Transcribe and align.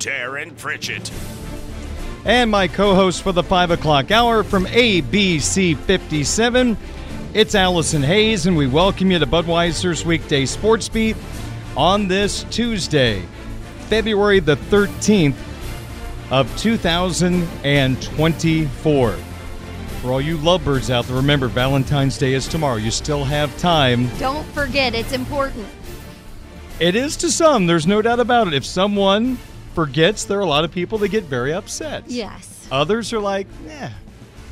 Darin 0.00 0.54
Pritchett. 0.54 1.12
And 2.24 2.50
my 2.50 2.66
co 2.68 2.94
host 2.94 3.22
for 3.22 3.32
the 3.32 3.42
5 3.42 3.70
o'clock 3.70 4.10
hour 4.10 4.42
from 4.42 4.64
ABC 4.64 5.76
57, 5.76 6.78
it's 7.34 7.54
Allison 7.54 8.02
Hayes, 8.02 8.46
and 8.46 8.56
we 8.56 8.66
welcome 8.66 9.10
you 9.10 9.18
to 9.18 9.26
Budweiser's 9.26 10.02
weekday 10.04 10.46
sports 10.46 10.88
beat 10.88 11.16
on 11.76 12.08
this 12.08 12.44
Tuesday, 12.44 13.22
February 13.88 14.40
the 14.40 14.56
13th 14.56 15.36
of 16.30 16.56
2024. 16.56 19.12
For 20.00 20.10
all 20.10 20.20
you 20.20 20.38
lovebirds 20.38 20.90
out 20.90 21.04
there, 21.04 21.16
remember 21.16 21.48
Valentine's 21.48 22.16
Day 22.16 22.32
is 22.32 22.48
tomorrow. 22.48 22.76
You 22.76 22.90
still 22.90 23.24
have 23.24 23.54
time. 23.58 24.08
Don't 24.16 24.46
forget, 24.52 24.94
it's 24.94 25.12
important. 25.12 25.66
It 26.78 26.94
is 26.94 27.18
to 27.18 27.30
some, 27.30 27.66
there's 27.66 27.86
no 27.86 28.00
doubt 28.00 28.20
about 28.20 28.48
it. 28.48 28.54
If 28.54 28.64
someone 28.64 29.36
forgets, 29.74 30.24
there 30.24 30.38
are 30.38 30.42
a 30.42 30.46
lot 30.46 30.64
of 30.64 30.72
people 30.72 30.98
that 30.98 31.08
get 31.08 31.24
very 31.24 31.52
upset. 31.52 32.04
Yes. 32.08 32.68
Others 32.70 33.12
are 33.12 33.20
like, 33.20 33.46
yeah. 33.66 33.92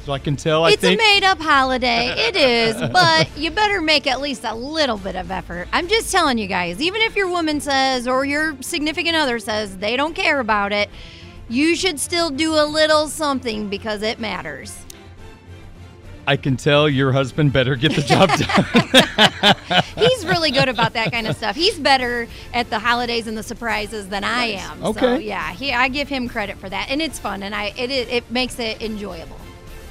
So 0.05 0.12
I 0.12 0.19
can 0.19 0.37
tell. 0.37 0.65
I 0.65 0.71
it's 0.71 0.81
think 0.81 0.99
a 0.99 1.05
made-up 1.05 1.39
holiday. 1.39 2.15
It 2.29 2.34
is, 2.34 2.77
but 2.93 3.37
you 3.37 3.51
better 3.51 3.83
make 3.83 4.06
at 4.06 4.21
least 4.21 4.43
a 4.45 4.55
little 4.55 4.97
bit 4.97 5.17
of 5.17 5.31
effort. 5.31 5.69
I'm 5.73 5.87
just 5.87 6.11
telling 6.11 6.39
you 6.39 6.47
guys. 6.47 6.81
Even 6.81 7.03
if 7.03 7.15
your 7.15 7.29
woman 7.29 7.61
says 7.61 8.09
or 8.09 8.25
your 8.25 8.56
significant 8.62 9.17
other 9.17 9.39
says 9.39 9.77
they 9.77 9.97
don't 9.97 10.15
care 10.15 10.41
about 10.41 10.73
it, 10.73 10.89
you 11.50 11.77
should 11.77 12.00
still 12.00 12.31
do 12.31 12.55
a 12.55 12.65
little 12.65 13.09
something 13.09 13.69
because 13.69 14.00
it 14.03 14.19
matters. 14.19 14.79
I 16.28 16.37
can 16.37 16.59
tell 16.59 16.91
your 16.91 17.11
husband 17.11 17.55
better 17.55 17.75
get 17.75 17.94
the 17.94 18.03
job 18.03 18.28
done. 18.28 19.83
He's 19.97 20.27
really 20.27 20.50
good 20.50 20.69
about 20.69 20.93
that 20.93 21.11
kind 21.11 21.27
of 21.27 21.34
stuff. 21.39 21.56
He's 21.56 21.78
better 21.78 22.28
at 22.53 22.69
the 22.69 22.78
holidays 22.78 23.27
and 23.27 23.34
the 23.34 23.43
surprises 23.43 24.11
than 24.11 24.25
I 24.25 24.44
am. 24.44 24.84
Okay. 24.84 25.00
So 25.00 25.15
yeah, 25.17 25.53
he, 25.53 25.72
I 25.72 25.88
give 25.88 26.06
him 26.06 26.28
credit 26.28 26.59
for 26.59 26.69
that, 26.69 26.91
and 26.91 27.00
it's 27.00 27.19
fun, 27.19 27.43
and 27.43 27.55
I 27.55 27.72
it 27.78 27.91
it 27.91 28.31
makes 28.31 28.59
it 28.59 28.83
enjoyable. 28.83 29.38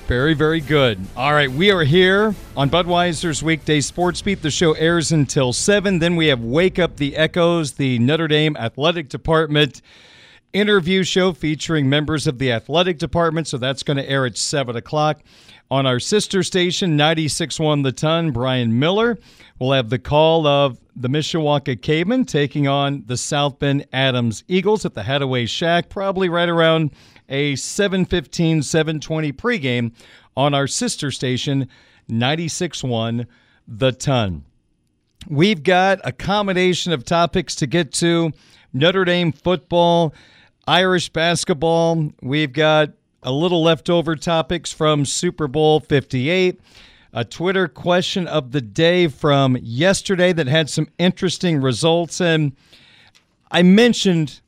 Very, 0.06 0.36
very 0.36 0.62
good. 0.62 1.00
All 1.16 1.34
right, 1.34 1.50
we 1.50 1.72
are 1.72 1.84
here 1.84 2.36
on 2.56 2.70
Budweiser's 2.70 3.42
weekday 3.42 3.81
sports 3.81 4.22
beat. 4.22 4.44
The 4.44 4.52
show 4.52 4.74
airs 4.74 5.12
until 5.12 5.53
seven. 5.53 5.97
Then 5.97 6.16
we 6.16 6.28
have 6.28 6.40
Wake 6.40 6.78
Up 6.78 6.97
the 6.97 7.16
Echoes, 7.16 7.74
the 7.74 7.97
Notre 7.97 8.28
Dame 8.28 8.56
athletic 8.58 9.09
department 9.09 9.81
interview 10.53 11.03
show 11.03 11.34
featuring 11.34 11.90
members 11.90 12.28
of 12.28 12.38
the 12.38 12.52
athletic 12.52 13.00
department. 13.00 13.47
So 13.47 13.58
that's 13.58 13.81
going 13.81 13.97
to 13.97 14.08
air 14.08 14.28
at 14.28 14.38
seven 14.38 14.76
o'clock. 14.76 15.24
On 15.69 15.85
our 15.85 16.00
sister 16.00 16.44
station, 16.44 16.97
96.1 16.97 17.83
The 17.83 17.91
Ton, 17.91 18.31
Brian 18.31 18.79
Miller 18.79 19.17
will 19.59 19.73
have 19.73 19.89
the 19.89 20.00
call 20.00 20.47
of 20.47 20.79
the 20.95 21.09
Mishawaka 21.09 21.81
Cavemen 21.81 22.23
taking 22.23 22.69
on 22.69 23.03
the 23.07 23.17
South 23.17 23.59
Bend 23.59 23.85
Adams 23.91 24.45
Eagles 24.47 24.85
at 24.85 24.94
the 24.94 25.01
Hadaway 25.01 25.47
Shack, 25.47 25.89
probably 25.89 26.29
right 26.29 26.47
around 26.47 26.91
a 27.28 27.53
7.15, 27.55 28.59
7.20 28.59 29.33
pregame 29.33 29.91
on 30.38 30.53
our 30.53 30.67
sister 30.67 31.11
station, 31.11 31.67
96.1 32.09 33.28
The 33.67 33.91
Ton. 33.91 34.45
We've 35.28 35.63
got 35.63 35.99
a 36.05 36.13
combination 36.13 36.94
of 36.94 37.03
topics 37.03 37.55
to 37.55 37.67
get 37.67 37.91
to 37.94 38.31
Notre 38.72 39.03
Dame 39.03 39.34
football, 39.34 40.13
Irish 40.66 41.09
basketball. 41.09 42.09
We've 42.22 42.53
got 42.53 42.91
a 43.28 43.32
little 43.32 43.62
leftover 43.62 44.16
topics 44.16 44.72
from 44.72 45.04
Super 45.04 45.50
Bowl 45.50 45.82
58, 45.82 46.62
a 47.12 47.26
Twitter 47.26 47.68
question 47.68 48.26
of 48.26 48.54
the 48.54 48.62
day 48.62 49.10
from 49.10 49.58
yesterday 49.62 50.32
that 50.32 50.48
had 50.48 50.70
some 50.70 50.88
interesting 50.98 51.60
results. 51.60 52.22
And 52.22 52.56
I 53.52 53.64
mentioned 53.64 54.40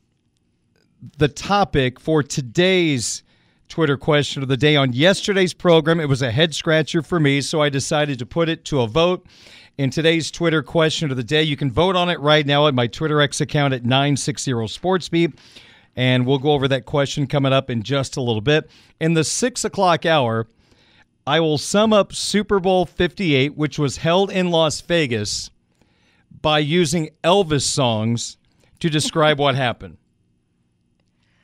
the 1.18 1.28
topic 1.28 2.00
for 2.00 2.22
today's 2.22 3.22
Twitter 3.68 3.98
question 3.98 4.42
of 4.42 4.48
the 4.48 4.56
day 4.56 4.76
on 4.76 4.94
yesterday's 4.94 5.52
program. 5.52 6.00
It 6.00 6.08
was 6.08 6.22
a 6.22 6.30
head 6.30 6.54
scratcher 6.54 7.02
for 7.02 7.20
me, 7.20 7.42
so 7.42 7.60
I 7.60 7.68
decided 7.68 8.18
to 8.20 8.24
put 8.24 8.48
it 8.48 8.64
to 8.64 8.80
a 8.80 8.86
vote. 8.86 9.26
In 9.76 9.90
today's 9.90 10.30
Twitter 10.30 10.62
question 10.62 11.10
of 11.10 11.18
the 11.18 11.22
day, 11.22 11.42
you 11.42 11.56
can 11.58 11.70
vote 11.70 11.96
on 11.96 12.08
it 12.08 12.18
right 12.20 12.46
now 12.46 12.66
at 12.66 12.72
my 12.72 12.86
Twitter 12.86 13.20
X 13.20 13.42
account 13.42 13.74
at 13.74 13.84
960 13.84 14.52
SportsBeat 14.52 15.34
and 16.00 16.24
we'll 16.24 16.38
go 16.38 16.52
over 16.52 16.66
that 16.66 16.86
question 16.86 17.26
coming 17.26 17.52
up 17.52 17.68
in 17.68 17.82
just 17.82 18.16
a 18.16 18.22
little 18.22 18.40
bit. 18.40 18.70
In 19.02 19.12
the 19.12 19.22
six 19.22 19.66
o'clock 19.66 20.06
hour, 20.06 20.46
I 21.26 21.40
will 21.40 21.58
sum 21.58 21.92
up 21.92 22.14
Super 22.14 22.58
Bowl 22.58 22.86
58, 22.86 23.54
which 23.54 23.78
was 23.78 23.98
held 23.98 24.30
in 24.30 24.50
Las 24.50 24.80
Vegas, 24.80 25.50
by 26.40 26.60
using 26.60 27.10
Elvis 27.22 27.64
songs 27.64 28.38
to 28.78 28.88
describe 28.88 29.38
what 29.38 29.56
happened. 29.56 29.98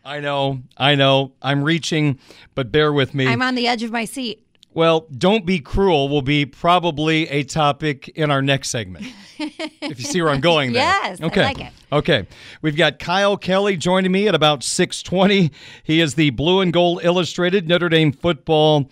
I 0.03 0.20
know, 0.20 0.62
I 0.79 0.94
know, 0.94 1.32
I'm 1.43 1.62
reaching, 1.62 2.19
but 2.55 2.73
bear 2.73 2.94
with 2.94 3.12
me. 3.14 3.26
I'm 3.26 3.43
on 3.43 3.56
the 3.56 3.69
edge 3.69 3.82
of 3.82 3.93
my 3.93 4.06
seat. 4.06 4.45
Well, 4.76 5.06
don't 5.17 5.46
be 5.46 5.61
cruel 5.61 6.11
will 6.11 6.20
be 6.20 6.44
probably 6.44 7.26
a 7.31 7.44
topic 7.44 8.08
in 8.08 8.31
our 8.31 8.43
next 8.43 8.69
segment. 8.69 9.06
if 9.38 9.99
you 9.99 10.05
see 10.05 10.20
where 10.20 10.31
I'm 10.31 10.43
going 10.43 10.75
there. 10.75 10.82
yes, 10.82 11.19
okay. 11.19 11.40
I 11.40 11.44
like 11.44 11.61
it. 11.61 11.73
Okay. 11.90 12.26
We've 12.61 12.76
got 12.76 12.99
Kyle 12.99 13.38
Kelly 13.38 13.78
joining 13.78 14.12
me 14.12 14.28
at 14.28 14.34
about 14.34 14.62
620. 14.62 15.50
He 15.82 16.00
is 16.02 16.14
the 16.14 16.28
Blue 16.28 16.61
and 16.61 16.75
Gold 16.75 17.00
Illustrated 17.02 17.67
Notre 17.67 17.88
Dame 17.88 18.12
football 18.12 18.90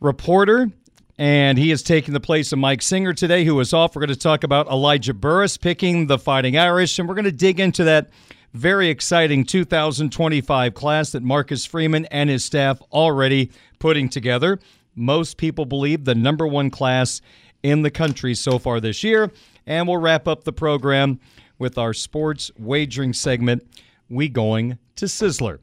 reporter. 0.00 0.72
And 1.18 1.56
he 1.56 1.70
is 1.70 1.84
taking 1.84 2.14
the 2.14 2.20
place 2.20 2.50
of 2.50 2.58
Mike 2.58 2.82
Singer 2.82 3.12
today, 3.12 3.44
who 3.44 3.60
is 3.60 3.72
off. 3.72 3.94
We're 3.94 4.00
going 4.00 4.08
to 4.08 4.16
talk 4.16 4.42
about 4.42 4.66
Elijah 4.66 5.14
Burress 5.14 5.56
picking 5.56 6.08
the 6.08 6.18
Fighting 6.18 6.58
Irish, 6.58 6.98
and 6.98 7.08
we're 7.08 7.14
going 7.14 7.26
to 7.26 7.30
dig 7.30 7.60
into 7.60 7.84
that 7.84 8.10
very 8.54 8.88
exciting 8.88 9.44
2025 9.44 10.74
class 10.74 11.12
that 11.12 11.22
Marcus 11.22 11.64
Freeman 11.64 12.06
and 12.06 12.28
his 12.28 12.44
staff 12.44 12.82
already 12.90 13.52
putting 13.78 14.08
together 14.08 14.58
most 14.94 15.36
people 15.36 15.64
believe 15.64 16.04
the 16.04 16.14
number 16.14 16.46
one 16.46 16.70
class 16.70 17.20
in 17.62 17.82
the 17.82 17.90
country 17.90 18.34
so 18.34 18.58
far 18.58 18.80
this 18.80 19.02
year. 19.02 19.30
And 19.66 19.86
we'll 19.86 19.98
wrap 19.98 20.26
up 20.26 20.44
the 20.44 20.52
program 20.52 21.20
with 21.58 21.78
our 21.78 21.92
sports 21.92 22.50
wagering 22.58 23.12
segment, 23.12 23.66
We 24.08 24.28
Going 24.28 24.78
to 24.96 25.06
Sizzler. 25.06 25.58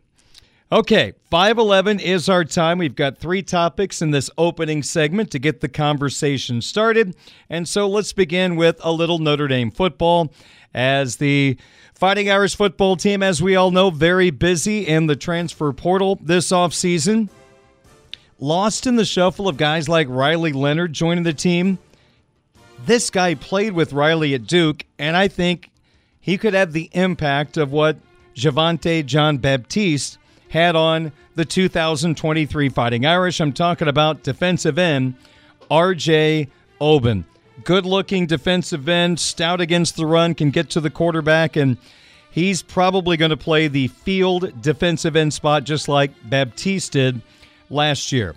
Okay, 0.71 1.13
511 1.31 1.99
is 1.99 2.29
our 2.29 2.45
time. 2.45 2.77
We've 2.77 2.95
got 2.95 3.17
three 3.17 3.41
topics 3.41 4.03
in 4.03 4.11
this 4.11 4.29
opening 4.37 4.83
segment 4.83 5.31
to 5.31 5.39
get 5.39 5.61
the 5.61 5.67
conversation 5.67 6.61
started. 6.61 7.15
And 7.49 7.67
so 7.67 7.89
let's 7.89 8.13
begin 8.13 8.55
with 8.55 8.79
a 8.83 8.91
little 8.91 9.17
Notre 9.17 9.47
Dame 9.47 9.71
football 9.71 10.31
as 10.73 11.17
the 11.17 11.57
Fighting 11.95 12.29
Irish 12.29 12.55
football 12.55 12.95
team, 12.95 13.21
as 13.21 13.41
we 13.41 13.57
all 13.57 13.71
know, 13.71 13.89
very 13.89 14.29
busy 14.29 14.87
in 14.87 15.07
the 15.07 15.17
transfer 15.17 15.73
portal 15.73 16.17
this 16.21 16.49
offseason. 16.51 17.29
Lost 18.39 18.87
in 18.87 18.95
the 18.95 19.05
shuffle 19.05 19.47
of 19.47 19.57
guys 19.57 19.89
like 19.89 20.07
Riley 20.09 20.53
Leonard 20.53 20.93
joining 20.93 21.23
the 21.23 21.33
team. 21.33 21.77
This 22.85 23.09
guy 23.09 23.35
played 23.35 23.73
with 23.73 23.91
Riley 23.91 24.33
at 24.33 24.47
Duke, 24.47 24.85
and 24.97 25.17
I 25.17 25.27
think 25.27 25.69
he 26.19 26.37
could 26.37 26.53
have 26.53 26.71
the 26.71 26.89
impact 26.93 27.57
of 27.57 27.71
what 27.71 27.97
Javontae 28.35 29.05
Jean 29.05 29.37
Baptiste 29.37 30.17
had 30.49 30.75
on 30.75 31.11
the 31.35 31.45
2023 31.45 32.69
Fighting 32.69 33.05
Irish. 33.05 33.41
I'm 33.41 33.53
talking 33.53 33.87
about 33.87 34.23
defensive 34.23 34.77
end 34.77 35.15
RJ 35.69 36.47
Oben 36.79 37.25
good 37.63 37.85
looking 37.85 38.25
defensive 38.25 38.87
end, 38.87 39.19
stout 39.19 39.61
against 39.61 39.95
the 39.95 40.05
run, 40.05 40.33
can 40.33 40.51
get 40.51 40.69
to 40.71 40.81
the 40.81 40.89
quarterback, 40.89 41.55
and 41.55 41.77
he's 42.31 42.61
probably 42.61 43.17
going 43.17 43.29
to 43.29 43.37
play 43.37 43.67
the 43.67 43.87
field 43.87 44.61
defensive 44.61 45.15
end 45.15 45.33
spot 45.33 45.63
just 45.63 45.87
like 45.87 46.11
Baptiste 46.29 46.93
did 46.93 47.21
last 47.69 48.11
year. 48.11 48.35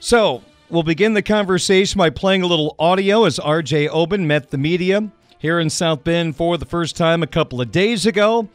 So 0.00 0.42
we'll 0.68 0.82
begin 0.82 1.14
the 1.14 1.22
conversation 1.22 1.98
by 1.98 2.10
playing 2.10 2.42
a 2.42 2.46
little 2.46 2.74
audio 2.78 3.24
as 3.24 3.38
RJ 3.38 3.88
Oben 3.90 4.26
met 4.26 4.50
the 4.50 4.58
media 4.58 5.10
here 5.38 5.58
in 5.60 5.70
South 5.70 6.04
Bend 6.04 6.36
for 6.36 6.56
the 6.56 6.64
first 6.64 6.96
time 6.96 7.22
a 7.22 7.26
couple 7.26 7.60
of 7.60 7.70
days 7.70 8.06
ago. 8.06 8.48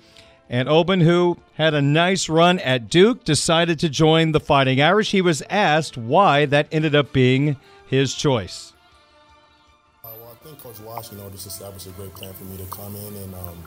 And 0.50 0.68
Oben, 0.68 1.00
who 1.00 1.38
had 1.54 1.74
a 1.74 1.82
nice 1.82 2.28
run 2.28 2.60
at 2.60 2.90
Duke, 2.90 3.24
decided 3.24 3.80
to 3.80 3.90
join 3.90 4.34
the 4.34 4.40
Fighting 4.42 4.82
Irish. 4.82 5.12
He 5.12 5.22
was 5.22 5.42
asked 5.50 5.96
why 5.96 6.46
that 6.48 6.68
ended 6.74 6.94
up 6.94 7.14
being 7.14 7.56
his 7.88 8.14
choice. 8.14 8.74
Well, 10.04 10.14
I 10.30 10.44
think 10.44 10.60
Coach 10.60 10.82
Wash, 10.82 11.12
you 11.12 11.18
know, 11.18 11.30
just 11.30 11.48
established 11.48 11.88
a 11.88 11.92
great 11.92 12.14
plan 12.14 12.34
for 12.34 12.44
me 12.44 12.58
to 12.58 12.66
come 12.66 12.94
in 12.98 13.16
and, 13.16 13.34
um, 13.36 13.64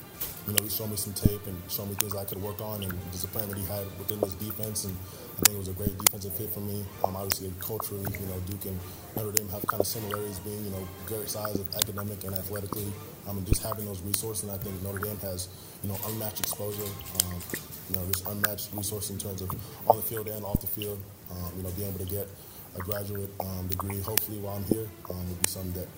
you 0.46 0.52
know, 0.52 0.62
he 0.62 0.68
showed 0.68 0.90
me 0.90 0.96
some 0.96 1.14
tape 1.14 1.40
and 1.46 1.56
showed 1.70 1.88
me 1.88 1.94
things 1.94 2.14
I 2.14 2.24
could 2.24 2.42
work 2.42 2.60
on 2.60 2.82
and 2.82 2.92
just 3.12 3.24
a 3.24 3.28
plan 3.28 3.48
that 3.48 3.56
he 3.56 3.64
had 3.64 3.86
within 3.98 4.18
his 4.20 4.34
defense. 4.34 4.84
And 4.84 4.94
I 5.34 5.40
think 5.42 5.56
it 5.56 5.58
was 5.58 5.68
a 5.68 5.72
great 5.72 5.98
defensive 5.98 6.32
fit 6.34 6.50
for 6.50 6.60
me. 6.60 6.84
Um, 7.02 7.16
obviously, 7.16 7.52
culturally, 7.58 8.06
you 8.20 8.26
know, 8.26 8.38
Duke 8.46 8.66
and 8.66 8.78
Notre 9.16 9.32
Dame 9.32 9.48
have 9.48 9.66
kind 9.66 9.80
of 9.80 9.86
similarities 9.86 10.38
being, 10.38 10.64
you 10.64 10.70
know, 10.70 10.86
good 11.06 11.28
size 11.28 11.58
of 11.58 11.66
academic 11.74 12.22
and 12.22 12.34
athletically. 12.34 12.86
Um, 13.26 13.38
and 13.38 13.46
just 13.46 13.60
having 13.62 13.86
those 13.86 14.00
resources. 14.02 14.44
And 14.44 14.52
I 14.52 14.58
think 14.58 14.80
Notre 14.82 15.00
Dame 15.00 15.18
has, 15.18 15.48
you 15.82 15.88
know, 15.88 15.98
unmatched 16.06 16.38
exposure, 16.38 16.84
um, 16.84 17.42
you 17.90 17.96
know, 17.96 18.06
just 18.12 18.28
unmatched 18.28 18.68
resource 18.74 19.10
in 19.10 19.18
terms 19.18 19.42
of 19.42 19.50
on 19.88 19.96
the 19.96 20.02
field 20.02 20.28
and 20.28 20.44
off 20.44 20.60
the 20.60 20.68
field. 20.68 21.00
Um, 21.32 21.50
you 21.56 21.62
know, 21.64 21.70
being 21.70 21.88
able 21.88 21.98
to 21.98 22.10
get 22.10 22.28
a 22.76 22.78
graduate 22.78 23.30
um, 23.40 23.66
degree, 23.66 23.98
hopefully, 24.00 24.38
while 24.38 24.56
I'm 24.56 24.64
here, 24.64 24.86
um, 25.10 25.28
would 25.28 25.40
be 25.40 25.48
something 25.48 25.72
that 25.72 25.88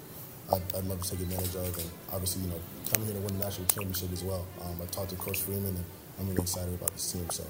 I'd, 0.55 0.79
I'd, 0.79 0.85
love 0.85 1.03
to 1.03 1.11
take 1.11 1.21
advantage 1.21 1.55
of. 1.57 1.77
And 1.77 1.91
obviously, 2.11 2.43
you 2.43 2.49
know, 2.49 2.61
coming 2.91 3.07
here 3.09 3.17
to 3.17 3.21
win 3.21 3.39
the 3.39 3.45
national 3.45 3.67
championship 3.67 4.13
as 4.13 4.25
well. 4.25 4.47
Um, 4.65 4.81
I 4.81 4.87
talked 4.87 5.11
to 5.11 5.17
Coach 5.17 5.43
Freeman, 5.43 5.77
and 5.77 5.85
I'm 6.19 6.29
really 6.29 6.41
excited 6.41 6.73
about 6.73 6.93
this 6.93 7.13
team. 7.13 7.29
So. 7.29 7.45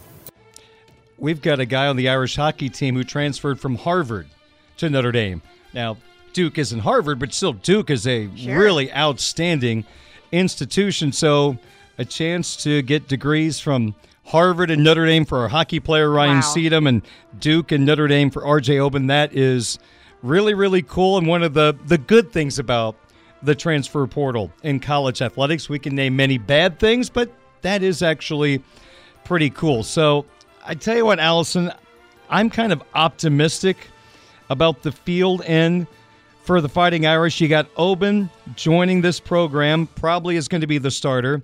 We've 1.18 1.40
got 1.40 1.60
a 1.60 1.66
guy 1.66 1.86
on 1.86 1.96
the 1.96 2.08
Irish 2.08 2.36
hockey 2.36 2.68
team 2.68 2.94
who 2.94 3.04
transferred 3.04 3.58
from 3.58 3.76
Harvard 3.76 4.28
to 4.76 4.90
Notre 4.90 5.12
Dame. 5.12 5.42
Now, 5.72 5.96
Duke 6.32 6.58
isn't 6.58 6.80
Harvard, 6.80 7.18
but 7.18 7.32
still, 7.32 7.54
Duke 7.54 7.88
is 7.88 8.06
a 8.06 8.34
sure. 8.36 8.58
really 8.58 8.92
outstanding 8.92 9.84
institution. 10.30 11.12
So, 11.12 11.56
a 11.98 12.04
chance 12.04 12.56
to 12.64 12.82
get 12.82 13.08
degrees 13.08 13.58
from 13.58 13.94
Harvard 14.26 14.70
and 14.70 14.84
Notre 14.84 15.06
Dame 15.06 15.24
for 15.24 15.38
our 15.38 15.48
hockey 15.48 15.80
player 15.80 16.10
Ryan 16.10 16.40
wow. 16.40 16.86
and 16.86 17.02
Duke 17.38 17.72
and 17.72 17.86
Notre 17.86 18.08
Dame 18.08 18.30
for 18.30 18.42
RJ 18.42 18.78
Oben. 18.78 19.06
That 19.06 19.34
is 19.34 19.78
really, 20.22 20.52
really 20.52 20.82
cool. 20.82 21.16
And 21.16 21.26
one 21.26 21.42
of 21.42 21.54
the, 21.54 21.74
the 21.86 21.96
good 21.96 22.32
things 22.32 22.58
about 22.58 22.96
the 23.42 23.54
transfer 23.54 24.06
portal 24.06 24.50
in 24.62 24.80
college 24.80 25.22
athletics, 25.22 25.68
we 25.68 25.78
can 25.78 25.94
name 25.94 26.16
many 26.16 26.38
bad 26.38 26.78
things, 26.78 27.08
but 27.08 27.30
that 27.62 27.82
is 27.82 28.02
actually 28.02 28.62
pretty 29.24 29.50
cool. 29.50 29.82
So 29.82 30.26
I 30.68 30.74
tell 30.74 30.96
you 30.96 31.06
what, 31.06 31.20
Allison, 31.20 31.70
I'm 32.28 32.50
kind 32.50 32.72
of 32.72 32.82
optimistic 32.92 33.76
about 34.50 34.82
the 34.82 34.90
field 34.90 35.42
end 35.44 35.86
for 36.42 36.60
the 36.60 36.68
Fighting 36.68 37.06
Irish. 37.06 37.40
You 37.40 37.46
got 37.46 37.68
Oben 37.76 38.28
joining 38.56 39.00
this 39.00 39.20
program, 39.20 39.86
probably 39.86 40.34
is 40.34 40.48
going 40.48 40.62
to 40.62 40.66
be 40.66 40.78
the 40.78 40.90
starter. 40.90 41.40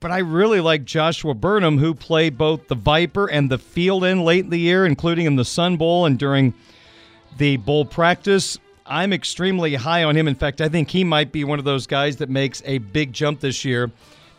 But 0.00 0.10
I 0.10 0.18
really 0.18 0.58
like 0.58 0.84
Joshua 0.84 1.34
Burnham, 1.34 1.78
who 1.78 1.94
played 1.94 2.36
both 2.36 2.66
the 2.66 2.74
Viper 2.74 3.30
and 3.30 3.48
the 3.48 3.58
field 3.58 4.04
end 4.04 4.24
late 4.24 4.42
in 4.42 4.50
the 4.50 4.58
year, 4.58 4.86
including 4.86 5.26
in 5.26 5.36
the 5.36 5.44
Sun 5.44 5.76
Bowl 5.76 6.04
and 6.04 6.18
during 6.18 6.52
the 7.38 7.58
bowl 7.58 7.84
practice. 7.84 8.58
I'm 8.84 9.12
extremely 9.12 9.76
high 9.76 10.02
on 10.02 10.16
him. 10.16 10.26
In 10.26 10.34
fact, 10.34 10.60
I 10.60 10.68
think 10.68 10.90
he 10.90 11.04
might 11.04 11.30
be 11.30 11.44
one 11.44 11.60
of 11.60 11.64
those 11.64 11.86
guys 11.86 12.16
that 12.16 12.28
makes 12.28 12.60
a 12.64 12.78
big 12.78 13.12
jump 13.12 13.38
this 13.38 13.64
year. 13.64 13.92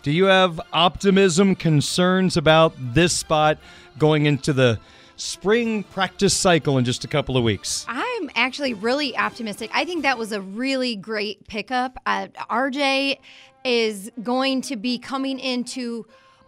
Do 0.04 0.12
you 0.12 0.26
have 0.26 0.60
optimism, 0.74 1.56
concerns 1.56 2.36
about 2.36 2.74
this 2.78 3.16
spot 3.16 3.58
going 3.98 4.26
into 4.26 4.52
the 4.52 4.78
spring 5.16 5.84
practice 5.84 6.34
cycle 6.36 6.78
in 6.78 6.84
just 6.84 7.06
a 7.06 7.08
couple 7.08 7.38
of 7.38 7.44
weeks? 7.46 7.86
I'm 7.88 8.30
actually 8.36 8.74
really 8.74 9.16
optimistic. 9.18 9.72
I 9.74 9.86
think 9.86 10.04
that 10.04 10.18
was 10.18 10.34
a 10.34 10.42
really 10.42 10.98
great 10.98 11.48
pickup. 11.48 11.98
Uh, 12.06 12.28
RJ 12.50 13.18
is 13.64 14.12
going 14.22 14.62
to 14.64 14.76
be 14.76 15.00
coming 15.00 15.40
into 15.40 16.06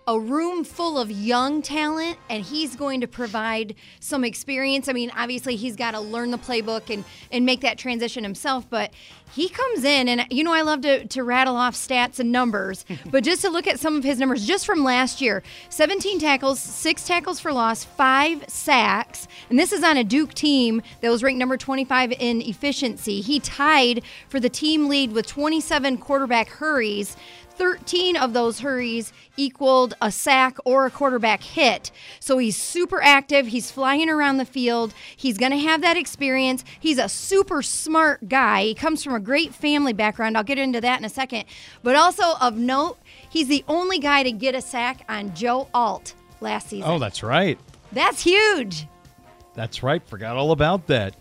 a 0.07 0.19
room 0.19 0.63
full 0.63 1.00
of 1.00 1.10
young 1.10 1.62
talent 1.62 2.18
and 2.30 2.44
he's 2.44 2.75
going 2.75 3.02
to 3.02 3.07
provide 3.07 3.75
some 4.00 4.24
experience. 4.24 4.88
I 4.88 4.94
mean, 4.94 5.12
obviously 5.16 5.56
he's 5.56 5.75
got 5.75 5.92
to 5.92 6.00
learn 6.00 6.31
the 6.31 6.38
playbook 6.38 6.94
and 6.94 7.04
and 7.31 7.46
make 7.46 7.62
that 7.62 7.78
transition 7.78 8.24
himself, 8.24 8.69
but 8.69 8.92
he 9.34 9.50
comes 9.50 9.84
in 9.84 10.07
and 10.07 10.25
you 10.30 10.44
know 10.44 10.54
I 10.54 10.62
love 10.62 10.81
to 10.81 11.07
to 11.07 11.24
rattle 11.24 11.56
off 11.56 11.75
stats 11.75 12.19
and 12.19 12.31
numbers, 12.31 12.86
but 13.12 13.24
just 13.24 13.42
to 13.42 13.50
look 13.50 13.66
at 13.66 13.80
some 13.80 13.98
of 13.98 14.04
his 14.04 14.19
numbers 14.19 14.46
just 14.46 14.66
from 14.66 14.84
last 14.84 15.22
year. 15.22 15.42
17 15.69 16.19
tackles, 16.19 16.60
6 16.60 17.06
tackles 17.06 17.40
for 17.40 17.52
loss, 17.52 17.84
5 17.84 18.46
sacks, 18.48 19.28
and 19.50 19.57
this 19.57 19.72
is 19.72 19.84
on 19.84 19.98
a 19.98 20.04
Duke 20.04 20.34
team 20.34 20.81
that 21.02 21.10
was 21.10 21.24
ranked 21.24 21.40
number 21.40 21.57
25 21.57 22.12
in 22.13 22.42
efficiency. 22.42 23.22
He 23.22 23.40
tied 23.40 24.04
for 24.30 24.40
the 24.40 24.50
team 24.50 24.88
lead 24.88 25.13
with 25.13 25.25
27 25.25 25.98
quarterback 25.98 26.48
hurries. 26.48 27.18
13 27.57 28.16
of 28.18 28.33
those 28.33 28.59
hurries 28.59 29.14
equaled 29.38 29.95
a 30.02 30.12
sack 30.12 30.57
or 30.66 30.85
a 30.85 30.92
quarterback 30.92 31.44
hit. 31.44 31.92
So 32.19 32.38
he's 32.38 32.56
super 32.57 33.02
active. 33.02 33.47
He's 33.47 33.71
flying 33.71 34.09
around 34.09 34.38
the 34.38 34.45
field. 34.45 34.94
He's 35.16 35.38
going 35.38 35.52
to 35.52 35.57
have 35.57 35.81
that 35.81 35.97
experience. 35.97 36.64
He's 36.80 36.97
a 36.97 37.09
super 37.09 37.62
smart 37.62 38.28
guy. 38.30 38.64
He 38.64 38.74
comes 38.74 39.04
from 39.04 39.16
a 39.16 39.19
great 39.19 39.54
family 39.54 39.94
background. 39.94 40.38
I'll 40.38 40.44
get 40.44 40.59
into 40.59 40.81
that 40.81 41.00
in 41.00 41.06
a 41.06 41.09
second. 41.09 41.45
But 41.83 41.95
also 41.95 42.24
of 42.42 42.57
note, 42.57 42.97
he's 43.30 43.47
the 43.47 43.64
only 43.68 44.00
guy 44.00 44.24
to 44.24 44.31
get 44.31 44.56
a 44.56 44.62
sack 44.62 45.06
on 45.09 45.33
Joe 45.33 45.68
Alt 45.74 46.14
last 46.42 46.69
season. 46.69 46.90
Oh, 46.90 47.00
that's 47.00 47.24
right. 47.24 47.57
That's 47.92 48.21
huge. 48.21 48.88
That's 49.54 49.83
right. 49.83 50.06
Forgot 50.06 50.35
all 50.35 50.52
about 50.52 50.88
that. 50.88 51.16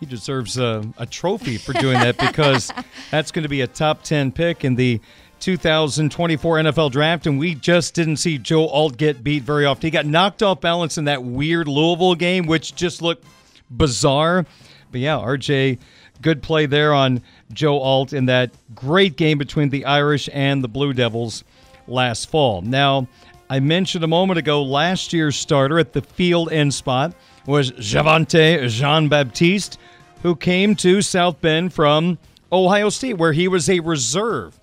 He 0.00 0.06
deserves 0.06 0.56
a, 0.56 0.82
a 0.96 1.04
trophy 1.04 1.58
for 1.58 1.74
doing 1.74 1.94
that 1.94 2.16
because 2.16 2.72
that's 3.10 3.30
going 3.30 3.42
to 3.42 3.48
be 3.48 3.60
a 3.60 3.66
top 3.66 4.02
10 4.02 4.32
pick 4.32 4.64
in 4.64 4.74
the 4.74 5.00
2024 5.40 6.56
NFL 6.56 6.92
draft, 6.92 7.26
and 7.26 7.38
we 7.38 7.54
just 7.54 7.94
didn't 7.94 8.16
see 8.16 8.38
Joe 8.38 8.66
Alt 8.68 8.96
get 8.96 9.24
beat 9.24 9.42
very 9.42 9.64
often. 9.64 9.82
He 9.82 9.90
got 9.90 10.06
knocked 10.06 10.42
off 10.42 10.60
balance 10.60 10.98
in 10.98 11.04
that 11.04 11.22
weird 11.22 11.68
Louisville 11.68 12.14
game, 12.14 12.46
which 12.46 12.74
just 12.74 13.02
looked 13.02 13.24
bizarre. 13.70 14.44
But 14.92 15.00
yeah, 15.00 15.16
RJ, 15.16 15.78
good 16.20 16.42
play 16.42 16.66
there 16.66 16.92
on 16.92 17.22
Joe 17.52 17.78
Alt 17.78 18.12
in 18.12 18.26
that 18.26 18.50
great 18.74 19.16
game 19.16 19.38
between 19.38 19.70
the 19.70 19.84
Irish 19.84 20.28
and 20.32 20.62
the 20.62 20.68
Blue 20.68 20.92
Devils 20.92 21.44
last 21.86 22.30
fall. 22.30 22.62
Now, 22.62 23.08
I 23.48 23.60
mentioned 23.60 24.04
a 24.04 24.08
moment 24.08 24.38
ago 24.38 24.62
last 24.62 25.12
year's 25.12 25.36
starter 25.36 25.78
at 25.78 25.92
the 25.92 26.02
field 26.02 26.52
end 26.52 26.72
spot 26.72 27.14
was 27.46 27.72
Javontae 27.72 28.68
Jean 28.68 29.08
Baptiste, 29.08 29.78
who 30.22 30.36
came 30.36 30.76
to 30.76 31.02
South 31.02 31.40
Bend 31.40 31.72
from 31.72 32.18
Ohio 32.52 32.90
State, 32.90 33.14
where 33.14 33.32
he 33.32 33.48
was 33.48 33.68
a 33.70 33.80
reserve. 33.80 34.59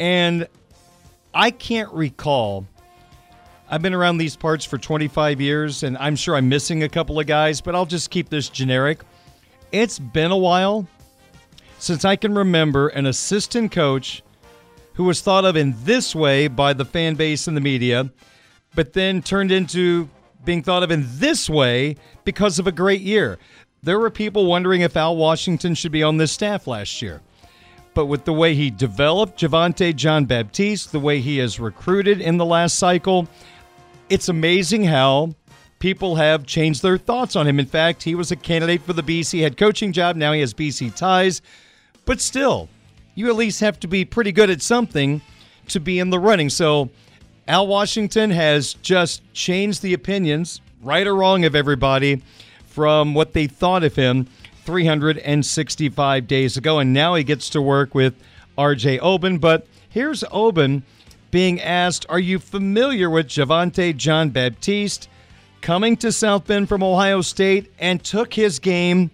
And 0.00 0.48
I 1.34 1.50
can't 1.52 1.92
recall. 1.92 2.66
I've 3.68 3.82
been 3.82 3.94
around 3.94 4.18
these 4.18 4.34
parts 4.34 4.64
for 4.64 4.78
25 4.78 5.40
years, 5.40 5.84
and 5.84 5.96
I'm 5.98 6.16
sure 6.16 6.34
I'm 6.34 6.48
missing 6.48 6.82
a 6.82 6.88
couple 6.88 7.20
of 7.20 7.26
guys, 7.26 7.60
but 7.60 7.76
I'll 7.76 7.86
just 7.86 8.10
keep 8.10 8.28
this 8.28 8.48
generic. 8.48 9.02
It's 9.70 9.98
been 10.00 10.32
a 10.32 10.36
while 10.36 10.88
since 11.78 12.04
I 12.04 12.16
can 12.16 12.34
remember 12.34 12.88
an 12.88 13.06
assistant 13.06 13.70
coach 13.70 14.22
who 14.94 15.04
was 15.04 15.20
thought 15.20 15.44
of 15.44 15.56
in 15.56 15.74
this 15.84 16.14
way 16.14 16.48
by 16.48 16.72
the 16.72 16.84
fan 16.84 17.14
base 17.14 17.46
and 17.46 17.56
the 17.56 17.60
media, 17.60 18.10
but 18.74 18.92
then 18.94 19.22
turned 19.22 19.52
into 19.52 20.08
being 20.44 20.62
thought 20.62 20.82
of 20.82 20.90
in 20.90 21.04
this 21.06 21.48
way 21.48 21.96
because 22.24 22.58
of 22.58 22.66
a 22.66 22.72
great 22.72 23.02
year. 23.02 23.38
there 23.82 23.98
were 23.98 24.10
people 24.10 24.46
wondering 24.46 24.82
if 24.82 24.96
Al 24.96 25.16
Washington 25.16 25.74
should 25.74 25.92
be 25.92 26.02
on 26.02 26.16
this 26.16 26.32
staff 26.32 26.66
last 26.66 27.00
year. 27.00 27.22
But 28.00 28.06
with 28.06 28.24
the 28.24 28.32
way 28.32 28.54
he 28.54 28.70
developed 28.70 29.38
Javontae 29.38 29.94
John 29.94 30.24
Baptiste, 30.24 30.90
the 30.90 30.98
way 30.98 31.20
he 31.20 31.36
has 31.36 31.60
recruited 31.60 32.22
in 32.22 32.38
the 32.38 32.46
last 32.46 32.78
cycle, 32.78 33.28
it's 34.08 34.30
amazing 34.30 34.84
how 34.84 35.34
people 35.80 36.14
have 36.16 36.46
changed 36.46 36.80
their 36.80 36.96
thoughts 36.96 37.36
on 37.36 37.46
him. 37.46 37.60
In 37.60 37.66
fact, 37.66 38.02
he 38.04 38.14
was 38.14 38.32
a 38.32 38.36
candidate 38.36 38.80
for 38.80 38.94
the 38.94 39.02
BC 39.02 39.42
head 39.42 39.58
coaching 39.58 39.92
job. 39.92 40.16
Now 40.16 40.32
he 40.32 40.40
has 40.40 40.54
BC 40.54 40.94
ties. 40.94 41.42
But 42.06 42.22
still, 42.22 42.70
you 43.14 43.28
at 43.28 43.36
least 43.36 43.60
have 43.60 43.78
to 43.80 43.86
be 43.86 44.06
pretty 44.06 44.32
good 44.32 44.48
at 44.48 44.62
something 44.62 45.20
to 45.68 45.78
be 45.78 45.98
in 45.98 46.08
the 46.08 46.18
running. 46.18 46.48
So 46.48 46.88
Al 47.48 47.66
Washington 47.66 48.30
has 48.30 48.72
just 48.72 49.20
changed 49.34 49.82
the 49.82 49.92
opinions, 49.92 50.62
right 50.80 51.06
or 51.06 51.16
wrong, 51.16 51.44
of 51.44 51.54
everybody 51.54 52.22
from 52.64 53.12
what 53.12 53.34
they 53.34 53.46
thought 53.46 53.84
of 53.84 53.94
him 53.94 54.26
365 54.64 56.26
days 56.26 56.56
ago. 56.56 56.78
And 56.78 56.92
now 56.92 57.14
he 57.14 57.24
gets 57.24 57.50
to 57.50 57.62
work 57.62 57.94
with 57.94 58.14
RJ 58.56 58.98
Oben. 59.00 59.38
But 59.38 59.66
here's 59.88 60.24
Oben 60.30 60.82
being 61.30 61.60
asked 61.60 62.06
Are 62.08 62.18
you 62.18 62.38
familiar 62.38 63.08
with 63.08 63.28
Javontae 63.28 63.96
John 63.96 64.30
Baptiste 64.30 65.08
coming 65.60 65.96
to 65.98 66.12
South 66.12 66.46
Bend 66.46 66.68
from 66.68 66.82
Ohio 66.82 67.20
State 67.20 67.70
and 67.78 68.02
took 68.02 68.34
his 68.34 68.58
game 68.58 69.10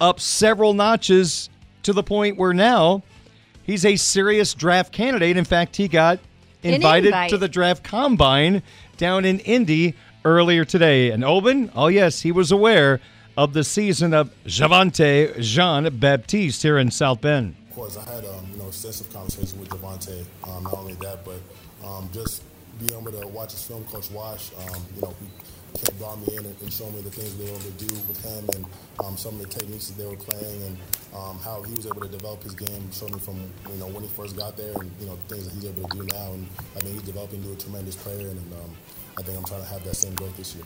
up 0.00 0.20
several 0.20 0.74
notches 0.74 1.48
to 1.82 1.92
the 1.92 2.02
point 2.02 2.36
where 2.36 2.52
now 2.52 3.02
he's 3.62 3.84
a 3.84 3.96
serious 3.96 4.54
draft 4.54 4.92
candidate. 4.92 5.36
In 5.36 5.44
fact, 5.44 5.76
he 5.76 5.88
got 5.88 6.18
invited 6.62 7.08
invite. 7.08 7.30
to 7.30 7.38
the 7.38 7.48
draft 7.48 7.82
combine 7.82 8.62
down 8.96 9.24
in 9.24 9.38
Indy 9.40 9.94
earlier 10.24 10.64
today. 10.64 11.10
And 11.10 11.24
Oben, 11.24 11.70
oh 11.74 11.88
yes, 11.88 12.20
he 12.22 12.32
was 12.32 12.50
aware 12.50 13.00
of 13.36 13.52
the 13.52 13.64
season 13.64 14.14
of 14.14 14.30
Javontae 14.46 15.40
Jean 15.40 15.98
Baptiste 15.98 16.62
here 16.62 16.78
in 16.78 16.90
South 16.90 17.20
Bend. 17.20 17.54
Of 17.68 17.76
course, 17.76 17.96
I 17.96 18.10
had 18.10 18.24
um, 18.24 18.46
you 18.52 18.58
know 18.58 18.68
extensive 18.68 19.12
conversations 19.12 19.54
with 19.54 19.68
Javontae. 19.68 20.24
Um, 20.44 20.64
not 20.64 20.74
only 20.74 20.94
that, 20.94 21.24
but 21.24 21.40
um, 21.86 22.08
just 22.12 22.42
being 22.78 22.98
able 22.98 23.12
to 23.12 23.26
watch 23.28 23.52
his 23.52 23.62
film, 23.62 23.84
Coach 23.84 24.10
Wash. 24.10 24.50
Um, 24.58 24.82
you 24.94 25.02
know, 25.02 25.14
he 25.20 25.78
kept 25.78 25.98
brought 25.98 26.18
me 26.20 26.36
in 26.36 26.44
and, 26.44 26.56
and 26.62 26.72
showed 26.72 26.94
me 26.94 27.02
the 27.02 27.10
things 27.10 27.36
they 27.36 27.44
were 27.44 27.50
able 27.50 27.60
to 27.60 27.84
do 27.84 27.94
with 28.08 28.24
him 28.24 28.44
and 28.54 28.64
um, 29.04 29.16
some 29.16 29.34
of 29.34 29.40
the 29.40 29.48
techniques 29.48 29.88
that 29.88 30.02
they 30.02 30.08
were 30.08 30.16
playing 30.16 30.62
and 30.62 30.76
um, 31.14 31.38
how 31.40 31.62
he 31.62 31.74
was 31.74 31.86
able 31.86 32.00
to 32.00 32.08
develop 32.08 32.42
his 32.42 32.54
game. 32.54 32.90
Showed 32.92 33.12
me 33.12 33.18
from 33.18 33.36
you 33.70 33.78
know 33.78 33.88
when 33.88 34.02
he 34.02 34.08
first 34.08 34.36
got 34.36 34.56
there 34.56 34.72
and 34.80 34.90
you 34.98 35.06
know 35.06 35.18
things 35.28 35.44
that 35.44 35.54
he's 35.54 35.66
able 35.66 35.86
to 35.88 35.96
do 35.98 36.04
now. 36.16 36.32
And 36.32 36.46
I 36.80 36.84
mean, 36.84 36.94
he's 36.94 37.02
developing 37.02 37.42
into 37.42 37.52
a 37.52 37.56
tremendous 37.56 37.96
player, 37.96 38.28
and, 38.28 38.40
um, 38.54 38.72
I 39.18 39.22
think 39.22 39.38
I'm 39.38 39.44
trying 39.44 39.62
to 39.62 39.68
have 39.68 39.84
that 39.84 39.96
same 39.96 40.14
growth 40.14 40.36
this 40.36 40.54
year. 40.54 40.64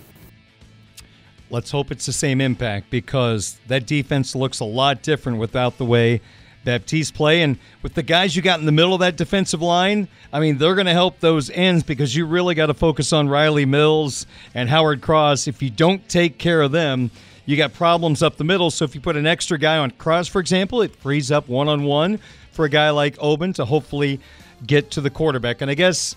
Let's 1.50 1.73
hope 1.73 1.90
it's 1.90 2.07
the 2.07 2.12
same 2.12 2.40
impact 2.40 2.90
because 2.90 3.59
that 3.66 3.87
defense 3.87 4.37
looks 4.37 4.61
a 4.61 4.64
lot 4.64 5.02
different 5.02 5.38
without 5.38 5.78
the 5.78 5.85
way 5.85 6.21
Baptiste 6.64 7.14
play. 7.14 7.42
And 7.42 7.59
with 7.83 7.95
the 7.95 8.02
guys 8.04 8.37
you 8.37 8.42
got 8.42 8.61
in 8.61 8.66
the 8.66 8.73
middle 8.73 8.95
of 8.95 9.00
that 9.00 9.16
defensive 9.16 9.61
line, 9.61 10.07
I 10.33 10.38
mean, 10.38 10.59
they're 10.59 10.76
going 10.76 10.87
to 10.87 10.92
help 10.92 11.19
those 11.19 11.50
ends 11.50 11.83
because 11.83 12.14
you 12.14 12.26
really 12.26 12.54
got 12.54 12.66
to 12.66 12.75
focus 12.75 13.12
on 13.12 13.28
Rylie 13.28 13.66
Mills 13.66 14.26
and 14.54 14.69
Howard 14.69 15.00
Cross. 15.00 15.49
If 15.49 15.61
you 15.61 15.71
don't 15.71 16.09
take 16.09 16.38
care 16.38 16.62
of 16.62 16.71
them, 16.71 17.11
you 17.47 17.57
got 17.57 17.73
problems 17.73 18.23
up 18.23 18.37
the 18.37 18.45
middle. 18.45 18.71
So 18.71 18.85
if 18.85 18.95
you 18.95 19.00
put 19.00 19.16
an 19.16 19.26
extra 19.26 19.59
guy 19.59 19.78
on 19.78 19.90
Cross, 19.90 20.28
for 20.28 20.40
example, 20.40 20.83
it 20.83 20.95
frees 20.95 21.33
up 21.33 21.49
one 21.49 21.69
on 21.69 21.83
one 21.83 22.21
for 22.52 22.64
a 22.64 22.69
guy 22.69 22.90
like 22.90 23.16
Oben 23.19 23.52
to 23.54 23.64
hopefully 23.64 24.21
get 24.64 24.92
to 24.92 25.00
the 25.00 25.11
quarterback. 25.11 25.62
And 25.62 25.71
I 25.71 25.75
guess 25.75 26.14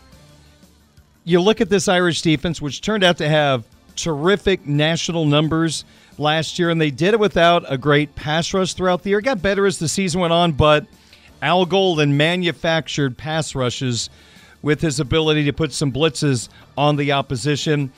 you 1.23 1.41
look 1.41 1.61
at 1.61 1.69
this 1.69 1.87
Irish 1.87 2.21
defense, 2.21 2.61
which 2.61 2.81
turned 2.81 3.03
out 3.03 3.17
to 3.17 3.27
have 3.27 3.63
terrific 3.95 4.65
national 4.65 5.25
numbers 5.25 5.85
last 6.17 6.59
year, 6.59 6.69
and 6.69 6.79
they 6.79 6.91
did 6.91 7.13
it 7.13 7.19
without 7.19 7.63
a 7.71 7.77
great 7.77 8.15
pass 8.15 8.53
rush 8.53 8.73
throughout 8.73 9.03
the 9.03 9.09
year. 9.09 9.19
It 9.19 9.23
got 9.23 9.41
better 9.41 9.65
as 9.65 9.79
the 9.79 9.87
season 9.87 10.21
went 10.21 10.33
on, 10.33 10.51
but 10.53 10.85
Al 11.41 11.65
Golden 11.65 12.15
manufactured 12.15 13.17
pass 13.17 13.55
rushes 13.55 14.09
with 14.61 14.81
his 14.81 14.99
ability 14.99 15.45
to 15.45 15.53
put 15.53 15.73
some 15.73 15.91
blitzes 15.91 16.47
on 16.77 16.95
the 16.95 17.11
opposition. 17.11 17.91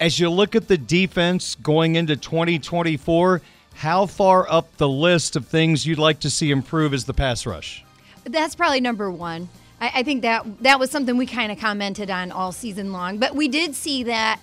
As 0.00 0.18
you 0.18 0.30
look 0.30 0.54
at 0.54 0.68
the 0.68 0.78
defense 0.78 1.54
going 1.56 1.96
into 1.96 2.16
2024, 2.16 3.42
how 3.74 4.06
far 4.06 4.50
up 4.50 4.76
the 4.78 4.88
list 4.88 5.36
of 5.36 5.46
things 5.46 5.86
you'd 5.86 5.98
like 5.98 6.20
to 6.20 6.30
see 6.30 6.50
improve 6.50 6.94
is 6.94 7.04
the 7.04 7.14
pass 7.14 7.46
rush? 7.46 7.84
That's 8.24 8.54
probably 8.54 8.80
number 8.80 9.10
one. 9.10 9.48
I, 9.80 9.92
I 9.96 10.02
think 10.02 10.22
that 10.22 10.62
that 10.62 10.80
was 10.80 10.90
something 10.90 11.16
we 11.16 11.26
kind 11.26 11.52
of 11.52 11.58
commented 11.58 12.10
on 12.10 12.32
all 12.32 12.52
season 12.52 12.92
long. 12.92 13.18
But 13.18 13.34
we 13.34 13.48
did 13.48 13.74
see 13.74 14.04
that 14.04 14.40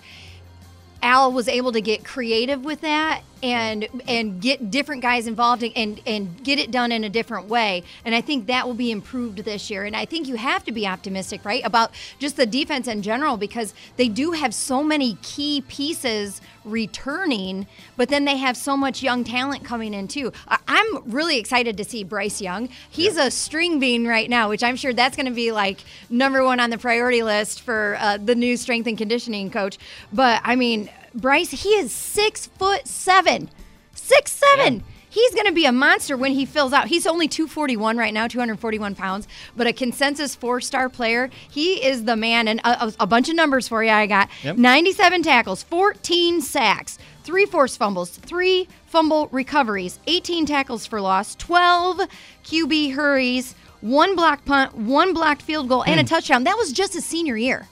Al 1.02 1.32
was 1.32 1.48
able 1.48 1.72
to 1.72 1.80
get 1.80 2.04
creative 2.04 2.64
with 2.64 2.80
that 2.80 3.22
and 3.42 3.86
and 4.08 4.40
get 4.40 4.70
different 4.70 5.02
guys 5.02 5.26
involved 5.26 5.62
and, 5.62 5.72
and 5.76 6.00
and 6.06 6.42
get 6.42 6.58
it 6.58 6.70
done 6.70 6.90
in 6.90 7.04
a 7.04 7.08
different 7.08 7.48
way. 7.48 7.84
And 8.04 8.14
I 8.14 8.20
think 8.20 8.46
that 8.46 8.66
will 8.66 8.74
be 8.74 8.90
improved 8.90 9.38
this 9.38 9.70
year. 9.70 9.84
And 9.84 9.94
I 9.94 10.04
think 10.04 10.26
you 10.26 10.36
have 10.36 10.64
to 10.64 10.72
be 10.72 10.86
optimistic, 10.86 11.44
right, 11.44 11.64
about 11.64 11.90
just 12.18 12.36
the 12.36 12.46
defense 12.46 12.88
in 12.88 13.02
general 13.02 13.36
because 13.36 13.74
they 13.96 14.08
do 14.08 14.32
have 14.32 14.54
so 14.54 14.82
many 14.82 15.18
key 15.22 15.62
pieces 15.68 16.40
returning, 16.66 17.66
but 17.96 18.08
then 18.08 18.24
they 18.24 18.36
have 18.36 18.56
so 18.56 18.76
much 18.76 19.02
young 19.02 19.24
talent 19.24 19.64
coming 19.64 19.94
in 19.94 20.08
too. 20.08 20.32
I'm 20.68 21.10
really 21.10 21.38
excited 21.38 21.76
to 21.76 21.84
see 21.84 22.04
Bryce 22.04 22.40
Young. 22.40 22.68
He's 22.90 23.16
a 23.16 23.30
string 23.30 23.78
bean 23.78 24.06
right 24.06 24.28
now, 24.28 24.48
which 24.48 24.62
I'm 24.62 24.76
sure 24.76 24.92
that's 24.92 25.16
going 25.16 25.26
to 25.26 25.32
be 25.32 25.52
like 25.52 25.78
number 26.10 26.44
one 26.44 26.60
on 26.60 26.70
the 26.70 26.78
priority 26.78 27.22
list 27.22 27.62
for 27.62 27.96
uh, 28.00 28.18
the 28.18 28.34
new 28.34 28.56
strength 28.56 28.86
and 28.86 28.98
conditioning 28.98 29.50
coach. 29.50 29.78
But 30.12 30.42
I 30.44 30.56
mean, 30.56 30.90
Bryce, 31.14 31.50
he 31.50 31.70
is 31.70 31.92
six 31.92 32.46
foot 32.46 32.86
seven, 32.86 33.48
six 33.94 34.32
seven. 34.32 34.84
He's 35.16 35.32
going 35.34 35.46
to 35.46 35.52
be 35.52 35.64
a 35.64 35.72
monster 35.72 36.14
when 36.14 36.32
he 36.32 36.44
fills 36.44 36.74
out. 36.74 36.88
He's 36.88 37.06
only 37.06 37.26
241 37.26 37.96
right 37.96 38.12
now, 38.12 38.28
241 38.28 38.94
pounds, 38.94 39.26
but 39.56 39.66
a 39.66 39.72
consensus 39.72 40.34
four 40.34 40.60
star 40.60 40.90
player. 40.90 41.30
He 41.50 41.82
is 41.82 42.04
the 42.04 42.16
man. 42.16 42.48
And 42.48 42.60
a, 42.64 42.92
a- 43.00 43.06
bunch 43.06 43.30
of 43.30 43.34
numbers 43.34 43.66
for 43.66 43.82
you. 43.82 43.90
I 43.90 44.06
got 44.06 44.28
Yep. 44.44 44.58
97 44.58 45.22
tackles, 45.22 45.62
14 45.62 46.42
sacks, 46.42 46.98
three 47.24 47.46
forced 47.46 47.78
fumbles, 47.78 48.10
three 48.10 48.68
fumble 48.84 49.28
recoveries, 49.32 49.98
18 50.06 50.44
tackles 50.44 50.84
for 50.84 51.00
loss, 51.00 51.34
12 51.36 52.00
QB 52.44 52.92
hurries, 52.92 53.54
one 53.80 54.16
block 54.16 54.44
punt, 54.44 54.74
one 54.76 55.14
blocked 55.14 55.40
field 55.40 55.66
goal, 55.70 55.82
and 55.84 55.98
a 55.98 56.02
Hmm. 56.02 56.08
touchdown. 56.08 56.44
That 56.44 56.58
was 56.58 56.72
just 56.72 56.92
his 56.92 57.06
senior 57.06 57.38
year. 57.38 57.68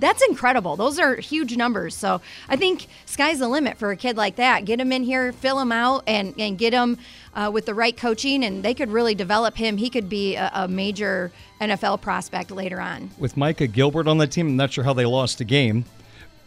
That's 0.00 0.22
incredible. 0.26 0.76
Those 0.76 0.98
are 0.98 1.16
huge 1.16 1.56
numbers. 1.56 1.94
So 1.94 2.20
I 2.48 2.56
think 2.56 2.86
sky's 3.06 3.38
the 3.38 3.48
limit 3.48 3.78
for 3.78 3.90
a 3.90 3.96
kid 3.96 4.16
like 4.16 4.36
that. 4.36 4.64
Get 4.64 4.80
him 4.80 4.92
in 4.92 5.02
here, 5.02 5.32
fill 5.32 5.60
him 5.60 5.70
out, 5.72 6.04
and, 6.06 6.34
and 6.38 6.58
get 6.58 6.72
him 6.72 6.98
uh, 7.34 7.50
with 7.52 7.66
the 7.66 7.74
right 7.74 7.96
coaching, 7.96 8.42
and 8.44 8.62
they 8.62 8.74
could 8.74 8.90
really 8.90 9.14
develop 9.14 9.56
him. 9.56 9.76
He 9.76 9.90
could 9.90 10.08
be 10.08 10.36
a, 10.36 10.50
a 10.54 10.68
major 10.68 11.30
NFL 11.60 12.00
prospect 12.00 12.50
later 12.50 12.80
on. 12.80 13.10
with 13.18 13.36
Micah 13.36 13.66
Gilbert 13.66 14.08
on 14.08 14.18
the 14.18 14.26
team. 14.26 14.48
I'm 14.48 14.56
not 14.56 14.72
sure 14.72 14.84
how 14.84 14.94
they 14.94 15.04
lost 15.04 15.40
a 15.40 15.44
game, 15.44 15.84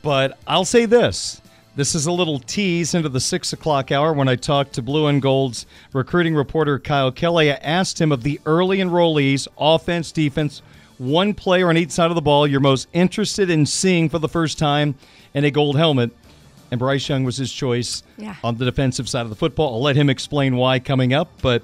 but 0.02 0.38
I'll 0.48 0.66
say 0.66 0.86
this. 0.86 1.40
This 1.76 1.96
is 1.96 2.06
a 2.06 2.12
little 2.12 2.38
tease 2.38 2.94
into 2.94 3.10
the 3.10 3.20
six 3.20 3.52
o'clock 3.52 3.92
hour 3.92 4.14
when 4.14 4.28
I 4.28 4.36
talked 4.36 4.74
to 4.74 4.84
Blue 4.84 5.08
and 5.08 5.20
Gold's 5.20 5.66
recruiting 5.92 6.36
reporter 6.36 6.78
Kyle 6.78 7.12
Kelly. 7.12 7.52
I 7.52 7.56
asked 7.56 8.00
him 8.00 8.12
of 8.12 8.22
the 8.22 8.40
early 8.46 8.78
enrollees, 8.78 9.48
offense, 9.58 10.12
defense, 10.12 10.62
one 10.98 11.34
player 11.34 11.70
on 11.70 11.78
each 11.78 11.92
side 11.92 12.10
of 12.12 12.16
the 12.16 12.22
ball 12.22 12.46
you're 12.48 12.60
most 12.60 12.88
interested 12.94 13.50
in 13.50 13.66
seeing 13.66 14.10
for 14.10 14.20
the 14.20 14.30
first 14.30 14.58
time 14.60 14.96
in 15.34 15.44
a 15.46 15.52
gold 15.52 15.78
helmet. 15.78 16.12
And 16.72 16.80
Bryce 16.80 17.08
Young 17.08 17.24
was 17.24 17.38
his 17.38 17.52
choice 17.52 18.04
Yeah. 18.18 18.36
on 18.44 18.58
the 18.58 18.66
defensive 18.66 19.08
side 19.08 19.22
of 19.22 19.30
the 19.30 19.36
football. 19.36 19.76
I'll 19.76 19.82
let 19.82 19.96
him 19.96 20.10
explain 20.10 20.56
why 20.56 20.80
coming 20.80 21.14
up, 21.14 21.30
but 21.42 21.62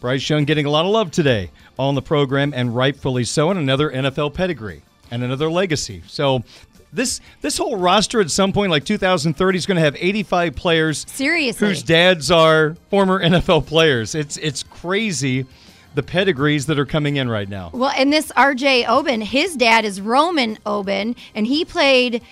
Bryce 0.00 0.28
Young 0.28 0.44
getting 0.44 0.66
a 0.66 0.70
lot 0.70 0.84
of 0.84 0.92
love 0.92 1.10
today 1.10 1.50
on 1.78 1.94
the 1.94 2.02
program, 2.02 2.52
and 2.54 2.74
rightfully 2.76 3.24
so, 3.24 3.50
and 3.50 3.58
another 3.58 3.90
NFL 3.90 4.34
pedigree 4.34 4.82
and 5.10 5.24
another 5.24 5.50
legacy. 5.50 6.02
So 6.06 6.44
this 6.92 7.20
this 7.40 7.58
whole 7.58 7.76
roster 7.76 8.20
at 8.20 8.30
some 8.30 8.52
point, 8.52 8.70
like 8.70 8.84
2030, 8.84 9.58
is 9.58 9.66
going 9.66 9.76
to 9.76 9.80
have 9.82 9.96
85 9.98 10.54
players 10.54 11.04
Seriously. 11.08 11.66
whose 11.66 11.82
dads 11.82 12.30
are 12.30 12.76
former 12.90 13.20
NFL 13.20 13.66
players. 13.66 14.14
It's 14.14 14.36
it's 14.36 14.62
crazy 14.62 15.46
the 15.94 16.02
pedigrees 16.02 16.66
that 16.66 16.78
are 16.78 16.86
coming 16.86 17.16
in 17.16 17.28
right 17.28 17.48
now. 17.48 17.70
Well, 17.72 17.92
and 17.96 18.12
this 18.12 18.32
RJ 18.32 18.88
Oben, 18.88 19.20
his 19.20 19.56
dad 19.56 19.84
is 19.84 20.00
Roman 20.00 20.58
Oben, 20.66 21.16
and 21.34 21.46
he 21.46 21.64
played 21.64 22.22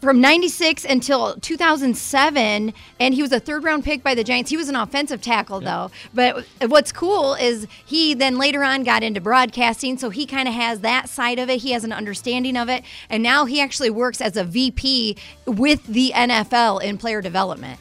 from 0.00 0.20
96 0.20 0.84
until 0.84 1.34
2007 1.36 2.72
and 3.00 3.14
he 3.14 3.22
was 3.22 3.32
a 3.32 3.40
third 3.40 3.64
round 3.64 3.84
pick 3.84 4.02
by 4.02 4.14
the 4.14 4.22
giants. 4.22 4.50
He 4.50 4.56
was 4.56 4.68
an 4.68 4.76
offensive 4.76 5.20
tackle 5.20 5.60
though. 5.60 5.90
But 6.14 6.44
what's 6.66 6.92
cool 6.92 7.34
is 7.34 7.66
he 7.84 8.14
then 8.14 8.38
later 8.38 8.62
on 8.62 8.84
got 8.84 9.02
into 9.02 9.20
broadcasting 9.20 9.98
so 9.98 10.10
he 10.10 10.24
kind 10.24 10.46
of 10.46 10.54
has 10.54 10.80
that 10.80 11.08
side 11.08 11.38
of 11.38 11.50
it. 11.50 11.62
He 11.62 11.72
has 11.72 11.84
an 11.84 11.92
understanding 11.92 12.56
of 12.56 12.68
it. 12.68 12.84
And 13.10 13.22
now 13.22 13.44
he 13.44 13.60
actually 13.60 13.90
works 13.90 14.20
as 14.20 14.36
a 14.36 14.44
vp 14.44 15.16
with 15.46 15.84
the 15.86 16.12
nfl 16.14 16.82
in 16.82 16.96
player 16.96 17.20
development 17.20 17.80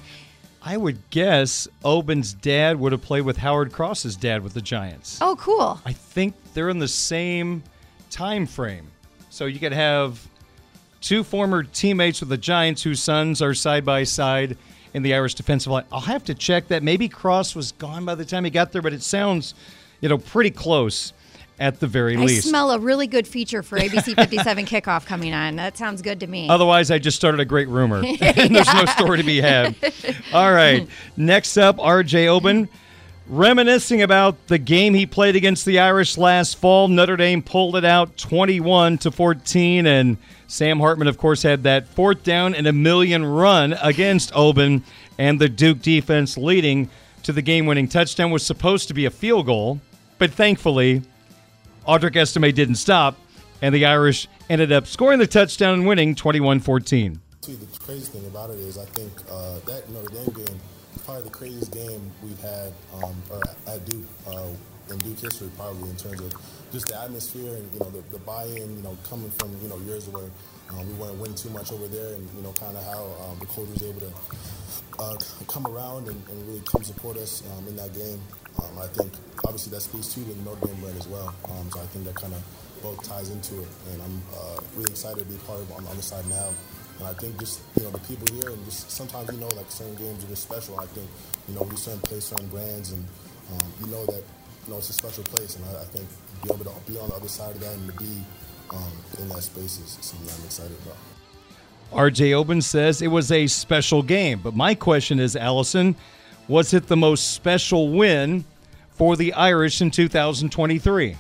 I 0.68 0.76
would 0.76 1.10
guess 1.12 1.66
Oben's 1.86 2.34
dad 2.34 2.78
would 2.78 2.92
have 2.92 3.02
played 3.02 3.22
with 3.22 3.38
Howard 3.38 3.72
Cross's 3.72 4.18
dad 4.18 4.44
with 4.44 4.54
the 4.54 4.62
Giants. 4.62 5.18
oh 5.22 5.38
cool 5.38 5.80
I 5.86 5.94
think 5.94 6.36
they're 6.54 6.68
in 6.68 6.80
the 6.80 6.90
same 6.90 7.64
time 8.10 8.46
frame. 8.46 8.92
So 9.30 9.46
you 9.46 9.60
could 9.60 9.72
have 9.72 10.28
two 11.00 11.24
former 11.24 11.64
teammates 11.64 12.20
with 12.20 12.28
the 12.28 12.38
Giants 12.38 12.84
whose 12.84 13.02
sons 13.02 13.42
are 13.42 13.54
side 13.54 13.86
by 13.86 14.04
side 14.04 14.58
in 14.94 15.04
the 15.04 15.14
Irish 15.14 15.36
defensive 15.36 15.72
line. 15.72 15.86
I'll 15.90 16.02
have 16.02 16.26
to 16.26 16.34
check 16.34 16.68
that. 16.68 16.84
Maybe 16.84 17.08
Cross 17.08 17.56
was 17.56 17.72
gone 17.72 18.04
by 18.04 18.16
the 18.16 18.26
time 18.26 18.44
he 18.44 18.50
got 18.50 18.74
there, 18.74 18.82
but 18.82 18.92
it 18.92 19.04
sounds, 19.04 19.54
you 20.02 20.10
know, 20.10 20.18
pretty 20.18 20.52
close 20.52 21.14
at 21.60 21.80
the 21.80 21.88
very 21.88 22.16
I 22.16 22.20
least. 22.20 22.48
I 22.48 22.50
smell 22.50 22.72
a 22.72 22.80
really 22.80 23.08
good 23.08 23.28
feature 23.28 23.64
for 23.64 23.78
ABC 23.78 24.16
57 24.16 24.66
kickoff 24.66 25.06
coming 25.06 25.34
on. 25.34 25.56
That 25.56 25.78
sounds 25.78 26.02
good 26.02 26.20
to 26.20 26.28
me. 26.28 26.50
Otherwise, 26.50 26.92
I 26.92 27.00
just 27.00 27.18
started 27.18 27.40
a 27.40 27.46
great 27.46 27.68
rumor. 27.68 27.98
and 28.22 28.56
There's 28.56 28.74
no 28.74 28.86
story 28.86 29.18
to 29.18 29.24
be 29.24 29.42
had. 29.42 29.76
All 30.34 30.52
right. 30.52 30.88
Next 31.16 31.58
up, 31.58 31.78
RJ 31.78 32.28
Oben. 32.28 32.70
Reminiscing 33.30 34.02
about 34.02 34.48
the 34.48 34.58
game 34.58 34.94
he 34.94 35.06
played 35.06 35.36
against 35.36 35.66
the 35.66 35.80
Irish 35.80 36.18
last 36.18 36.58
fall, 36.58 36.88
Notre 36.88 37.18
Dame 37.18 37.42
pulled 37.42 37.76
it 37.76 37.84
out 37.84 38.16
21 38.16 39.00
to 39.00 39.12
14, 39.12 39.86
and 39.86 40.16
Sam 40.48 40.80
Hartman, 40.80 41.10
of 41.10 41.18
course, 41.18 41.44
had 41.44 41.64
that 41.64 41.90
fourth 41.90 42.24
down 42.24 42.56
and 42.56 42.66
a 42.68 42.72
million 42.72 43.26
run 43.26 43.74
against 43.82 44.34
Oben 44.34 44.82
and 45.18 45.42
the 45.42 45.50
Duke 45.50 45.82
defense, 45.82 46.38
leading 46.38 46.90
to 47.24 47.34
the 47.34 47.42
game-winning 47.42 47.90
touchdown. 47.90 48.32
Was 48.32 48.46
supposed 48.46 48.88
to 48.88 48.94
be 48.94 49.04
a 49.04 49.12
field 49.12 49.48
goal, 49.48 49.82
but 50.20 50.32
thankfully, 50.32 51.02
Audric 51.88 52.18
Estime 52.18 52.54
didn't 52.54 52.76
stop, 52.76 53.18
and 53.62 53.74
the 53.74 53.86
Irish 53.86 54.28
ended 54.50 54.74
up 54.74 54.88
scoring 54.88 55.20
the 55.20 55.28
touchdown 55.28 55.74
and 55.74 55.88
winning 55.88 56.16
21-14. 56.16 57.18
See, 57.42 57.54
the 57.54 57.66
crazy 57.80 58.12
thing 58.12 58.26
about 58.26 58.50
it 58.50 58.60
is, 58.60 58.78
I 58.78 58.84
think 58.86 59.12
uh, 59.32 59.60
that 59.66 59.90
Notre 59.90 60.10
Dame 60.10 60.34
game 60.34 60.60
is 60.96 61.02
probably 61.06 61.24
the 61.24 61.30
craziest 61.30 61.72
game 61.72 62.12
we've 62.22 62.42
had 62.42 62.74
um, 63.02 63.16
at 63.68 63.86
Duke 63.86 64.04
uh, 64.28 64.48
in 64.90 64.98
Duke 65.00 65.20
history, 65.20 65.50
probably 65.56 65.90
in 65.90 65.96
terms 65.96 66.20
of 66.20 66.34
just 66.74 66.88
the 66.88 67.02
atmosphere 67.02 67.56
and 67.56 67.74
you 67.74 67.80
know 67.80 67.90
the, 67.90 68.02
the 68.12 68.20
buy-in. 68.20 68.76
You 68.78 68.84
know, 68.84 68.98
coming 69.08 69.32
from 69.32 69.56
you 69.62 69.70
know 69.70 69.78
years 69.80 70.10
where 70.10 70.30
um, 70.72 70.88
we 70.88 70.94
weren't 70.96 71.16
winning 71.16 71.36
too 71.36 71.50
much 71.50 71.72
over 71.72 71.88
there, 71.88 72.16
and 72.16 72.30
you 72.36 72.44
know 72.44 72.52
kind 72.54 72.76
of 72.76 72.84
how 72.84 73.04
um, 73.24 73.40
the 73.40 73.46
coach 73.46 73.68
was 73.70 73.84
able 73.84 74.02
to 74.02 74.14
uh, 75.00 75.16
come 75.48 75.66
around 75.68 76.08
and, 76.08 76.22
and, 76.30 76.48
really 76.48 76.62
come 76.66 76.84
support 76.84 77.18
us 77.18 77.44
um, 77.58 77.68
in 77.68 77.76
that 77.76 77.94
game. 77.94 78.20
Um, 78.60 78.80
I 78.80 78.88
think 78.88 79.12
obviously 79.46 79.72
that 79.72 79.82
speaks 79.82 80.14
to 80.14 80.20
the 80.22 80.36
Notre 80.44 80.68
Dame 80.68 80.80
brand 80.82 80.98
as 80.98 81.08
well. 81.08 81.34
Um, 81.50 81.70
so 81.72 81.80
I 81.80 81.86
think 81.88 82.06
that 82.06 82.16
kind 82.16 82.34
of 82.34 82.44
both 82.82 83.02
ties 83.08 83.30
into 83.30 83.62
it, 83.62 83.68
and 83.92 84.02
I'm 84.02 84.22
uh, 84.34 84.60
really 84.76 84.92
excited 84.92 85.20
to 85.20 85.26
be 85.26 85.38
part 85.46 85.60
of 85.60 85.72
on 85.74 85.84
the 85.84 85.90
other 85.90 86.02
side 86.02 86.26
now. 86.28 86.50
And 87.00 87.08
I 87.08 87.14
think 87.14 87.40
just 87.40 87.62
you 87.78 87.84
know 87.84 87.92
the 87.92 88.00
people 88.00 88.26
here, 88.36 88.50
and 88.50 88.64
just 88.66 88.90
sometimes 88.92 89.32
you 89.32 89.40
know 89.40 89.50
like 89.56 89.70
certain 89.70 89.96
games 89.96 90.24
are 90.24 90.28
just 90.28 90.44
special. 90.44 90.80
I 90.80 90.86
think 90.88 91.08
you 91.48 91.56
know 91.56 91.62
we 91.64 91.76
certain 91.76 92.02
play 92.02 92.20
certain 92.20 92.48
brands, 92.48 92.92
and 92.92 93.04
um, 93.54 93.68
you 93.82 93.88
know 93.88 94.06
that 94.06 94.24
you 94.66 94.74
know 94.74 94.78
it's 94.78 94.90
a 94.90 94.94
special 94.94 95.24
place, 95.24 95.56
and 95.56 95.66
I, 95.66 95.82
I, 95.82 95.86
think 95.86 96.08
be 96.44 96.54
able 96.54 96.66
to 96.66 96.92
be 96.92 96.98
on 96.98 97.10
the 97.10 97.16
other 97.16 97.28
side 97.28 97.56
of 97.56 97.62
that 97.62 97.74
and 97.74 97.88
to 97.88 97.98
be 97.98 98.22
um, 98.72 98.92
in 99.20 99.30
that 99.30 99.44
space 99.44 99.80
is 99.80 99.98
something 100.02 100.28
I'm 100.28 100.46
excited 100.46 100.78
about. 100.86 100.98
RJ 101.92 102.34
Oben 102.34 102.62
says 102.62 103.02
it 103.02 103.08
was 103.08 103.32
a 103.32 103.48
special 103.48 104.04
game, 104.04 104.40
but 104.44 104.54
my 104.56 104.76
question 104.76 105.20
is, 105.20 105.36
Allison, 105.36 105.96
was 106.48 106.74
it 106.74 106.88
the 106.88 106.98
most 106.98 107.32
special 107.34 107.90
win 107.90 108.46
for 108.92 109.16
the 109.16 109.34
Irish 109.34 109.82
in 109.82 109.92
2023? 109.92 111.18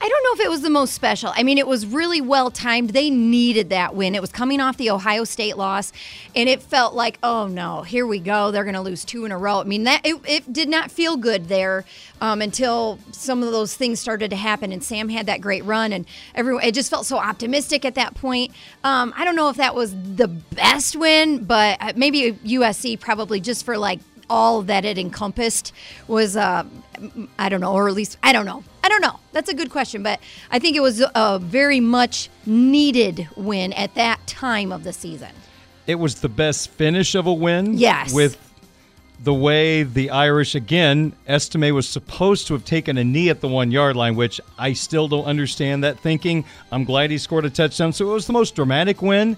I 0.00 0.08
don't 0.08 0.22
know 0.24 0.42
if 0.42 0.46
it 0.46 0.50
was 0.50 0.60
the 0.60 0.70
most 0.70 0.92
special. 0.92 1.32
I 1.34 1.44
mean, 1.44 1.56
it 1.56 1.66
was 1.66 1.86
really 1.86 2.20
well 2.20 2.50
timed. 2.50 2.90
They 2.90 3.08
needed 3.08 3.70
that 3.70 3.94
win. 3.94 4.14
It 4.14 4.20
was 4.20 4.30
coming 4.30 4.60
off 4.60 4.76
the 4.76 4.90
Ohio 4.90 5.24
State 5.24 5.56
loss, 5.56 5.92
and 6.34 6.46
it 6.48 6.60
felt 6.60 6.94
like, 6.94 7.18
oh 7.22 7.46
no, 7.46 7.82
here 7.82 8.06
we 8.06 8.18
go. 8.18 8.50
They're 8.50 8.64
going 8.64 8.74
to 8.74 8.82
lose 8.82 9.04
two 9.04 9.24
in 9.24 9.32
a 9.32 9.38
row. 9.38 9.60
I 9.60 9.64
mean, 9.64 9.84
that 9.84 10.04
it, 10.04 10.16
it 10.26 10.52
did 10.52 10.68
not 10.68 10.90
feel 10.90 11.16
good 11.16 11.48
there 11.48 11.86
um, 12.20 12.42
until 12.42 12.98
some 13.12 13.42
of 13.42 13.50
those 13.50 13.74
things 13.76 14.00
started 14.00 14.28
to 14.30 14.36
happen, 14.36 14.72
and 14.72 14.84
Sam 14.84 15.08
had 15.08 15.24
that 15.26 15.40
great 15.40 15.64
run, 15.64 15.92
and 15.92 16.04
everyone. 16.34 16.64
It 16.64 16.74
just 16.74 16.90
felt 16.90 17.06
so 17.06 17.16
optimistic 17.16 17.86
at 17.86 17.94
that 17.94 18.14
point. 18.14 18.52
Um, 18.82 19.14
I 19.16 19.24
don't 19.24 19.36
know 19.36 19.48
if 19.48 19.56
that 19.56 19.74
was 19.74 19.94
the 19.94 20.28
best 20.28 20.96
win, 20.96 21.44
but 21.44 21.78
uh, 21.80 21.92
maybe 21.96 22.32
USC 22.32 23.00
probably 23.00 23.40
just 23.40 23.64
for 23.64 23.78
like 23.78 24.00
all 24.34 24.62
that 24.62 24.84
it 24.84 24.98
encompassed 24.98 25.72
was 26.08 26.36
uh, 26.36 26.64
I 27.38 27.48
don't 27.48 27.60
know, 27.60 27.72
or 27.72 27.86
at 27.86 27.94
least 27.94 28.18
I 28.20 28.32
don't 28.32 28.46
know. 28.46 28.64
I 28.82 28.88
don't 28.88 29.00
know. 29.00 29.20
That's 29.30 29.48
a 29.48 29.54
good 29.54 29.70
question, 29.70 30.02
but 30.02 30.18
I 30.50 30.58
think 30.58 30.76
it 30.76 30.80
was 30.80 31.04
a 31.14 31.38
very 31.38 31.78
much 31.78 32.28
needed 32.44 33.28
win 33.36 33.72
at 33.74 33.94
that 33.94 34.26
time 34.26 34.72
of 34.72 34.82
the 34.82 34.92
season. 34.92 35.30
It 35.86 35.94
was 35.94 36.20
the 36.20 36.28
best 36.28 36.70
finish 36.70 37.14
of 37.14 37.26
a 37.26 37.32
win. 37.32 37.78
Yes. 37.78 38.12
With 38.12 38.36
the 39.22 39.32
way 39.32 39.84
the 39.84 40.10
Irish, 40.10 40.56
again, 40.56 41.12
Estime 41.28 41.72
was 41.72 41.88
supposed 41.88 42.48
to 42.48 42.54
have 42.54 42.64
taken 42.64 42.98
a 42.98 43.04
knee 43.04 43.28
at 43.28 43.40
the 43.40 43.48
one 43.48 43.70
yard 43.70 43.94
line, 43.94 44.16
which 44.16 44.40
I 44.58 44.72
still 44.72 45.06
don't 45.06 45.26
understand 45.26 45.84
that 45.84 46.00
thinking. 46.00 46.44
I'm 46.72 46.82
glad 46.82 47.12
he 47.12 47.18
scored 47.18 47.44
a 47.44 47.50
touchdown. 47.50 47.92
So 47.92 48.10
it 48.10 48.12
was 48.12 48.26
the 48.26 48.32
most 48.32 48.56
dramatic 48.56 49.00
win. 49.00 49.36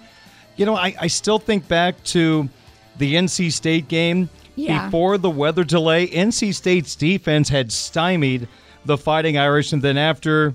You 0.56 0.64
know, 0.64 0.74
I, 0.74 0.94
I 0.98 1.06
still 1.08 1.38
think 1.38 1.68
back 1.68 2.02
to 2.04 2.48
the 2.96 3.14
NC 3.14 3.52
State 3.52 3.88
game. 3.88 4.30
Yeah. 4.56 4.86
Before 4.86 5.18
the 5.18 5.30
weather 5.30 5.64
delay, 5.64 6.08
NC 6.08 6.54
State's 6.54 6.96
defense 6.96 7.48
had 7.48 7.70
stymied 7.70 8.48
the 8.84 8.96
Fighting 8.96 9.36
Irish, 9.36 9.72
and 9.72 9.82
then 9.82 9.98
after 9.98 10.54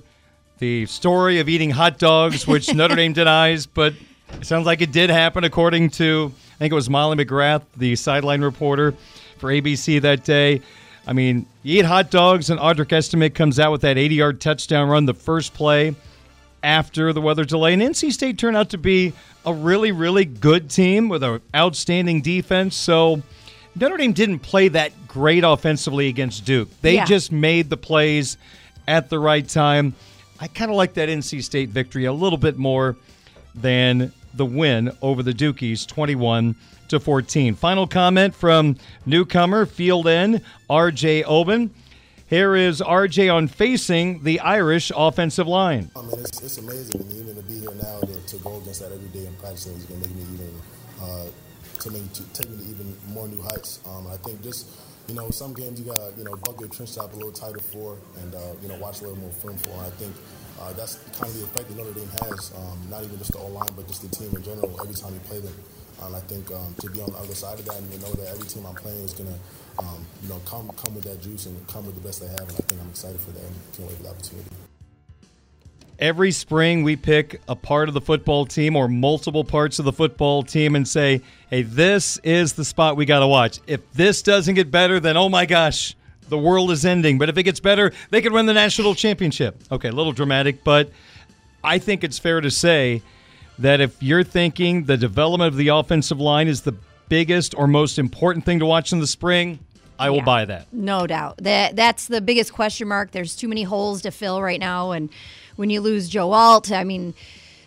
the 0.57 0.85
story 0.87 1.39
of 1.39 1.47
eating 1.47 1.69
hot 1.69 1.97
dogs, 1.99 2.45
which 2.47 2.73
Notre 2.73 2.95
Dame 2.95 3.13
denies, 3.13 3.65
but 3.65 3.93
it 4.33 4.45
sounds 4.45 4.65
like 4.65 4.81
it 4.81 4.91
did 4.91 5.09
happen, 5.09 5.43
according 5.43 5.91
to 5.91 6.31
I 6.55 6.57
think 6.57 6.71
it 6.71 6.75
was 6.75 6.89
Molly 6.89 7.23
McGrath, 7.23 7.63
the 7.77 7.95
sideline 7.95 8.41
reporter 8.41 8.93
for 9.37 9.49
ABC 9.49 10.01
that 10.01 10.23
day. 10.23 10.61
I 11.07 11.13
mean, 11.13 11.47
you 11.63 11.79
eat 11.79 11.85
hot 11.85 12.11
dogs, 12.11 12.49
and 12.49 12.59
Audric 12.59 12.93
Estime 12.93 13.31
comes 13.33 13.59
out 13.59 13.71
with 13.71 13.81
that 13.81 13.97
80 13.97 14.15
yard 14.15 14.41
touchdown 14.41 14.87
run, 14.87 15.05
the 15.05 15.13
first 15.13 15.53
play 15.53 15.95
after 16.63 17.11
the 17.13 17.21
weather 17.21 17.43
delay. 17.43 17.73
And 17.73 17.81
NC 17.81 18.11
State 18.11 18.37
turned 18.37 18.55
out 18.55 18.69
to 18.69 18.77
be 18.77 19.13
a 19.45 19.53
really, 19.53 19.91
really 19.91 20.25
good 20.25 20.69
team 20.69 21.09
with 21.09 21.23
an 21.23 21.41
outstanding 21.55 22.21
defense. 22.21 22.75
So 22.75 23.23
Notre 23.75 23.97
Dame 23.97 24.13
didn't 24.13 24.39
play 24.39 24.67
that 24.69 24.91
great 25.07 25.43
offensively 25.43 26.07
against 26.07 26.45
Duke. 26.45 26.69
They 26.81 26.95
Yeah. 26.95 27.05
just 27.05 27.31
made 27.31 27.69
the 27.69 27.77
plays 27.77 28.37
at 28.87 29.09
the 29.09 29.19
right 29.19 29.47
time. 29.47 29.93
I 30.39 30.47
kind 30.47 30.71
of 30.71 30.77
like 30.77 30.95
that 30.95 31.07
NC 31.09 31.41
State 31.41 31.69
victory 31.69 32.05
a 32.05 32.13
little 32.13 32.37
bit 32.37 32.57
more 32.57 32.95
than 33.55 34.11
the 34.33 34.45
win 34.45 34.91
over 35.01 35.23
the 35.23 35.33
Dukies 35.33 35.85
21 35.85 36.55
to 36.89 36.99
14. 36.99 37.55
Final 37.55 37.87
comment 37.87 38.33
from 38.35 38.75
newcomer 39.05 39.65
field 39.65 40.07
end 40.07 40.41
RJ 40.69 41.23
Oben. 41.25 41.69
Here 42.27 42.55
is 42.55 42.81
RJ 42.81 43.29
on 43.33 43.47
facing 43.47 44.23
the 44.23 44.39
Irish 44.39 44.91
offensive 44.95 45.47
line. 45.47 45.91
I 45.95 46.01
mean, 46.01 46.11
it's, 46.19 46.41
it's 46.41 46.57
amazing. 46.57 47.01
And 47.01 47.13
even 47.13 47.35
to 47.35 47.41
be 47.43 47.59
here 47.59 47.73
now 47.75 47.99
to, 47.99 48.07
to 48.27 48.37
go 48.37 48.57
against 48.57 48.79
that 48.81 48.91
every 48.93 49.09
day 49.09 49.25
in 49.27 49.33
practicing 49.35 49.73
is 49.73 49.83
going 49.85 50.01
to 50.01 50.07
make 50.07 50.15
me 50.17 50.23
even 50.33 50.49
uh, 51.01 51.25
to 51.81 51.89
make 51.91 52.13
to 52.13 52.23
take 52.33 52.49
me 52.49 52.57
to 52.57 52.69
even 52.69 52.95
more 53.09 53.27
new 53.27 53.41
heights. 53.41 53.79
Um, 53.87 54.07
I 54.07 54.17
think 54.17 54.41
just 54.43 54.69
you 55.07 55.15
know 55.15 55.29
some 55.31 55.53
games 55.53 55.79
you 55.79 55.85
gotta 55.85 56.13
you 56.17 56.23
know 56.23 56.35
bucket 56.37 56.61
your 56.61 56.69
trench 56.69 56.91
stop 56.91 57.13
a 57.13 57.15
little 57.15 57.31
tighter 57.31 57.59
for 57.59 57.97
and 58.21 58.33
uh, 58.35 58.53
you 58.61 58.67
know 58.67 58.75
watch 58.77 59.01
a 59.01 59.03
little 59.03 59.17
more 59.17 59.31
film 59.31 59.57
for. 59.57 59.71
And 59.71 59.81
I 59.81 59.89
think 59.97 60.13
uh, 60.61 60.73
that's 60.73 60.95
kind 61.17 61.25
of 61.25 61.37
the 61.37 61.43
effect 61.43 61.69
that 61.69 61.77
Notre 61.77 61.93
Dame 61.93 62.09
has. 62.21 62.53
Um, 62.55 62.77
not 62.89 63.03
even 63.03 63.17
just 63.17 63.31
the 63.31 63.39
O 63.39 63.47
line, 63.47 63.69
but 63.75 63.87
just 63.87 64.01
the 64.01 64.09
team 64.15 64.29
in 64.35 64.43
general. 64.43 64.69
Every 64.79 64.93
time 64.93 65.13
you 65.13 65.19
play 65.21 65.39
them, 65.39 65.53
and 66.05 66.15
I 66.15 66.19
think 66.21 66.51
um, 66.51 66.75
to 66.81 66.89
be 66.89 67.01
on 67.01 67.11
the 67.11 67.17
other 67.17 67.35
side 67.35 67.57
of 67.57 67.65
that 67.65 67.77
and 67.77 67.91
to 67.91 67.97
know 67.99 68.13
that 68.13 68.29
every 68.29 68.47
team 68.47 68.65
I'm 68.65 68.75
playing 68.75 69.01
is 69.03 69.13
gonna 69.13 69.37
um, 69.79 70.05
you 70.21 70.29
know 70.29 70.39
come 70.45 70.69
come 70.77 70.93
with 70.93 71.05
that 71.05 71.21
juice 71.21 71.47
and 71.47 71.55
come 71.67 71.85
with 71.85 71.95
the 71.95 72.05
best 72.05 72.21
they 72.21 72.29
have. 72.29 72.45
And 72.45 72.51
I 72.51 72.61
think 72.69 72.81
I'm 72.81 72.89
excited 72.89 73.19
for 73.19 73.31
that 73.31 73.43
and 73.43 73.55
can't 73.73 73.89
wait 73.89 73.97
for 73.97 74.03
the 74.03 74.09
opportunity. 74.09 74.60
Every 76.01 76.31
spring, 76.31 76.81
we 76.81 76.95
pick 76.95 77.39
a 77.47 77.55
part 77.55 77.87
of 77.87 77.93
the 77.93 78.01
football 78.01 78.47
team 78.47 78.75
or 78.75 78.87
multiple 78.87 79.43
parts 79.43 79.77
of 79.77 79.85
the 79.85 79.91
football 79.93 80.41
team 80.41 80.75
and 80.75 80.87
say, 80.87 81.21
hey, 81.51 81.61
this 81.61 82.17
is 82.23 82.53
the 82.53 82.65
spot 82.65 82.97
we 82.97 83.05
got 83.05 83.19
to 83.19 83.27
watch. 83.27 83.59
If 83.67 83.81
this 83.93 84.23
doesn't 84.23 84.55
get 84.55 84.71
better, 84.71 84.99
then 84.99 85.15
oh 85.15 85.29
my 85.29 85.45
gosh, 85.45 85.95
the 86.27 86.39
world 86.39 86.71
is 86.71 86.85
ending. 86.85 87.19
But 87.19 87.29
if 87.29 87.37
it 87.37 87.43
gets 87.43 87.59
better, 87.59 87.91
they 88.09 88.19
could 88.19 88.31
win 88.31 88.47
the 88.47 88.53
national 88.53 88.95
championship. 88.95 89.61
Okay, 89.71 89.89
a 89.89 89.91
little 89.91 90.11
dramatic, 90.11 90.63
but 90.63 90.89
I 91.63 91.77
think 91.77 92.03
it's 92.03 92.17
fair 92.17 92.41
to 92.41 92.49
say 92.49 93.03
that 93.59 93.79
if 93.79 94.01
you're 94.01 94.23
thinking 94.23 94.85
the 94.85 94.97
development 94.97 95.49
of 95.49 95.55
the 95.57 95.67
offensive 95.67 96.19
line 96.19 96.47
is 96.47 96.61
the 96.61 96.73
biggest 97.09 97.53
or 97.55 97.67
most 97.67 97.99
important 97.99 98.43
thing 98.43 98.57
to 98.57 98.65
watch 98.65 98.91
in 98.91 98.99
the 98.99 99.05
spring, 99.05 99.59
I 99.99 100.09
will 100.09 100.17
Yeah. 100.17 100.23
buy 100.23 100.45
that. 100.45 100.73
No 100.73 101.05
doubt. 101.05 101.37
That 101.43 101.75
that's 101.75 102.07
the 102.07 102.21
biggest 102.21 102.53
question 102.53 102.87
mark. 102.87 103.11
There's 103.11 103.35
too 103.35 103.47
many 103.47 103.61
holes 103.61 104.01
to 104.01 104.09
fill 104.09 104.41
right 104.41 104.59
now, 104.59 104.93
and 104.93 105.09
when 105.61 105.69
you 105.69 105.79
lose 105.79 106.09
Joe 106.09 106.31
Alt, 106.31 106.71
I 106.71 106.83
mean, 106.83 107.13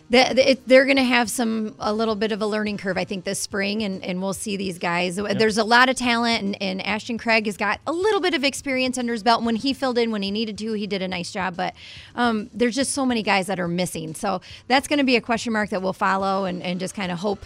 they're 0.09 0.83
going 0.83 0.97
to 0.97 1.03
have 1.03 1.29
some 1.29 1.75
a 1.79 1.93
little 1.93 2.15
bit 2.15 2.33
of 2.33 2.41
a 2.41 2.45
learning 2.45 2.77
curve, 2.77 2.97
I 2.97 3.05
think, 3.05 3.23
this 3.23 3.39
spring, 3.39 3.83
and, 3.83 4.03
and 4.03 4.21
we'll 4.21 4.33
see 4.33 4.57
these 4.57 4.77
guys. 4.77 5.15
There's 5.15 5.57
a 5.57 5.63
lot 5.63 5.87
of 5.87 5.95
talent, 5.95 6.43
and, 6.43 6.61
and 6.61 6.85
Ashton 6.85 7.17
Craig 7.17 7.45
has 7.45 7.55
got 7.55 7.79
a 7.87 7.93
little 7.93 8.19
bit 8.19 8.33
of 8.33 8.43
experience 8.43 8.97
under 8.97 9.13
his 9.13 9.23
belt. 9.23 9.43
When 9.43 9.55
he 9.55 9.73
filled 9.73 9.97
in 9.97 10.11
when 10.11 10.23
he 10.23 10.29
needed 10.29 10.57
to, 10.57 10.73
he 10.73 10.87
did 10.87 11.01
a 11.01 11.07
nice 11.07 11.31
job. 11.31 11.55
But 11.55 11.73
um, 12.15 12.49
there's 12.53 12.75
just 12.75 12.91
so 12.91 13.05
many 13.05 13.23
guys 13.23 13.47
that 13.47 13.61
are 13.61 13.69
missing, 13.69 14.13
so 14.13 14.41
that's 14.67 14.89
going 14.89 14.99
to 14.99 15.05
be 15.05 15.15
a 15.15 15.21
question 15.21 15.53
mark 15.53 15.69
that 15.69 15.81
we'll 15.81 15.93
follow, 15.93 16.43
and, 16.43 16.61
and 16.61 16.81
just 16.81 16.93
kind 16.93 17.13
of 17.13 17.19
hope 17.19 17.45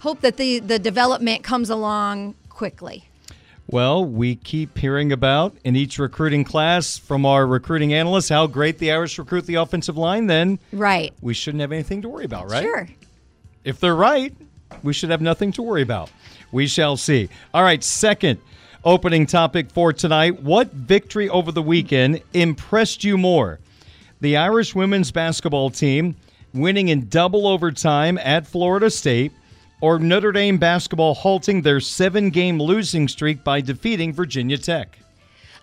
hope 0.00 0.20
that 0.20 0.36
the 0.36 0.60
the 0.60 0.78
development 0.78 1.42
comes 1.42 1.68
along 1.68 2.36
quickly. 2.48 3.07
Well, 3.70 4.02
we 4.02 4.34
keep 4.36 4.78
hearing 4.78 5.12
about 5.12 5.54
in 5.62 5.76
each 5.76 5.98
recruiting 5.98 6.42
class 6.42 6.96
from 6.96 7.26
our 7.26 7.46
recruiting 7.46 7.92
analysts 7.92 8.30
how 8.30 8.46
great 8.46 8.78
the 8.78 8.90
Irish 8.90 9.18
recruit 9.18 9.44
the 9.44 9.56
offensive 9.56 9.98
line, 9.98 10.26
then 10.26 10.58
Right. 10.72 11.12
we 11.20 11.34
shouldn't 11.34 11.60
have 11.60 11.70
anything 11.72 12.00
to 12.02 12.08
worry 12.08 12.24
about, 12.24 12.50
right? 12.50 12.62
Sure. 12.62 12.88
If 13.64 13.78
they're 13.78 13.94
right, 13.94 14.34
we 14.82 14.94
should 14.94 15.10
have 15.10 15.20
nothing 15.20 15.52
to 15.52 15.62
worry 15.62 15.82
about. 15.82 16.10
We 16.50 16.66
shall 16.66 16.96
see. 16.96 17.28
All 17.52 17.62
right, 17.62 17.84
second 17.84 18.38
opening 18.86 19.26
topic 19.26 19.70
for 19.70 19.92
tonight. 19.92 20.42
What 20.42 20.72
victory 20.72 21.28
over 21.28 21.52
the 21.52 21.60
weekend 21.62 22.22
impressed 22.32 23.04
you 23.04 23.18
more? 23.18 23.60
The 24.22 24.38
Irish 24.38 24.74
women's 24.74 25.10
basketball 25.12 25.68
team 25.68 26.16
winning 26.54 26.88
in 26.88 27.08
double 27.10 27.46
overtime 27.46 28.16
at 28.16 28.46
Florida 28.46 28.88
State, 28.88 29.32
or 29.80 29.98
Notre 29.98 30.32
Dame 30.32 30.58
basketball 30.58 31.14
halting 31.14 31.62
their 31.62 31.80
seven 31.80 32.30
game 32.30 32.60
losing 32.60 33.08
streak 33.08 33.44
by 33.44 33.60
defeating 33.60 34.12
Virginia 34.12 34.58
Tech? 34.58 34.98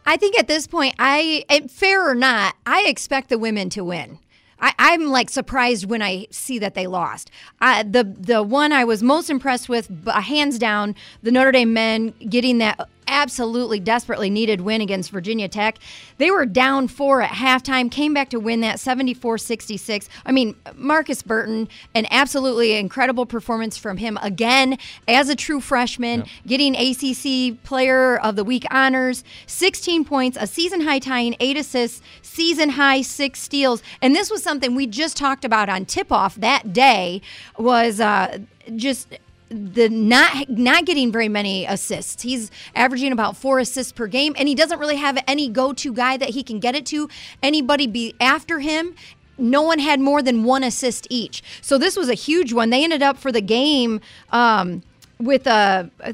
I 0.06 0.18
think 0.18 0.38
at 0.38 0.48
this 0.48 0.68
point, 0.68 0.96
I 1.00 1.46
fair 1.70 2.08
or 2.08 2.16
not, 2.16 2.56
I 2.66 2.86
expect 2.88 3.30
the 3.30 3.40
women 3.40 3.70
to 3.72 3.84
win. 3.84 4.20
I, 4.60 4.94
am 4.94 5.08
like 5.08 5.30
surprised 5.30 5.90
when 5.90 6.02
I 6.02 6.28
see 6.32 6.60
that 6.60 6.76
they 6.76 6.88
lost. 6.88 7.30
Uh, 7.62 7.84
the 7.84 8.04
the 8.04 8.42
one 8.42 8.72
I 8.72 8.86
was 8.86 9.04
most 9.04 9.30
impressed 9.30 9.68
with, 9.68 9.92
hands 10.08 10.58
down, 10.58 10.96
the 11.24 11.32
Notre 11.32 11.52
Dame 11.52 11.74
men 11.74 12.14
getting 12.30 12.60
that 12.60 12.90
absolutely 13.08 13.80
desperately 13.80 14.30
needed 14.30 14.62
win 14.62 14.82
against 14.82 15.12
Virginia 15.12 15.48
Tech. 15.48 15.78
They 16.18 16.32
were 16.32 16.46
down 16.46 16.88
four 16.88 17.22
at 17.22 17.32
halftime, 17.32 17.92
came 17.92 18.14
back 18.14 18.30
to 18.30 18.40
win 18.40 18.62
that 18.62 18.80
74 18.80 19.38
66. 19.38 20.10
I 20.26 20.32
mean, 20.32 20.56
Markus 20.76 21.22
Burton, 21.22 21.68
an 21.94 22.08
absolutely 22.12 22.74
incredible 22.74 23.26
performance 23.26 23.78
from 23.78 23.98
him 23.98 24.18
again 24.22 24.78
as 25.08 25.30
a 25.30 25.36
true 25.36 25.60
freshman, 25.60 26.20
yep. 26.20 26.28
getting 26.48 26.76
ACC 26.76 27.62
Player 27.64 28.18
of 28.18 28.36
the 28.36 28.44
Week 28.44 28.66
honors, 28.72 29.24
16 29.48 30.06
points, 30.06 30.38
a 30.40 30.48
season 30.48 30.82
high 30.82 31.00
tying, 31.00 31.36
eight 31.40 31.58
assists, 31.58 32.02
season 32.22 32.70
high 32.70 33.02
six 33.02 33.40
steals. 33.40 33.82
And 34.02 34.16
this 34.16 34.30
was 34.30 34.44
something 34.44 34.76
we 34.76 34.88
just 34.88 35.18
talked 35.18 35.46
about 35.46 35.70
on 35.70 35.86
tip 35.86 36.12
off 36.12 36.36
that 36.36 36.74
day 36.74 37.22
was 37.58 38.00
uh, 38.00 38.40
just 38.76 39.08
the 39.50 39.90
not 39.90 40.50
not 40.50 40.86
getting 40.86 41.12
very 41.12 41.30
many 41.30 41.66
assists. 41.66 42.24
He's 42.24 42.50
averaging 42.76 43.12
about 43.12 43.38
four 43.38 43.60
assists 43.60 43.92
per 43.92 44.08
game, 44.08 44.36
and 44.38 44.48
he 44.48 44.56
doesn't 44.56 44.80
really 44.80 44.96
have 44.96 45.24
any 45.28 45.50
go-to 45.50 45.94
guy 45.94 46.18
that 46.18 46.30
he 46.30 46.44
can 46.44 46.60
get 46.60 46.76
it 46.76 46.86
to. 46.88 47.10
Anybody 47.44 47.88
be 47.88 48.16
after 48.20 48.60
him. 48.60 48.96
No 49.38 49.62
one 49.62 49.80
had 49.80 50.00
more 50.00 50.22
than 50.22 50.44
one 50.46 50.64
assist 50.64 51.08
each. 51.10 51.44
So 51.62 51.78
this 51.78 51.98
was 51.98 52.10
a 52.10 52.14
huge 52.14 52.54
one. 52.54 52.70
They 52.70 52.84
ended 52.84 53.04
up 53.04 53.18
for 53.18 53.32
the 53.32 53.42
game 53.42 54.00
um, 54.32 54.82
with 55.20 55.46
a, 55.46 55.92
a 56.00 56.14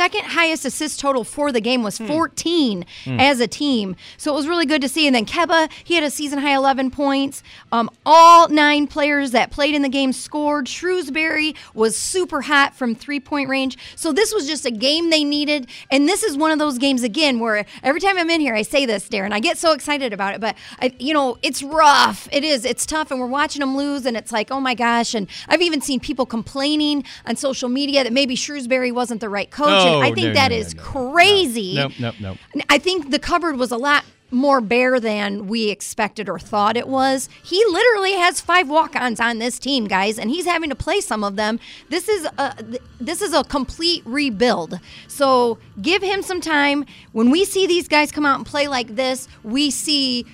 second 0.00 0.24
highest 0.24 0.64
assist 0.64 0.98
total 0.98 1.24
for 1.24 1.52
the 1.52 1.60
game 1.60 1.82
was 1.82 1.98
hmm. 1.98 2.06
14 2.06 2.86
hmm. 3.04 3.20
as 3.20 3.38
a 3.38 3.46
team. 3.46 3.94
So 4.16 4.32
it 4.32 4.34
was 4.34 4.48
really 4.48 4.64
good 4.64 4.80
to 4.80 4.88
see. 4.88 5.06
And 5.06 5.14
then 5.14 5.26
Kebba, 5.26 5.70
he 5.84 5.94
had 5.94 6.02
a 6.02 6.08
season 6.08 6.38
high 6.38 6.54
11 6.54 6.90
points. 6.90 7.42
Um, 7.70 7.90
all 8.06 8.48
nine 8.48 8.86
players 8.86 9.32
that 9.32 9.50
played 9.50 9.74
in 9.74 9.82
the 9.82 9.90
game 9.90 10.14
scored. 10.14 10.68
Shrewsberry 10.68 11.54
was 11.74 11.98
super 11.98 12.40
hot 12.40 12.74
from 12.74 12.94
three 12.94 13.20
point 13.20 13.50
range. 13.50 13.76
So 13.94 14.10
this 14.10 14.32
was 14.32 14.46
just 14.46 14.64
a 14.64 14.70
game 14.70 15.10
they 15.10 15.22
needed. 15.22 15.68
And 15.90 16.08
this 16.08 16.22
is 16.22 16.34
one 16.34 16.50
of 16.50 16.58
those 16.58 16.78
games, 16.78 17.02
again, 17.02 17.38
where 17.38 17.66
every 17.82 18.00
time 18.00 18.16
I'm 18.16 18.30
in 18.30 18.40
here, 18.40 18.54
I 18.54 18.62
say 18.62 18.86
this, 18.86 19.06
Darin. 19.06 19.34
I 19.34 19.40
get 19.40 19.58
so 19.58 19.72
excited 19.72 20.14
about 20.14 20.34
it. 20.34 20.40
But, 20.40 20.56
I, 20.80 20.94
you 20.98 21.12
know, 21.12 21.36
it's 21.42 21.62
rough. 21.62 22.26
It 22.32 22.42
is. 22.42 22.64
It's 22.64 22.86
tough. 22.86 23.10
And 23.10 23.20
we're 23.20 23.26
watching 23.26 23.60
them 23.60 23.76
lose. 23.76 24.06
And 24.06 24.16
it's 24.16 24.32
like, 24.32 24.50
oh 24.50 24.60
my 24.60 24.74
gosh. 24.74 25.12
And 25.12 25.28
I've 25.46 25.60
even 25.60 25.82
seen 25.82 26.00
people 26.00 26.24
complaining 26.24 27.04
on 27.26 27.36
social 27.36 27.68
media 27.68 28.02
that 28.02 28.14
maybe 28.14 28.34
Shrewsberry 28.34 28.94
wasn't 28.94 29.20
the 29.20 29.28
right 29.28 29.50
coach. 29.50 29.68
Oh 29.68 29.89
I 29.98 30.12
think 30.12 30.28
no, 30.28 30.32
that 30.34 30.50
no, 30.50 30.56
is 30.56 30.74
no, 30.74 30.82
crazy. 30.82 31.74
Nope, 31.74 31.92
nope, 31.98 32.14
nope. 32.20 32.38
I 32.68 32.78
think 32.78 33.10
the 33.10 33.18
cupboard 33.18 33.56
was 33.56 33.70
a 33.70 33.76
lot 33.76 34.04
more 34.30 34.60
bare 34.60 35.00
than 35.00 35.46
we 35.48 35.70
expected 35.70 36.28
or 36.28 36.38
thought 36.38 36.76
it 36.76 36.88
was. 36.88 37.28
He 37.42 37.64
literally 37.66 38.12
has 38.14 38.40
five 38.40 38.68
walk-ons 38.68 39.20
on 39.20 39.38
this 39.38 39.58
team, 39.58 39.86
guys, 39.86 40.18
and 40.18 40.30
he's 40.30 40.46
having 40.46 40.70
to 40.70 40.76
play 40.76 41.00
some 41.00 41.24
of 41.24 41.36
them. 41.36 41.58
This 41.88 42.08
is 42.08 42.26
a 42.38 42.54
this 43.00 43.22
is 43.22 43.32
a 43.32 43.44
complete 43.44 44.02
rebuild. 44.06 44.78
So 45.08 45.58
give 45.80 46.02
him 46.02 46.22
some 46.22 46.40
time. 46.40 46.84
When 47.12 47.30
we 47.30 47.44
see 47.44 47.66
these 47.66 47.88
guys 47.88 48.12
come 48.12 48.26
out 48.26 48.36
and 48.36 48.46
play 48.46 48.68
like 48.68 48.94
this, 48.94 49.28
we 49.42 49.70
see 49.70 50.24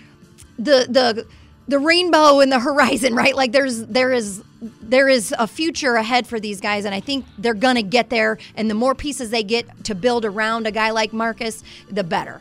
the 0.58 0.86
the 0.88 1.26
the 1.68 1.78
rainbow 1.78 2.40
in 2.40 2.50
the 2.50 2.60
horizon, 2.60 3.14
right? 3.14 3.34
Like 3.34 3.52
there's 3.52 3.86
there 3.86 4.12
is 4.12 4.42
there 4.82 5.08
is 5.08 5.34
a 5.38 5.46
future 5.46 5.94
ahead 5.94 6.26
for 6.26 6.40
these 6.40 6.60
guys, 6.60 6.84
and 6.84 6.94
I 6.94 7.00
think 7.00 7.24
they're 7.38 7.54
gonna 7.54 7.82
get 7.82 8.10
there. 8.10 8.38
And 8.56 8.70
the 8.70 8.74
more 8.74 8.94
pieces 8.94 9.30
they 9.30 9.42
get 9.42 9.84
to 9.84 9.94
build 9.94 10.24
around 10.24 10.66
a 10.66 10.70
guy 10.70 10.90
like 10.90 11.12
Markus, 11.12 11.62
the 11.90 12.04
better. 12.04 12.40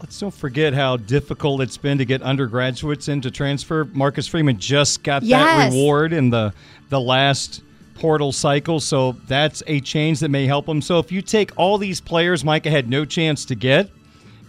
Let's 0.00 0.18
don't 0.20 0.32
forget 0.32 0.74
how 0.74 0.96
difficult 0.96 1.60
it's 1.60 1.76
been 1.76 1.98
to 1.98 2.04
get 2.04 2.22
undergraduates 2.22 3.08
into 3.08 3.30
transfer. 3.30 3.84
Marcus 3.84 4.28
Freeman 4.28 4.58
just 4.58 5.02
got 5.02 5.22
yes. 5.22 5.40
that 5.40 5.76
reward 5.76 6.12
in 6.12 6.30
the 6.30 6.52
the 6.88 7.00
last 7.00 7.62
portal 7.94 8.30
cycle, 8.30 8.78
so 8.78 9.12
that's 9.26 9.62
a 9.66 9.80
change 9.80 10.20
that 10.20 10.28
may 10.28 10.46
help 10.46 10.68
him. 10.68 10.80
So 10.80 10.98
if 11.00 11.10
you 11.10 11.20
take 11.20 11.50
all 11.56 11.78
these 11.78 12.00
players 12.00 12.44
Micah 12.44 12.70
had 12.70 12.88
no 12.88 13.04
chance 13.04 13.44
to 13.46 13.56
get, 13.56 13.90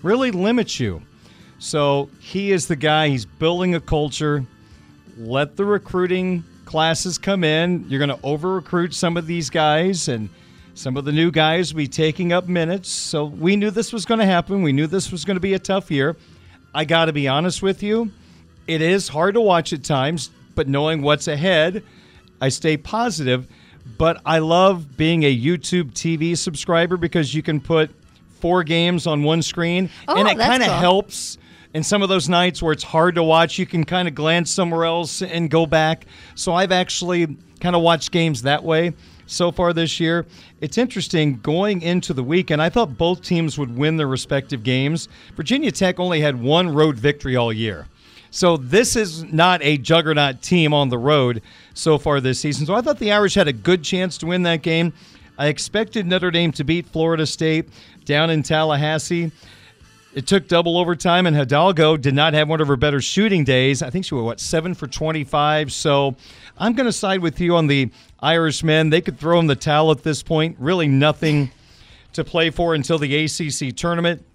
really 0.03 0.29
limits 0.31 0.79
you. 0.79 1.01
So 1.57 2.09
he 2.19 2.51
is 2.51 2.67
the 2.67 2.75
guy. 2.75 3.09
He's 3.09 3.25
building 3.25 3.75
a 3.75 3.81
culture. 3.81 4.45
Let 5.17 5.57
the 5.57 5.65
recruiting 5.65 6.43
classes 6.69 7.17
come 7.17 7.43
in. 7.43 7.83
You're 7.89 7.97
going 7.97 8.15
to 8.15 8.23
over 8.23 8.53
recruit 8.53 8.93
some 8.93 9.17
of 9.17 9.25
these 9.25 9.49
guys, 9.49 10.07
and 10.07 10.29
some 10.75 10.97
of 10.97 11.03
the 11.03 11.11
new 11.11 11.31
guys 11.31 11.73
will 11.73 11.79
be 11.79 11.87
taking 11.87 12.31
up 12.31 12.47
minutes. 12.47 12.89
So 12.89 13.25
we 13.25 13.55
knew 13.55 13.71
this 13.71 13.91
was 13.91 14.05
going 14.05 14.19
to 14.19 14.25
happen. 14.25 14.61
We 14.61 14.71
knew 14.71 14.85
this 14.85 15.11
was 15.11 15.25
going 15.25 15.35
to 15.35 15.41
be 15.41 15.55
a 15.55 15.59
tough 15.59 15.89
year. 15.89 16.15
I 16.71 16.85
got 16.85 17.05
to 17.05 17.13
be 17.13 17.27
honest 17.27 17.63
with 17.63 17.81
you. 17.81 18.11
It 18.67 18.83
is 18.83 19.07
hard 19.07 19.33
to 19.33 19.41
watch 19.41 19.73
at 19.73 19.83
times, 19.83 20.29
but 20.53 20.67
knowing 20.67 21.01
what's 21.01 21.27
ahead, 21.27 21.81
I 22.39 22.49
stay 22.49 22.77
positive. 22.77 23.47
But 23.97 24.21
I 24.23 24.37
love 24.37 24.95
being 24.95 25.23
a 25.23 25.35
YouTube 25.35 25.93
TV 25.93 26.37
subscriber 26.37 26.97
because 26.97 27.33
you 27.33 27.41
can 27.41 27.61
put 27.61 27.89
four 28.39 28.63
games 28.63 29.07
on 29.07 29.23
one 29.23 29.41
screen, 29.41 29.89
oh, 30.07 30.15
and 30.15 30.27
it 30.27 30.37
kind 30.37 30.61
of 30.61 30.69
cool. 30.69 30.77
helps 30.77 31.39
and 31.73 31.85
some 31.85 32.01
of 32.01 32.09
those 32.09 32.27
nights 32.27 32.63
where 32.63 32.73
it's 32.73 32.83
hard 32.83 33.15
to 33.15 33.23
watch, 33.23 33.59
you 33.59 33.65
can 33.65 33.83
kind 33.83 34.07
of 34.07 34.15
glance 34.15 34.49
somewhere 34.49 34.85
else 34.85 35.21
and 35.21 35.49
go 35.49 35.65
back. 35.65 36.05
So 36.35 36.53
I've 36.53 36.71
actually 36.71 37.37
kind 37.59 37.75
of 37.75 37.81
watched 37.81 38.11
games 38.11 38.41
that 38.43 38.63
way 38.63 38.93
so 39.27 39.51
far 39.51 39.73
this 39.73 39.99
year. 39.99 40.25
It's 40.61 40.77
interesting 40.77 41.39
going 41.41 41.81
into 41.81 42.13
the 42.13 42.23
weekend. 42.23 42.61
I 42.61 42.69
thought 42.69 42.97
both 42.97 43.21
teams 43.21 43.57
would 43.59 43.75
win 43.75 43.97
their 43.97 44.07
respective 44.07 44.63
games. 44.63 45.07
Virginia 45.35 45.71
Tech 45.71 45.99
only 45.99 46.21
had 46.21 46.41
one 46.41 46.73
road 46.73 46.97
victory 46.97 47.35
all 47.35 47.53
year. 47.53 47.87
So 48.31 48.57
this 48.57 48.95
is 48.95 49.23
not 49.23 49.61
a 49.63 49.77
juggernaut 49.77 50.41
team 50.41 50.73
on 50.73 50.89
the 50.89 50.97
road 50.97 51.41
so 51.73 51.97
far 51.97 52.19
this 52.19 52.39
season. 52.39 52.65
So 52.65 52.75
I 52.75 52.81
thought 52.81 52.99
the 52.99 53.11
Irish 53.11 53.35
had 53.35 53.47
a 53.47 53.53
good 53.53 53.83
chance 53.83 54.17
to 54.19 54.27
win 54.27 54.43
that 54.43 54.61
game. 54.61 54.93
I 55.37 55.47
expected 55.47 56.05
Notre 56.05 56.31
Dame 56.31 56.51
to 56.53 56.63
beat 56.63 56.87
Florida 56.87 57.25
State 57.25 57.69
down 58.05 58.29
in 58.29 58.43
Tallahassee. 58.43 59.31
It 60.19 60.27
took 60.27 60.49
double 60.49 60.77
overtime, 60.77 61.27
and 61.27 61.33
Hidalgo 61.33 61.95
did 61.95 62.13
not 62.13 62.33
have 62.33 62.49
one 62.49 62.59
of 62.59 62.67
her 62.67 62.75
better 62.75 62.99
shooting 62.99 63.45
days. 63.45 63.81
I 63.81 63.89
think 63.89 64.03
she 64.03 64.15
was, 64.15 64.23
what, 64.25 64.41
seven 64.41 64.73
for 64.73 64.85
25. 64.85 65.71
So 65.71 66.17
I'm 66.57 66.73
going 66.73 66.87
to 66.87 66.91
side 66.91 67.21
with 67.21 67.39
you 67.39 67.55
on 67.55 67.67
the 67.67 67.89
Irishmen. 68.19 68.89
They 68.89 68.99
could 68.99 69.17
throw 69.17 69.39
in 69.39 69.47
the 69.47 69.55
towel 69.55 69.91
at 69.91 70.03
this 70.03 70.21
point. 70.21 70.57
Really 70.59 70.89
nothing 70.89 71.51
to 72.11 72.25
play 72.25 72.49
for 72.49 72.75
until 72.75 72.97
the 72.97 73.15
ACC 73.15 73.73
tournament. 73.73 74.25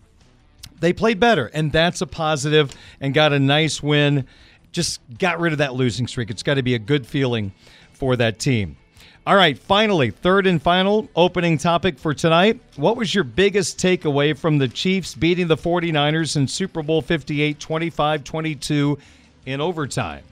They 0.80 0.94
played 0.94 1.20
better, 1.20 1.50
and 1.52 1.70
that's 1.70 2.00
a 2.00 2.06
positive, 2.06 2.72
and 2.98 3.12
got 3.12 3.34
a 3.34 3.38
nice 3.38 3.82
win. 3.82 4.26
Just 4.72 5.02
got 5.18 5.38
rid 5.38 5.52
of 5.52 5.58
that 5.58 5.74
losing 5.74 6.06
streak. 6.06 6.30
It's 6.30 6.42
got 6.42 6.54
to 6.54 6.62
be 6.62 6.74
a 6.74 6.78
good 6.78 7.06
feeling 7.06 7.52
for 7.92 8.16
that 8.16 8.38
team. 8.38 8.78
All 9.26 9.36
right, 9.36 9.56
finally, 9.58 10.10
third 10.10 10.46
and 10.46 10.60
final 10.60 11.08
opening 11.16 11.56
topic 11.56 11.98
for 11.98 12.12
tonight. 12.12 12.60
What 12.76 12.98
was 12.98 13.14
your 13.14 13.24
biggest 13.24 13.78
takeaway 13.78 14.36
from 14.36 14.58
the 14.58 14.68
Chiefs 14.68 15.14
beating 15.14 15.48
the 15.48 15.56
49ers 15.56 16.36
in 16.36 16.46
Super 16.46 16.82
Bowl 16.82 17.00
58 17.00 17.58
25 17.58 18.22
22 18.22 18.98
in 19.46 19.62
overtime? 19.62 20.24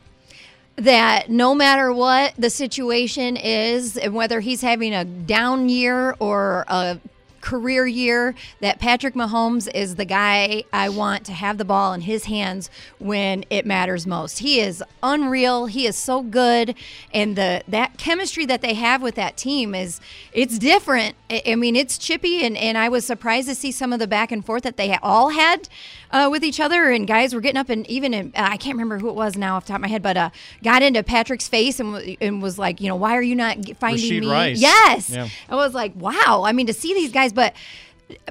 That 0.76 1.30
no 1.30 1.54
matter 1.54 1.90
what 1.90 2.34
the 2.36 2.50
situation 2.50 3.38
is, 3.38 3.96
and 3.96 4.12
whether 4.14 4.40
he's 4.40 4.60
having 4.60 4.92
a 4.92 5.06
down 5.06 5.70
year 5.70 6.14
or 6.18 6.66
a 6.68 6.98
career 7.42 7.86
year 7.86 8.34
that 8.60 8.78
Patrick 8.78 9.14
Mahomes 9.14 9.68
is 9.74 9.96
the 9.96 10.06
guy 10.06 10.64
I 10.72 10.88
want 10.88 11.26
to 11.26 11.32
have 11.32 11.58
the 11.58 11.64
ball 11.64 11.92
in 11.92 12.02
his 12.02 12.24
hands 12.24 12.70
when 12.98 13.44
it 13.50 13.66
matters 13.66 14.06
most. 14.06 14.38
He 14.38 14.60
is 14.60 14.82
unreal. 15.02 15.66
He 15.66 15.86
is 15.86 15.96
so 15.96 16.22
good 16.22 16.74
and 17.12 17.36
the 17.36 17.62
that 17.68 17.98
chemistry 17.98 18.46
that 18.46 18.62
they 18.62 18.74
have 18.74 19.02
with 19.02 19.16
that 19.16 19.36
team 19.36 19.74
is 19.74 20.00
it's 20.32 20.58
different. 20.58 21.16
I 21.30 21.54
mean, 21.56 21.76
it's 21.76 21.98
chippy 21.98 22.44
and 22.46 22.56
and 22.56 22.78
I 22.78 22.88
was 22.88 23.04
surprised 23.04 23.48
to 23.48 23.54
see 23.54 23.72
some 23.72 23.92
of 23.92 23.98
the 23.98 24.06
back 24.06 24.32
and 24.32 24.44
forth 24.44 24.62
that 24.62 24.78
they 24.78 24.96
all 25.02 25.30
had 25.30 25.68
uh, 26.12 26.28
with 26.30 26.44
each 26.44 26.60
other 26.60 26.90
and 26.90 27.06
guys 27.06 27.34
were 27.34 27.40
getting 27.40 27.58
up 27.58 27.68
and 27.68 27.86
even 27.88 28.14
in, 28.14 28.32
I 28.36 28.56
can't 28.56 28.74
remember 28.74 28.98
who 28.98 29.08
it 29.08 29.14
was 29.14 29.36
now 29.36 29.56
off 29.56 29.64
the 29.64 29.68
top 29.68 29.76
of 29.76 29.82
my 29.82 29.88
head, 29.88 30.02
but 30.02 30.16
uh, 30.16 30.30
got 30.62 30.82
into 30.82 31.02
Patrick's 31.02 31.48
face 31.48 31.80
and, 31.80 32.16
and 32.20 32.42
was 32.42 32.58
like, 32.58 32.80
you 32.80 32.88
know, 32.88 32.96
why 32.96 33.16
are 33.16 33.22
you 33.22 33.34
not 33.34 33.56
finding 33.78 34.04
Rashee 34.04 34.20
me? 34.20 34.30
Rice. 34.30 34.60
Yes. 34.60 35.10
Yeah. 35.10 35.28
I 35.48 35.56
was 35.56 35.74
like, 35.74 35.92
wow. 35.96 36.42
I 36.44 36.52
mean, 36.52 36.66
to 36.66 36.74
see 36.74 36.94
these 36.94 37.12
guys, 37.12 37.32
but 37.32 37.54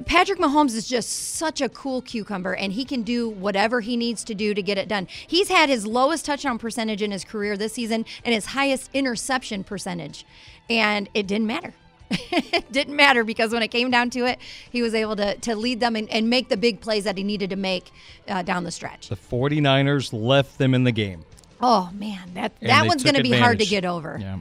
Patrick 0.06 0.38
Mahomes 0.38 0.74
is 0.74 0.86
just 0.86 1.34
such 1.34 1.60
a 1.60 1.68
cool 1.68 2.02
cucumber, 2.02 2.54
and 2.54 2.72
he 2.72 2.84
can 2.84 3.02
do 3.02 3.28
whatever 3.28 3.80
he 3.80 3.96
needs 3.96 4.22
to 4.24 4.34
do 4.34 4.54
to 4.54 4.62
get 4.62 4.78
it 4.78 4.88
done. 4.88 5.08
He's 5.26 5.48
had 5.48 5.68
his 5.68 5.86
lowest 5.86 6.24
touchdown 6.24 6.58
percentage 6.58 7.02
in 7.02 7.10
his 7.10 7.24
career 7.24 7.56
this 7.56 7.72
season 7.72 8.04
and 8.24 8.34
his 8.34 8.46
highest 8.46 8.90
interception 8.94 9.64
percentage, 9.64 10.24
and 10.70 11.08
it 11.14 11.26
didn't 11.26 11.46
matter. 11.46 11.74
It 12.12 12.70
didn't 12.72 12.96
matter 12.96 13.24
because 13.24 13.52
when 13.52 13.62
it 13.62 13.68
came 13.68 13.90
down 13.90 14.10
to 14.10 14.26
it, 14.26 14.38
he 14.70 14.82
was 14.82 14.94
able 14.94 15.16
to, 15.16 15.36
to 15.38 15.56
lead 15.56 15.80
them 15.80 15.96
and, 15.96 16.08
and 16.10 16.28
make 16.30 16.48
the 16.48 16.56
big 16.56 16.80
plays 16.80 17.04
that 17.04 17.16
he 17.16 17.24
needed 17.24 17.50
to 17.50 17.56
make 17.56 17.90
uh, 18.28 18.42
down 18.42 18.64
the 18.64 18.70
stretch. 18.70 19.08
The 19.08 19.16
49ers 19.16 20.12
left 20.12 20.58
them 20.58 20.74
in 20.74 20.84
the 20.84 20.92
game. 20.92 21.24
Oh, 21.60 21.90
man. 21.94 22.34
That, 22.34 22.52
And 22.60 22.70
that 22.70 22.86
one's 22.86 23.02
going 23.02 23.14
to 23.14 23.22
be 23.22 23.32
hard 23.32 23.60
to 23.60 23.66
get 23.66 23.84
over. 23.84 24.18
Yeah. 24.20 24.38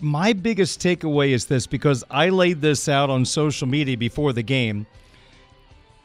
My 0.00 0.32
biggest 0.32 0.80
takeaway 0.80 1.30
is 1.30 1.46
this 1.46 1.66
because 1.66 2.04
I 2.10 2.30
laid 2.30 2.60
this 2.62 2.88
out 2.88 3.10
on 3.10 3.24
social 3.24 3.66
media 3.68 3.98
before 3.98 4.32
the 4.32 4.42
game. 4.42 4.86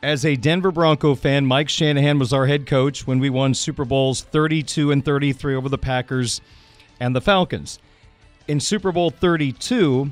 As 0.03 0.25
a 0.25 0.35
Denver 0.35 0.71
Bronco 0.71 1.15
fan, 1.15 1.45
Mike 1.45 1.69
Shanahan 1.69 2.19
was 2.19 2.33
our 2.33 2.45
head 2.45 2.67
coach 2.67 3.07
when 3.07 3.19
we 3.19 3.29
won 3.29 3.53
Super 3.53 3.85
Bowls 3.85 4.21
32 4.21 4.91
and 4.91 5.03
33 5.03 5.55
over 5.55 5.69
the 5.69 5.77
Packers 5.77 6.41
and 6.99 7.15
the 7.15 7.21
Falcons. 7.21 7.79
In 8.47 8.59
Super 8.59 8.91
Bowl 8.91 9.09
32, 9.09 10.11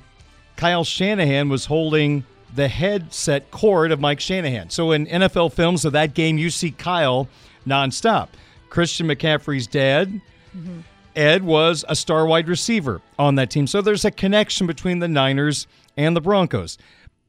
Kyle 0.56 0.84
Shanahan 0.84 1.50
was 1.50 1.66
holding 1.66 2.26
the 2.56 2.68
headset 2.68 3.50
cord 3.52 3.92
of 3.92 4.00
Mike 4.00 4.20
Shanahan. 4.20 4.70
So 4.70 4.92
in 4.92 5.08
NFL 5.08 5.54
films 5.54 5.86
of 5.86 5.94
that 5.94 6.14
game, 6.14 6.38
you 6.38 6.50
see 6.50 6.72
Kyle 6.72 7.28
nonstop. 7.66 8.30
Christian 8.70 9.08
McCaffrey's 9.08 9.68
dad, 9.68 10.22
mm-hmm. 10.56 10.80
Ed 11.16 11.44
was 11.44 11.86
a 11.88 11.96
star 11.96 12.26
wide 12.26 12.48
receiver 12.48 13.02
on 13.20 13.36
that 13.36 13.50
team. 13.52 13.68
So 13.68 13.82
there's 13.82 14.06
a 14.06 14.12
connection 14.12 14.68
between 14.68 15.00
the 15.00 15.08
Niners 15.08 15.68
and 15.98 16.16
the 16.16 16.22
Broncos. 16.22 16.78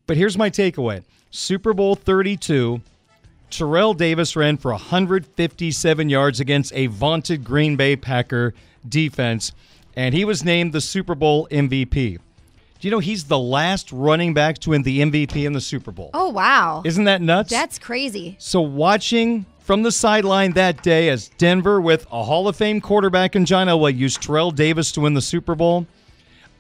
But 0.07 0.17
here's 0.17 0.39
my 0.39 0.51
takeaway 0.51 1.03
Super 1.31 1.75
Bowl 1.75 1.95
32, 1.95 2.81
Terrell 3.51 3.95
Davis 3.95 4.37
ran 4.37 4.57
for 4.57 4.73
157 4.73 6.09
yards 6.09 6.41
against 6.41 6.73
a 6.75 6.87
vaunted 6.87 7.45
Green 7.45 7.77
Bay 7.77 7.97
Packer 7.97 8.55
defense, 8.89 9.53
and 9.97 10.15
he 10.15 10.25
was 10.25 10.45
named 10.45 10.73
the 10.73 10.81
Super 10.81 11.15
Bowl 11.15 11.49
MVP. 11.51 12.19
Do 12.85 12.89
you 12.89 12.91
know 12.91 12.99
he's 12.99 13.25
the 13.25 13.39
last 13.39 13.91
running 13.93 14.35
back 14.35 14.59
to 14.59 14.69
win 14.69 14.83
the 14.83 15.01
MVP 15.01 15.47
in 15.47 15.55
the 15.55 15.61
Super 15.63 15.91
Bowl? 15.91 16.11
Oh, 16.13 16.29
wow. 16.29 16.83
Isn't 16.85 17.05
that 17.05 17.23
nuts? 17.23 17.49
That's 17.49 17.79
crazy. 17.79 18.37
So 18.39 18.61
watching 18.61 19.47
from 19.61 19.85
the 19.85 19.91
sideline 19.91 20.53
that 20.53 20.83
day 20.83 21.09
as 21.09 21.31
Denver 21.39 21.81
with 21.81 22.07
a 22.13 22.23
Hall 22.25 22.47
of 22.47 22.57
Fame 22.57 22.83
quarterback 22.83 23.35
in 23.37 23.47
John 23.47 23.69
Elway 23.69 23.97
used 23.97 24.21
Terrell 24.21 24.51
Davis 24.51 24.93
to 24.93 25.01
win 25.01 25.15
the 25.15 25.23
Super 25.23 25.55
Bowl, 25.55 25.87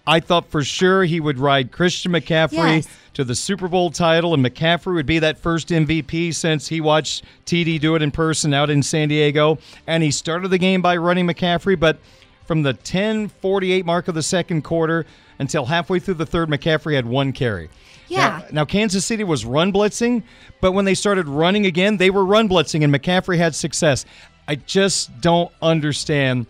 I 0.06 0.18
thought 0.18 0.50
for 0.50 0.64
sure 0.64 1.04
he 1.04 1.20
would 1.20 1.38
ride 1.38 1.70
Christian 1.70 2.12
McCaffrey 2.12 2.76
Yes. 2.76 2.88
to 3.12 3.24
the 3.24 3.34
Super 3.34 3.68
Bowl 3.68 3.90
title, 3.90 4.32
and 4.32 4.42
McCaffrey 4.42 4.94
would 4.94 5.04
be 5.04 5.18
that 5.18 5.36
first 5.36 5.68
MVP 5.68 6.34
since 6.34 6.68
he 6.68 6.80
watched 6.80 7.22
TD 7.44 7.78
do 7.78 7.96
it 7.96 8.00
in 8.00 8.10
person 8.10 8.54
out 8.54 8.70
in 8.70 8.82
San 8.82 9.08
Diego. 9.08 9.58
And 9.86 10.02
he 10.02 10.10
started 10.10 10.48
the 10.48 10.56
game 10.56 10.80
by 10.80 10.96
running 10.96 11.26
McCaffrey, 11.26 11.78
but 11.78 11.98
from 12.46 12.62
the 12.62 12.74
10:48 12.74 13.84
mark 13.84 14.08
of 14.08 14.14
the 14.14 14.22
second 14.22 14.62
quarter 14.62 15.06
until 15.38 15.66
halfway 15.66 15.98
through 15.98 16.14
the 16.14 16.26
third, 16.26 16.48
McCaffrey 16.48 16.94
had 16.94 17.06
one 17.06 17.32
carry. 17.32 17.68
Yeah. 18.08 18.18
Now, 18.18 18.44
now, 18.52 18.64
Kansas 18.64 19.04
City 19.04 19.24
was 19.24 19.44
run 19.44 19.72
blitzing, 19.72 20.22
but 20.60 20.72
when 20.72 20.84
they 20.84 20.94
started 20.94 21.26
running 21.26 21.66
again, 21.66 21.96
they 21.96 22.10
were 22.10 22.24
run 22.24 22.48
blitzing, 22.48 22.84
and 22.84 22.94
McCaffrey 22.94 23.38
had 23.38 23.54
success. 23.54 24.04
I 24.46 24.56
just 24.56 25.20
don't 25.20 25.50
understand 25.62 26.46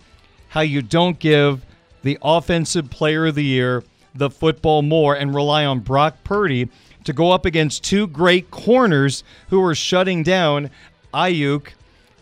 how 0.48 0.62
you 0.62 0.82
don't 0.82 1.18
give 1.18 1.64
the 2.02 2.18
offensive 2.22 2.90
player 2.90 3.26
of 3.26 3.34
the 3.34 3.44
year 3.44 3.84
the 4.14 4.30
football 4.30 4.82
more 4.82 5.14
and 5.14 5.34
rely 5.34 5.64
on 5.64 5.80
Brock 5.80 6.22
Purdy 6.24 6.68
to 7.04 7.12
go 7.12 7.30
up 7.30 7.44
against 7.44 7.84
two 7.84 8.06
great 8.06 8.50
corners 8.50 9.24
who 9.48 9.62
are 9.62 9.74
shutting 9.74 10.22
down 10.22 10.70
Aiyuk 11.12 11.68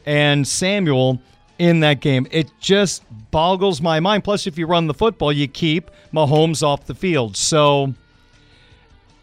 and 0.04 0.46
Samuel 0.46 1.20
in 1.62 1.78
that 1.78 2.00
game. 2.00 2.26
It 2.32 2.50
just 2.58 3.04
boggles 3.30 3.80
my 3.80 4.00
mind. 4.00 4.24
Plus, 4.24 4.48
if 4.48 4.58
you 4.58 4.66
run 4.66 4.88
the 4.88 4.94
football, 4.94 5.32
you 5.32 5.46
keep 5.46 5.92
Mahomes 6.12 6.60
off 6.60 6.86
the 6.86 6.94
field. 6.94 7.36
So 7.36 7.94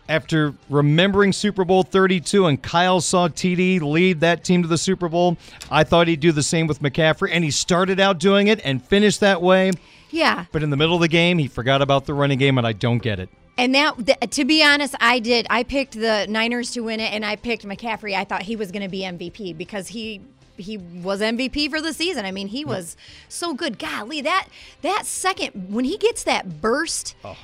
after 0.07 0.53
remembering 0.69 1.33
Super 1.33 1.65
Bowl 1.65 1.83
32 1.83 2.45
and 2.45 2.63
Kyle 2.63 3.01
saw 3.01 3.27
TD 3.27 3.81
lead 3.81 4.21
that 4.21 4.45
team 4.45 4.61
to 4.61 4.69
the 4.69 4.77
Super 4.77 5.09
Bowl, 5.09 5.37
I 5.69 5.83
thought 5.83 6.07
he'd 6.07 6.21
do 6.21 6.31
the 6.31 6.41
same 6.41 6.65
with 6.65 6.81
McCaffrey. 6.81 7.31
And 7.33 7.43
he 7.43 7.51
started 7.51 7.99
out 7.99 8.19
doing 8.19 8.47
it 8.47 8.61
and 8.63 8.81
finished 8.81 9.19
that 9.19 9.41
way. 9.41 9.73
Yeah. 10.09 10.45
But 10.53 10.63
in 10.63 10.69
the 10.69 10.77
middle 10.77 10.95
of 10.95 11.01
the 11.01 11.09
game, 11.09 11.39
he 11.39 11.49
forgot 11.49 11.81
about 11.81 12.05
the 12.05 12.13
running 12.13 12.39
game, 12.39 12.57
and 12.57 12.65
I 12.65 12.71
don't 12.71 12.99
get 12.99 13.19
it. 13.19 13.27
And 13.57 13.75
that, 13.75 13.97
th- 14.05 14.31
to 14.31 14.45
be 14.45 14.63
honest, 14.63 14.95
I 15.01 15.19
did. 15.19 15.45
I 15.49 15.63
picked 15.63 15.91
the 15.91 16.25
Niners 16.29 16.71
to 16.71 16.79
win 16.79 17.01
it, 17.01 17.11
and 17.11 17.25
I 17.25 17.35
picked 17.35 17.65
McCaffrey. 17.65 18.15
I 18.15 18.23
thought 18.23 18.43
he 18.43 18.55
was 18.55 18.71
going 18.71 18.83
to 18.83 18.89
be 18.89 19.01
MVP 19.01 19.57
because 19.57 19.89
he 19.89 20.21
he 20.59 20.77
was 20.77 21.21
MVP 21.21 21.69
for 21.69 21.81
the 21.81 21.93
season. 21.93 22.25
I 22.25 22.31
mean, 22.31 22.47
he 22.47 22.65
was 22.65 22.97
so 23.27 23.53
good. 23.53 23.79
Golly, 23.79 24.21
that 24.21 24.47
that 24.81 25.05
second 25.05 25.73
when 25.73 25.85
he 25.85 25.97
gets 25.97 26.23
that 26.23 26.61
burst, 26.61 27.15
oh. 27.23 27.37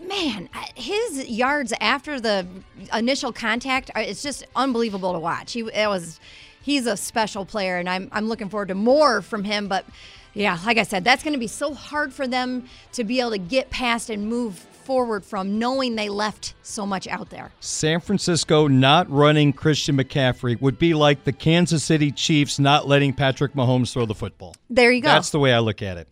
man, 0.00 0.48
his 0.74 1.28
yards 1.28 1.72
after 1.80 2.20
the 2.20 2.46
initial 2.92 3.32
contact, 3.32 3.90
it's 3.96 4.22
just 4.22 4.44
unbelievable 4.56 5.12
to 5.12 5.18
watch. 5.18 5.52
He 5.52 5.60
it 5.60 5.88
was 5.88 6.20
he's 6.62 6.86
a 6.86 6.96
special 6.96 7.44
player, 7.44 7.78
and 7.78 7.88
I'm 7.88 8.08
I'm 8.12 8.28
looking 8.28 8.48
forward 8.48 8.68
to 8.68 8.74
more 8.74 9.22
from 9.22 9.44
him. 9.44 9.68
But 9.68 9.84
yeah, 10.34 10.58
like 10.64 10.78
I 10.78 10.84
said, 10.84 11.04
that's 11.04 11.22
going 11.22 11.34
to 11.34 11.40
be 11.40 11.48
so 11.48 11.74
hard 11.74 12.12
for 12.12 12.26
them 12.26 12.68
to 12.92 13.04
be 13.04 13.20
able 13.20 13.32
to 13.32 13.38
get 13.38 13.70
past 13.70 14.10
and 14.10 14.28
move 14.28 14.66
forward 14.90 15.24
from 15.24 15.56
knowing 15.56 15.94
they 15.94 16.08
left 16.08 16.52
so 16.62 16.84
much 16.84 17.06
out 17.06 17.30
there. 17.30 17.52
San 17.60 18.00
Francisco 18.00 18.66
not 18.66 19.08
running 19.08 19.52
Christian 19.52 19.96
McCaffrey 19.96 20.60
would 20.60 20.80
be 20.80 20.94
like 20.94 21.22
the 21.22 21.30
Kansas 21.30 21.84
City 21.84 22.10
Chiefs 22.10 22.58
not 22.58 22.88
letting 22.88 23.12
Patrick 23.12 23.52
Mahomes 23.54 23.92
throw 23.92 24.04
the 24.04 24.16
football. 24.16 24.56
There 24.68 24.90
you 24.90 25.00
go. 25.00 25.06
That's 25.06 25.30
the 25.30 25.38
way 25.38 25.54
I 25.54 25.60
look 25.60 25.80
at 25.80 25.96
it. 25.96 26.08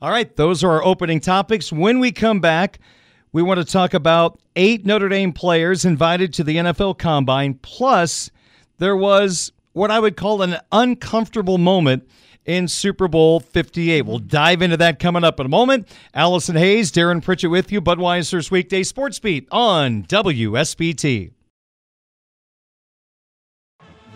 All 0.00 0.08
right, 0.08 0.36
those 0.36 0.62
are 0.62 0.70
our 0.70 0.84
opening 0.84 1.18
topics. 1.18 1.72
When 1.72 1.98
we 1.98 2.12
come 2.12 2.38
back, 2.38 2.78
we 3.32 3.42
want 3.42 3.58
to 3.58 3.64
talk 3.64 3.92
about 3.92 4.38
eight 4.54 4.86
Notre 4.86 5.08
Dame 5.08 5.32
players 5.32 5.84
invited 5.84 6.32
to 6.34 6.44
the 6.44 6.58
NFL 6.58 6.98
Combine. 6.98 7.54
Plus, 7.54 8.30
there 8.78 8.96
was 8.96 9.50
what 9.72 9.90
I 9.90 9.98
would 9.98 10.16
call 10.16 10.42
an 10.42 10.58
uncomfortable 10.70 11.58
moment 11.58 12.08
in 12.44 12.68
Super 12.68 13.08
Bowl 13.08 13.40
58. 13.40 14.02
We'll 14.02 14.18
dive 14.18 14.62
into 14.62 14.76
that 14.78 14.98
coming 14.98 15.24
up 15.24 15.38
in 15.40 15.46
a 15.46 15.48
moment. 15.48 15.88
Allison 16.14 16.56
Hayes, 16.56 16.90
Darin 16.90 17.20
Pritchett 17.20 17.50
with 17.50 17.72
you, 17.72 17.80
Budweiser's 17.80 18.50
Weekday 18.50 18.82
Sports 18.82 19.18
Beat 19.18 19.48
on 19.50 20.04
WSBT. 20.04 21.32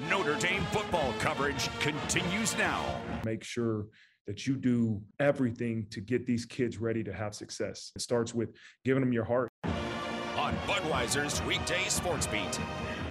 Notre 0.08 0.36
Dame 0.36 0.64
football 0.66 1.12
coverage 1.18 1.68
continues 1.80 2.56
now. 2.58 2.84
make 3.24 3.42
sure 3.42 3.86
that 4.26 4.46
you 4.46 4.56
do 4.56 5.00
everything 5.20 5.86
to 5.90 6.00
get 6.00 6.26
these 6.26 6.44
kids 6.44 6.78
ready 6.78 7.02
to 7.04 7.12
have 7.12 7.34
success. 7.34 7.92
It 7.94 8.02
starts 8.02 8.34
with 8.34 8.50
giving 8.84 9.00
them 9.00 9.12
your 9.12 9.24
heart. 9.24 9.48
On 9.64 10.54
Budweiser's 10.66 11.42
weekday 11.42 11.84
sports 11.88 12.26
beat. 12.26 12.60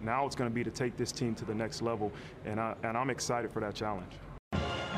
Now 0.01 0.25
it's 0.25 0.35
going 0.35 0.49
to 0.49 0.53
be 0.53 0.63
to 0.63 0.69
take 0.69 0.95
this 0.97 1.11
team 1.11 1.33
to 1.35 1.45
the 1.45 1.55
next 1.55 1.81
level, 1.81 2.11
and, 2.45 2.59
I, 2.59 2.75
and 2.83 2.97
I'm 2.97 3.09
excited 3.09 3.51
for 3.51 3.59
that 3.61 3.73
challenge. 3.73 4.11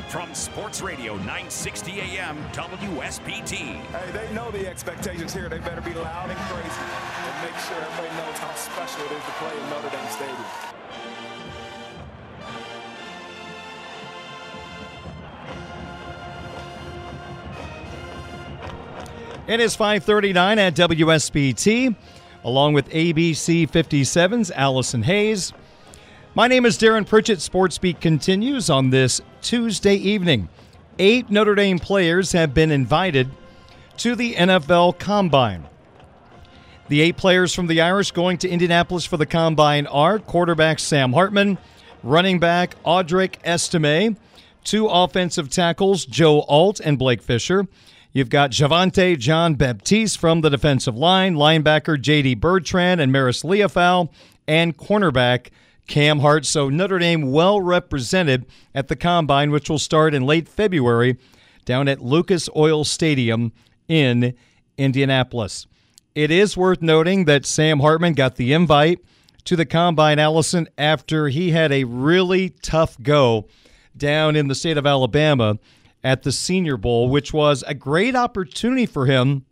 From 0.10 0.34
Sports 0.34 0.82
Radio 0.82 1.16
960 1.18 2.00
AM 2.00 2.38
WSBT. 2.54 3.52
Hey, 3.52 4.12
they 4.14 4.34
know 4.34 4.50
the 4.52 4.66
expectations 4.66 5.34
here. 5.34 5.50
They 5.50 5.60
better 5.60 5.82
be 5.82 5.94
loud 5.94 6.30
and 6.30 6.40
crazy 6.40 6.70
and 6.70 7.44
make 7.44 7.60
sure 7.60 7.76
everybody 7.76 8.16
knows 8.16 8.38
how 8.38 8.54
special 8.56 9.06
it 9.06 9.12
is 9.12 9.24
to 9.26 9.32
play 9.32 9.52
in 9.52 9.70
Notre 9.70 9.90
Dame 9.90 10.10
Stadium. 10.10 10.46
It 19.48 19.60
is 19.60 19.76
539 19.76 20.60
at 20.60 20.74
WSBT, 20.74 21.96
along 22.46 22.74
with 22.74 22.90
ABC 22.90 23.70
57's 23.70 24.52
Allison 24.52 25.04
Hayes. 25.04 25.52
My 26.38 26.48
name 26.48 26.68
is 26.68 26.78
Darin 26.78 27.04
Pritchett. 27.04 27.42
Sports 27.42 27.80
Beat 27.80 28.00
continues 28.00 28.70
on 28.70 28.92
this 28.92 29.22
Tuesday 29.42 29.96
evening. 29.96 30.50
Eight 31.00 31.32
Notre 31.32 31.56
Dame 31.56 31.80
players 31.80 32.32
have 32.34 32.54
been 32.54 32.70
invited 32.70 33.32
to 33.98 34.14
the 34.14 34.36
NFL 34.36 35.00
Combine. 35.00 35.66
The 36.90 37.02
eight 37.02 37.18
players 37.18 37.56
from 37.56 37.66
the 37.66 37.82
Irish 37.82 38.12
going 38.12 38.38
to 38.38 38.48
Indianapolis 38.48 39.04
for 39.04 39.18
the 39.18 39.26
Combine 39.26 39.88
are 39.88 40.20
quarterback 40.20 40.78
Sam 40.78 41.12
Hartman, 41.12 41.58
running 42.04 42.38
back 42.38 42.76
Audric 42.84 43.38
Estime, 43.44 44.16
two 44.64 44.86
offensive 44.86 45.50
tackles 45.50 46.06
Joe 46.06 46.42
Alt 46.42 46.80
and 46.82 47.00
Blake 47.00 47.24
Fisher. 47.24 47.66
You've 48.14 48.30
got 48.30 48.52
Javontae 48.52 49.18
John 49.18 49.56
Baptiste 49.56 50.20
from 50.20 50.42
the 50.42 50.52
defensive 50.52 50.96
line, 50.96 51.34
linebacker 51.34 52.00
J.D. 52.00 52.36
Bertrand 52.36 53.02
and 53.02 53.12
Maris 53.12 53.42
Liufau, 53.42 54.10
and 54.48 54.78
cornerback 54.78 55.48
Cam 55.88 56.20
Hart. 56.20 56.46
So 56.46 56.70
Notre 56.70 57.00
Dame 57.00 57.32
well 57.32 57.60
represented 57.62 58.46
at 58.76 58.88
the 58.88 58.96
Combine, 58.96 59.52
which 59.52 59.70
will 59.70 59.80
start 59.80 60.14
in 60.14 60.24
late 60.24 60.48
February 60.48 61.18
down 61.66 61.88
at 61.88 62.02
Lucas 62.02 62.50
Oil 62.56 62.84
Stadium 62.84 63.52
in 63.88 64.36
Indianapolis. 64.78 65.66
It 66.14 66.32
is 66.32 66.58
worth 66.58 66.82
noting 66.82 67.26
that 67.26 67.46
Sam 67.46 67.80
Hartman 67.80 68.14
got 68.14 68.36
the 68.36 68.54
invite 68.54 69.00
to 69.46 69.56
the 69.56 69.66
combine, 69.66 70.20
Allison, 70.20 70.68
after 70.78 71.30
he 71.30 71.52
had 71.52 71.72
a 71.72 71.86
really 71.86 72.50
tough 72.50 73.02
go 73.02 73.48
down 73.96 74.36
in 74.36 74.48
the 74.48 74.56
state 74.56 74.78
of 74.78 74.86
Alabama 74.86 75.58
at 76.04 76.24
the 76.24 76.32
Senior 76.32 76.76
Bowl, 76.76 77.10
which 77.10 77.34
was 77.34 77.64
a 77.68 77.74
great 77.74 78.16
opportunity 78.16 78.86
for 78.86 79.06
him 79.06 79.46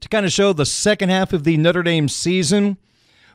to 0.00 0.08
kind 0.08 0.26
of 0.26 0.32
show 0.32 0.52
the 0.52 0.66
second 0.66 1.08
half 1.08 1.32
of 1.32 1.44
the 1.44 1.56
Notre 1.56 1.82
Dame 1.82 2.08
season 2.08 2.76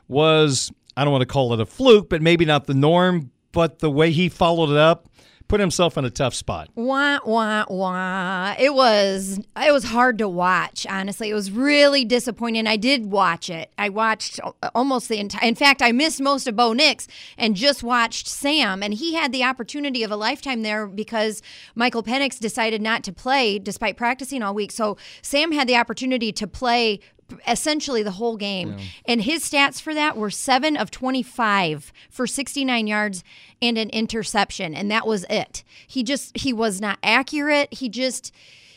was, 0.06 0.70
I 0.96 1.04
don't 1.04 1.12
want 1.12 1.22
to 1.22 1.26
call 1.26 1.52
it 1.52 1.60
a 1.60 1.66
fluke, 1.66 2.08
but 2.08 2.22
maybe 2.22 2.44
not 2.44 2.66
the 2.66 2.74
norm, 2.74 3.30
but 3.52 3.80
the 3.80 3.90
way 3.90 4.10
he 4.10 4.28
followed 4.28 4.70
it 4.70 4.76
up 4.76 5.08
put 5.48 5.60
himself 5.60 5.96
in 5.96 6.04
a 6.04 6.10
tough 6.10 6.34
spot. 6.34 6.68
Wah 6.74 7.18
wah 7.24 7.64
wah. 7.68 8.54
It 8.58 8.74
was 8.74 9.38
it 9.56 9.72
was 9.72 9.84
hard 9.84 10.18
to 10.18 10.28
watch. 10.28 10.86
Honestly, 10.88 11.30
it 11.30 11.34
was 11.34 11.50
really 11.50 12.04
disappointing. 12.04 12.66
I 12.66 12.76
did 12.76 13.06
watch 13.06 13.50
it. 13.50 13.70
I 13.78 13.88
watched 13.88 14.40
almost 14.74 15.08
the 15.08 15.18
entire. 15.18 15.46
In 15.46 15.54
fact, 15.54 15.82
I 15.82 15.92
missed 15.92 16.20
most 16.20 16.46
of 16.46 16.56
Bo 16.56 16.72
Nix 16.72 17.06
and 17.36 17.54
just 17.54 17.82
watched 17.82 18.26
Sam. 18.26 18.82
And 18.82 18.94
he 18.94 19.14
had 19.14 19.32
the 19.32 19.44
opportunity 19.44 20.02
of 20.02 20.10
a 20.10 20.16
lifetime 20.16 20.62
there 20.62 20.86
because 20.86 21.42
Michael 21.74 22.02
Penix 22.02 22.38
decided 22.38 22.80
not 22.80 23.04
to 23.04 23.12
play 23.12 23.58
despite 23.58 23.96
practicing 23.96 24.42
all 24.42 24.54
week. 24.54 24.72
So 24.72 24.96
Sam 25.22 25.52
had 25.52 25.68
the 25.68 25.76
opportunity 25.76 26.32
to 26.32 26.46
play 26.46 27.00
essentially 27.46 28.02
the 28.02 28.12
whole 28.12 28.36
game. 28.36 28.74
Yeah. 28.78 28.84
And 29.06 29.22
his 29.22 29.42
stats 29.42 29.80
for 29.80 29.94
that 29.94 30.16
were 30.16 30.30
7 30.30 30.76
of 30.76 30.90
25 30.90 31.92
for 32.10 32.26
69 32.26 32.86
yards 32.86 33.24
and 33.62 33.78
an 33.78 33.90
interception 33.90 34.74
and 34.74 34.90
that 34.90 35.06
was 35.06 35.24
it. 35.30 35.64
He 35.86 36.02
just 36.02 36.36
he 36.36 36.52
was 36.52 36.80
not 36.80 36.98
accurate. 37.02 37.72
He 37.72 37.88
just 37.88 38.32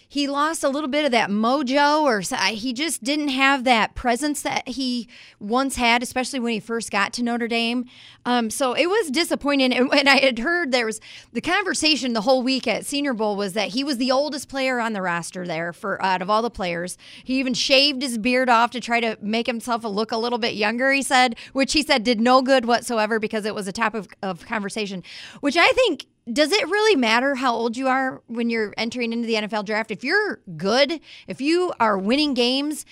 he 0.08 0.28
lost 0.28 0.64
a 0.64 0.70
little 0.70 0.90
bit 0.90 1.06
of 1.06 1.12
that 1.12 1.30
mojo 1.30 2.02
or 2.02 2.22
he 2.48 2.74
just 2.74 3.04
didn't 3.04 3.30
have 3.30 3.64
that 3.66 3.96
presence 3.96 4.42
that 4.42 4.68
he 4.68 5.08
once 5.40 5.76
had 5.76 6.02
especially 6.02 6.40
when 6.40 6.54
he 6.54 6.60
first 6.60 6.92
got 6.92 7.14
to 7.14 7.24
notre 7.24 7.48
dame. 7.48 7.86
Um, 8.26 8.50
so 8.50 8.74
it 8.74 8.88
was 8.88 9.10
disappointing. 9.10 9.74
And 9.74 10.10
i 10.10 10.18
had 10.18 10.40
heard 10.40 10.72
there 10.72 10.86
was 10.86 11.02
the 11.34 11.42
conversation 11.42 12.14
the 12.14 12.22
whole 12.22 12.44
week 12.44 12.68
at 12.68 12.86
senior 12.86 13.14
bowl 13.14 13.36
was 13.36 13.54
that 13.54 13.70
he 13.70 13.84
was 13.84 13.98
the 13.98 14.12
oldest 14.12 14.50
player 14.50 14.80
on 14.80 14.94
the 14.94 15.02
roster 15.02 15.46
there 15.46 15.74
for 15.74 16.02
out 16.04 16.22
of 16.22 16.30
all 16.30 16.42
the 16.42 16.50
players. 16.50 16.98
He 17.24 17.40
even 17.40 17.54
shaved 17.54 18.02
his 18.02 18.18
beard 18.18 18.50
off 18.50 18.72
to 18.72 18.80
try 18.80 19.00
to 19.00 19.18
make 19.22 19.48
himself 19.48 19.84
look 19.84 20.12
a 20.12 20.18
little 20.18 20.38
bit 20.38 20.54
younger 20.54 20.92
he 20.92 21.02
said 21.02 21.36
which 21.54 21.74
he 21.74 21.84
said 21.84 22.04
did 22.04 22.20
no 22.20 22.42
good 22.42 22.66
whatsoever 22.66 23.20
because 23.20 23.46
it 23.46 23.56
was 23.56 23.68
a 23.68 23.72
topic 23.72 24.16
of, 24.22 24.40
of 24.40 24.46
conversation 24.46 25.04
which 25.42 25.56
i 25.58 25.68
think 25.70 26.06
does 26.32 26.52
it 26.52 26.68
really 26.68 26.96
matter 26.96 27.36
how 27.36 27.54
old 27.54 27.78
you 27.78 27.88
are 27.88 28.22
when 28.28 28.50
you're 28.50 28.74
entering 28.78 29.14
into 29.14 29.28
the 29.28 29.36
NFL 29.36 29.66
draft? 29.66 29.92
If 29.92 30.04
you're 30.04 30.40
good, 30.56 31.00
if 31.28 31.42
you 31.42 31.74
are 31.80 31.98
winning 31.98 32.34
games, 32.34 32.86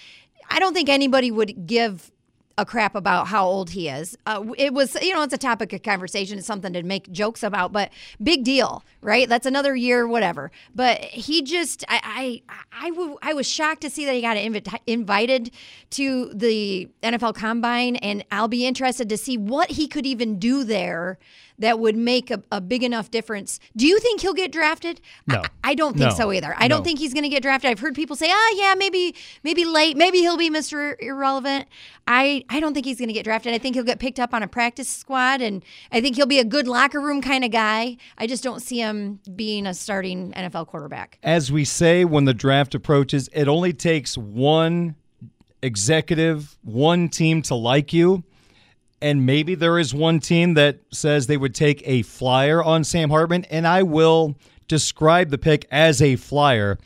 I 0.50 0.60
don't 0.60 0.74
think 0.74 0.90
anybody 0.90 1.32
would 1.32 1.68
give 1.68 2.12
a 2.58 2.66
crap 2.66 2.96
about 2.96 3.28
how 3.28 3.46
old 3.46 3.72
he 3.72 3.90
is. 3.90 4.18
Uh, 4.26 4.46
it 4.58 4.74
was, 4.74 4.96
you 5.02 5.14
know, 5.14 5.22
it's 5.24 5.34
a 5.34 5.38
topic 5.38 5.74
of 5.74 5.84
conversation. 5.84 6.38
It's 6.38 6.48
something 6.48 6.72
to 6.74 6.84
make 6.84 7.12
jokes 7.12 7.44
about, 7.44 7.74
but 7.74 7.92
big 8.24 8.46
deal, 8.46 8.84
right? 9.02 9.28
That's 9.28 9.46
another 9.46 9.76
year, 9.76 10.08
whatever. 10.08 10.52
But 10.74 11.02
he 11.02 11.42
just, 11.42 11.84
I, 11.90 12.42
I, 12.50 12.66
I, 12.86 12.90
w- 12.92 13.18
I 13.22 13.34
was 13.34 13.48
shocked 13.50 13.82
to 13.82 13.90
see 13.90 14.06
that 14.06 14.14
he 14.14 14.22
got 14.22 14.38
invi- 14.38 14.80
invited 14.88 15.52
to 15.92 16.32
the 16.34 16.88
NFL 17.04 17.36
Combine, 17.36 17.98
and 17.98 18.24
I'll 18.32 18.48
be 18.48 18.66
interested 18.66 19.10
to 19.10 19.18
see 19.18 19.38
what 19.38 19.72
he 19.72 19.88
could 19.88 20.06
even 20.06 20.40
do 20.40 20.64
there 20.64 21.18
that 21.60 21.80
would 21.80 21.96
make 21.96 22.32
a, 22.32 22.44
a 22.52 22.62
big 22.62 22.84
enough 22.84 23.12
difference. 23.12 23.60
Do 23.76 23.88
you 23.88 24.00
think 24.00 24.22
he'll 24.22 24.34
get 24.34 24.52
drafted? 24.52 25.02
No, 25.28 25.42
I, 25.64 25.72
I 25.72 25.76
don't 25.76 25.98
think 25.98 26.12
no. 26.12 26.16
so 26.16 26.32
either. 26.32 26.56
I 26.58 26.68
don't 26.68 26.84
think 26.84 27.00
he's 27.00 27.14
going 27.14 27.24
to 27.24 27.30
get 27.30 27.42
drafted. 27.42 27.72
I've 27.72 27.80
heard 27.80 27.96
people 27.96 28.16
say, 28.16 28.28
"Oh, 28.30 28.56
yeah, 28.58 28.76
maybe, 28.76 29.16
maybe 29.44 29.66
late, 29.66 29.98
maybe 29.98 30.20
he'll 30.20 30.38
be 30.38 30.50
Mr. 30.50 30.96
Irrelevant." 31.00 31.68
I, 32.08 32.46
I 32.50 32.60
don't 32.60 32.74
think 32.74 32.86
he's 32.86 33.00
going 33.00 33.08
to 33.08 33.14
get 33.14 33.24
drafted. 33.24 33.54
I 33.54 33.58
think 33.58 33.76
he'll 33.76 33.84
get 33.84 34.00
picked 34.00 34.20
up 34.20 34.34
on 34.34 34.44
a 34.44 34.48
practice 34.48 34.88
squad, 34.88 35.42
and 35.42 35.64
I 35.92 36.02
think 36.02 36.16
he'll 36.16 36.28
be 36.28 36.40
a 36.40 36.46
good 36.46 36.68
locker 36.68 37.02
room 37.02 37.22
kind 37.22 37.44
of 37.44 37.52
guy. 37.52 37.98
I 38.18 38.28
just 38.28 38.44
don't 38.44 38.62
see 38.62 38.80
him 38.80 39.20
being 39.36 39.66
a 39.66 39.74
starting 39.74 40.32
NFL 40.34 40.68
quarterback. 40.68 41.18
As 41.24 41.52
we 41.52 41.66
say 41.66 42.06
when 42.06 42.26
the 42.26 42.34
draft 42.34 42.76
approaches, 42.76 43.30
it 43.34 43.48
only 43.48 43.74
takes 43.74 44.18
one 44.18 44.96
executive, 45.62 46.58
one 46.64 47.10
team 47.10 47.42
to 47.44 47.56
like 47.56 47.92
you. 47.92 48.24
And 49.02 49.26
maybe 49.26 49.56
there 49.56 49.78
is 49.78 49.94
one 49.94 50.20
team 50.20 50.54
that 50.56 50.80
says 50.92 51.28
they 51.28 51.38
would 51.38 51.54
take 51.54 51.82
a 51.86 52.02
flyer 52.04 52.64
on 52.64 52.84
Sam 52.84 53.10
Hartman. 53.10 53.46
And 53.46 53.68
I 53.68 53.84
will 53.84 54.36
describe 54.68 55.30
the 55.30 55.38
pick 55.38 55.68
as 55.70 56.02
a 56.02 56.16
flyer. 56.16 56.78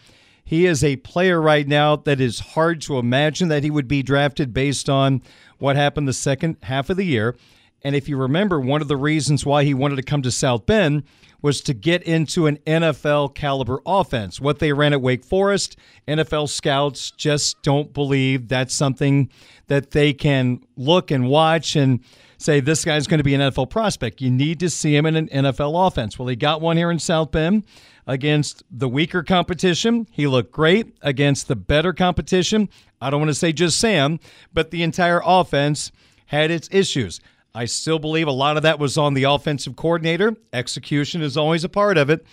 He 0.44 0.66
is 0.66 0.84
a 0.84 0.96
player 0.98 1.40
right 1.40 1.68
now 1.68 1.96
that 1.96 2.20
is 2.20 2.40
hard 2.40 2.82
to 2.82 2.98
imagine 2.98 3.50
that 3.50 3.64
he 3.64 3.70
would 3.70 3.88
be 3.88 4.02
drafted 4.02 4.54
based 4.54 4.90
on 4.90 5.22
what 5.60 5.76
happened 5.76 6.08
the 6.08 6.14
second 6.14 6.58
half 6.64 6.90
of 6.90 6.98
the 6.98 7.06
year. 7.06 7.36
And 7.84 7.96
if 7.96 8.10
you 8.10 8.18
remember, 8.18 8.60
one 8.60 8.82
of 8.82 8.88
the 8.88 8.98
reasons 8.98 9.46
why 9.46 9.64
he 9.64 9.74
wanted 9.74 9.96
to 9.96 10.04
come 10.04 10.22
to 10.24 10.32
South 10.32 10.66
Bend 10.66 11.04
was 11.42 11.62
to 11.62 11.74
get 11.74 12.04
into 12.04 12.48
an 12.48 12.58
NFL 12.68 13.34
caliber 13.34 13.82
offense. 13.86 14.42
What 14.42 14.60
they 14.60 14.74
ran 14.74 14.94
at 14.94 15.02
Wake 15.02 15.24
Forest, 15.24 15.78
NFL 16.08 16.50
scouts 16.50 17.12
just 17.12 17.62
don't 17.64 17.94
believe 17.94 18.50
that's 18.50 18.74
something 18.74 19.30
that 19.68 19.92
they 19.92 20.12
can 20.14 20.62
look 20.76 21.12
and 21.12 21.30
watch 21.30 21.76
and 21.76 22.04
say 22.38 22.60
this 22.60 22.84
guy's 22.84 23.08
going 23.08 23.20
to 23.20 23.24
be 23.24 23.36
an 23.36 23.42
NFL 23.42 23.70
prospect. 23.70 24.22
You 24.22 24.32
need 24.32 24.60
to 24.62 24.70
see 24.70 24.96
him 24.96 25.06
in 25.06 25.16
an 25.16 25.28
NFL 25.30 25.88
offense. 25.88 26.20
Well, 26.20 26.28
he 26.28 26.36
got 26.36 26.62
one 26.62 26.78
here 26.78 26.92
in 26.92 27.00
South 27.00 27.32
Bend 27.32 27.66
against 28.08 28.64
the 28.72 28.90
weaker 28.90 29.24
competition. 29.24 30.08
He 30.12 30.26
looked 30.28 30.52
great 30.52 30.98
against 31.02 31.48
the 31.48 31.56
better 31.56 31.94
competition. 31.94 32.70
I 33.00 33.10
don't 33.10 33.20
want 33.22 33.30
to 33.30 33.36
say 33.36 33.54
just 33.54 33.80
Sam, 33.80 34.20
but 34.54 34.72
the 34.72 34.84
entire 34.84 35.22
offense 35.24 35.92
had 36.26 36.52
its 36.52 36.68
issues. 36.72 37.20
I 37.54 37.66
still 37.66 38.00
believe 38.00 38.28
a 38.28 38.32
lot 38.32 38.58
of 38.58 38.64
that 38.64 38.80
was 38.80 38.98
on 38.98 39.14
the 39.14 39.24
offensive 39.24 39.76
coordinator. 39.76 40.36
Execution 40.54 41.22
is 41.22 41.36
always 41.36 41.64
a 41.64 41.70
part 41.70 41.98
of 41.98 42.10
it. 42.10 42.26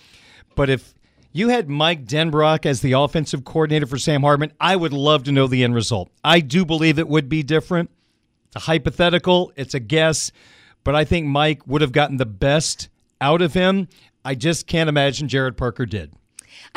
But 0.55 0.69
if 0.69 0.93
you 1.31 1.49
had 1.49 1.69
Mike 1.69 2.05
Denbrock 2.05 2.65
as 2.65 2.81
the 2.81 2.93
offensive 2.93 3.43
coordinator 3.43 3.85
for 3.85 3.97
Sam 3.97 4.21
Hartman, 4.21 4.53
I 4.59 4.75
would 4.75 4.93
love 4.93 5.23
to 5.23 5.31
know 5.31 5.47
the 5.47 5.63
end 5.63 5.75
result. 5.75 6.09
I 6.23 6.39
do 6.39 6.65
believe 6.65 6.99
it 6.99 7.07
would 7.07 7.29
be 7.29 7.43
different. 7.43 7.89
It's 8.47 8.55
a 8.55 8.59
hypothetical, 8.59 9.51
it's 9.55 9.73
a 9.73 9.79
guess, 9.79 10.31
but 10.83 10.95
I 10.95 11.03
think 11.03 11.27
Mike 11.27 11.65
would 11.67 11.81
have 11.81 11.91
gotten 11.91 12.17
the 12.17 12.25
best 12.25 12.89
out 13.19 13.41
of 13.41 13.53
him. 13.53 13.87
I 14.23 14.35
just 14.35 14.67
can't 14.67 14.89
imagine 14.89 15.27
Gerad 15.27 15.57
Parker 15.57 15.85
did. 15.85 16.13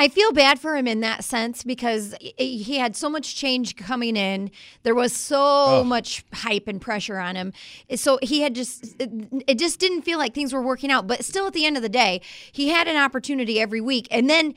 I 0.00 0.08
feel 0.08 0.32
bad 0.32 0.58
for 0.58 0.76
him 0.76 0.86
in 0.86 1.00
that 1.00 1.24
sense 1.24 1.62
because 1.62 2.14
he 2.38 2.78
had 2.78 2.96
so 2.96 3.10
much 3.10 3.36
change 3.36 3.76
coming 3.76 4.16
in. 4.16 4.50
There 4.82 4.94
was 4.94 5.12
so 5.12 5.84
much 5.84 6.24
hype 6.32 6.68
and 6.68 6.80
pressure 6.80 7.18
on 7.18 7.36
him. 7.36 7.52
So 7.96 8.18
he 8.22 8.40
had 8.40 8.54
just, 8.54 8.96
it 8.98 9.58
just 9.58 9.78
didn't 9.78 10.00
feel 10.00 10.16
like 10.16 10.32
things 10.32 10.54
were 10.54 10.62
working 10.62 10.90
out. 10.90 11.06
But 11.06 11.22
still, 11.22 11.46
at 11.48 11.52
the 11.52 11.66
end 11.66 11.76
of 11.76 11.82
the 11.82 11.90
day, 11.90 12.22
he 12.50 12.70
had 12.70 12.88
an 12.88 12.96
opportunity 12.96 13.60
every 13.60 13.82
week. 13.82 14.08
And 14.10 14.30
then 14.30 14.54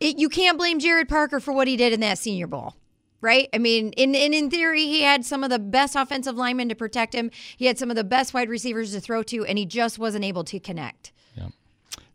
it, 0.00 0.18
you 0.18 0.28
can't 0.28 0.58
blame 0.58 0.78
Gerad 0.78 1.08
Parker 1.08 1.40
for 1.40 1.52
what 1.54 1.66
he 1.66 1.78
did 1.78 1.94
in 1.94 2.00
that 2.00 2.18
Senior 2.18 2.46
Bowl. 2.46 2.74
Right? 3.22 3.48
I 3.54 3.58
mean, 3.58 3.92
in, 3.92 4.14
in 4.14 4.34
in 4.34 4.50
theory, 4.50 4.84
he 4.84 5.00
had 5.00 5.24
some 5.24 5.42
of 5.42 5.48
the 5.48 5.58
best 5.58 5.96
offensive 5.96 6.36
linemen 6.36 6.68
to 6.68 6.74
protect 6.74 7.14
him. 7.14 7.30
He 7.56 7.64
had 7.64 7.78
some 7.78 7.88
of 7.88 7.96
the 7.96 8.04
best 8.04 8.34
wide 8.34 8.50
receivers 8.50 8.92
to 8.92 9.00
throw 9.00 9.22
to, 9.24 9.46
and 9.46 9.56
he 9.56 9.64
just 9.64 9.98
wasn't 9.98 10.26
able 10.26 10.44
to 10.44 10.60
connect. 10.60 11.10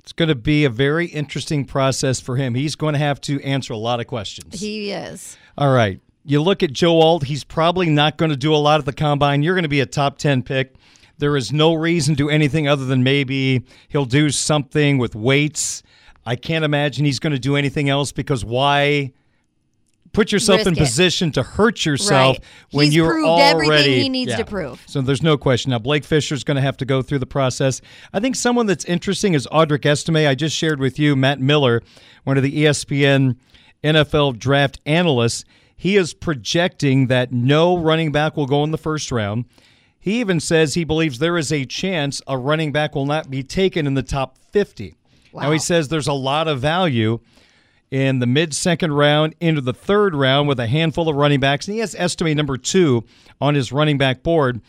It's 0.04 0.12
going 0.12 0.30
to 0.30 0.36
be 0.36 0.66
a 0.66 0.70
very 0.70 1.06
interesting 1.08 1.64
process 1.64 2.20
for 2.20 2.36
him. 2.36 2.56
He's 2.56 2.76
going 2.76 2.92
to 2.92 3.00
have 3.00 3.22
to 3.22 3.42
answer 3.42 3.72
a 3.72 3.78
lot 3.78 4.02
of 4.02 4.08
questions. 4.08 4.60
He 4.60 4.92
is. 4.92 5.38
All 5.58 5.74
right. 5.74 6.02
You 6.26 6.42
look 6.42 6.62
at 6.62 6.74
Joe 6.74 7.00
Alt, 7.00 7.24
he's 7.24 7.46
probably 7.46 7.90
not 7.90 8.18
going 8.18 8.32
to 8.32 8.38
do 8.38 8.54
a 8.54 8.58
lot 8.58 8.80
at 8.80 8.86
the 8.86 8.94
combine. 8.94 9.44
You're 9.44 9.56
going 9.56 9.64
to 9.64 9.70
be 9.70 9.80
a 9.80 9.86
top 9.86 10.18
10 10.18 10.44
pick. 10.44 10.76
There 11.20 11.38
is 11.38 11.54
no 11.54 11.74
reason 11.74 12.16
to 12.16 12.18
do 12.18 12.30
anything 12.30 12.68
other 12.68 12.84
than 12.86 13.02
maybe 13.04 13.64
he'll 13.88 14.06
do 14.06 14.30
something 14.30 14.98
with 14.98 15.16
weights. 15.16 15.84
I 16.26 16.36
can't 16.36 16.66
imagine 16.66 17.06
he's 17.06 17.20
going 17.20 17.34
to 17.34 17.40
do 17.40 17.56
anything 17.56 17.88
else 17.88 18.12
because 18.12 18.44
why 18.44 19.14
put 20.14 20.32
yourself 20.32 20.60
Risk 20.60 20.68
in 20.68 20.74
it. 20.74 20.78
position 20.80 21.32
to 21.34 21.44
hurt 21.44 21.86
yourself 21.86 22.38
Right. 22.38 22.44
when 22.72 22.86
He's 22.86 22.96
you're 22.96 23.10
proved 23.12 23.28
already 23.28 23.50
everything 23.70 24.02
he 24.04 24.10
needs 24.10 24.32
Yeah. 24.32 24.38
to 24.38 24.46
prove. 24.46 24.82
So 24.86 25.02
there's 25.02 25.24
no 25.24 25.38
question. 25.38 25.72
Now 25.72 25.80
Blake 25.80 26.04
Fisher's 26.06 26.44
going 26.44 26.56
to 26.56 26.62
have 26.62 26.78
to 26.78 26.86
go 26.86 27.02
through 27.02 27.20
the 27.20 27.26
process. 27.26 27.82
I 28.14 28.20
think 28.20 28.36
someone 28.36 28.66
that's 28.68 28.86
interesting 28.86 29.34
is 29.34 29.48
Audric 29.52 29.86
Estime. 29.86 30.28
I 30.28 30.36
just 30.36 30.56
shared 30.56 30.80
with 30.80 30.98
you 31.00 31.16
Matt 31.16 31.40
Miller, 31.42 31.82
one 32.24 32.38
of 32.38 32.44
the 32.44 32.64
ESPN 32.64 33.36
NFL 33.84 34.38
draft 34.40 34.80
analysts. 34.86 35.44
He 35.76 35.98
is 35.98 36.14
projecting 36.14 37.08
that 37.08 37.34
no 37.34 37.78
running 37.78 38.12
back 38.12 38.38
will 38.38 38.46
go 38.46 38.64
in 38.64 38.72
the 38.72 38.78
first 38.78 39.12
round. 39.12 39.46
He 40.00 40.20
even 40.20 40.40
says 40.40 40.74
he 40.76 40.84
believes 40.84 41.20
there 41.20 41.38
is 41.38 41.52
a 41.52 41.66
chance 41.66 42.22
a 42.28 42.38
running 42.38 42.72
back 42.72 42.94
will 42.96 43.06
not 43.06 43.30
be 43.32 43.42
taken 43.44 43.88
in 43.88 43.94
the 43.94 44.04
top 44.04 44.38
50. 44.52 44.96
Now 45.34 45.52
he 45.52 45.60
says 45.60 45.88
there's 45.88 46.08
a 46.08 46.14
lot 46.14 46.48
of 46.48 46.60
value 46.60 47.20
in 47.94 48.18
the 48.18 48.26
mid 48.26 48.56
second 48.56 48.92
round 48.92 49.36
into 49.40 49.62
the 49.62 49.72
third 49.72 50.16
round 50.16 50.48
with 50.48 50.60
a 50.60 50.66
handful 50.66 51.08
of 51.08 51.16
running 51.16 51.40
backs. 51.40 51.68
And 51.68 51.76
he 51.76 51.80
has 51.80 51.94
Estime 51.94 52.36
number 52.36 52.58
two 52.58 53.04
on 53.40 53.54
his 53.54 53.72
running 53.72 54.00
back 54.00 54.24
board. 54.24 54.62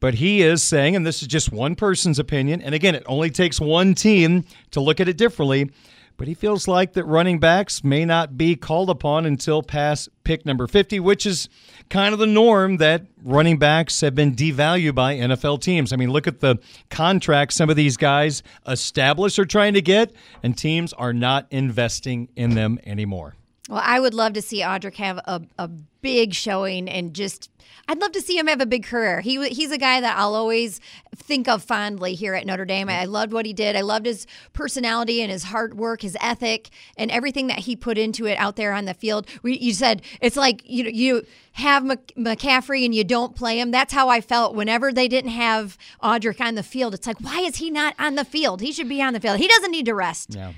But 0.00 0.14
he 0.14 0.40
is 0.40 0.62
saying, 0.62 0.96
and 0.96 1.06
this 1.06 1.20
is 1.20 1.28
just 1.28 1.52
one 1.52 1.76
person's 1.76 2.18
opinion, 2.18 2.62
and 2.62 2.74
again, 2.74 2.94
it 2.94 3.04
only 3.06 3.28
takes 3.28 3.60
one 3.60 3.94
team 3.94 4.44
to 4.70 4.80
look 4.80 4.98
at 4.98 5.08
it 5.10 5.18
differently. 5.18 5.70
But 6.16 6.28
he 6.28 6.34
feels 6.34 6.68
like 6.68 6.92
that 6.92 7.04
running 7.04 7.40
backs 7.40 7.82
may 7.82 8.04
not 8.04 8.38
be 8.38 8.54
called 8.54 8.88
upon 8.88 9.26
until 9.26 9.62
past 9.62 10.08
pick 10.22 10.46
number 10.46 10.66
50, 10.68 11.00
which 11.00 11.26
is 11.26 11.48
kind 11.90 12.12
of 12.12 12.20
the 12.20 12.26
norm 12.26 12.76
that 12.76 13.06
running 13.22 13.58
backs 13.58 14.00
have 14.00 14.14
been 14.14 14.34
devalued 14.34 14.94
by 14.94 15.16
NFL 15.16 15.60
teams. 15.60 15.92
I 15.92 15.96
mean, 15.96 16.10
look 16.10 16.28
at 16.28 16.40
the 16.40 16.58
contracts 16.88 17.56
some 17.56 17.68
of 17.68 17.76
these 17.76 17.96
guys 17.96 18.42
established 18.66 19.38
are 19.40 19.44
trying 19.44 19.74
to 19.74 19.82
get, 19.82 20.12
and 20.42 20.56
teams 20.56 20.92
are 20.92 21.12
not 21.12 21.48
investing 21.50 22.28
in 22.36 22.54
them 22.54 22.78
anymore. 22.86 23.34
Well, 23.68 23.82
I 23.82 23.98
would 23.98 24.14
love 24.14 24.34
to 24.34 24.42
see 24.42 24.60
Audric 24.60 24.96
have 24.96 25.18
a, 25.24 25.42
a 25.58 25.68
big 25.68 26.34
showing 26.34 26.88
and 26.88 27.14
just 27.14 27.50
I'd 27.88 28.00
love 28.00 28.12
to 28.12 28.20
see 28.20 28.38
him 28.38 28.46
have 28.46 28.60
a 28.60 28.66
big 28.66 28.84
career. 28.84 29.20
He 29.20 29.46
he's 29.48 29.70
a 29.70 29.78
guy 29.78 30.00
that 30.00 30.16
I'll 30.18 30.34
always 30.34 30.80
think 31.14 31.48
of 31.48 31.62
fondly 31.62 32.14
here 32.14 32.34
at 32.34 32.46
Notre 32.46 32.64
Dame. 32.64 32.88
I 32.88 33.04
loved 33.04 33.32
what 33.32 33.46
he 33.46 33.52
did. 33.52 33.76
I 33.76 33.82
loved 33.82 34.06
his 34.06 34.26
personality 34.52 35.22
and 35.22 35.30
his 35.30 35.44
hard 35.44 35.74
work, 35.74 36.02
his 36.02 36.16
ethic, 36.20 36.70
and 36.96 37.10
everything 37.10 37.46
that 37.48 37.60
he 37.60 37.76
put 37.76 37.98
into 37.98 38.26
it 38.26 38.38
out 38.38 38.56
there 38.56 38.72
on 38.72 38.84
the 38.84 38.94
field. 38.94 39.26
We, 39.42 39.58
you 39.58 39.72
said 39.72 40.02
it's 40.20 40.36
like 40.36 40.62
you 40.64 40.84
you 40.84 41.26
have 41.52 41.82
McCaffrey 41.82 42.84
and 42.84 42.94
you 42.94 43.04
don't 43.04 43.36
play 43.36 43.58
him. 43.58 43.70
That's 43.70 43.92
how 43.92 44.08
I 44.08 44.20
felt 44.20 44.54
whenever 44.54 44.92
they 44.92 45.08
didn't 45.08 45.30
have 45.30 45.78
Audric 46.02 46.40
on 46.40 46.54
the 46.54 46.62
field. 46.62 46.94
It's 46.94 47.06
like 47.06 47.20
why 47.20 47.40
is 47.40 47.56
he 47.56 47.70
not 47.70 47.94
on 47.98 48.14
the 48.14 48.24
field? 48.24 48.60
He 48.60 48.72
should 48.72 48.88
be 48.88 49.02
on 49.02 49.14
the 49.14 49.20
field. 49.20 49.38
He 49.38 49.48
doesn't 49.48 49.70
need 49.70 49.86
to 49.86 49.94
rest. 49.94 50.34
Yeah. 50.34 50.52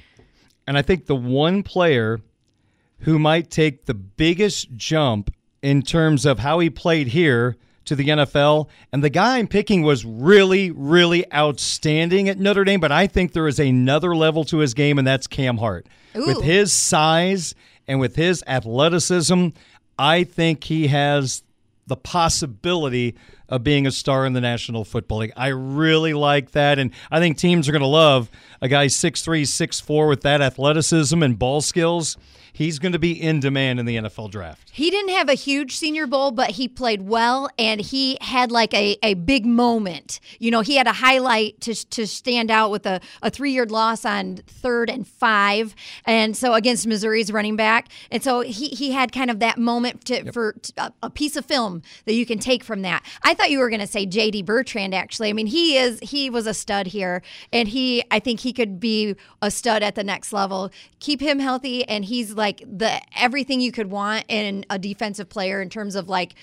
And 0.67 0.77
I 0.77 0.83
think 0.83 1.07
the 1.07 1.17
one 1.17 1.63
player 1.63 2.21
who 3.01 3.19
might 3.19 3.51
take 3.51 3.87
the 3.87 3.95
biggest 3.95 4.75
jump 4.75 5.33
in 5.63 5.83
terms 5.83 6.25
of 6.25 6.41
how 6.41 6.59
he 6.59 6.71
played 6.71 7.09
here 7.09 7.57
to 7.85 7.97
the 7.97 8.09
NFL. 8.09 8.69
And 8.93 9.03
the 9.03 9.11
guy 9.11 9.39
I'm 9.39 9.47
picking 9.47 9.83
was 9.83 10.05
really, 10.05 10.71
really 10.71 11.33
outstanding 11.33 12.29
at 12.29 12.39
Notre 12.39 12.65
Dame, 12.65 12.81
but 12.81 12.93
I 12.93 13.07
think 13.07 13.33
there 13.33 13.49
is 13.49 13.59
another 13.59 14.15
level 14.15 14.45
to 14.45 14.59
his 14.59 14.75
game, 14.75 14.99
and 14.99 15.07
that's 15.07 15.27
Cam 15.27 15.59
Hart. 15.59 15.87
Ooh. 16.17 16.27
With 16.27 16.43
his 16.43 16.73
size 16.73 17.55
and 17.87 18.01
with 18.01 18.17
his 18.17 18.43
athleticism, 18.47 19.49
I 19.99 20.25
think 20.25 20.65
he 20.65 20.89
has 20.89 21.43
the 21.87 21.97
possibility 21.97 23.15
of 23.49 23.63
being 23.63 23.87
a 23.87 23.93
star 23.93 24.27
in 24.27 24.33
the 24.33 24.41
National 24.41 24.85
Football 24.85 25.19
League. 25.19 25.33
I 25.37 25.49
really 25.49 26.15
like 26.15 26.51
that. 26.53 26.79
And 26.79 26.91
I 27.11 27.21
think 27.21 27.39
teams 27.39 27.69
are 27.69 27.73
going 27.73 27.83
to 27.83 27.87
love 27.87 28.29
a 28.61 28.69
guy 28.69 28.87
6'3, 28.87 29.43
6'4 29.43 30.09
with 30.09 30.23
that 30.23 30.41
athleticism 30.41 31.23
and 31.23 31.39
ball 31.39 31.61
skills 31.61 32.17
he's 32.57 32.79
going 32.79 32.93
to 32.93 32.99
be 32.99 33.13
in 33.13 33.39
demand 33.39 33.79
in 33.79 33.85
the 33.85 33.97
NFL 33.97 34.31
draft. 34.31 34.71
He 34.73 34.91
didn't 34.91 35.11
have 35.11 35.29
a 35.29 35.35
huge 35.35 35.77
senior 35.77 36.07
bowl, 36.07 36.31
but 36.31 36.51
he 36.51 36.69
played 36.69 37.03
well 37.03 37.51
and 37.59 37.83
he 37.83 38.17
had 38.23 38.51
like 38.51 38.73
a, 38.73 38.97
a 39.03 39.13
big 39.13 39.45
moment. 39.45 40.21
You 40.39 40.51
know, 40.51 40.63
he 40.63 40.77
had 40.77 40.87
a 40.87 40.93
highlight 40.93 41.61
to, 41.63 41.75
to 41.91 42.07
stand 42.07 42.51
out 42.51 42.71
with 42.71 42.87
a, 42.87 43.01
a 43.23 43.29
three 43.29 43.53
yard 43.53 43.71
loss 43.71 44.07
on 44.07 44.37
third 44.47 44.89
and 44.89 45.07
five. 45.07 45.75
And 46.07 46.35
so 46.35 46.55
against 46.55 46.87
Missouri's 46.87 47.31
running 47.31 47.57
back. 47.57 47.89
And 48.11 48.23
so 48.23 48.41
he, 48.41 48.69
he 48.69 48.93
had 48.93 49.13
kind 49.13 49.31
of 49.31 49.39
that 49.41 49.59
moment 49.59 50.07
to, 50.07 50.25
yep. 50.25 50.33
for 50.33 50.57
a, 50.79 50.93
a 51.03 51.11
piece 51.11 51.37
of 51.37 51.45
film 51.45 51.83
that 52.07 52.15
you 52.15 52.25
can 52.25 52.39
take 52.39 52.65
from 52.65 52.81
that. 52.83 53.05
I 53.23 53.35
thought 53.35 53.51
you 53.51 53.59
were 53.59 53.69
going 53.69 53.81
to 53.81 53.87
say 53.87 54.07
JD 54.07 54.47
Bertrand, 54.47 54.95
actually. 54.95 55.29
I 55.29 55.35
mean, 55.35 55.47
he 55.47 55.77
is, 55.77 56.01
he 56.01 56.31
was 56.31 56.47
a 56.47 56.55
stud 56.55 56.87
here 56.87 57.23
and 57.53 57.69
he, 57.69 58.03
I 58.11 58.19
think 58.19 58.41
he 58.47 58.53
could 58.53 58.79
be 58.79 59.17
a 59.43 59.51
stud 59.51 59.83
at 59.83 59.97
the 59.97 60.05
next 60.05 60.33
level. 60.33 60.71
Keep 61.01 61.21
him 61.21 61.41
healthy 61.41 61.83
and 61.89 62.05
he's 62.05 62.35
like, 62.35 62.61
the 62.61 63.01
everything 63.17 63.61
you 63.61 63.73
could 63.73 63.91
want 63.91 64.25
in 64.29 64.65
a 64.71 64.79
defensive 64.79 65.29
player 65.29 65.61
in 65.61 65.69
terms 65.69 65.97
of 65.97 66.09
like 66.09 66.37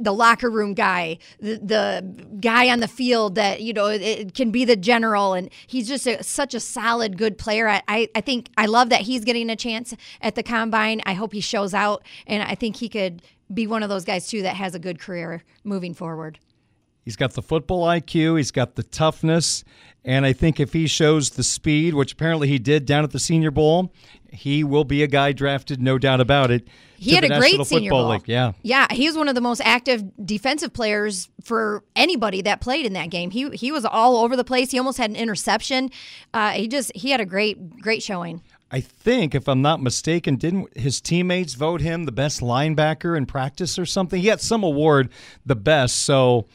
the 0.00 0.12
locker 0.12 0.50
room 0.50 0.74
guy, 0.74 1.18
the, 1.38 1.58
the 1.58 2.26
guy 2.40 2.68
on 2.68 2.80
the 2.80 2.88
field 2.88 3.36
that 3.36 3.62
you 3.62 3.72
know 3.72 3.86
it 3.86 4.34
can 4.34 4.50
be 4.50 4.64
the 4.64 4.74
general, 4.74 5.34
and 5.34 5.48
he's 5.68 5.86
just 5.86 6.08
a, 6.08 6.20
such 6.24 6.52
a 6.54 6.58
solid, 6.58 7.16
good 7.16 7.38
player. 7.38 7.68
I, 7.68 8.08
I 8.12 8.20
think 8.20 8.48
I 8.56 8.66
love 8.66 8.88
that 8.88 9.02
he's 9.02 9.24
getting 9.24 9.48
a 9.48 9.54
chance 9.54 9.94
at 10.20 10.34
the 10.34 10.42
combine. 10.42 11.00
I 11.06 11.14
hope 11.14 11.32
he 11.32 11.40
shows 11.40 11.72
out, 11.72 12.02
and 12.26 12.42
I 12.42 12.56
think 12.56 12.74
he 12.74 12.88
could 12.88 13.22
be 13.54 13.68
one 13.68 13.84
of 13.84 13.88
those 13.88 14.04
guys 14.04 14.26
too 14.26 14.42
that 14.42 14.56
has 14.56 14.74
a 14.74 14.80
good 14.80 14.98
career 14.98 15.44
moving 15.62 15.94
forward. 15.94 16.40
He's 17.06 17.14
got 17.14 17.34
the 17.34 17.42
football 17.42 17.86
IQ, 17.86 18.36
he's 18.36 18.50
got 18.50 18.74
the 18.74 18.82
toughness, 18.82 19.62
and 20.06 20.24
I 20.24 20.32
think 20.32 20.60
if 20.60 20.72
he 20.72 20.86
shows 20.86 21.30
the 21.30 21.42
speed, 21.42 21.92
which 21.92 22.12
apparently 22.12 22.48
he 22.48 22.58
did 22.58 22.86
down 22.86 23.04
at 23.04 23.10
the 23.10 23.18
Senior 23.18 23.50
Bowl, 23.50 23.92
he 24.30 24.62
will 24.62 24.84
be 24.84 25.02
a 25.02 25.06
guy 25.06 25.32
drafted, 25.32 25.82
no 25.82 25.98
doubt 25.98 26.20
about 26.20 26.50
it. 26.50 26.68
He 26.96 27.14
had 27.14 27.24
a 27.24 27.28
National 27.28 27.40
great 27.40 27.50
Football 27.50 27.64
Senior 27.64 27.90
Bowl. 27.90 28.08
League. 28.08 28.28
Yeah, 28.28 28.52
yeah, 28.62 28.86
he 28.90 29.06
was 29.06 29.16
one 29.16 29.28
of 29.28 29.34
the 29.34 29.40
most 29.40 29.60
active 29.64 30.04
defensive 30.24 30.72
players 30.72 31.28
for 31.42 31.82
anybody 31.94 32.40
that 32.42 32.60
played 32.60 32.86
in 32.86 32.94
that 32.94 33.10
game. 33.10 33.30
He 33.30 33.50
he 33.50 33.72
was 33.72 33.84
all 33.84 34.16
over 34.18 34.36
the 34.36 34.44
place. 34.44 34.70
He 34.70 34.78
almost 34.78 34.96
had 34.96 35.10
an 35.10 35.16
interception. 35.16 35.90
Uh, 36.32 36.52
he 36.52 36.68
just 36.68 36.92
he 36.94 37.10
had 37.10 37.20
a 37.20 37.26
great 37.26 37.80
great 37.82 38.02
showing. 38.02 38.40
I 38.70 38.80
think, 38.80 39.34
if 39.34 39.48
I'm 39.48 39.62
not 39.62 39.80
mistaken, 39.80 40.36
didn't 40.36 40.76
his 40.76 41.00
teammates 41.00 41.54
vote 41.54 41.80
him 41.80 42.04
the 42.04 42.12
best 42.12 42.40
linebacker 42.40 43.16
in 43.16 43.26
practice 43.26 43.78
or 43.78 43.86
something? 43.86 44.20
He 44.20 44.28
had 44.28 44.40
some 44.40 44.62
award, 44.62 45.10
the 45.44 45.54
best. 45.54 45.98
So 45.98 46.46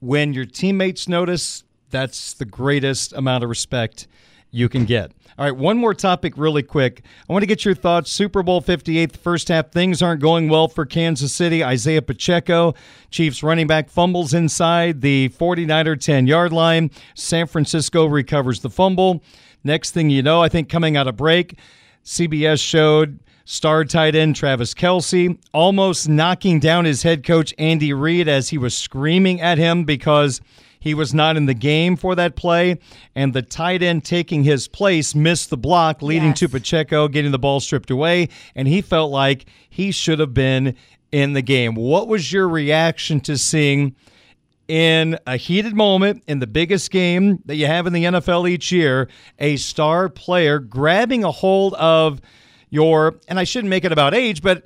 when 0.00 0.32
your 0.32 0.44
teammates 0.44 1.08
notice, 1.08 1.64
that's 1.90 2.34
the 2.34 2.44
greatest 2.44 3.12
amount 3.12 3.44
of 3.44 3.50
respect 3.50 4.06
you 4.50 4.68
can 4.68 4.84
get. 4.84 5.12
All 5.38 5.44
right, 5.44 5.54
one 5.54 5.76
more 5.76 5.92
topic 5.92 6.32
really 6.36 6.62
quick. 6.62 7.02
I 7.28 7.32
want 7.32 7.42
to 7.42 7.46
get 7.46 7.64
your 7.64 7.74
thoughts. 7.74 8.10
Super 8.10 8.42
Bowl 8.42 8.62
58, 8.62 9.12
the 9.12 9.18
first 9.18 9.48
half, 9.48 9.70
things 9.70 10.00
aren't 10.00 10.22
going 10.22 10.48
well 10.48 10.66
for 10.66 10.86
Kansas 10.86 11.32
City. 11.32 11.62
Isaiah 11.62 12.00
Pacheco, 12.00 12.74
Chiefs 13.10 13.42
running 13.42 13.66
back, 13.66 13.90
fumbles 13.90 14.32
inside 14.32 15.02
the 15.02 15.28
49er 15.38 16.00
10 16.00 16.26
yard 16.26 16.52
line. 16.52 16.90
San 17.14 17.46
Francisco 17.46 18.06
recovers 18.06 18.60
the 18.60 18.70
fumble. 18.70 19.22
Next 19.62 19.90
thing 19.90 20.08
you 20.08 20.22
know, 20.22 20.42
I 20.42 20.48
think 20.48 20.70
coming 20.70 20.96
out 20.96 21.06
of 21.06 21.16
break, 21.16 21.58
CBS 22.04 22.64
showed 22.64 23.18
Star 23.44 23.84
tight 23.84 24.14
end 24.14 24.34
Travis 24.36 24.74
Kelce 24.74 25.38
almost 25.52 26.08
knocking 26.08 26.58
down 26.60 26.84
his 26.84 27.02
head 27.02 27.24
coach 27.24 27.54
Andy 27.58 27.92
Reid 27.92 28.26
as 28.26 28.48
he 28.48 28.58
was 28.58 28.76
screaming 28.76 29.40
at 29.40 29.56
him 29.58 29.84
because 29.84 30.40
he 30.86 30.94
was 30.94 31.12
not 31.12 31.36
in 31.36 31.46
the 31.46 31.54
game 31.54 31.96
for 31.96 32.14
that 32.14 32.36
play. 32.36 32.78
And 33.14 33.32
the 33.34 33.42
tight 33.42 33.82
end 33.82 34.04
taking 34.04 34.44
his 34.44 34.68
place 34.68 35.14
missed 35.14 35.50
the 35.50 35.56
block, 35.56 36.00
leading 36.00 36.28
Yes. 36.28 36.38
to 36.40 36.48
Pacheco 36.48 37.08
getting 37.08 37.32
the 37.32 37.38
ball 37.40 37.58
stripped 37.58 37.90
away. 37.90 38.28
And 38.54 38.68
he 38.68 38.80
felt 38.80 39.10
like 39.10 39.46
he 39.68 39.90
should 39.90 40.20
have 40.20 40.32
been 40.32 40.76
in 41.10 41.32
the 41.32 41.42
game. 41.42 41.74
What 41.74 42.06
was 42.06 42.32
your 42.32 42.48
reaction 42.48 43.20
to 43.22 43.36
seeing? 43.36 43.94
in 44.68 45.16
a 45.28 45.36
heated 45.36 45.76
moment 45.76 46.24
in 46.26 46.40
the 46.40 46.46
biggest 46.46 46.90
game 46.90 47.38
that 47.46 47.54
you 47.54 47.66
have 47.66 47.86
in 47.86 47.92
the 47.92 48.02
NFL 48.02 48.48
each 48.48 48.72
year, 48.72 49.08
a 49.38 49.54
star 49.58 50.08
player 50.08 50.58
grabbing 50.58 51.22
a 51.22 51.30
hold 51.30 51.72
of 51.74 52.20
your, 52.68 53.14
and 53.28 53.38
I 53.38 53.44
shouldn't 53.44 53.70
make 53.70 53.84
it 53.84 53.92
about 53.92 54.12
age, 54.12 54.42
but 54.42 54.64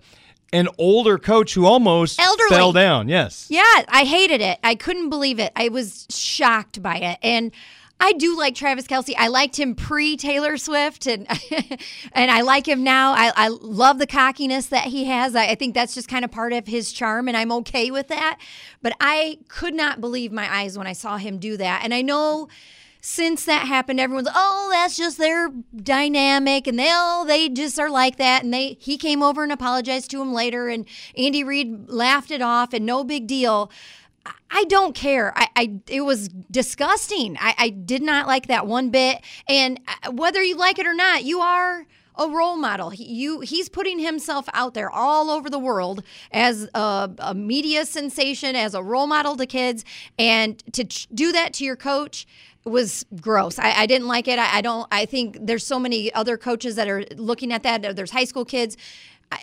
an 0.53 0.69
older 0.79 1.19
coach 1.19 1.55
who 1.55 1.67
almost 1.67 2.21
Elderly. 2.21 2.51
fell 2.51 2.73
down. 2.73 3.09
Yes. 3.09 3.47
Yeah, 3.49 3.63
I 3.89 4.05
hated 4.05 4.41
it. 4.41 4.59
I 4.63 4.75
couldn't 4.75 5.11
believe 5.11 5.39
it. 5.39 5.53
I 5.55 5.69
was 5.69 6.07
shocked 6.11 6.83
by 6.83 6.97
it. 6.97 7.19
And 7.23 7.53
I 8.01 8.15
do 8.15 8.37
like 8.37 8.55
Travis 8.55 8.87
Kelce. 8.87 9.15
I 9.19 9.29
liked 9.29 9.59
him 9.59 9.75
pre 9.75 10.17
Taylor 10.17 10.57
Swift, 10.57 11.07
and 11.07 11.27
and 12.13 12.31
I 12.31 12.41
like 12.41 12.67
him 12.67 12.83
now. 12.83 13.13
I, 13.13 13.31
I 13.37 13.49
love 13.49 13.99
the 13.99 14.07
cockiness 14.07 14.67
that 14.67 14.85
he 14.85 15.05
has. 15.05 15.37
I, 15.37 15.49
I 15.49 15.55
think 15.55 15.75
that's 15.75 15.95
just 15.95 16.09
kind 16.09 16.25
of 16.25 16.31
part 16.31 16.55
of 16.55 16.67
his 16.67 16.93
charm, 16.93 17.29
and 17.29 17.37
I'm 17.37 17.53
okay 17.53 17.91
with 17.91 18.09
that. 18.09 18.39
But 18.81 18.95
I 19.01 19.39
could 19.49 19.75
not 19.75 20.01
believe 20.01 20.33
my 20.33 20.51
eyes 20.53 20.79
when 20.79 20.87
I 20.87 20.95
saw 20.95 21.19
him 21.19 21.39
do 21.39 21.59
that. 21.59 21.83
And 21.85 21.93
I 21.93 22.01
know 22.01 22.49
since 23.01 23.45
that 23.47 23.67
happened, 23.67 24.01
everyone's 24.01 24.29
oh, 24.35 24.69
that's 24.73 24.97
just 24.97 25.19
their 25.19 25.51
dynamic, 25.75 26.67
and 26.67 26.79
they 26.79 26.91
oh, 26.91 27.25
they 27.27 27.49
just 27.49 27.79
are 27.79 27.91
like 27.91 28.17
that. 28.17 28.43
And 28.45 28.53
they 28.53 28.77
he 28.81 28.97
came 28.97 29.23
over 29.23 29.43
and 29.43 29.53
apologized 29.53 30.11
to 30.13 30.21
him 30.21 30.33
later, 30.33 30.69
and 30.69 30.87
Andy 31.17 31.45
Reid 31.45 31.89
laughed 31.89 32.31
it 32.31 32.43
off, 32.43 32.73
and 32.73 32.85
no 32.85 33.05
big 33.05 33.27
deal. 33.27 33.71
I- 34.51 34.65
don't 34.69 34.95
care. 34.95 35.33
I, 35.37 35.49
I 35.57 35.81
it 35.89 36.03
was 36.03 36.29
disgusting. 36.29 37.37
I, 37.41 37.55
I 37.59 37.69
did 37.71 38.03
not 38.03 38.27
like 38.27 38.47
that 38.47 38.67
one 38.67 38.91
bit. 38.91 39.23
And 39.49 39.81
uh, 39.89 40.13
whether 40.13 40.43
you 40.43 40.57
like 40.57 40.79
it 40.79 40.87
or 40.87 40.95
not, 40.95 41.25
you 41.25 41.41
are 41.41 41.87
a 42.17 42.29
role 42.29 42.57
model. 42.57 42.91
He, 42.91 43.05
you 43.05 43.41
he's 43.41 43.69
putting 43.69 43.99
himself 43.99 44.47
out 44.53 44.75
there 44.75 44.91
all 44.91 45.31
over 45.31 45.49
the 45.49 45.59
world 45.59 46.05
as 46.31 46.69
a, 46.75 47.11
a 47.19 47.35
media 47.35 47.87
sensation, 47.87 48.55
as 48.55 48.75
a 48.75 48.83
role 48.83 49.07
model 49.07 49.37
to 49.37 49.47
kids, 49.47 49.85
and 50.19 50.63
to 50.75 50.85
ch- 50.85 51.09
do 51.13 51.33
that 51.33 51.55
to 51.55 51.65
your 51.65 51.77
coach 51.77 52.27
was 52.71 53.05
gross. 53.21 53.59
I, 53.59 53.73
I 53.73 53.87
didn't 53.87 54.09
like 54.09 54.29
it. 54.29 54.39
I, 54.39 54.59
I 54.59 54.61
don't. 54.61 54.87
I 54.91 55.07
think 55.07 55.39
there's 55.41 55.67
so 55.67 55.79
many 55.79 56.13
other 56.15 56.37
coaches 56.37 56.77
that 56.77 56.89
are 56.89 57.05
looking 57.17 57.53
at 57.53 57.63
that. 57.63 57.97
There's 57.97 58.11
high 58.13 58.25
school 58.25 58.45
kids. 58.45 58.77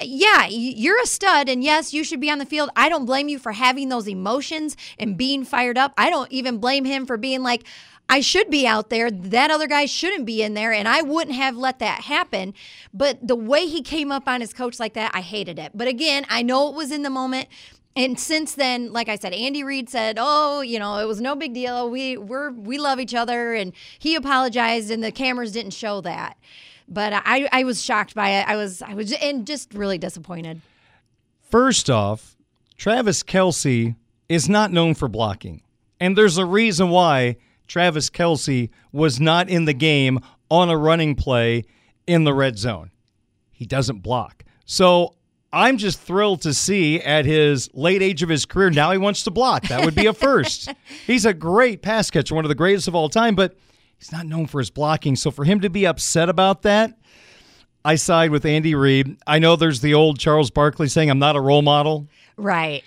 Yeah, 0.01 0.47
you're 0.47 1.01
a 1.01 1.05
stud, 1.05 1.47
and 1.47 1.63
yes, 1.63 1.93
you 1.93 2.03
should 2.03 2.19
be 2.19 2.29
on 2.29 2.39
the 2.39 2.45
field. 2.45 2.69
I 2.75 2.89
don't 2.89 3.05
blame 3.05 3.29
you 3.29 3.39
for 3.39 3.53
having 3.53 3.87
those 3.87 4.07
emotions 4.07 4.75
and 4.99 5.15
being 5.15 5.45
fired 5.45 5.77
up. 5.77 5.93
I 5.97 6.09
don't 6.09 6.29
even 6.29 6.57
blame 6.57 6.83
him 6.83 7.05
for 7.05 7.15
being 7.15 7.41
like, 7.41 7.63
I 8.09 8.21
should 8.21 8.49
be 8.49 8.65
out 8.65 8.89
there. 8.89 9.11
That 9.11 9.51
other 9.51 9.67
guy 9.67 9.85
shouldn't 9.85 10.25
be 10.25 10.41
in 10.41 10.53
there, 10.53 10.71
and 10.71 10.87
I 10.87 11.01
wouldn't 11.01 11.35
have 11.35 11.57
let 11.57 11.79
that 11.79 12.01
happen. 12.01 12.53
But 12.93 13.25
the 13.25 13.35
way 13.35 13.65
he 13.65 13.81
came 13.81 14.11
up 14.11 14.27
on 14.27 14.41
his 14.41 14.53
coach 14.53 14.79
like 14.79 14.93
that, 14.93 15.11
I 15.13 15.21
hated 15.21 15.59
it. 15.59 15.71
But 15.73 15.87
again, 15.87 16.25
I 16.29 16.41
know 16.41 16.69
it 16.69 16.75
was 16.75 16.91
in 16.91 17.03
the 17.03 17.09
moment. 17.09 17.47
And 17.97 18.19
since 18.19 18.53
then, 18.53 18.93
like 18.93 19.09
I 19.09 19.15
said, 19.15 19.33
Andy 19.33 19.63
Reid 19.63 19.89
said, 19.89 20.17
"Oh, 20.19 20.61
you 20.61 20.77
know, 20.77 20.99
it 20.99 21.05
was 21.05 21.19
no 21.19 21.35
big 21.35 21.55
deal. 21.55 21.89
We 21.89 22.15
we're 22.15 22.51
we 22.51 22.77
love 22.77 22.99
each 22.99 23.15
other," 23.15 23.55
and 23.55 23.73
he 23.97 24.13
apologized, 24.13 24.91
and 24.91 25.03
the 25.03 25.11
cameras 25.11 25.51
didn't 25.51 25.73
show 25.73 26.01
that. 26.01 26.37
But 26.87 27.11
I, 27.25 27.49
I 27.51 27.63
was 27.63 27.83
shocked 27.83 28.13
by 28.13 28.29
it. 28.29 28.47
I 28.47 28.55
was, 28.55 28.81
I 28.81 28.93
was, 28.93 29.11
and 29.13 29.45
just 29.47 29.73
really 29.73 29.97
disappointed. 29.97 30.61
First 31.49 31.89
off, 31.89 32.37
Travis 32.77 33.23
Kelce 33.23 33.95
is 34.29 34.47
not 34.47 34.71
known 34.71 34.93
for 34.93 35.07
blocking. 35.07 35.63
And 35.99 36.15
there's 36.15 36.37
a 36.37 36.45
reason 36.45 36.89
why 36.89 37.37
Travis 37.67 38.09
Kelce 38.09 38.69
was 38.91 39.19
not 39.19 39.49
in 39.49 39.65
the 39.65 39.73
game 39.73 40.19
on 40.49 40.69
a 40.69 40.77
running 40.77 41.15
play 41.15 41.65
in 42.05 42.23
the 42.23 42.33
red 42.33 42.57
zone. 42.57 42.91
He 43.51 43.65
doesn't 43.65 43.99
block. 43.99 44.45
So 44.65 45.15
I'm 45.51 45.77
just 45.77 46.01
thrilled 46.01 46.41
to 46.41 46.53
see 46.53 46.99
at 47.01 47.25
his 47.25 47.69
late 47.73 48.01
age 48.01 48.21
of 48.21 48.29
his 48.29 48.45
career, 48.45 48.69
now 48.69 48.91
he 48.91 48.97
wants 48.97 49.23
to 49.23 49.31
block. 49.31 49.67
That 49.67 49.85
would 49.85 49.95
be 49.95 50.05
a 50.05 50.13
first. 50.13 50.73
he's 51.07 51.25
a 51.25 51.33
great 51.33 51.81
pass 51.81 52.11
catcher, 52.11 52.35
one 52.35 52.45
of 52.45 52.49
the 52.49 52.55
greatest 52.55 52.87
of 52.87 52.95
all 52.95 53.07
time, 53.07 53.35
but 53.35 53.55
he's 53.97 54.11
not 54.11 54.25
known 54.25 54.47
for 54.47 54.59
his 54.59 54.69
blocking. 54.69 55.15
So 55.15 55.31
for 55.31 55.45
him 55.45 55.61
to 55.61 55.69
be 55.69 55.87
upset 55.87 56.27
about 56.27 56.63
that, 56.63 56.97
I 57.85 57.95
side 57.95 58.31
with 58.31 58.45
Andy 58.45 58.75
Reid. 58.75 59.17
I 59.25 59.39
know 59.39 59.55
there's 59.55 59.79
the 59.79 59.93
old 59.93 60.19
Charles 60.19 60.51
Barkley 60.51 60.89
saying, 60.89 61.09
I'm 61.09 61.19
not 61.19 61.37
a 61.37 61.41
role 61.41 61.61
model. 61.61 62.07
Right. 62.35 62.83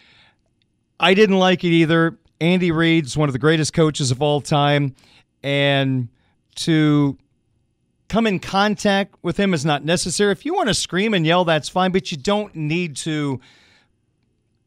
I 0.98 1.14
didn't 1.14 1.38
like 1.38 1.64
it 1.64 1.68
either. 1.70 2.18
Andy 2.40 2.70
Reid's 2.70 3.16
one 3.16 3.28
of 3.28 3.32
the 3.32 3.38
greatest 3.38 3.72
coaches 3.72 4.10
of 4.10 4.20
all 4.20 4.42
time. 4.42 4.94
And 5.42 6.08
to 6.56 7.16
come 8.10 8.26
in 8.26 8.40
contact 8.40 9.14
with 9.22 9.38
him 9.38 9.54
is 9.54 9.64
not 9.64 9.84
necessary. 9.84 10.32
If 10.32 10.44
you 10.44 10.52
want 10.52 10.68
to 10.68 10.74
scream 10.74 11.14
and 11.14 11.24
yell, 11.24 11.44
that's 11.44 11.68
fine, 11.68 11.92
but 11.92 12.10
you 12.10 12.18
don't 12.18 12.54
need 12.54 12.96
to, 12.96 13.40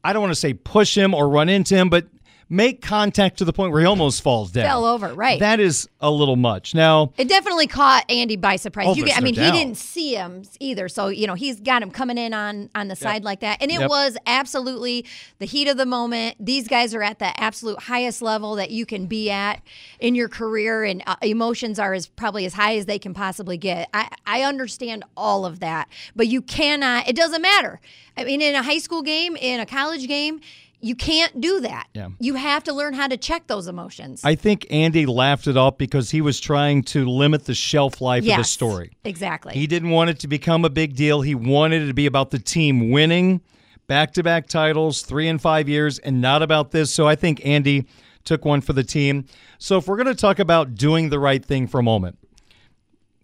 I 0.03 0.13
don't 0.13 0.21
want 0.21 0.31
to 0.31 0.39
say 0.39 0.53
push 0.53 0.97
him 0.97 1.13
or 1.13 1.27
run 1.27 1.49
into 1.49 1.75
him, 1.75 1.89
but 1.89 2.07
make 2.53 2.81
contact 2.81 3.39
to 3.39 3.45
the 3.45 3.51
point 3.51 3.71
where 3.71 3.81
he 3.81 3.87
almost 3.87 4.21
falls 4.21 4.51
down. 4.51 4.65
Fell 4.65 4.85
over, 4.85 5.13
right. 5.13 5.39
That 5.39 5.59
is 5.59 5.89
a 5.99 6.11
little 6.11 6.35
much. 6.35 6.75
Now, 6.75 7.11
it 7.17 7.27
definitely 7.27 7.65
caught 7.67 8.05
Andy 8.09 8.35
by 8.35 8.57
surprise. 8.57 8.87
Oh, 8.89 8.93
You 8.95 9.05
I 9.11 9.19
no 9.19 9.23
mean, 9.25 9.33
doubt. 9.33 9.53
he 9.53 9.59
didn't 9.63 9.77
see 9.77 10.13
him 10.15 10.43
either. 10.59 10.87
So, 10.87 11.07
you 11.07 11.25
know, 11.25 11.33
he's 11.33 11.59
got 11.59 11.81
him 11.81 11.89
coming 11.91 12.17
in 12.17 12.33
on 12.33 12.69
on 12.75 12.87
the 12.89 12.95
side 12.95 13.23
like 13.23 13.39
that. 13.39 13.61
And 13.61 13.71
it 13.71 13.79
Yep. 13.79 13.89
was 13.89 14.17
absolutely 14.27 15.05
the 15.39 15.45
heat 15.45 15.67
of 15.67 15.77
the 15.77 15.85
moment. 15.85 16.35
These 16.39 16.67
guys 16.67 16.93
are 16.93 17.01
at 17.01 17.17
the 17.19 17.37
absolute 17.41 17.79
highest 17.81 18.21
level 18.21 18.55
that 18.55 18.69
you 18.69 18.85
can 18.85 19.07
be 19.07 19.31
at 19.31 19.61
in 19.99 20.13
your 20.13 20.29
career 20.29 20.83
and 20.83 21.01
uh, 21.07 21.15
emotions 21.23 21.79
are 21.79 21.93
as 21.93 22.07
probably 22.07 22.45
as 22.45 22.53
high 22.53 22.75
as 22.77 22.85
they 22.85 22.99
can 22.99 23.13
possibly 23.15 23.57
get. 23.57 23.89
I 23.93 24.09
I 24.27 24.43
understand 24.43 25.03
all 25.17 25.45
of 25.45 25.59
that. 25.61 25.87
But 26.15 26.27
you 26.27 26.41
cannot 26.41 27.07
it 27.09 27.15
doesn't 27.15 27.41
matter. 27.41 27.81
I 28.15 28.25
mean, 28.25 28.41
in 28.43 28.53
a 28.53 28.61
high 28.61 28.77
school 28.77 29.01
game, 29.01 29.35
in 29.35 29.59
a 29.59 29.65
college 29.65 30.07
game, 30.07 30.39
you 30.83 30.95
can't 30.95 31.39
do 31.39 31.61
that. 31.61 31.87
Yeah. 31.93 32.09
You 32.19 32.35
have 32.35 32.63
to 32.65 32.73
learn 32.73 32.93
how 32.93 33.07
to 33.07 33.15
check 33.15 33.47
those 33.47 33.67
emotions. 33.67 34.21
I 34.25 34.35
think 34.35 34.67
Andy 34.69 35.05
laughed 35.05 35.47
it 35.47 35.55
off 35.55 35.77
because 35.77 36.11
he 36.11 36.19
was 36.19 36.41
trying 36.41 36.83
to 36.83 37.05
limit 37.05 37.45
the 37.45 37.53
shelf 37.55 38.01
life 38.01 38.19
of 38.23 38.25
the 38.25 38.29
Yes, 38.31 38.51
story. 38.51 38.91
Exactly. 39.05 39.53
He 39.53 39.65
didn't 39.65 39.91
want 39.91 40.09
it 40.09 40.19
to 40.19 40.27
become 40.27 40.65
a 40.65 40.69
big 40.69 40.95
deal. 40.95 41.21
He 41.21 41.35
wanted 41.35 41.83
it 41.83 41.87
to 41.87 41.93
be 41.93 42.05
about 42.05 42.31
the 42.31 42.39
team 42.39 42.91
winning 42.91 43.41
back 43.87 44.11
to 44.13 44.23
back 44.23 44.47
titles, 44.47 45.03
three 45.03 45.29
and 45.29 45.41
five 45.41 45.69
years, 45.69 45.99
and 45.99 46.21
not 46.21 46.41
about 46.41 46.71
this. 46.71 46.93
So 46.93 47.07
I 47.07 47.15
think 47.15 47.45
Andy 47.45 47.87
took 48.25 48.43
one 48.43 48.59
for 48.59 48.73
the 48.73 48.83
team. 48.83 49.25
So 49.59 49.77
if 49.77 49.87
we're 49.87 49.97
going 49.97 50.07
to 50.07 50.15
talk 50.15 50.39
about 50.39 50.75
doing 50.75 51.09
the 51.09 51.19
right 51.19 51.43
thing 51.43 51.67
for 51.67 51.79
a 51.79 51.83
moment, 51.83 52.17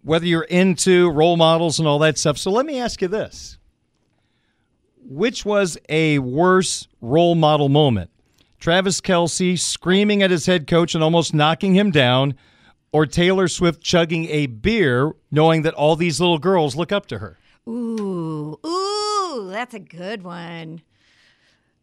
whether 0.02 0.24
you're 0.24 0.42
into 0.44 1.10
role 1.10 1.36
models 1.36 1.78
and 1.78 1.86
all 1.86 1.98
that 1.98 2.16
stuff, 2.16 2.38
so 2.38 2.50
let 2.50 2.64
me 2.64 2.78
ask 2.78 3.02
you 3.02 3.08
this. 3.08 3.58
Which 5.02 5.44
was 5.44 5.78
a 5.88 6.18
worse 6.20 6.86
role 7.00 7.34
model 7.34 7.68
moment? 7.68 8.10
Travis 8.58 9.00
Kelce 9.00 9.58
screaming 9.58 10.22
at 10.22 10.30
his 10.30 10.46
head 10.46 10.66
coach 10.66 10.94
and 10.94 11.02
almost 11.02 11.32
knocking 11.32 11.74
him 11.74 11.90
down, 11.90 12.34
or 12.92 13.06
Taylor 13.06 13.48
Swift 13.48 13.82
chugging 13.82 14.28
a 14.28 14.46
beer 14.46 15.12
knowing 15.30 15.62
that 15.62 15.74
all 15.74 15.96
these 15.96 16.20
little 16.20 16.38
girls 16.38 16.76
look 16.76 16.92
up 16.92 17.06
to 17.06 17.18
her? 17.18 17.38
Ooh, 17.68 18.58
ooh, 18.64 19.48
that's 19.50 19.74
a 19.74 19.80
good 19.80 20.22
one. 20.22 20.82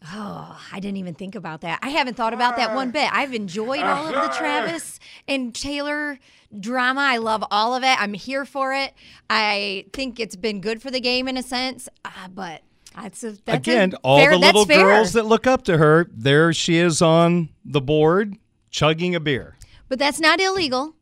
Oh, 0.06 0.60
I 0.72 0.80
didn't 0.80 0.98
even 0.98 1.16
think 1.16 1.34
about 1.34 1.62
that. 1.62 1.80
I 1.82 1.90
haven't 1.90 2.16
thought 2.16 2.34
about 2.34 2.56
that 2.58 2.76
one 2.76 2.92
bit. 2.92 3.12
I've 3.12 3.34
enjoyed 3.34 3.82
all 3.82 4.08
of 4.08 4.14
the 4.14 4.36
Travis 4.38 5.00
and 5.28 5.56
Taylor 5.56 6.20
drama. 6.58 7.02
I 7.02 7.18
love 7.18 7.44
all 7.50 7.74
of 7.74 7.84
it. 7.84 8.00
I'm 8.00 8.14
here 8.14 8.46
for 8.46 8.74
it. 8.74 8.94
I 9.30 9.86
think 9.94 10.20
it's 10.20 10.36
been 10.36 10.62
good 10.62 10.82
for 10.82 10.92
the 10.92 11.00
game 11.00 11.28
in 11.28 11.36
a 11.36 11.44
sense, 11.44 11.90
uh, 12.06 12.28
but 12.34 12.62
that's 13.04 13.24
a, 13.24 13.32
that's 13.46 13.58
Again, 13.58 13.94
a 13.94 13.98
all 14.04 14.20
fair- 14.20 14.32
the 14.32 14.38
little 14.38 14.66
girls 14.66 15.14
that 15.14 15.26
look 15.26 15.48
up 15.48 15.64
to 15.66 15.78
her, 15.78 16.08
there 16.14 16.54
she 16.54 16.78
is 16.78 17.02
on 17.02 17.50
the 17.66 17.82
board 17.82 18.36
chugging 18.70 19.16
a 19.16 19.20
beer. 19.20 19.56
But 19.90 20.00
that's 20.00 20.20
not 20.20 20.40
illegal. 20.42 20.94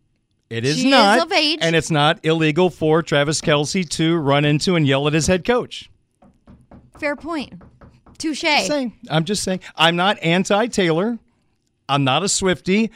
It 0.50 0.64
is 0.66 0.76
She 0.78 0.88
is 0.88 0.92
not. 0.92 1.20
of 1.26 1.32
age. 1.32 1.60
And 1.62 1.76
it's 1.76 1.90
not 1.90 2.20
illegal 2.24 2.70
for 2.70 3.02
Travis 3.02 3.42
Kelce 3.42 3.88
to 3.90 4.16
run 4.18 4.46
into 4.46 4.76
and 4.76 4.86
yell 4.88 5.08
at 5.08 5.14
his 5.14 5.26
head 5.28 5.44
coach. 5.44 5.90
Fair 7.00 7.16
point. 7.16 7.62
Touche. 8.18 8.42
Just 8.42 8.68
saying. 8.68 8.94
I'm 9.10 9.26
just 9.26 9.44
saying. 9.44 9.60
I'm 9.76 9.96
not 9.96 10.18
anti 10.22 10.68
Taylor. 10.68 11.18
I'm 11.90 12.04
not 12.04 12.24
a 12.24 12.30
Swifty. 12.30 12.92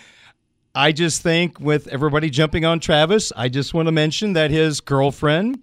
I 0.76 0.91
just 0.91 1.22
think 1.24 1.60
with 1.60 1.88
everybody 1.88 2.30
jumping 2.30 2.64
on 2.66 2.80
Travis, 2.80 3.34
I 3.36 3.50
just 3.50 3.74
want 3.74 3.88
to 3.88 3.91
mention 3.91 4.34
that 4.34 4.52
his 4.52 4.80
girlfriend 4.80 5.60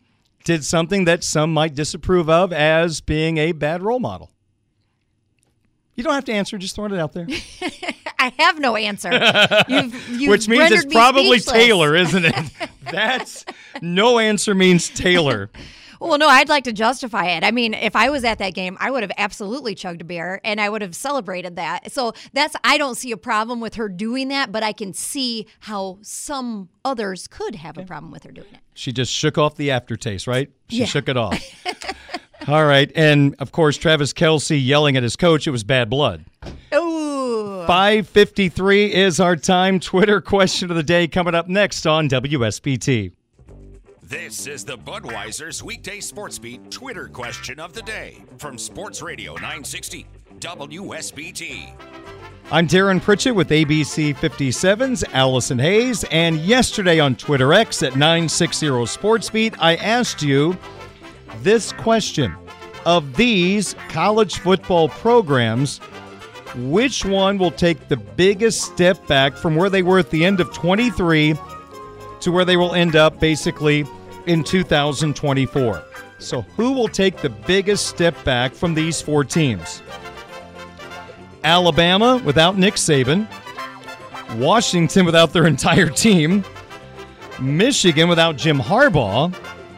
did 0.47 0.64
something 0.64 1.05
that 1.05 1.24
some 1.24 1.53
might 1.53 1.74
disapprove 1.74 2.30
of 2.30 2.53
as 2.53 3.01
being 3.03 3.36
a 3.36 3.53
bad 3.53 3.82
role 3.82 3.99
model. 3.99 4.30
You 5.97 6.05
don't 6.05 6.14
have 6.14 6.24
to 6.26 6.32
answer, 6.32 6.57
just 6.57 6.76
throwing 6.76 6.92
it 6.92 7.01
out 7.01 7.12
there. 7.12 7.26
I 8.18 8.32
have 8.38 8.59
no 8.61 8.76
answer. 8.76 9.11
You've, 9.68 10.09
you've 10.09 10.30
Which 10.30 10.49
means 10.49 10.70
it's 10.70 10.86
me 10.86 10.92
probably 10.92 11.38
speechless. 11.38 11.64
Taylor, 11.66 11.97
isn't 11.97 12.24
it? 12.24 12.51
That's 12.90 13.44
no 13.82 14.18
answer 14.18 14.55
means 14.55 14.88
Taylor. 14.88 15.51
Well, 16.01 16.18
no, 16.18 16.28
I'd 16.28 16.49
like 16.49 16.64
to 16.64 16.72
justify 16.72 17.26
it. 17.26 17.44
I 17.44 17.51
mean, 17.51 17.74
if 17.74 17.97
I 17.97 18.11
was 18.11 18.24
at 18.24 18.38
that 18.38 18.55
game, 18.55 18.76
I 18.80 18.90
would 18.90 19.03
have 19.03 19.12
absolutely 19.16 19.74
chugged 19.74 20.01
a 20.03 20.05
beer 20.05 20.40
and 20.44 20.61
I 20.61 20.68
would 20.68 20.82
have 20.82 20.94
celebrated 20.94 21.57
that. 21.57 21.92
So 21.92 22.12
that's, 22.32 22.55
I 22.64 22.78
don't 22.78 22.94
see 22.97 23.12
a 23.12 23.16
problem 23.16 23.61
with 23.61 23.74
her 23.76 23.88
doing 23.88 24.28
that, 24.28 24.53
but 24.53 24.62
I 24.62 24.72
can 24.72 24.92
see 24.92 25.47
how 25.61 25.99
some 26.03 26.68
others 26.84 27.26
could 27.28 27.55
have 27.57 27.78
a 27.78 27.84
problem 27.84 28.12
with 28.12 28.24
her 28.24 28.32
doing 28.32 28.49
it. 28.53 28.61
She 28.74 28.92
just 28.92 29.12
shook 29.12 29.38
off 29.38 29.57
the 29.57 29.70
aftertaste, 29.70 30.26
right? 30.26 30.51
She 30.68 30.78
Yeah. 30.80 30.84
shook 30.86 31.09
it 31.09 31.16
off. 31.16 31.42
All 32.49 32.64
right. 32.66 32.92
And 32.94 33.34
of 33.38 33.51
course, 33.53 33.76
Travis 33.76 34.12
Kelce 34.12 34.62
yelling 34.64 34.97
at 34.97 35.03
his 35.03 35.16
coach, 35.16 35.47
it 35.47 35.51
was 35.51 35.64
bad 35.64 35.88
blood. 35.90 36.24
Ooh. 36.74 37.64
553 37.66 38.94
is 38.94 39.18
our 39.18 39.34
time. 39.34 39.80
Twitter 39.80 40.20
question 40.20 40.70
of 40.70 40.76
the 40.76 40.82
day 40.82 41.09
coming 41.09 41.34
up 41.34 41.49
next 41.49 41.86
on 41.86 42.09
WSBT. 42.09 43.12
This 44.09 44.46
is 44.46 44.64
the 44.64 44.78
Budweiser's 44.78 45.64
weekday 45.64 45.98
sports 45.98 46.38
beat 46.38 46.70
Twitter 46.70 47.09
question 47.09 47.59
of 47.59 47.72
the 47.72 47.82
day 47.82 48.22
from 48.38 48.57
Sports 48.57 49.02
Radio 49.02 49.32
960 49.32 50.07
WSBT. 50.38 51.72
I'm 52.52 52.68
Darin 52.68 53.00
Pritchett 53.00 53.34
with 53.34 53.48
ABC 53.48 54.14
57's 54.14 55.02
Allison 55.12 55.59
Hayes. 55.59 56.04
And 56.12 56.36
yesterday 56.36 57.00
on 57.00 57.16
Twitter 57.16 57.52
X 57.52 57.82
at 57.82 57.96
960 57.96 58.66
Sportsbeat, 58.66 59.57
I 59.59 59.74
asked 59.74 60.22
you 60.22 60.57
this 61.38 61.72
question 61.72 62.32
Of 62.84 63.16
these 63.16 63.74
college 63.88 64.38
football 64.38 64.88
programs, 64.88 65.78
which 66.54 67.04
one 67.04 67.38
will 67.38 67.50
take 67.50 67.88
the 67.88 67.96
biggest 67.96 68.62
step 68.62 69.04
back 69.09 69.36
from 69.36 69.57
where 69.57 69.68
they 69.68 69.82
were 69.82 69.98
at 69.98 70.11
the 70.11 70.24
end 70.24 70.38
of 70.38 70.52
23 70.54 71.34
to 72.20 72.30
where 72.30 72.44
they 72.44 72.57
will 72.57 72.74
end 72.74 72.94
up 72.94 73.18
basically 73.18 73.84
in 74.27 74.45
2024? 74.45 75.83
So, 76.18 76.43
who 76.57 76.72
will 76.72 76.89
take 76.89 77.18
the 77.18 77.29
biggest 77.29 77.87
step 77.87 78.22
back 78.24 78.55
from 78.55 78.74
these 78.74 79.01
four 79.01 79.24
teams? 79.24 79.83
Alabama 81.45 82.20
without 82.24 82.59
Nick 82.59 82.74
Saban, 82.74 83.29
Washington 84.37 85.05
without 85.05 85.33
their 85.33 85.47
entire 85.55 85.89
team, 85.89 86.45
Michigan 87.41 88.09
without 88.09 88.37
Jim 88.37 88.59
Harbaugh 88.59 89.35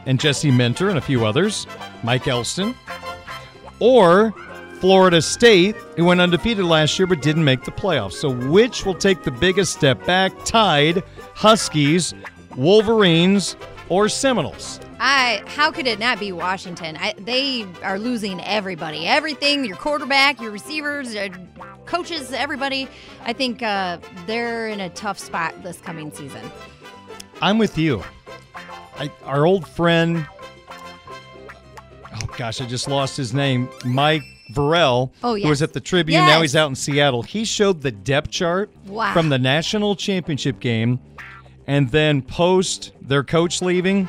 and 0.06 0.18
Jesse 0.18 0.50
Minter 0.50 0.88
and 0.88 0.98
a 0.98 1.02
few 1.02 1.26
others, 1.26 1.66
Mike 2.02 2.28
Elston, 2.28 2.74
or 3.80 4.32
Florida 4.80 5.20
State, 5.20 5.74
who 5.96 6.04
went 6.04 6.20
undefeated 6.20 6.64
last 6.64 6.98
year 6.98 7.06
but 7.06 7.20
didn't 7.20 7.44
make 7.44 7.64
the 7.64 7.72
playoffs. 7.72 8.12
So, 8.12 8.30
which 8.30 8.86
will 8.86 8.94
take 8.94 9.24
the 9.24 9.30
biggest 9.30 9.72
step 9.72 10.04
back? 10.06 10.32
Tide, 10.44 11.02
Huskies, 11.34 12.14
Wolverines, 12.56 13.56
or 13.88 14.08
Seminoles? 14.08 14.80
I 15.00 15.42
how 15.46 15.70
could 15.70 15.86
it 15.86 15.98
not 15.98 16.18
be 16.18 16.32
Washington? 16.32 16.96
I, 16.98 17.14
they 17.18 17.66
are 17.82 17.98
losing 17.98 18.40
everybody, 18.42 19.06
everything. 19.06 19.64
Your 19.64 19.76
quarterback, 19.76 20.40
your 20.40 20.50
receivers, 20.50 21.14
your 21.14 21.28
coaches, 21.86 22.32
everybody. 22.32 22.88
I 23.24 23.32
think 23.32 23.62
uh, 23.62 23.98
they're 24.26 24.68
in 24.68 24.80
a 24.80 24.90
tough 24.90 25.18
spot 25.18 25.62
this 25.62 25.80
coming 25.80 26.10
season. 26.12 26.50
I'm 27.40 27.58
with 27.58 27.78
you. 27.78 28.02
I, 28.98 29.10
our 29.24 29.46
old 29.46 29.66
friend, 29.68 30.26
oh 30.70 32.26
gosh, 32.36 32.60
I 32.60 32.66
just 32.66 32.88
lost 32.88 33.16
his 33.16 33.32
name, 33.32 33.68
Mike 33.84 34.22
Vorel, 34.52 35.10
Oh, 35.22 35.36
who 35.36 35.48
was 35.48 35.62
at 35.62 35.72
the 35.72 35.80
Tribune. 35.80 36.24
Now 36.26 36.40
he's 36.42 36.56
out 36.56 36.68
in 36.68 36.74
Seattle. 36.74 37.22
He 37.22 37.44
showed 37.44 37.82
the 37.82 37.90
depth 37.92 38.30
chart 38.30 38.70
Wow. 38.86 39.12
from 39.12 39.28
the 39.28 39.38
national 39.38 39.94
championship 39.94 40.58
game, 40.58 40.98
and 41.68 41.88
then 41.90 42.22
post 42.22 42.92
their 43.00 43.22
coach 43.22 43.62
leaving. 43.62 44.08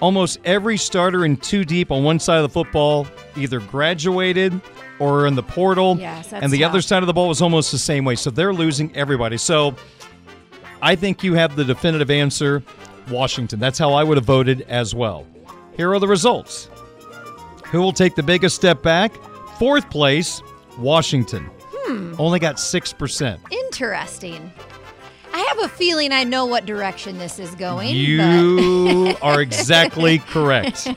almost 0.00 0.40
every 0.44 0.76
starter 0.76 1.24
in 1.24 1.36
two 1.36 1.64
deep 1.64 1.92
on 1.92 2.02
one 2.02 2.18
side 2.18 2.38
of 2.38 2.42
the 2.42 2.48
football 2.48 3.06
either 3.36 3.60
graduated 3.60 4.60
or 4.98 5.28
in 5.28 5.36
the 5.36 5.42
portal. 5.44 5.96
Yes, 5.96 6.32
and 6.32 6.50
the 6.52 6.64
other 6.64 6.80
side 6.80 7.04
of 7.04 7.06
the 7.06 7.12
ball 7.12 7.28
was 7.28 7.40
almost 7.40 7.70
the 7.70 7.78
same 7.78 8.04
way. 8.04 8.16
So 8.16 8.28
they're 8.30 8.52
losing 8.52 8.94
everybody. 8.96 9.36
So 9.36 9.76
I 10.82 10.96
think 10.96 11.22
you 11.22 11.34
have 11.34 11.54
the 11.54 11.64
definitive 11.64 12.10
answer 12.10 12.64
Washington. 13.10 13.60
That's 13.60 13.78
how 13.78 13.92
I 13.92 14.02
would 14.02 14.16
have 14.16 14.24
voted 14.26 14.62
as 14.62 14.92
well. 14.92 15.24
Here 15.76 15.92
are 15.92 16.00
the 16.00 16.08
results. 16.08 16.68
Who 17.66 17.80
will 17.80 17.92
take 17.92 18.16
the 18.16 18.22
biggest 18.24 18.56
step 18.56 18.82
back? 18.82 19.14
Fourth 19.58 19.88
place, 19.88 20.42
Washington. 20.78 21.48
Hmm. 21.60 22.14
Only 22.18 22.38
got 22.40 22.56
6%. 22.56 23.38
Interesting. 23.50 24.52
I 25.34 25.38
have 25.48 25.58
a 25.60 25.68
feeling 25.68 26.12
I 26.12 26.24
know 26.24 26.44
what 26.46 26.66
direction 26.66 27.18
this 27.18 27.38
is 27.38 27.54
going. 27.54 27.94
You 27.94 29.14
are 29.22 29.40
exactly 29.40 30.18
correct. 30.28 30.88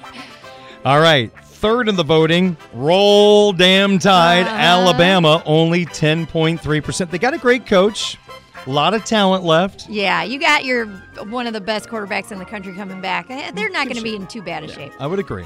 All 0.83 0.99
right. 0.99 1.31
Third 1.43 1.87
in 1.89 1.95
the 1.95 2.03
voting, 2.03 2.57
roll 2.73 3.51
damn 3.53 3.97
tide, 3.97 4.45
Uh-huh. 4.45 4.55
Alabama, 4.55 5.41
only 5.45 5.85
10.3%. 5.85 7.09
They 7.09 7.17
got 7.17 7.33
a 7.33 7.37
great 7.39 7.65
coach, 7.65 8.17
a 8.67 8.69
lot 8.69 8.93
of 8.93 9.03
talent 9.05 9.43
left. 9.43 9.89
yeah, 9.89 10.21
you 10.21 10.37
got 10.39 10.63
your 10.65 10.85
one 11.27 11.47
of 11.47 11.53
the 11.53 11.61
best 11.61 11.87
quarterbacks 11.89 12.31
in 12.31 12.37
the 12.39 12.45
country 12.45 12.73
coming 12.75 13.01
back. 13.01 13.27
Eh, 13.31 13.51
They're 13.51 13.69
not 13.69 13.85
going 13.87 13.97
to 13.97 14.03
be 14.03 14.15
in 14.15 14.27
too 14.27 14.41
bad 14.43 14.63
a 14.63 14.67
shape. 14.67 14.91
I 14.99 15.07
would 15.07 15.17
agree. 15.17 15.45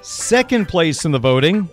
Second 0.00 0.68
place 0.68 1.04
in 1.04 1.12
the 1.12 1.18
voting, 1.18 1.68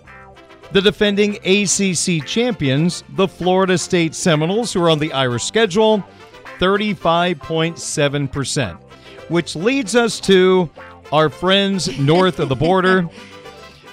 the 0.72 0.80
defending 0.80 1.36
ACC 1.44 2.24
champions, 2.26 3.04
the 3.16 3.28
Florida 3.28 3.76
State 3.78 4.14
Seminoles, 4.14 4.72
who 4.72 4.82
are 4.82 4.90
on 4.90 4.98
the 4.98 5.12
Irish 5.12 5.44
schedule, 5.44 6.02
35.7%, 6.58 8.80
which 9.28 9.54
leads 9.56 9.94
us 9.96 10.20
to 10.20 10.70
our 11.12 11.28
friends 11.28 11.98
north 11.98 12.38
of 12.38 12.48
the 12.48 12.56
border. 12.56 13.08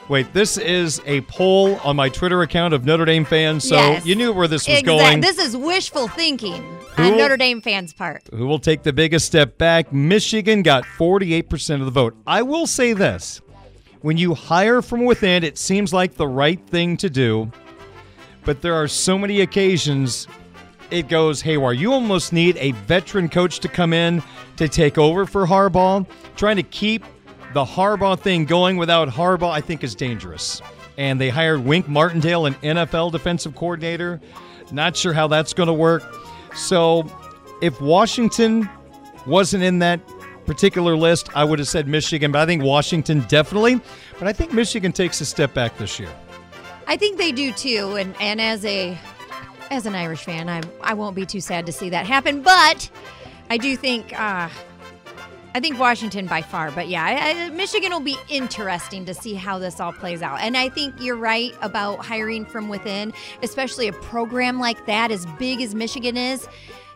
Wait, 0.10 0.32
this 0.32 0.58
is 0.58 1.02
a 1.06 1.20
poll 1.22 1.76
on 1.84 1.98
my 1.98 2.08
Twitter 2.08 2.42
account 2.42 2.74
of 2.74 2.86
Notre 2.86 3.04
Dame 3.04 3.26
fans, 3.26 3.68
so 3.68 3.76
Yes. 3.76 4.06
you 4.06 4.16
knew 4.16 4.32
where 4.32 4.48
this 4.48 4.62
was 4.66 4.80
Exact- 4.80 4.86
going. 4.86 5.20
This 5.20 5.38
is 5.38 5.58
wishful 5.58 6.08
thinking 6.08 6.64
Who- 6.96 7.12
on 7.12 7.18
Notre 7.18 7.36
Dame 7.36 7.60
fans' 7.60 7.92
part. 7.94 8.24
Who 8.34 8.48
will 8.48 8.60
take 8.60 8.84
the 8.84 8.94
biggest 8.94 9.26
step 9.26 9.58
back? 9.58 9.92
Michigan 9.92 10.62
got 10.62 10.86
48% 10.98 11.82
of 11.82 11.86
the 11.86 11.92
vote. 11.92 12.16
I 12.26 12.42
will 12.42 12.68
say 12.68 12.94
this 12.94 13.42
when 14.02 14.18
you 14.18 14.34
hire 14.34 14.82
from 14.82 15.06
within, 15.06 15.44
it 15.44 15.58
seems 15.58 15.94
like 15.94 16.16
the 16.16 16.28
right 16.28 16.60
thing 16.68 16.98
to 16.98 17.10
do, 17.10 17.52
but 18.44 18.62
there 18.62 18.76
are 18.76 18.88
so 18.88 19.18
many 19.18 19.42
occasions 19.42 20.28
it 20.92 21.10
goes 21.10 21.42
haywire. 21.42 21.74
You 21.74 21.94
almost 21.94 22.32
need 22.32 22.58
a 22.58 22.72
veteran 22.72 23.30
coach 23.30 23.60
to 23.60 23.68
come 23.68 23.94
in 23.94 24.24
to 24.56 24.68
take 24.68 24.98
over 24.98 25.26
for 25.26 25.46
Harbaugh. 25.46 26.08
Trying 26.36 26.56
to 26.58 26.64
keep 26.64 27.04
the 27.54 27.66
Harbaugh 27.66 28.20
thing 28.20 28.46
going 28.46 28.78
without 28.78 29.10
Harbaugh, 29.10 29.52
I 29.52 29.62
think, 29.62 29.84
is 29.84 29.96
dangerous. 29.96 30.62
And 30.98 31.20
they 31.20 31.30
hired 31.30 31.66
Wink 31.66 31.88
Martindale, 31.88 32.46
an 32.46 32.54
NFL 32.56 33.12
defensive 33.12 33.56
coordinator. 33.56 34.22
Not 34.72 34.96
sure 34.96 35.14
how 35.14 35.28
that's 35.28 35.54
going 35.54 35.68
to 35.68 35.74
work. 35.74 36.04
So, 36.56 37.10
if 37.62 37.80
Washington 37.82 38.70
wasn't 39.26 39.64
in 39.64 39.80
that 39.80 40.00
particular 40.48 40.96
list, 40.96 41.30
I 41.36 41.44
would 41.44 41.60
have 41.60 41.68
said 41.68 41.88
Michigan, 41.88 42.32
but 42.32 42.40
I 42.40 42.46
think 42.46 42.64
Washington 42.64 43.24
definitely. 43.28 43.80
But 44.18 44.28
I 44.28 44.34
think 44.34 44.54
Michigan 44.54 44.92
takes 44.92 45.22
a 45.22 45.26
step 45.26 45.54
back 45.54 45.78
this 45.78 46.00
year. 46.00 46.10
I 46.88 46.98
think 46.98 47.18
they 47.18 47.32
do 47.32 47.52
too, 47.52 47.96
and 47.98 48.16
and 48.20 48.42
as 48.42 48.66
a 48.66 48.98
as 49.70 49.86
an 49.86 49.94
Irish 49.94 50.24
fan, 50.24 50.50
I 50.50 50.62
I 50.82 50.94
won't 50.94 51.16
be 51.16 51.26
too 51.26 51.42
sad 51.42 51.66
to 51.68 51.72
see 51.72 51.90
that 51.90 52.08
happen. 52.08 52.42
But 52.42 52.90
I 53.50 53.58
do 53.58 53.76
think 53.76 54.18
uh, 54.20 54.50
I 55.54 55.60
think 55.60 55.80
Washington 55.80 56.28
by 56.28 56.42
far. 56.42 56.72
But 56.72 56.88
yeah, 56.88 57.04
I, 57.04 57.46
I, 57.46 57.50
Michigan 57.50 57.92
will 57.92 58.00
be 58.00 58.18
interesting 58.30 59.06
to 59.06 59.14
see 59.14 59.34
how 59.34 59.60
this 59.60 59.80
all 59.80 59.92
plays 59.92 60.22
out. 60.22 60.40
And 60.40 60.56
I 60.56 60.70
think 60.70 60.96
you're 61.00 61.18
right 61.18 61.54
about 61.62 62.06
hiring 62.06 62.46
from 62.46 62.70
within, 62.70 63.12
especially 63.44 63.88
a 63.88 63.94
program 63.94 64.60
like 64.60 64.86
that, 64.86 65.12
as 65.12 65.26
big 65.38 65.62
as 65.62 65.76
Michigan 65.76 66.16
is. 66.16 66.48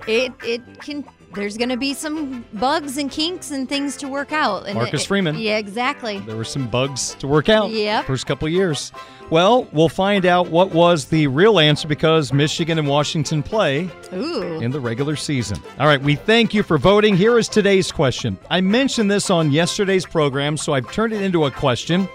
It 0.07 0.31
it 0.43 0.61
can. 0.79 1.03
There's 1.33 1.57
going 1.57 1.69
to 1.69 1.77
be 1.77 1.93
some 1.93 2.45
bugs 2.53 2.97
and 2.97 3.09
kinks 3.09 3.51
and 3.51 3.67
things 3.69 3.95
to 3.97 4.07
work 4.07 4.31
out. 4.31 4.65
And 4.67 4.75
Marcus 4.75 5.03
it- 5.03 5.07
Freeman. 5.07 5.37
Yeah, 5.37 5.57
exactly. 5.57 6.19
There 6.19 6.35
were 6.35 6.43
some 6.43 6.67
bugs 6.67 7.15
to 7.19 7.27
work 7.27 7.49
out. 7.49 7.71
Yep. 7.71 8.05
First 8.05 8.25
couple 8.27 8.47
of 8.47 8.53
years. 8.53 8.91
Well, 9.29 9.65
we'll 9.71 9.87
find 9.87 10.25
out 10.25 10.47
what 10.49 10.71
was 10.73 11.05
the 11.05 11.27
real 11.27 11.57
answer 11.57 11.87
because 11.87 12.33
Michigan 12.33 12.77
and 12.77 12.87
Washington 12.87 13.41
play 13.41 13.89
Ooh. 14.13 14.59
in 14.59 14.71
the 14.71 14.79
regular 14.79 15.15
season. 15.15 15.57
All 15.79 15.87
right, 15.87 16.01
we 16.01 16.15
thank 16.15 16.53
you 16.53 16.63
for 16.63 16.77
voting. 16.77 17.15
Here 17.15 17.37
is 17.37 17.47
today's 17.47 17.93
question. 17.93 18.37
I 18.49 18.59
mentioned 18.59 19.09
this 19.09 19.29
on 19.29 19.49
yesterday's 19.51 20.05
program, 20.05 20.57
so 20.57 20.73
I've 20.73 20.91
turned 20.91 21.13
it 21.13 21.21
into 21.21 21.45
a 21.45 21.51
question. 21.51 22.09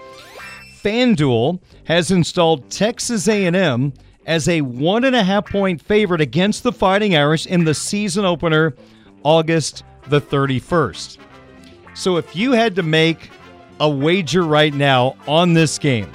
FanDuel 0.83 1.59
has 1.85 2.11
installed 2.11 2.69
Texas 2.69 3.27
A&M 3.27 3.93
as 4.27 4.47
a 4.47 4.61
one 4.61 5.03
and 5.03 5.15
a 5.15 5.23
half 5.23 5.49
point 5.49 5.81
favorite 5.81 6.21
against 6.21 6.63
the 6.63 6.71
Fighting 6.71 7.15
Irish 7.15 7.47
in 7.47 7.63
the 7.63 7.73
season 7.73 8.25
opener, 8.25 8.75
August 9.27 9.83
the 10.07 10.21
31st. 10.21 11.17
So 11.93 12.15
if 12.15 12.33
you 12.33 12.53
had 12.53 12.75
to 12.75 12.83
make 12.83 13.29
a 13.81 13.89
wager 13.89 14.43
right 14.43 14.73
now 14.73 15.17
on 15.27 15.53
this 15.53 15.77
game, 15.77 16.09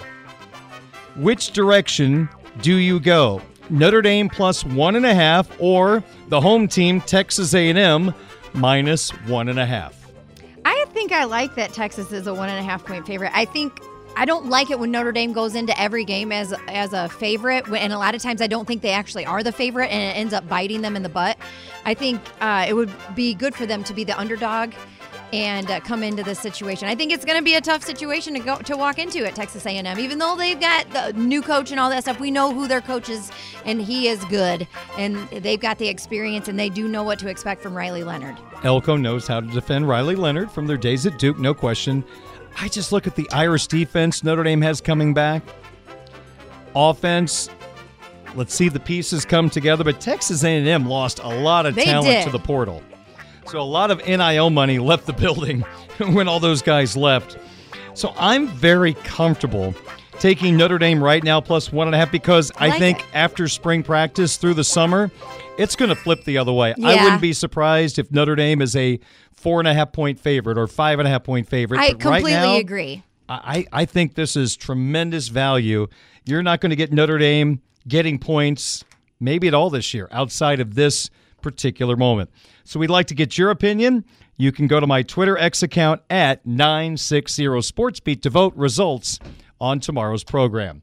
which 1.16 1.50
direction 1.50 2.30
do 2.62 2.76
you 2.76 2.98
go? 2.98 3.42
Notre 3.68 4.00
Dame 4.00 4.30
plus 4.30 4.64
one 4.64 4.96
and 4.96 5.04
a 5.04 5.12
half, 5.14 5.46
or 5.60 6.02
the 6.28 6.40
home 6.40 6.66
team 6.66 7.02
Texas 7.02 7.52
A&M 7.52 8.14
minus 8.54 9.10
one 9.26 9.50
and 9.50 9.58
a 9.58 9.66
half? 9.66 10.10
I 10.64 10.86
think 10.94 11.12
I 11.12 11.24
like 11.24 11.54
that 11.56 11.74
Texas 11.74 12.12
is 12.12 12.26
a 12.26 12.32
one 12.32 12.48
and 12.48 12.58
a 12.58 12.62
half 12.62 12.82
point 12.82 13.06
favorite. 13.06 13.32
I 13.34 13.44
think 13.44 13.78
I 14.16 14.24
don't 14.24 14.46
like 14.46 14.70
it 14.70 14.78
when 14.78 14.90
Notre 14.90 15.12
Dame 15.12 15.32
goes 15.32 15.54
into 15.54 15.78
every 15.80 16.04
game 16.04 16.32
as 16.32 16.52
as 16.68 16.92
a 16.92 17.08
favorite, 17.08 17.68
and 17.68 17.92
a 17.92 17.98
lot 17.98 18.14
of 18.14 18.22
times 18.22 18.42
I 18.42 18.46
don't 18.46 18.66
think 18.66 18.82
they 18.82 18.90
actually 18.90 19.26
are 19.26 19.42
the 19.42 19.52
favorite, 19.52 19.88
and 19.88 20.02
it 20.02 20.18
ends 20.18 20.34
up 20.34 20.48
biting 20.48 20.82
them 20.82 20.96
in 20.96 21.02
the 21.02 21.08
butt. 21.08 21.38
I 21.84 21.94
think 21.94 22.20
uh, 22.40 22.66
it 22.68 22.74
would 22.74 22.92
be 23.14 23.34
good 23.34 23.54
for 23.54 23.66
them 23.66 23.82
to 23.84 23.94
be 23.94 24.04
the 24.04 24.18
underdog 24.18 24.72
and 25.32 25.70
uh, 25.70 25.80
come 25.80 26.02
into 26.02 26.22
this 26.22 26.38
situation. 26.38 26.88
I 26.88 26.94
think 26.94 27.10
it's 27.10 27.24
going 27.24 27.38
to 27.38 27.44
be 27.44 27.54
a 27.54 27.60
tough 27.60 27.82
situation 27.82 28.34
to 28.34 28.40
go 28.40 28.58
to 28.58 28.76
walk 28.76 28.98
into 28.98 29.26
at 29.26 29.34
Texas 29.34 29.64
A&M, 29.64 29.98
even 29.98 30.18
though 30.18 30.36
they've 30.36 30.60
got 30.60 30.90
the 30.90 31.12
new 31.14 31.40
coach 31.40 31.70
and 31.70 31.80
all 31.80 31.88
that 31.90 32.02
stuff. 32.02 32.20
We 32.20 32.30
know 32.30 32.52
who 32.52 32.68
their 32.68 32.82
coach 32.82 33.08
is, 33.08 33.32
and 33.64 33.80
he 33.80 34.08
is 34.08 34.22
good, 34.26 34.68
and 34.98 35.16
they've 35.30 35.60
got 35.60 35.78
the 35.78 35.88
experience, 35.88 36.48
and 36.48 36.58
they 36.58 36.68
do 36.68 36.86
know 36.86 37.02
what 37.02 37.18
to 37.20 37.28
expect 37.28 37.62
from 37.62 37.74
Riley 37.74 38.04
Leonard. 38.04 38.36
Elko 38.62 38.96
knows 38.96 39.26
how 39.26 39.40
to 39.40 39.46
defend 39.46 39.88
Riley 39.88 40.16
Leonard 40.16 40.50
from 40.50 40.66
their 40.66 40.76
days 40.76 41.06
at 41.06 41.18
Duke, 41.18 41.38
no 41.38 41.54
question. 41.54 42.04
I 42.60 42.68
just 42.68 42.92
look 42.92 43.06
at 43.06 43.16
the 43.16 43.28
Irish 43.30 43.66
defense 43.66 44.22
Notre 44.22 44.42
Dame 44.42 44.62
has 44.62 44.80
coming 44.80 45.14
back. 45.14 45.42
Offense, 46.74 47.50
let's 48.34 48.54
see 48.54 48.68
the 48.68 48.80
pieces 48.80 49.24
come 49.24 49.50
together. 49.50 49.84
But 49.84 50.00
Texas 50.00 50.44
A&M 50.44 50.86
lost 50.86 51.18
a 51.20 51.28
lot 51.28 51.66
of 51.66 51.74
They 51.74 51.84
talent 51.84 52.06
did. 52.08 52.24
to 52.24 52.30
the 52.30 52.38
portal, 52.38 52.82
so 53.46 53.60
a 53.60 53.62
lot 53.62 53.90
of 53.90 53.98
NIL 54.06 54.50
money 54.50 54.78
left 54.78 55.06
the 55.06 55.12
building 55.24 55.60
when 55.98 56.28
all 56.28 56.40
those 56.40 56.62
guys 56.62 56.96
left. 56.96 57.36
So 57.94 58.14
I'm 58.16 58.48
very 58.48 58.94
comfortable 58.94 59.74
taking 60.22 60.56
Notre 60.56 60.78
Dame 60.78 61.02
right 61.02 61.24
now 61.24 61.40
plus 61.40 61.72
one 61.72 61.88
and 61.88 61.96
a 61.96 61.98
half 61.98 62.12
because 62.12 62.52
I, 62.56 62.68
like 62.68 62.78
think 62.78 63.00
it. 63.00 63.06
after 63.12 63.48
spring 63.48 63.82
practice 63.82 64.36
through 64.36 64.54
the 64.54 64.62
summer, 64.62 65.10
it's 65.58 65.74
going 65.74 65.88
to 65.88 65.96
flip 65.96 66.22
the 66.22 66.38
other 66.38 66.52
way. 66.52 66.72
I 66.80 67.02
wouldn't 67.02 67.20
be 67.20 67.32
surprised 67.32 67.98
if 67.98 68.08
Notre 68.12 68.36
Dame 68.36 68.62
is 68.62 68.76
a 68.76 69.00
four 69.34 69.58
and 69.58 69.66
a 69.66 69.74
half 69.74 69.90
point 69.90 70.20
favorite 70.20 70.58
or 70.58 70.68
five 70.68 71.00
and 71.00 71.08
a 71.08 71.10
half 71.10 71.24
point 71.24 71.48
favorite. 71.48 71.80
I 71.80 71.94
But 71.94 72.04
right 72.04 72.20
completely 72.20 72.32
now, 72.34 72.54
agree. 72.54 73.02
I, 73.28 73.66
I 73.72 73.84
think 73.84 74.14
this 74.14 74.36
is 74.36 74.54
tremendous 74.56 75.26
value. 75.26 75.88
You're 76.24 76.44
not 76.44 76.60
going 76.60 76.70
to 76.70 76.76
get 76.76 76.92
Notre 76.92 77.18
Dame 77.18 77.60
getting 77.88 78.20
points 78.20 78.84
maybe 79.18 79.48
at 79.48 79.54
all 79.54 79.70
this 79.70 79.92
year 79.92 80.06
outside 80.12 80.60
of 80.60 80.76
this 80.76 81.10
particular 81.40 81.96
moment. 81.96 82.30
So 82.62 82.78
we'd 82.78 82.90
like 82.90 83.08
to 83.08 83.14
get 83.16 83.36
your 83.36 83.50
opinion. 83.50 84.04
You 84.36 84.52
can 84.52 84.68
go 84.68 84.78
to 84.78 84.86
my 84.86 85.02
Twitter 85.02 85.36
X 85.36 85.64
account 85.64 86.00
at 86.08 86.46
960 86.46 87.44
SportsBeat 87.44 88.22
to 88.22 88.30
vote 88.30 88.54
results 88.54 89.18
on 89.62 89.78
tomorrow's 89.80 90.24
program. 90.24 90.82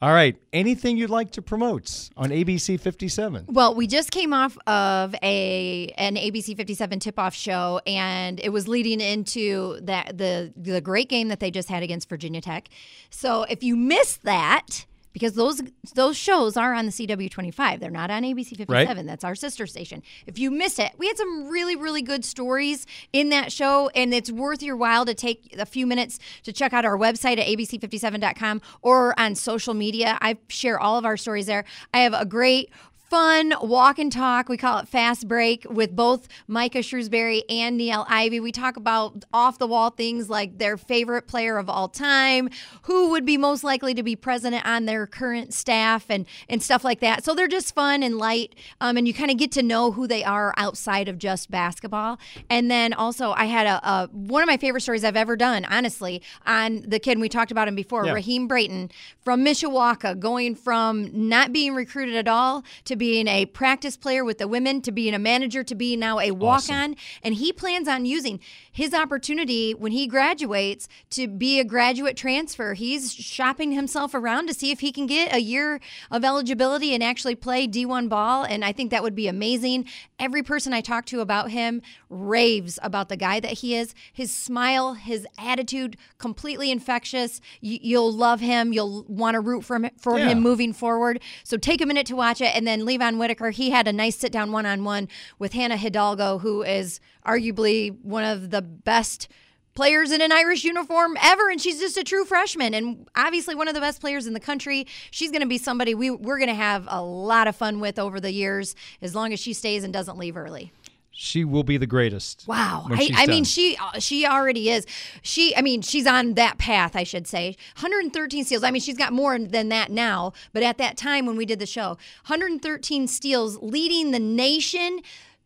All 0.00 0.14
right. 0.14 0.34
Anything 0.54 0.96
you'd 0.96 1.10
like 1.10 1.32
to 1.32 1.42
promote 1.42 2.08
on 2.16 2.30
ABC 2.30 2.80
57? 2.80 3.44
Well, 3.48 3.74
we 3.74 3.86
just 3.86 4.10
came 4.10 4.32
off 4.32 4.56
of 4.66 5.14
a 5.22 5.92
an 5.98 6.16
ABC 6.16 6.56
57 6.56 7.00
tip-off 7.00 7.34
show 7.34 7.82
and 7.86 8.40
it 8.40 8.48
was 8.48 8.66
leading 8.66 9.02
into 9.02 9.78
that 9.82 10.16
the 10.16 10.54
the 10.56 10.80
great 10.80 11.10
game 11.10 11.28
that 11.28 11.40
they 11.40 11.50
just 11.50 11.68
had 11.68 11.82
against 11.82 12.08
Virginia 12.08 12.40
Tech. 12.40 12.70
So, 13.10 13.42
if 13.42 13.62
you 13.62 13.76
missed 13.76 14.22
that 14.22 14.86
because 15.12 15.34
those 15.34 15.62
those 15.94 16.16
shows 16.16 16.56
are 16.56 16.74
on 16.74 16.86
the 16.86 16.92
CW25. 16.92 17.80
They're 17.80 17.90
not 17.90 18.10
on 18.10 18.22
ABC 18.22 18.56
57. 18.56 18.68
Right. 18.68 19.06
That's 19.06 19.24
our 19.24 19.34
sister 19.34 19.66
station. 19.66 20.02
If 20.26 20.38
you 20.38 20.50
missed 20.50 20.78
it, 20.78 20.92
we 20.98 21.06
had 21.06 21.16
some 21.16 21.48
really 21.48 21.76
really 21.76 22.02
good 22.02 22.24
stories 22.24 22.86
in 23.12 23.30
that 23.30 23.52
show 23.52 23.90
and 23.94 24.14
it's 24.14 24.30
worth 24.30 24.62
your 24.62 24.76
while 24.76 25.04
to 25.04 25.14
take 25.14 25.54
a 25.58 25.66
few 25.66 25.86
minutes 25.86 26.18
to 26.44 26.52
check 26.52 26.72
out 26.72 26.84
our 26.84 26.96
website 26.96 27.38
at 27.38 27.46
abc57.com 27.46 28.62
or 28.82 29.18
on 29.18 29.34
social 29.34 29.74
media. 29.74 30.18
I 30.20 30.38
share 30.48 30.78
all 30.78 30.98
of 30.98 31.04
our 31.04 31.16
stories 31.16 31.46
there. 31.46 31.64
I 31.92 32.00
have 32.00 32.14
a 32.14 32.24
great 32.24 32.70
fun 33.10 33.52
walk 33.60 33.98
and 33.98 34.12
talk. 34.12 34.48
We 34.48 34.56
call 34.56 34.78
it 34.78 34.86
Fast 34.88 35.26
Break 35.26 35.66
with 35.68 35.96
both 35.96 36.28
Micah 36.46 36.78
Shrewsberry 36.78 37.42
and 37.50 37.78
Niele 37.78 38.06
Ivey. 38.08 38.38
We 38.38 38.52
talk 38.52 38.76
about 38.76 39.24
off 39.34 39.58
the 39.58 39.66
wall 39.66 39.90
things 39.90 40.30
like 40.30 40.58
their 40.58 40.76
favorite 40.76 41.26
player 41.26 41.58
of 41.58 41.68
all 41.68 41.88
time, 41.88 42.48
who 42.82 43.10
would 43.10 43.26
be 43.26 43.36
most 43.36 43.64
likely 43.64 43.94
to 43.94 44.04
be 44.04 44.14
president 44.14 44.64
on 44.64 44.84
their 44.84 45.08
current 45.08 45.52
staff, 45.52 46.06
and 46.08 46.24
and 46.48 46.62
stuff 46.62 46.84
like 46.84 47.00
that. 47.00 47.24
So 47.24 47.34
they're 47.34 47.48
just 47.48 47.74
fun 47.74 48.04
and 48.04 48.16
light, 48.16 48.54
um, 48.80 48.96
and 48.96 49.08
you 49.08 49.12
kind 49.12 49.32
of 49.32 49.36
get 49.36 49.50
to 49.52 49.62
know 49.62 49.90
who 49.90 50.06
they 50.06 50.22
are 50.22 50.54
outside 50.56 51.08
of 51.08 51.18
just 51.18 51.50
basketball. 51.50 52.18
And 52.48 52.70
then 52.70 52.92
also, 52.92 53.32
I 53.32 53.46
had 53.46 53.66
a, 53.66 53.88
a 53.88 54.06
one 54.12 54.42
of 54.42 54.46
my 54.46 54.56
favorite 54.56 54.82
stories 54.82 55.02
I've 55.02 55.16
ever 55.16 55.36
done, 55.36 55.64
honestly, 55.64 56.22
on 56.46 56.82
the 56.86 57.00
kid 57.00 57.18
we 57.18 57.28
talked 57.28 57.50
about 57.50 57.66
him 57.66 57.74
before, 57.74 58.06
Yeah. 58.06 58.12
Raheem 58.12 58.46
Brayton 58.46 58.90
from 59.20 59.44
Mishawaka, 59.44 60.16
going 60.18 60.54
from 60.54 61.10
not 61.12 61.52
being 61.52 61.74
recruited 61.74 62.14
at 62.14 62.28
all 62.28 62.62
to 62.84 62.99
being 63.00 63.26
a 63.26 63.46
practice 63.46 63.96
player 63.96 64.22
with 64.22 64.36
the 64.36 64.46
women 64.46 64.82
to 64.82 64.92
being 64.92 65.14
a 65.14 65.18
manager 65.18 65.64
to 65.64 65.74
being 65.74 65.98
now 65.98 66.20
a 66.20 66.30
walk 66.32 66.68
on. 66.70 66.94
And 67.22 67.34
he 67.34 67.50
plans 67.50 67.88
on 67.88 68.04
using 68.04 68.38
his 68.70 68.92
opportunity 68.92 69.72
when 69.72 69.90
he 69.92 70.06
graduates 70.06 70.86
to 71.10 71.26
be 71.26 71.58
a 71.58 71.64
graduate 71.64 72.14
transfer. 72.14 72.74
He's 72.74 73.12
shopping 73.14 73.72
himself 73.72 74.14
around 74.14 74.48
to 74.48 74.54
see 74.54 74.70
if 74.70 74.80
he 74.80 74.92
can 74.92 75.06
get 75.06 75.34
a 75.34 75.40
year 75.40 75.80
of 76.10 76.24
eligibility 76.24 76.92
and 76.92 77.02
actually 77.02 77.34
play 77.36 77.66
D1 77.66 78.10
ball. 78.10 78.44
And 78.44 78.62
I 78.64 78.72
think 78.72 78.90
that 78.90 79.02
would 79.02 79.14
be 79.14 79.28
amazing. 79.28 79.86
Every 80.18 80.42
person 80.42 80.74
I 80.74 80.82
talk 80.82 81.06
to 81.06 81.20
about 81.20 81.50
him 81.50 81.80
raves 82.10 82.78
about 82.82 83.08
the 83.08 83.16
guy 83.16 83.40
that 83.40 83.52
he 83.52 83.74
is. 83.74 83.94
His 84.12 84.30
smile, 84.30 84.92
his 84.92 85.26
attitude, 85.38 85.96
completely 86.18 86.70
infectious. 86.70 87.40
You, 87.62 87.78
you'll 87.80 88.12
love 88.12 88.40
him. 88.40 88.74
You'll 88.74 89.04
want 89.08 89.36
to 89.36 89.40
root 89.40 89.64
for 89.64 89.76
him, 89.76 89.88
for 89.98 90.18
Yeah. 90.18 90.28
him 90.28 90.40
moving 90.40 90.74
forward. 90.74 91.20
So 91.44 91.56
take 91.56 91.80
a 91.80 91.86
minute 91.86 92.06
to 92.08 92.16
watch 92.16 92.42
it. 92.42 92.54
And 92.54 92.66
then 92.66 92.84
Levon 92.90 93.18
Whitaker, 93.18 93.50
he 93.50 93.70
had 93.70 93.86
a 93.86 93.92
nice 93.92 94.16
sit 94.16 94.32
down 94.32 94.52
one 94.52 94.66
on 94.66 94.84
one 94.84 95.08
with 95.38 95.52
Hannah 95.52 95.76
Hidalgo, 95.76 96.38
who 96.38 96.62
is 96.62 97.00
arguably 97.24 97.96
one 98.02 98.24
of 98.24 98.50
the 98.50 98.62
best 98.62 99.28
players 99.74 100.10
in 100.10 100.20
an 100.20 100.32
Irish 100.32 100.64
uniform 100.64 101.16
ever, 101.22 101.48
and 101.48 101.60
she's 101.60 101.78
just 101.78 101.96
a 101.96 102.04
true 102.04 102.24
freshman 102.24 102.74
and 102.74 103.08
obviously 103.14 103.54
one 103.54 103.68
of 103.68 103.74
the 103.74 103.80
best 103.80 104.00
players 104.00 104.26
in 104.26 104.32
the 104.32 104.40
country. 104.40 104.86
She's 105.10 105.30
going 105.30 105.42
to 105.42 105.48
be 105.48 105.58
somebody 105.58 105.94
we, 105.94 106.10
we're 106.10 106.38
going 106.38 106.48
to 106.48 106.54
have 106.54 106.86
a 106.90 107.02
lot 107.02 107.46
of 107.46 107.56
fun 107.56 107.80
with 107.80 107.98
over 107.98 108.20
the 108.20 108.32
years 108.32 108.74
as 109.00 109.14
long 109.14 109.32
as 109.32 109.40
she 109.40 109.52
stays 109.52 109.84
and 109.84 109.92
doesn't 109.92 110.18
leave 110.18 110.36
early. 110.36 110.72
She 111.12 111.44
will 111.44 111.64
be 111.64 111.76
the 111.76 111.86
greatest. 111.86 112.44
Wow. 112.46 112.86
I, 112.88 113.10
I 113.14 113.26
mean, 113.26 113.44
she 113.44 113.76
uh, 113.76 113.98
she 113.98 114.24
already 114.24 114.70
is. 114.70 114.86
She, 115.22 115.54
I 115.56 115.60
mean, 115.60 115.82
she's 115.82 116.06
on 116.06 116.34
that 116.34 116.56
path, 116.56 116.94
I 116.94 117.02
should 117.02 117.26
say. 117.26 117.56
113 117.78 118.44
steals. 118.44 118.62
I 118.62 118.70
mean, 118.70 118.80
she's 118.80 118.96
got 118.96 119.12
more 119.12 119.38
than 119.38 119.68
that 119.70 119.90
now, 119.90 120.32
but 120.52 120.62
at 120.62 120.78
that 120.78 120.96
time 120.96 121.26
when 121.26 121.36
we 121.36 121.44
did 121.44 121.58
the 121.58 121.66
show, 121.66 121.98
113 122.26 123.08
steals, 123.08 123.58
leading 123.60 124.12
the 124.12 124.20
nation. 124.20 125.00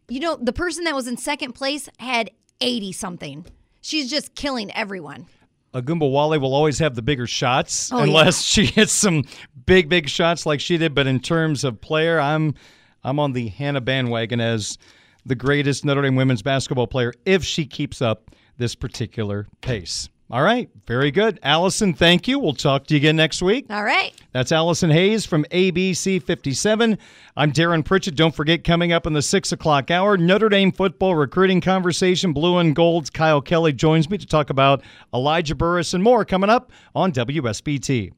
You 0.08 0.20
know, 0.20 0.36
the 0.36 0.52
person 0.52 0.84
that 0.84 0.94
was 0.94 1.08
in 1.08 1.16
second 1.16 1.54
place 1.54 1.88
had 1.98 2.30
80 2.60 2.92
something. 2.92 3.46
She's 3.80 4.10
just 4.10 4.34
killing 4.34 4.70
everyone. 4.72 5.26
Ogunbowale 5.74 6.40
will 6.40 6.54
always 6.54 6.78
have 6.78 6.94
the 6.94 7.02
bigger 7.02 7.26
shots 7.26 7.90
Oh, 7.92 7.98
unless 7.98 8.42
she 8.42 8.66
hits 8.66 8.92
some 8.92 9.24
big, 9.66 9.88
big 9.88 10.08
shots 10.08 10.46
like 10.46 10.60
she 10.60 10.76
did. 10.78 10.94
But 10.94 11.06
in 11.06 11.20
terms 11.20 11.64
of 11.64 11.80
player, 11.80 12.20
I'm 12.20 12.54
I'm 13.02 13.18
on 13.18 13.32
the 13.32 13.48
Hannah 13.48 13.80
bandwagon 13.80 14.40
as 14.40 14.78
the 15.26 15.34
greatest 15.34 15.84
Notre 15.84 16.02
Dame 16.02 16.16
women's 16.16 16.42
basketball 16.42 16.86
player 16.86 17.12
if 17.24 17.44
she 17.44 17.66
keeps 17.66 18.02
up 18.02 18.30
this 18.56 18.74
particular 18.74 19.46
pace. 19.60 20.08
All 20.30 20.42
right, 20.42 20.70
very 20.86 21.10
good. 21.10 21.38
Allison, 21.42 21.92
thank 21.92 22.26
you. 22.26 22.38
We'll 22.38 22.54
talk 22.54 22.86
to 22.86 22.94
you 22.94 22.98
again 22.98 23.14
next 23.14 23.42
week. 23.42 23.66
All 23.68 23.84
right. 23.84 24.12
That's 24.32 24.52
Allison 24.52 24.90
Hayes 24.90 25.26
from 25.26 25.44
ABC 25.44 26.22
57. 26.22 26.98
I'm 27.36 27.50
Darin 27.50 27.82
Pritchett. 27.82 28.16
Don't 28.16 28.34
forget, 28.34 28.64
coming 28.64 28.90
up 28.90 29.06
in 29.06 29.12
the 29.12 29.20
6 29.20 29.52
o'clock 29.52 29.90
hour, 29.90 30.16
Notre 30.16 30.48
Dame 30.48 30.72
football 30.72 31.14
recruiting 31.14 31.60
conversation. 31.60 32.32
Blue 32.32 32.56
and 32.56 32.74
Gold's 32.74 33.10
Kyle 33.10 33.42
Kelly 33.42 33.74
joins 33.74 34.08
me 34.08 34.16
to 34.16 34.26
talk 34.26 34.48
about 34.48 34.82
Elijah 35.12 35.54
Burress 35.54 35.92
and 35.92 36.02
more 36.02 36.24
coming 36.24 36.50
up 36.50 36.72
on 36.94 37.12
WSBT. 37.12 38.12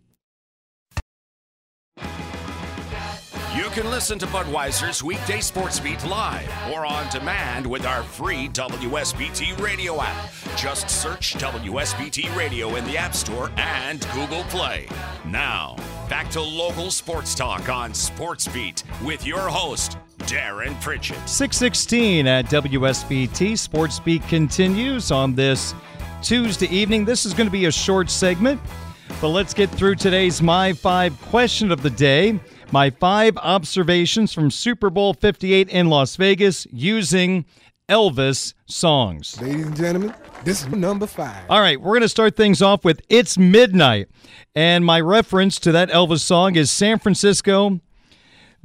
Can 3.76 3.90
listen 3.90 4.18
to 4.20 4.26
Budweiser's 4.28 5.02
weekday 5.02 5.40
sports 5.40 5.78
beat 5.78 6.02
live 6.06 6.50
or 6.72 6.86
on 6.86 7.10
demand 7.10 7.66
with 7.66 7.84
our 7.84 8.02
free 8.02 8.48
WSBT 8.48 9.60
radio 9.60 10.00
app. 10.00 10.32
Just 10.56 10.88
search 10.88 11.34
WSBT 11.34 12.34
radio 12.34 12.76
in 12.76 12.86
the 12.86 12.96
App 12.96 13.14
Store 13.14 13.52
and 13.58 14.00
Google 14.14 14.44
Play. 14.44 14.88
Now, 15.26 15.76
back 16.08 16.30
to 16.30 16.40
local 16.40 16.90
sports 16.90 17.34
talk 17.34 17.68
on 17.68 17.92
Sports 17.92 18.48
Beat 18.48 18.82
with 19.04 19.26
your 19.26 19.46
host, 19.46 19.98
Darin 20.26 20.74
Pritchett. 20.76 21.28
616 21.28 22.26
at 22.26 22.46
WSBT. 22.46 23.58
Sports 23.58 24.00
Beat 24.00 24.22
continues 24.22 25.10
on 25.10 25.34
this 25.34 25.74
Tuesday 26.22 26.74
evening. 26.74 27.04
This 27.04 27.26
is 27.26 27.34
going 27.34 27.46
to 27.46 27.52
be 27.52 27.66
a 27.66 27.72
short 27.72 28.08
segment, 28.08 28.58
but 29.20 29.28
let's 29.28 29.52
get 29.52 29.68
through 29.68 29.96
today's 29.96 30.40
My 30.40 30.72
Five 30.72 31.20
question 31.20 31.70
of 31.70 31.82
the 31.82 31.90
day. 31.90 32.40
My 32.72 32.90
five 32.90 33.36
observations 33.38 34.32
from 34.32 34.50
Super 34.50 34.90
Bowl 34.90 35.14
58 35.14 35.68
in 35.68 35.88
Las 35.88 36.16
Vegas 36.16 36.66
using 36.72 37.44
Elvis 37.88 38.54
songs. 38.66 39.40
Ladies 39.40 39.66
and 39.66 39.76
gentlemen, 39.76 40.14
this 40.44 40.62
is 40.62 40.68
number 40.68 41.06
five. 41.06 41.44
All 41.48 41.60
right, 41.60 41.80
we're 41.80 41.92
going 41.92 42.00
to 42.00 42.08
start 42.08 42.34
things 42.34 42.60
off 42.60 42.84
with 42.84 43.00
It's 43.08 43.38
Midnight. 43.38 44.08
And 44.56 44.84
my 44.84 45.00
reference 45.00 45.60
to 45.60 45.72
that 45.72 45.90
Elvis 45.90 46.20
song 46.20 46.56
is 46.56 46.70
San 46.70 46.98
Francisco. 46.98 47.80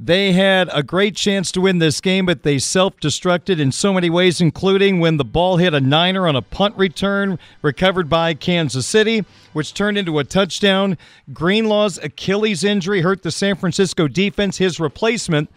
They 0.04 0.32
had 0.32 0.68
a 0.72 0.82
great 0.82 1.14
chance 1.14 1.52
to 1.52 1.60
win 1.60 1.78
this 1.78 2.00
game, 2.00 2.26
but 2.26 2.42
they 2.42 2.58
self 2.58 2.96
destructed 2.96 3.60
in 3.60 3.70
so 3.70 3.92
many 3.92 4.10
ways, 4.10 4.40
including 4.40 4.98
when 4.98 5.16
the 5.16 5.24
ball 5.24 5.58
hit 5.58 5.74
a 5.74 5.80
Niner 5.80 6.26
on 6.26 6.34
a 6.34 6.42
punt 6.42 6.76
return 6.76 7.38
recovered 7.62 8.08
by 8.08 8.34
Kansas 8.34 8.84
City, 8.84 9.24
which 9.52 9.74
turned 9.74 9.96
into 9.96 10.18
a 10.18 10.24
touchdown. 10.24 10.98
Greenlaw's 11.32 11.98
Achilles 11.98 12.64
injury 12.64 13.02
hurt 13.02 13.22
the 13.22 13.30
San 13.30 13.54
Francisco 13.54 14.08
defense. 14.08 14.58
His 14.58 14.80
replacement, 14.80 15.48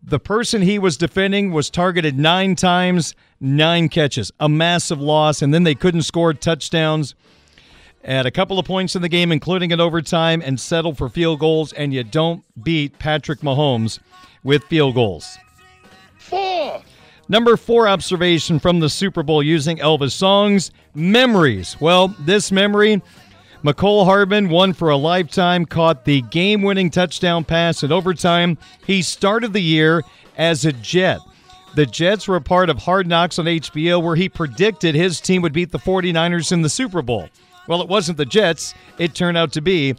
the 0.00 0.20
person 0.20 0.62
he 0.62 0.78
was 0.78 0.96
defending, 0.96 1.50
was 1.50 1.68
targeted 1.68 2.16
nine 2.16 2.54
times, 2.54 3.16
nine 3.40 3.88
catches, 3.88 4.30
a 4.38 4.48
massive 4.48 5.00
loss, 5.00 5.42
and 5.42 5.52
then 5.52 5.64
they 5.64 5.74
couldn't 5.74 6.02
score 6.02 6.32
touchdowns 6.32 7.16
at 8.04 8.26
a 8.26 8.30
couple 8.30 8.58
of 8.58 8.66
points 8.66 8.94
in 8.94 9.02
the 9.02 9.08
game, 9.08 9.32
including 9.32 9.70
in 9.70 9.80
overtime, 9.80 10.42
and 10.44 10.60
settle 10.60 10.94
for 10.94 11.08
field 11.08 11.40
goals. 11.40 11.72
And 11.72 11.92
you 11.92 12.04
don't 12.04 12.44
beat 12.62 12.98
Patrick 12.98 13.40
Mahomes 13.40 13.98
with 14.42 14.62
field 14.64 14.94
goals. 14.94 15.38
Four. 16.18 16.82
Number 17.28 17.56
four 17.56 17.88
observation 17.88 18.58
from 18.58 18.80
the 18.80 18.90
Super 18.90 19.22
Bowl 19.22 19.42
using 19.42 19.78
Elvis 19.78 20.12
songs 20.12 20.70
memories. 20.94 21.80
Well, 21.80 22.08
this 22.20 22.52
memory, 22.52 23.02
Mecole 23.62 24.04
Hardman, 24.04 24.50
one 24.50 24.74
for 24.74 24.90
a 24.90 24.96
lifetime, 24.96 25.64
caught 25.64 26.04
the 26.04 26.20
game 26.22 26.62
winning 26.62 26.90
touchdown 26.90 27.44
pass 27.44 27.82
in 27.82 27.90
overtime. 27.90 28.58
He 28.86 29.00
started 29.00 29.54
the 29.54 29.62
year 29.62 30.02
as 30.36 30.66
a 30.66 30.72
Jet. 30.72 31.20
The 31.74 31.86
Jets 31.86 32.28
were 32.28 32.36
a 32.36 32.42
part 32.42 32.68
of 32.68 32.78
Hard 32.78 33.06
Knocks 33.06 33.38
on 33.38 33.46
HBO, 33.46 34.02
where 34.02 34.16
he 34.16 34.28
predicted 34.28 34.94
his 34.94 35.20
team 35.20 35.42
would 35.42 35.54
beat 35.54 35.72
the 35.72 35.78
49ers 35.78 36.52
in 36.52 36.62
the 36.62 36.68
Super 36.68 37.02
Bowl. 37.02 37.28
Well, 37.66 37.80
it 37.80 37.88
wasn't 37.88 38.18
the 38.18 38.26
Jets, 38.26 38.74
it 38.98 39.14
turned 39.14 39.36
out 39.36 39.52
to 39.52 39.60
be 39.60 39.94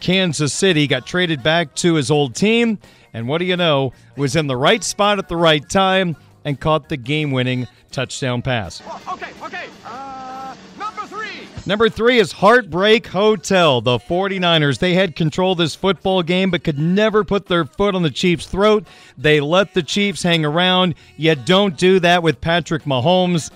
Kansas 0.00 0.52
City. 0.52 0.86
Got 0.86 1.06
traded 1.06 1.42
back 1.42 1.74
to 1.76 1.94
his 1.94 2.10
old 2.10 2.34
team, 2.34 2.78
and 3.12 3.28
what 3.28 3.38
do 3.38 3.44
you 3.44 3.56
know, 3.56 3.92
was 4.16 4.36
in 4.36 4.46
the 4.46 4.56
right 4.56 4.84
spot 4.84 5.18
at 5.18 5.28
the 5.28 5.36
right 5.36 5.66
time 5.68 6.16
and 6.44 6.60
caught 6.60 6.88
the 6.88 6.96
game 6.96 7.32
winning 7.32 7.66
touchdown 7.90 8.42
pass. 8.42 8.82
Okay, 9.08 9.30
okay. 9.42 9.66
Uh, 9.84 10.54
number 10.78 11.02
three. 11.06 11.48
Number 11.66 11.88
three 11.88 12.18
is 12.18 12.30
Heartbreak 12.32 13.06
Hotel. 13.08 13.80
The 13.80 13.98
49ers, 13.98 14.78
they 14.78 14.94
had 14.94 15.16
control 15.16 15.52
of 15.52 15.58
this 15.58 15.74
football 15.74 16.22
game, 16.22 16.50
but 16.50 16.62
could 16.62 16.78
never 16.78 17.24
put 17.24 17.46
their 17.46 17.64
foot 17.64 17.94
on 17.94 18.02
the 18.02 18.10
Chiefs' 18.10 18.46
throat. 18.46 18.86
They 19.18 19.40
let 19.40 19.74
the 19.74 19.82
Chiefs 19.82 20.22
hang 20.22 20.44
around. 20.44 20.94
You 21.16 21.34
don't 21.34 21.76
do 21.76 21.98
that 22.00 22.22
with 22.22 22.40
Patrick 22.40 22.84
Mahomes. 22.84 23.50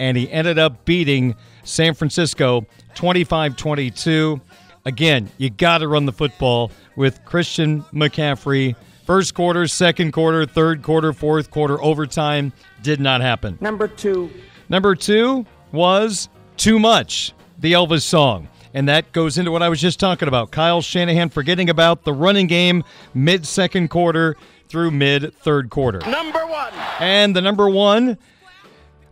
And 0.00 0.16
he 0.16 0.28
ended 0.32 0.58
up 0.58 0.84
beating 0.84 1.36
San 1.62 1.94
Francisco 1.94 2.66
25 2.94 3.56
22. 3.56 4.40
Again, 4.84 5.30
you 5.38 5.50
got 5.50 5.78
to 5.78 5.88
run 5.88 6.06
the 6.06 6.12
football 6.12 6.72
with 6.96 7.24
Christian 7.24 7.82
McCaffrey. 7.92 8.74
First 9.04 9.34
quarter, 9.34 9.66
second 9.66 10.12
quarter, 10.12 10.46
third 10.46 10.82
quarter, 10.82 11.12
fourth 11.12 11.50
quarter, 11.50 11.80
overtime 11.82 12.52
did 12.82 13.00
not 13.00 13.20
happen. 13.20 13.58
Number 13.60 13.88
two. 13.88 14.30
Number 14.68 14.94
two 14.94 15.46
was 15.72 16.28
Too 16.56 16.78
Much, 16.78 17.32
the 17.58 17.72
Elvis 17.72 18.02
song. 18.02 18.48
And 18.74 18.88
that 18.88 19.12
goes 19.12 19.38
into 19.38 19.50
what 19.50 19.62
I 19.62 19.68
was 19.68 19.80
just 19.80 20.00
talking 20.00 20.28
about. 20.28 20.50
Kyle 20.50 20.80
Shanahan 20.80 21.28
forgetting 21.28 21.68
about 21.68 22.04
the 22.04 22.12
running 22.12 22.46
game 22.46 22.84
mid 23.12 23.46
second 23.46 23.88
quarter 23.88 24.36
through 24.68 24.90
mid 24.92 25.34
third 25.34 25.68
quarter. 25.68 25.98
Number 26.10 26.46
one. 26.46 26.72
And 26.98 27.36
the 27.36 27.42
number 27.42 27.68
one 27.68 28.16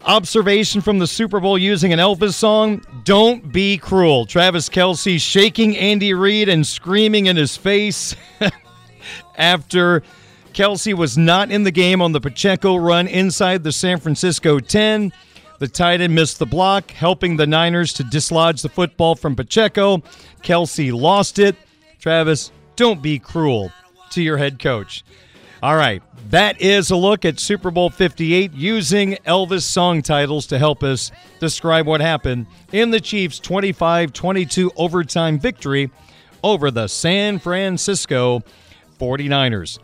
observation 0.03 0.80
from 0.80 0.98
the 0.98 1.07
Super 1.07 1.40
Bowl 1.40 1.59
using 1.59 1.92
an 1.92 1.98
Elvis 1.98 2.34
song 2.34 2.84
Don't 3.05 3.53
Be 3.53 3.78
Cruel. 3.78 4.26
Travis 4.26 4.68
Kelce 4.68 5.20
shaking 5.20 5.76
Andy 5.76 6.14
Reid 6.14 6.48
and 6.48 6.66
screaming 6.66 7.26
in 7.26 7.36
his 7.36 7.57
face 7.57 8.16
after 9.36 10.03
Kelce 10.53 10.94
was 10.94 11.16
not 11.16 11.51
in 11.51 11.62
the 11.64 11.70
game 11.70 12.03
on 12.03 12.12
the 12.12 12.20
Pacheco 12.20 12.76
run 12.76 13.07
inside 13.07 13.62
the 13.62 13.72
San 13.72 13.98
Francisco 14.01 14.59
10. 14.59 15.12
The 15.59 15.68
tight 15.68 16.01
end 16.01 16.14
missed 16.14 16.38
the 16.38 16.46
block, 16.46 16.90
helping 16.90 17.36
the 17.36 17.46
Niners 17.46 17.92
to 17.94 18.05
dislodge 18.05 18.62
the 18.62 18.68
football 18.70 19.14
from 19.14 19.36
Pacheco. 19.36 19.98
Kelce 20.42 20.92
lost 20.98 21.38
it. 21.38 21.55
Travis, 21.98 22.51
don't 22.76 23.03
be 23.03 23.18
cruel 23.18 23.70
to 24.12 24.22
your 24.22 24.38
head 24.38 24.59
coach. 24.59 25.05
All 25.63 25.77
right, 25.77 26.03
that 26.31 26.59
is 26.63 26.91
a 26.91 26.97
look 26.97 27.27
at 27.27 27.39
Super 27.39 27.71
Bowl 27.71 27.91
58 27.91 28.55
using 28.55 29.17
Elvis 29.27 29.63
song 29.63 30.01
titles 30.01 30.47
to 30.47 30.59
help 30.59 30.83
us 30.83 31.13
describe 31.39 31.87
what 31.87 32.01
happened 32.01 32.47
in 32.73 32.91
the 32.91 33.01
Chiefs' 33.01 33.39
25 33.39 34.11
22 34.15 34.73
overtime 34.77 35.39
victory 35.39 35.91
over 36.43 36.71
the 36.71 36.87
San 36.89 37.39
Francisco 37.39 38.43
49ers. 38.99 39.79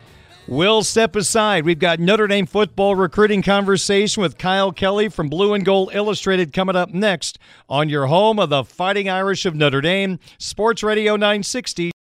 We'll 0.48 0.82
step 0.82 1.14
aside. 1.14 1.64
We've 1.64 1.78
got 1.78 1.98
Notre 1.98 2.28
Dame 2.28 2.46
football 2.46 2.94
recruiting 2.94 3.42
conversation 3.42 4.22
with 4.22 4.38
Kyle 4.38 4.72
Kelly 4.72 5.10
from 5.10 5.28
Blue 5.28 5.52
and 5.52 5.64
Gold 5.64 5.90
Illustrated 5.92 6.54
coming 6.54 6.76
up 6.76 6.94
next 6.94 7.38
on 7.68 7.90
your 7.90 8.06
home 8.06 8.38
of 8.38 8.48
the 8.48 8.64
Fighting 8.64 9.10
Irish 9.10 9.44
of 9.44 9.54
Notre 9.54 9.82
Dame, 9.82 10.20
Sports 10.38 10.82
Radio 10.82 11.16
960. 11.16 11.95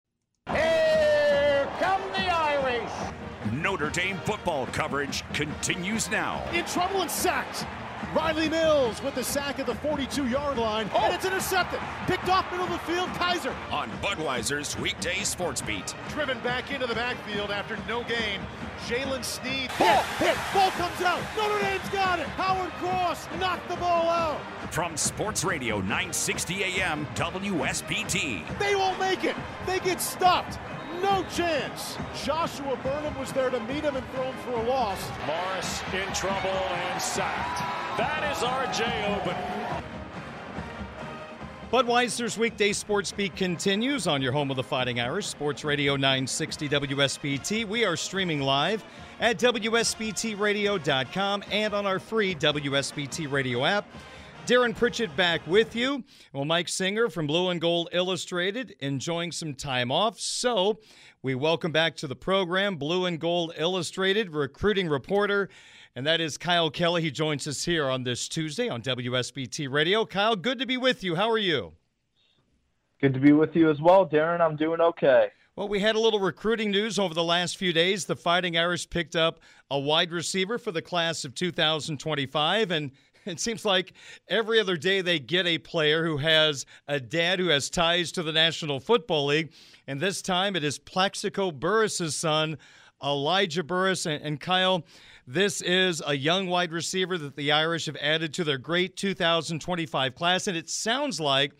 Dame 3.93 4.17
football 4.25 4.65
coverage 4.67 5.23
continues 5.33 6.09
now. 6.09 6.43
In 6.51 6.65
trouble 6.65 7.03
and 7.03 7.11
sacked. 7.11 7.67
Rylie 8.15 8.49
Mills 8.49 9.01
with 9.03 9.13
the 9.13 9.23
sack 9.23 9.59
at 9.59 9.67
the 9.67 9.75
42 9.75 10.27
yard 10.27 10.57
line. 10.57 10.89
Oh. 10.95 11.05
And 11.05 11.13
it's 11.13 11.25
intercepted. 11.25 11.79
Picked 12.07 12.27
off 12.27 12.49
middle 12.51 12.65
of 12.65 12.71
the 12.71 12.79
field. 12.79 13.07
Kaiser. 13.09 13.53
On 13.71 13.89
Budweiser's 14.01 14.77
weekday 14.79 15.19
sports 15.23 15.61
beat. 15.61 15.93
Driven 16.09 16.39
back 16.39 16.71
into 16.71 16.87
the 16.87 16.95
backfield 16.95 17.51
after 17.51 17.77
no 17.87 18.03
gain. 18.03 18.39
Jaylen 18.87 19.23
Sneed. 19.23 19.69
Ball 19.77 20.01
hit. 20.17 20.37
Ball 20.55 20.71
comes 20.71 21.01
out. 21.01 21.21
Notre 21.37 21.61
Dame's 21.61 21.89
got 21.89 22.17
it. 22.17 22.25
Howard 22.29 22.71
Cross 22.73 23.27
knocked 23.39 23.69
the 23.69 23.75
ball 23.77 24.09
out. 24.09 24.41
From 24.73 24.97
Sports 24.97 25.43
Radio 25.43 25.81
960 25.81 26.63
AM 26.63 27.05
WSBT. 27.13 28.57
They 28.57 28.75
won't 28.75 28.99
make 28.99 29.23
it. 29.23 29.35
They 29.67 29.79
get 29.79 30.01
stopped. 30.01 30.57
No 31.03 31.23
chance. 31.35 31.97
Joshua 32.23 32.79
Burnham 32.81 33.19
was 33.19 33.33
there 33.33 33.49
to 33.49 33.59
meet 33.59 33.83
him 33.83 33.97
and 33.97 34.09
throw 34.11 34.23
him 34.23 34.35
for 34.45 34.53
a 34.53 34.63
loss. 34.63 35.05
Morris 35.27 35.81
in 35.93 36.07
trouble 36.13 36.49
and 36.49 37.01
sacked. 37.01 37.59
That 37.97 38.23
is 38.31 38.41
our 38.41 38.65
J 38.71 38.85
open. 39.13 39.35
Budweiser's 41.73 42.37
weekday 42.37 42.71
sports 42.71 43.11
beat 43.11 43.35
continues 43.35 44.07
on 44.07 44.21
your 44.21 44.31
home 44.31 44.49
of 44.49 44.55
the 44.55 44.63
Fighting 44.63 45.01
Irish, 45.01 45.27
Sports 45.27 45.65
Radio 45.65 45.97
960 45.97 46.69
WSBT. 46.69 47.67
We 47.67 47.83
are 47.83 47.97
streaming 47.97 48.41
live 48.41 48.85
at 49.19 49.37
WSBTRadio.com 49.39 51.43
and 51.51 51.73
on 51.73 51.85
our 51.85 51.99
free 51.99 52.33
WSBT 52.33 53.29
radio 53.29 53.65
app. 53.65 53.85
Darin 54.45 54.73
Pritchett 54.73 55.15
back 55.15 55.39
with 55.47 55.73
you. 55.73 56.03
Well, 56.33 56.43
Mike 56.43 56.67
Singer 56.67 57.07
from 57.07 57.27
Blue 57.27 57.47
and 57.47 57.61
Gold 57.61 57.87
Illustrated 57.93 58.75
enjoying 58.81 59.31
some 59.31 59.53
time 59.53 59.89
off. 59.89 60.19
So 60.19 60.79
we 61.21 61.33
welcome 61.33 61.71
back 61.71 61.95
to 61.97 62.07
the 62.07 62.15
program 62.15 62.75
Blue 62.75 63.05
and 63.05 63.21
Gold 63.21 63.53
Illustrated 63.57 64.31
recruiting 64.31 64.89
reporter, 64.89 65.47
and 65.95 66.05
that 66.05 66.19
is 66.19 66.37
Kyle 66.37 66.69
Kelly. 66.69 67.01
He 67.01 67.09
joins 67.09 67.47
us 67.47 67.63
here 67.63 67.89
on 67.89 68.03
this 68.03 68.27
Tuesday 68.27 68.67
on 68.67 68.81
WSBT 68.81 69.71
Radio. 69.71 70.05
Kyle, 70.05 70.35
good 70.35 70.59
to 70.59 70.65
be 70.65 70.75
with 70.75 71.05
you. 71.05 71.15
How 71.15 71.29
are 71.29 71.37
you? 71.37 71.71
Good 72.99 73.13
to 73.13 73.21
be 73.21 73.31
with 73.31 73.55
you 73.55 73.71
as 73.71 73.79
well, 73.79 74.03
Darin. 74.03 74.41
I'm 74.41 74.57
doing 74.57 74.81
okay. 74.81 75.27
Well, 75.55 75.69
we 75.69 75.79
had 75.79 75.95
a 75.95 75.99
little 75.99 76.19
recruiting 76.19 76.69
news 76.71 76.99
over 76.99 77.13
the 77.13 77.23
last 77.23 77.55
few 77.57 77.71
days. 77.71 78.05
The 78.05 78.15
Fighting 78.17 78.57
Irish 78.57 78.89
picked 78.89 79.15
up 79.15 79.39
a 79.71 79.79
wide 79.79 80.11
receiver 80.11 80.57
for 80.57 80.73
the 80.73 80.81
class 80.81 81.23
of 81.23 81.33
2025, 81.33 82.71
and 82.71 82.91
it 83.25 83.39
seems 83.39 83.65
like 83.65 83.93
every 84.27 84.59
other 84.59 84.77
day 84.77 85.01
they 85.01 85.19
get 85.19 85.45
a 85.45 85.57
player 85.57 86.05
who 86.05 86.17
has 86.17 86.65
a 86.87 86.99
dad 86.99 87.39
who 87.39 87.47
has 87.47 87.69
ties 87.69 88.11
to 88.13 88.23
the 88.23 88.31
National 88.31 88.79
Football 88.79 89.27
League. 89.27 89.53
And 89.87 89.99
this 89.99 90.21
time 90.21 90.55
it 90.55 90.63
is 90.63 90.79
Plaxico 90.79 91.51
Burress' 91.51 92.15
son, 92.15 92.57
Elijah 93.03 93.63
Burress. 93.63 94.05
And, 94.05 94.39
Kyle, 94.39 94.83
this 95.27 95.61
is 95.61 96.01
a 96.05 96.15
young 96.15 96.47
wide 96.47 96.71
receiver 96.71 97.17
that 97.17 97.35
the 97.35 97.51
Irish 97.51 97.85
have 97.85 97.97
added 97.97 98.33
to 98.35 98.43
their 98.43 98.57
great 98.57 98.95
2025 98.95 100.15
class. 100.15 100.47
And 100.47 100.57
it 100.57 100.69
sounds 100.69 101.19
like 101.19 101.53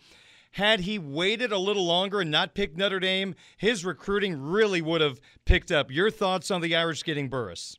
had 0.52 0.82
he 0.82 1.00
waited 1.00 1.52
a 1.52 1.58
little 1.58 1.86
longer 1.86 2.22
and 2.22 2.30
not 2.30 2.54
picked 2.54 2.78
Notre 2.78 3.00
Dame, 3.00 3.36
his 3.58 3.84
recruiting 3.84 4.40
really 4.40 4.82
would 4.82 5.02
have 5.02 5.20
picked 5.46 5.72
up. 5.72 5.92
Your 5.92 6.12
thoughts 6.12 6.52
on 6.52 6.62
the 6.62 6.76
Irish 6.76 7.04
getting 7.04 7.28
Burress? 7.28 7.78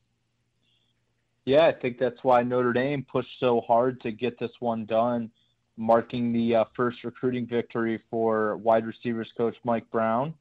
Yeah, 1.45 1.67
I 1.67 1.73
think 1.73 1.99
that's 1.99 2.23
why 2.23 2.43
Notre 2.43 2.73
Dame 2.73 3.05
pushed 3.11 3.39
so 3.39 3.61
hard 3.61 4.01
to 4.03 4.13
get 4.13 4.39
this 4.39 4.51
one 4.61 4.87
done, 4.87 5.31
marking 5.77 6.33
the 6.33 6.57
uh, 6.57 6.65
first 6.75 7.05
recruiting 7.05 7.47
victory 7.47 8.01
for 8.11 8.57
wide 8.57 8.87
receivers 8.87 9.31
coach 9.37 9.57
Mike 9.65 9.91
Brown 9.91 10.35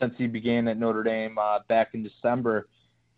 since 0.00 0.14
he 0.16 0.26
began 0.26 0.68
at 0.68 0.78
Notre 0.78 1.02
Dame 1.02 1.36
uh, 1.38 1.58
back 1.68 1.94
in 1.94 2.02
December. 2.02 2.68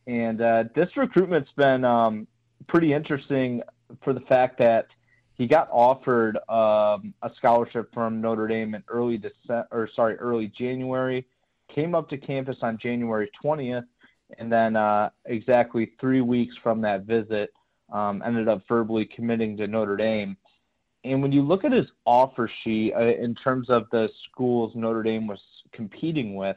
And 0.06 0.40
uh, 0.40 0.64
this 0.74 0.88
recruitment's 0.96 1.50
been 1.56 1.84
um, 1.84 2.26
pretty 2.66 2.92
interesting 2.92 3.62
for 4.02 4.12
the 4.12 4.20
fact 4.20 4.58
that 4.58 4.86
he 5.34 5.46
got 5.46 5.68
offered 5.70 6.36
um, 6.48 7.14
a 7.22 7.30
scholarship 7.36 7.92
from 7.94 8.20
Notre 8.20 8.48
Dame 8.48 8.74
in 8.74 8.82
early 8.88 9.18
December, 9.18 9.68
or 9.70 9.88
sorry, 9.94 10.16
early 10.16 10.48
January. 10.48 11.24
Came 11.72 11.94
up 11.94 12.08
to 12.08 12.16
campus 12.16 12.56
on 12.62 12.78
January 12.78 13.30
20th 13.44 13.84
and 14.36 14.52
then 14.52 14.76
uh, 14.76 15.10
exactly 15.24 15.92
three 16.00 16.20
weeks 16.20 16.54
from 16.62 16.80
that 16.82 17.02
visit, 17.02 17.52
um, 17.92 18.22
ended 18.24 18.48
up 18.48 18.62
verbally 18.68 19.06
committing 19.06 19.56
to 19.56 19.66
Notre 19.66 19.96
Dame. 19.96 20.36
And 21.04 21.22
when 21.22 21.32
you 21.32 21.42
look 21.42 21.64
at 21.64 21.72
his 21.72 21.86
offer 22.04 22.50
sheet 22.62 22.92
uh, 22.94 23.00
in 23.04 23.34
terms 23.34 23.70
of 23.70 23.86
the 23.90 24.10
schools 24.24 24.72
Notre 24.74 25.02
Dame 25.02 25.26
was 25.26 25.40
competing 25.72 26.34
with, 26.34 26.56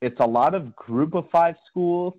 it's 0.00 0.18
a 0.20 0.26
lot 0.26 0.54
of 0.54 0.74
group 0.74 1.14
of 1.14 1.28
five 1.30 1.56
schools, 1.68 2.14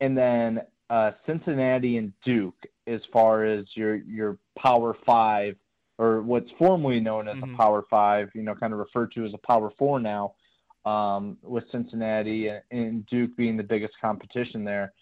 and 0.00 0.16
then 0.16 0.62
uh, 0.90 1.12
Cincinnati 1.26 1.98
and 1.98 2.12
Duke 2.24 2.66
as 2.86 3.02
far 3.12 3.44
as 3.44 3.66
your 3.74 3.96
your 3.96 4.38
Power 4.58 4.96
Five 5.04 5.56
or 5.98 6.22
what's 6.22 6.50
formerly 6.58 7.00
known 7.00 7.28
as 7.28 7.36
mm-hmm. 7.36 7.54
a 7.54 7.56
Power 7.56 7.84
Five, 7.90 8.30
you 8.34 8.42
know, 8.42 8.54
kind 8.54 8.72
of 8.72 8.78
referred 8.78 9.12
to 9.12 9.26
as 9.26 9.34
a 9.34 9.46
Power 9.46 9.70
Four 9.78 10.00
now 10.00 10.34
um, 10.84 11.36
with 11.42 11.64
Cincinnati 11.70 12.50
and 12.70 13.06
Duke 13.06 13.36
being 13.36 13.56
the 13.56 13.62
biggest 13.62 13.94
competition 14.00 14.64
there. 14.64 14.92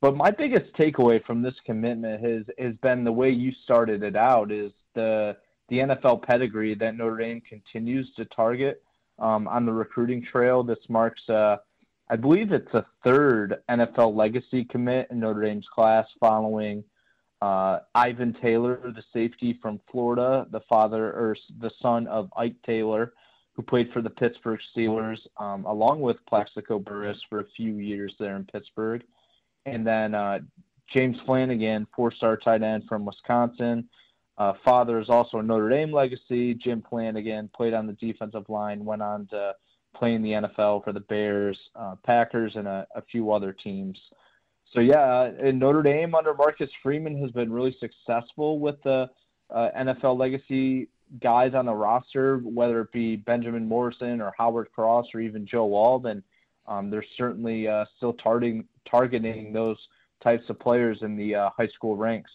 But 0.00 0.16
my 0.16 0.30
biggest 0.30 0.72
takeaway 0.74 1.24
from 1.24 1.42
this 1.42 1.56
commitment 1.64 2.24
has 2.24 2.44
has 2.58 2.74
been 2.76 3.04
the 3.04 3.12
way 3.12 3.30
you 3.30 3.52
started 3.64 4.02
it 4.02 4.16
out 4.16 4.52
is 4.52 4.72
the 4.94 5.36
the 5.68 5.78
NFL 5.78 6.22
pedigree 6.22 6.74
that 6.74 6.96
Notre 6.96 7.18
Dame 7.18 7.40
continues 7.42 8.10
to 8.16 8.24
target 8.26 8.82
um, 9.18 9.48
on 9.48 9.66
the 9.66 9.72
recruiting 9.72 10.24
trail. 10.24 10.62
This 10.62 10.78
marks, 10.88 11.28
uh, 11.28 11.56
I 12.08 12.16
believe, 12.16 12.52
it's 12.52 12.72
a 12.72 12.86
third 13.04 13.56
NFL 13.68 14.16
legacy 14.16 14.64
commit 14.64 15.08
in 15.10 15.20
Notre 15.20 15.42
Dame's 15.42 15.66
class, 15.74 16.06
following 16.20 16.84
uh, 17.42 17.80
Ivan 17.94 18.34
Taylor, 18.40 18.80
the 18.82 19.02
safety 19.12 19.58
from 19.60 19.80
Florida, 19.90 20.46
the 20.50 20.60
father 20.68 21.06
or 21.06 21.36
the 21.60 21.70
son 21.82 22.06
of 22.06 22.30
Ike 22.36 22.56
Taylor, 22.64 23.12
who 23.58 23.62
played 23.64 23.90
for 23.92 24.00
the 24.00 24.08
Pittsburgh 24.08 24.60
Steelers, 24.72 25.18
um, 25.38 25.64
along 25.64 26.00
with 26.00 26.16
Plaxico 26.28 26.78
Burress 26.78 27.18
for 27.28 27.40
a 27.40 27.46
few 27.56 27.78
years 27.78 28.14
there 28.20 28.36
in 28.36 28.44
Pittsburgh. 28.44 29.02
And 29.66 29.84
then 29.84 30.14
uh, 30.14 30.38
James 30.94 31.16
Flanagan, 31.26 31.88
four 31.94 32.12
star 32.12 32.36
tight 32.36 32.62
end 32.62 32.84
from 32.88 33.04
Wisconsin. 33.04 33.88
Uh, 34.38 34.52
father 34.64 35.00
is 35.00 35.10
also 35.10 35.38
a 35.38 35.42
Notre 35.42 35.70
Dame 35.70 35.92
legacy. 35.92 36.54
Jim 36.54 36.84
Flanagan 36.88 37.50
played 37.52 37.74
on 37.74 37.88
the 37.88 37.94
defensive 37.94 38.48
line, 38.48 38.84
went 38.84 39.02
on 39.02 39.26
to 39.32 39.54
play 39.96 40.14
in 40.14 40.22
the 40.22 40.30
NFL 40.30 40.84
for 40.84 40.92
the 40.92 41.00
Bears, 41.00 41.58
uh, 41.74 41.96
Packers, 42.06 42.52
and 42.54 42.68
a, 42.68 42.86
a, 42.94 43.02
few 43.10 43.32
other 43.32 43.52
teams. 43.52 43.98
So, 44.72 44.78
yeah, 44.78 45.00
uh, 45.00 45.50
Notre 45.52 45.82
Dame 45.82 46.14
under 46.14 46.32
Marcus 46.32 46.70
Freeman 46.80 47.20
has 47.22 47.32
been 47.32 47.52
really 47.52 47.76
successful 47.80 48.60
with 48.60 48.80
the 48.84 49.10
uh, 49.52 49.70
NFL 49.76 50.16
legacy 50.16 50.88
guys 51.20 51.54
on 51.54 51.66
the 51.66 51.74
roster, 51.74 52.38
whether 52.38 52.80
it 52.82 52.92
be 52.92 53.16
Benjamin 53.16 53.66
Morrison 53.66 54.20
or 54.20 54.32
Howard 54.36 54.70
Cross 54.72 55.06
or 55.14 55.20
even 55.20 55.46
Joe 55.46 55.66
Walden, 55.66 56.22
um, 56.66 56.90
they're 56.90 57.04
certainly 57.16 57.66
uh, 57.66 57.86
still 57.96 58.12
targeting 58.12 58.64
targeting 58.88 59.52
those 59.52 59.76
types 60.22 60.48
of 60.48 60.58
players 60.58 60.98
in 61.02 61.16
the 61.16 61.34
uh, 61.34 61.50
high 61.56 61.68
school 61.68 61.96
ranks. 61.96 62.30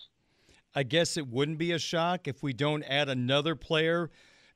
I 0.75 0.83
guess 0.83 1.17
it 1.17 1.27
wouldn't 1.27 1.57
be 1.57 1.71
a 1.71 1.79
shock 1.79 2.27
if 2.27 2.41
we 2.41 2.53
don't 2.53 2.83
add 2.83 3.09
another 3.09 3.55
player, 3.55 4.09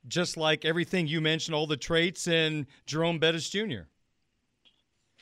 just 0.08 0.36
like 0.36 0.66
everything 0.66 1.08
you 1.08 1.22
mentioned, 1.22 1.54
all 1.54 1.68
the 1.68 1.78
traits 1.78 2.28
in 2.28 2.66
Jerome 2.86 3.20
Bettis 3.20 3.50
Jr. 3.50 3.82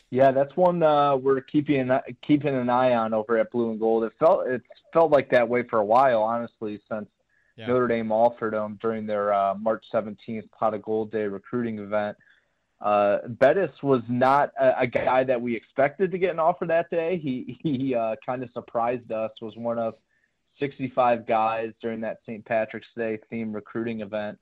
Yeah, 0.10 0.32
that's 0.32 0.56
one 0.56 0.82
uh, 0.84 1.18
we're 1.18 1.42
keeping 1.42 1.90
an, 1.90 2.00
keeping 2.26 2.56
an 2.56 2.70
eye 2.70 2.94
on 2.94 3.14
over 3.14 3.38
at 3.38 3.52
Blue 3.52 3.72
and 3.72 3.80
Gold. 3.80 4.06
It 4.06 4.14
felt 4.18 4.48
it 4.48 4.62
felt 4.94 5.12
like 5.12 5.30
that 5.32 5.50
way 5.50 5.64
for 5.64 5.80
a 5.80 5.86
while, 5.86 6.22
honestly, 6.22 6.80
since 6.90 7.10
yeah. 7.58 7.68
Notre 7.68 7.88
Dame 7.88 8.12
offered 8.12 8.54
them 8.54 8.78
during 8.82 9.06
their 9.06 9.34
uh, 9.34 9.56
March 9.56 9.86
17th 9.94 10.50
Pot 10.52 10.74
of 10.74 10.82
Gold 10.82 11.12
Day 11.12 11.24
recruiting 11.24 11.80
event. 11.80 12.18
Uh, 12.82 13.20
Bettis 13.28 13.72
was 13.82 14.02
not 14.10 14.52
a, 14.60 14.82
a, 14.82 14.88
guy 14.88 15.24
that 15.24 15.42
we 15.42 15.56
expected 15.56 16.12
to 16.12 16.18
get 16.18 16.32
an 16.32 16.40
offer 16.40 16.66
that 16.66 16.90
day. 16.90 17.18
He 17.18 17.58
he 17.62 17.96
uh, 17.96 18.16
kind 18.26 18.44
of 18.44 18.50
surprised 18.54 19.12
us. 19.12 19.32
Was 19.42 19.56
one 19.56 19.80
of 19.80 19.96
65 20.60 21.26
guys 21.26 21.72
during 21.82 22.02
that 22.02 22.20
St. 22.26 22.44
Patrick's 22.46 22.88
Day 22.96 23.20
themed 23.32 23.54
recruiting 23.56 24.02
event. 24.02 24.38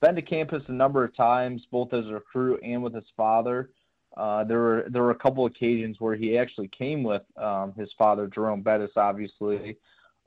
Been 0.00 0.14
to 0.14 0.22
campus 0.22 0.62
a 0.68 0.72
number 0.72 1.04
of 1.04 1.16
times, 1.16 1.62
both 1.70 1.92
as 1.94 2.06
a 2.06 2.14
recruit 2.14 2.60
and 2.62 2.82
with 2.82 2.94
his 2.94 3.04
father. 3.16 3.70
Uh, 4.16 4.44
there 4.44 4.58
were 4.58 4.86
there 4.88 5.02
were 5.02 5.10
a 5.10 5.18
couple 5.18 5.44
occasions 5.46 5.96
where 6.00 6.14
he 6.14 6.38
actually 6.38 6.68
came 6.68 7.02
with 7.02 7.22
um, 7.36 7.74
his 7.76 7.90
father, 7.98 8.26
Jerome 8.26 8.62
Bettis, 8.62 8.92
obviously, 8.96 9.76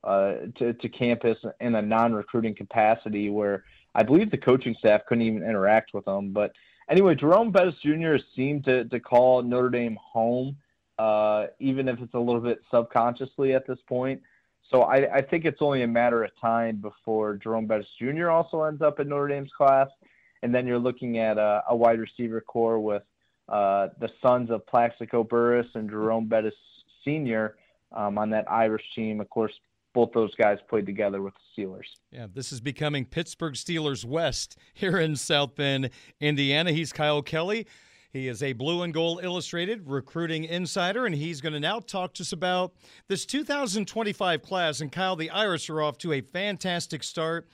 uh, 0.03 0.33
to 0.57 0.73
to 0.73 0.89
campus 0.89 1.37
in 1.59 1.75
a 1.75 1.81
non-recruiting 1.81 2.55
capacity, 2.55 3.29
where 3.29 3.63
I 3.95 4.03
believe 4.03 4.31
the 4.31 4.37
coaching 4.37 4.75
staff 4.79 5.01
couldn't 5.07 5.25
even 5.25 5.43
interact 5.43 5.93
with 5.93 6.05
them. 6.05 6.31
But 6.31 6.53
anyway, 6.89 7.15
Jerome 7.15 7.51
Bettis 7.51 7.75
Jr. 7.83 8.15
seemed 8.35 8.65
to 8.65 8.85
to 8.85 8.99
call 8.99 9.41
Notre 9.41 9.69
Dame 9.69 9.97
home, 10.01 10.57
uh, 10.97 11.47
even 11.59 11.87
if 11.87 11.99
it's 11.99 12.13
a 12.13 12.19
little 12.19 12.41
bit 12.41 12.61
subconsciously 12.71 13.53
at 13.53 13.67
this 13.67 13.79
point. 13.87 14.21
So 14.71 14.83
I, 14.83 15.15
I 15.15 15.21
think 15.21 15.45
it's 15.45 15.61
only 15.61 15.81
a 15.81 15.87
matter 15.87 16.23
of 16.23 16.31
time 16.39 16.77
before 16.77 17.35
Jerome 17.35 17.65
Bettis 17.65 17.87
Jr. 17.99 18.29
also 18.29 18.63
ends 18.63 18.81
up 18.81 18.99
in 18.99 19.09
Notre 19.09 19.27
Dame's 19.27 19.51
class, 19.51 19.87
and 20.43 20.53
then 20.53 20.67
you're 20.67 20.79
looking 20.79 21.17
at 21.17 21.37
a, 21.37 21.63
a 21.69 21.75
wide 21.75 21.99
receiver 21.99 22.39
corps 22.39 22.79
with 22.79 23.01
uh, 23.47 23.87
the 23.99 24.09
sons 24.21 24.51
of 24.51 24.65
Plaxico 24.67 25.23
Burress 25.23 25.65
and 25.73 25.89
Jerome 25.89 26.27
Bettis 26.27 26.53
Sr. 27.03 27.55
Um, 27.91 28.19
on 28.19 28.29
that 28.29 28.49
Irish 28.49 28.83
team. 28.95 29.19
Of 29.19 29.29
course, 29.31 29.53
both 29.99 30.13
those 30.13 30.33
guys 30.35 30.57
played 30.69 30.85
together 30.85 31.21
with 31.21 31.33
the 31.33 31.61
Steelers. 31.61 31.83
Yeah, 32.09 32.27
this 32.33 32.53
is 32.53 32.61
becoming 32.61 33.03
Pittsburgh 33.03 33.55
Steelers 33.55 34.05
West 34.05 34.57
here 34.73 34.97
in 34.97 35.17
South 35.17 35.55
Bend, 35.55 35.89
Indiana. 36.21 36.71
He's 36.71 36.93
Kyle 36.93 37.21
Kelly. 37.21 37.67
He 38.09 38.29
is 38.29 38.41
a 38.41 38.53
Blue 38.53 38.81
and 38.83 38.93
Gold 38.93 39.19
Illustrated 39.21 39.89
recruiting 39.89 40.45
insider, 40.45 41.05
and 41.05 41.13
he's 41.13 41.41
going 41.41 41.51
to 41.51 41.59
now 41.59 41.81
talk 41.81 42.13
to 42.13 42.23
us 42.23 42.31
about 42.31 42.75
this 43.09 43.25
2025 43.25 44.41
class. 44.41 44.79
And 44.79 44.89
Kyle, 44.89 45.17
the 45.17 45.29
Irish 45.31 45.69
are 45.69 45.81
off 45.81 45.97
to 45.97 46.13
a 46.13 46.21
fantastic 46.21 47.03
start. 47.03 47.49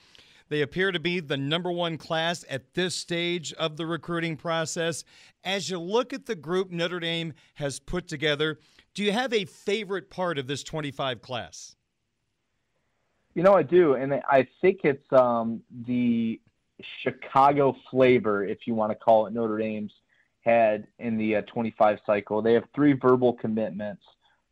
They 0.48 0.62
appear 0.62 0.92
to 0.92 1.00
be 1.00 1.18
the 1.18 1.36
number 1.36 1.72
one 1.72 1.98
class 1.98 2.44
at 2.48 2.74
this 2.74 2.94
stage 2.94 3.52
of 3.54 3.76
the 3.76 3.86
recruiting 3.86 4.36
process. 4.36 5.02
As 5.42 5.68
you 5.68 5.80
look 5.80 6.12
at 6.12 6.26
the 6.26 6.36
group 6.36 6.70
Notre 6.70 7.00
Dame 7.00 7.32
has 7.54 7.80
put 7.80 8.06
together, 8.06 8.60
do 8.94 9.02
you 9.02 9.10
have 9.10 9.32
a 9.32 9.46
favorite 9.46 10.10
part 10.10 10.38
of 10.38 10.46
this 10.46 10.62
25 10.62 11.20
class? 11.20 11.74
You 13.36 13.42
know, 13.42 13.52
I 13.52 13.64
do, 13.64 13.96
and 13.96 14.14
I 14.14 14.48
think 14.62 14.80
it's 14.82 15.12
um, 15.12 15.60
the 15.86 16.40
Chicago 17.02 17.76
flavor, 17.90 18.42
if 18.42 18.66
you 18.66 18.72
want 18.72 18.92
to 18.92 18.94
call 18.96 19.26
it 19.26 19.34
Notre 19.34 19.58
Dame's 19.58 19.92
had 20.40 20.86
in 21.00 21.18
the 21.18 21.36
uh, 21.36 21.42
25 21.42 21.98
cycle. 22.06 22.40
They 22.40 22.54
have 22.54 22.64
three 22.74 22.94
verbal 22.94 23.34
commitments 23.34 24.02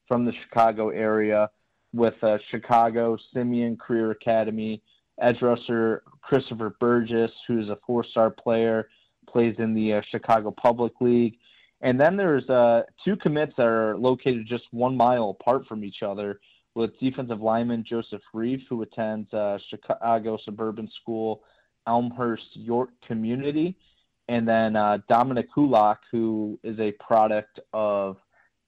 from 0.06 0.26
the 0.26 0.34
Chicago 0.42 0.90
area 0.90 1.48
with 1.94 2.12
uh, 2.22 2.36
Chicago 2.50 3.16
Simeon 3.32 3.78
Career 3.78 4.10
Academy, 4.10 4.82
edge 5.18 5.40
rusher 5.40 6.02
Christopher 6.20 6.76
Burgess, 6.78 7.32
who's 7.48 7.70
a 7.70 7.78
four-star 7.86 8.28
player, 8.28 8.90
plays 9.26 9.54
in 9.60 9.72
the 9.72 9.94
uh, 9.94 10.02
Chicago 10.10 10.50
Public 10.50 10.92
League. 11.00 11.38
And 11.80 11.98
then 11.98 12.18
there's 12.18 12.46
uh, 12.50 12.82
two 13.02 13.16
commits 13.16 13.54
that 13.56 13.66
are 13.66 13.96
located 13.96 14.46
just 14.46 14.64
one 14.72 14.94
mile 14.94 15.30
apart 15.30 15.66
from 15.66 15.84
each 15.84 16.02
other 16.02 16.38
with 16.74 16.98
defensive 16.98 17.40
lineman 17.40 17.84
Joseph 17.88 18.22
Reiff, 18.34 18.62
who 18.68 18.82
attends 18.82 19.32
uh, 19.32 19.58
Chicago 19.68 20.38
Suburban 20.44 20.90
School, 21.00 21.42
Elmhurst 21.86 22.48
York 22.54 22.90
Community, 23.06 23.76
and 24.28 24.48
then 24.48 24.74
uh, 24.74 24.98
Dominic 25.08 25.48
Hulak, 25.54 25.98
who 26.10 26.58
is 26.62 26.78
a 26.80 26.92
product 26.92 27.60
of 27.72 28.16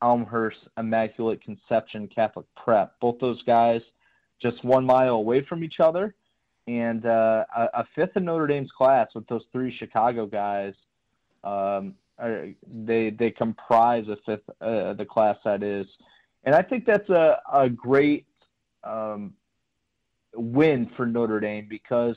Elmhurst 0.03 0.59
Immaculate 0.79 1.43
Conception 1.43 2.09
Catholic 2.09 2.47
Prep. 2.57 2.93
Both 3.01 3.19
those 3.21 3.43
guys 3.43 3.81
just 4.41 4.63
one 4.65 4.85
mile 4.85 5.15
away 5.15 5.45
from 5.45 5.65
each 5.65 5.81
other, 5.81 6.15
and 6.67 7.07
uh, 7.07 7.45
a, 7.57 7.65
a, 7.75 7.87
fifth 7.95 8.17
in 8.17 8.25
Notre 8.27 8.47
Dame's 8.47 8.71
class 8.77 9.09
with 9.15 9.27
those 9.29 9.43
three 9.53 9.75
Chicago 9.77 10.27
guys. 10.27 10.75
Um, 11.45 11.95
are, 12.19 12.49
they 12.85 13.11
they 13.11 13.31
comprise 13.31 14.07
a 14.09 14.17
fifth 14.27 14.49
uh, 14.61 14.93
the 14.95 15.07
class 15.09 15.37
that 15.45 15.63
is, 15.63 15.87
and 16.45 16.55
I 16.55 16.63
think 16.63 16.87
that's 16.87 17.09
a 17.11 17.41
a 17.53 17.69
great 17.69 18.27
um, 18.85 19.35
win 20.35 20.91
for 20.97 21.07
Notre 21.07 21.41
Dame 21.41 21.67
because 21.69 22.17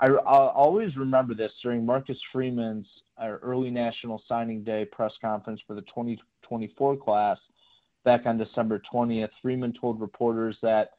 I, 0.00 0.10
will 0.10 0.18
always 0.18 0.96
remember 0.96 1.34
this 1.34 1.52
during 1.62 1.86
Marcus 1.86 2.18
Freeman's 2.32 2.86
uh, 3.20 3.26
early 3.42 3.70
National 3.70 4.22
Signing 4.28 4.64
Day 4.64 4.84
press 4.84 5.12
conference 5.20 5.60
for 5.66 5.74
the 5.74 5.82
2024 5.82 6.96
class 6.96 7.38
back 8.04 8.26
on 8.26 8.36
December 8.36 8.82
20th. 8.92 9.30
Freeman 9.40 9.72
told 9.72 10.00
reporters 10.00 10.56
that 10.62 10.92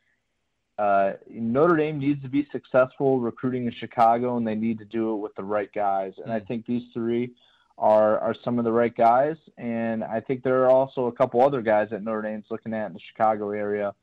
uh, 0.78 1.14
Notre 1.30 1.78
Dame 1.78 2.00
needs 2.00 2.22
to 2.22 2.30
be 2.30 2.48
successful 2.52 3.20
recruiting 3.20 3.66
in 3.66 3.74
Chicago, 3.74 4.38
and 4.38 4.48
they 4.48 4.56
need 4.56 4.78
to 4.80 4.86
do 4.86 5.14
it 5.14 5.18
with 5.18 5.36
the 5.36 5.44
right 5.44 5.70
guys. 5.74 6.14
And 6.24 6.32
I 6.32 6.40
hmm. 6.40 6.46
think 6.46 6.66
these 6.66 6.84
three 6.94 7.32
are 7.78 8.20
are 8.20 8.36
some 8.44 8.58
of 8.58 8.66
the 8.66 8.72
right 8.72 8.96
guys. 8.96 9.38
And 9.58 10.04
I 10.04 10.20
think 10.22 10.44
there 10.44 10.64
are 10.64 10.70
also 10.70 11.08
a 11.08 11.12
couple 11.12 11.42
other 11.42 11.62
guys 11.62 11.90
that 11.92 12.04
Notre 12.04 12.22
Dame's 12.22 12.46
looking 12.50 12.74
at 12.74 12.88
in 12.88 12.94
the 12.94 13.00
Chicago 13.12 13.52
area. 13.52 13.94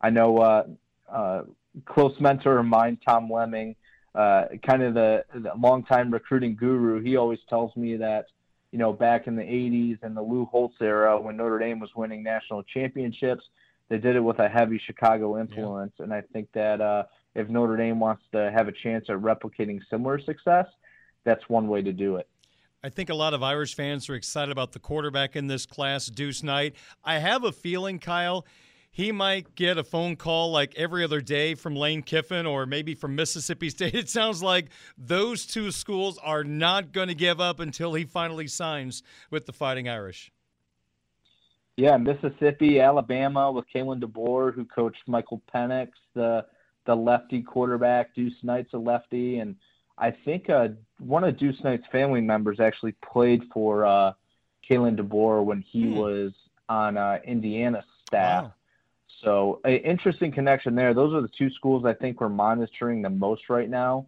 I 0.00 0.10
know 0.10 0.38
uh, 0.38 0.66
uh, 1.10 1.42
close 1.84 2.18
mentor 2.20 2.58
of 2.58 2.66
mine, 2.66 2.98
Tom 3.04 3.30
Lemming 3.30 3.74
uh, 4.18 4.46
kind 4.66 4.82
of 4.82 4.94
the, 4.94 5.24
the 5.34 5.52
longtime 5.56 6.12
recruiting 6.12 6.56
guru, 6.56 7.00
he 7.00 7.16
always 7.16 7.38
tells 7.48 7.74
me 7.76 7.96
that, 7.96 8.26
you 8.72 8.78
know, 8.78 8.92
back 8.92 9.28
in 9.28 9.36
the 9.36 9.42
80s 9.42 9.98
and 10.02 10.16
the 10.16 10.22
Lou 10.22 10.44
Holtz 10.46 10.74
era 10.80 11.20
when 11.20 11.36
Notre 11.36 11.58
Dame 11.58 11.78
was 11.78 11.90
winning 11.94 12.22
national 12.22 12.64
championships, 12.64 13.44
they 13.88 13.98
did 13.98 14.16
it 14.16 14.20
with 14.20 14.40
a 14.40 14.48
heavy 14.48 14.80
Chicago 14.84 15.38
influence. 15.38 15.92
Yeah. 15.98 16.04
And 16.04 16.12
I 16.12 16.22
think 16.32 16.48
that 16.52 16.80
uh, 16.80 17.04
if 17.34 17.48
Notre 17.48 17.76
Dame 17.76 18.00
wants 18.00 18.24
to 18.32 18.50
have 18.50 18.68
a 18.68 18.72
chance 18.72 19.06
at 19.08 19.16
replicating 19.16 19.80
similar 19.88 20.20
success, 20.20 20.66
that's 21.24 21.48
one 21.48 21.68
way 21.68 21.82
to 21.82 21.92
do 21.92 22.16
it. 22.16 22.28
I 22.82 22.90
think 22.90 23.10
a 23.10 23.14
lot 23.14 23.34
of 23.34 23.42
Irish 23.42 23.74
fans 23.74 24.08
are 24.08 24.14
excited 24.14 24.52
about 24.52 24.70
the 24.72 24.78
quarterback 24.78 25.34
in 25.34 25.48
this 25.48 25.66
class, 25.66 26.06
Deuce 26.06 26.44
Knight. 26.44 26.76
I 27.02 27.18
have 27.18 27.42
a 27.42 27.50
feeling, 27.50 27.98
Kyle, 27.98 28.46
he 28.88 29.10
might 29.10 29.56
get 29.56 29.78
a 29.78 29.84
phone 29.84 30.14
call 30.14 30.52
like 30.52 30.76
every 30.76 31.02
other 31.02 31.20
day 31.20 31.56
from 31.56 31.74
Lane 31.74 32.02
Kiffin 32.02 32.46
or 32.46 32.66
maybe 32.66 32.94
from 32.94 33.16
Mississippi 33.16 33.68
State. 33.70 33.94
It 33.94 34.08
sounds 34.08 34.44
like 34.44 34.66
those 34.96 35.44
two 35.44 35.72
schools 35.72 36.18
are 36.22 36.44
not 36.44 36.92
going 36.92 37.08
to 37.08 37.16
give 37.16 37.40
up 37.40 37.58
until 37.58 37.94
he 37.94 38.04
finally 38.04 38.46
signs 38.46 39.02
with 39.28 39.46
the 39.46 39.52
Fighting 39.52 39.88
Irish. 39.88 40.30
Yeah, 41.76 41.96
Mississippi, 41.96 42.80
Alabama 42.80 43.50
with 43.50 43.64
Kalen 43.74 44.02
DeBoer, 44.02 44.54
who 44.54 44.64
coached 44.64 45.02
Michael 45.06 45.42
Penix, 45.52 45.90
the 46.14 46.44
the 46.86 46.94
lefty 46.94 47.42
quarterback. 47.42 48.14
Deuce 48.14 48.32
Knight's 48.42 48.72
a 48.72 48.78
lefty, 48.78 49.38
and 49.38 49.56
I 50.00 50.10
think 50.10 50.48
uh, 50.48 50.68
one 50.98 51.24
of 51.24 51.36
Deuce 51.36 51.62
Knight's 51.62 51.86
family 51.90 52.20
members 52.20 52.60
actually 52.60 52.92
played 52.92 53.42
for 53.52 53.84
uh, 53.84 54.12
Kalen 54.68 54.96
DeBoer 54.98 55.44
when 55.44 55.60
he 55.62 55.84
hmm. 55.84 55.96
was 55.96 56.32
on 56.68 56.96
uh, 56.96 57.18
Indiana 57.24 57.84
staff. 58.06 58.44
Wow. 58.44 58.54
So, 59.22 59.60
a 59.64 59.76
interesting 59.76 60.30
connection 60.30 60.74
there. 60.74 60.94
Those 60.94 61.12
are 61.12 61.20
the 61.20 61.30
two 61.36 61.50
schools 61.50 61.84
I 61.84 61.92
think 61.92 62.20
we're 62.20 62.28
monitoring 62.28 63.02
the 63.02 63.10
most 63.10 63.50
right 63.50 63.68
now. 63.68 64.06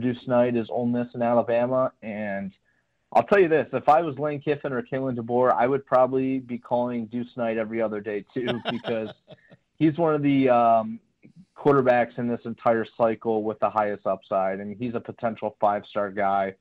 Deuce 0.00 0.26
Knight 0.26 0.56
is 0.56 0.68
Ole 0.70 0.86
Miss 0.86 1.06
and 1.14 1.22
Alabama, 1.22 1.92
and 2.02 2.52
I'll 3.12 3.22
tell 3.22 3.38
you 3.38 3.48
this: 3.48 3.68
if 3.72 3.88
I 3.88 4.00
was 4.00 4.18
Lane 4.18 4.40
Kiffin 4.40 4.72
or 4.72 4.82
Kalen 4.82 5.16
DeBoer, 5.16 5.52
I 5.52 5.66
would 5.66 5.86
probably 5.86 6.38
be 6.38 6.58
calling 6.58 7.06
Deuce 7.06 7.36
Knight 7.36 7.56
every 7.56 7.80
other 7.80 8.00
day 8.00 8.24
too, 8.34 8.60
because 8.70 9.10
he's 9.78 9.96
one 9.96 10.14
of 10.14 10.22
the 10.22 10.48
um, 10.48 10.98
quarterbacks 11.56 12.18
in 12.18 12.28
this 12.28 12.40
entire 12.44 12.86
cycle 12.96 13.42
with 13.42 13.58
the 13.60 13.70
highest 13.70 14.06
upside, 14.06 14.60
and 14.60 14.76
he's 14.76 14.94
a 14.94 15.00
potential 15.00 15.56
five-star 15.60 16.10
guy. 16.10 16.54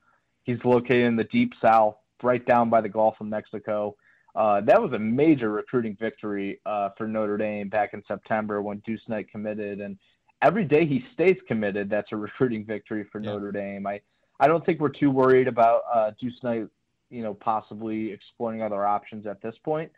He's 0.43 0.59
located 0.63 1.05
in 1.05 1.15
the 1.15 1.25
deep 1.25 1.53
south, 1.61 1.95
right 2.23 2.45
down 2.45 2.69
by 2.69 2.81
the 2.81 2.89
Gulf 2.89 3.15
of 3.19 3.27
Mexico. 3.27 3.95
Uh, 4.35 4.61
that 4.61 4.81
was 4.81 4.91
a 4.93 4.99
major 4.99 5.49
recruiting 5.49 5.95
victory 5.99 6.59
uh, 6.65 6.89
for 6.97 7.07
Notre 7.07 7.37
Dame 7.37 7.69
back 7.69 7.93
in 7.93 8.03
September 8.07 8.61
when 8.61 8.79
Deuce 8.85 9.01
Knight 9.07 9.29
committed. 9.31 9.79
And 9.79 9.97
every 10.41 10.65
day 10.65 10.85
he 10.85 11.05
stays 11.13 11.37
committed, 11.47 11.89
that's 11.89 12.11
a 12.11 12.15
recruiting 12.17 12.65
victory 12.65 13.05
for 13.11 13.19
yeah. 13.19 13.31
Notre 13.31 13.51
Dame. 13.51 13.87
I, 13.87 14.01
I 14.39 14.47
don't 14.47 14.65
think 14.65 14.79
we're 14.79 14.89
too 14.89 15.09
worried 15.09 15.47
about 15.47 15.81
uh, 15.93 16.11
Deuce 16.19 16.37
Knight, 16.43 16.67
you 17.09 17.23
know, 17.23 17.33
possibly 17.33 18.11
exploring 18.11 18.61
other 18.61 18.85
options 18.85 19.25
at 19.25 19.41
this 19.41 19.55
point. 19.63 19.91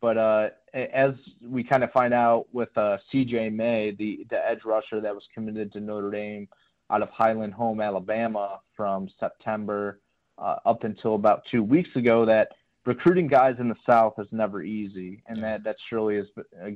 But 0.00 0.18
uh, 0.18 0.48
as 0.74 1.12
we 1.42 1.64
kind 1.64 1.82
of 1.82 1.90
find 1.92 2.12
out 2.12 2.46
with 2.52 2.76
uh, 2.76 2.98
C.J. 3.10 3.50
May, 3.50 3.92
the 3.92 4.26
the 4.30 4.36
edge 4.36 4.60
rusher 4.64 5.00
that 5.00 5.14
was 5.14 5.24
committed 5.34 5.72
to 5.72 5.80
Notre 5.80 6.10
Dame 6.10 6.48
out 6.90 7.02
of 7.02 7.08
Highland 7.10 7.54
Home, 7.54 7.80
Alabama, 7.80 8.60
from 8.76 9.08
September 9.18 10.00
uh, 10.38 10.56
up 10.64 10.84
until 10.84 11.14
about 11.14 11.42
two 11.50 11.62
weeks 11.62 11.90
ago, 11.96 12.24
that 12.26 12.52
recruiting 12.84 13.26
guys 13.26 13.56
in 13.58 13.68
the 13.68 13.76
South 13.88 14.14
is 14.18 14.28
never 14.30 14.62
easy, 14.62 15.22
and 15.26 15.42
that 15.42 15.64
that 15.64 15.76
surely 15.88 16.16
is 16.16 16.28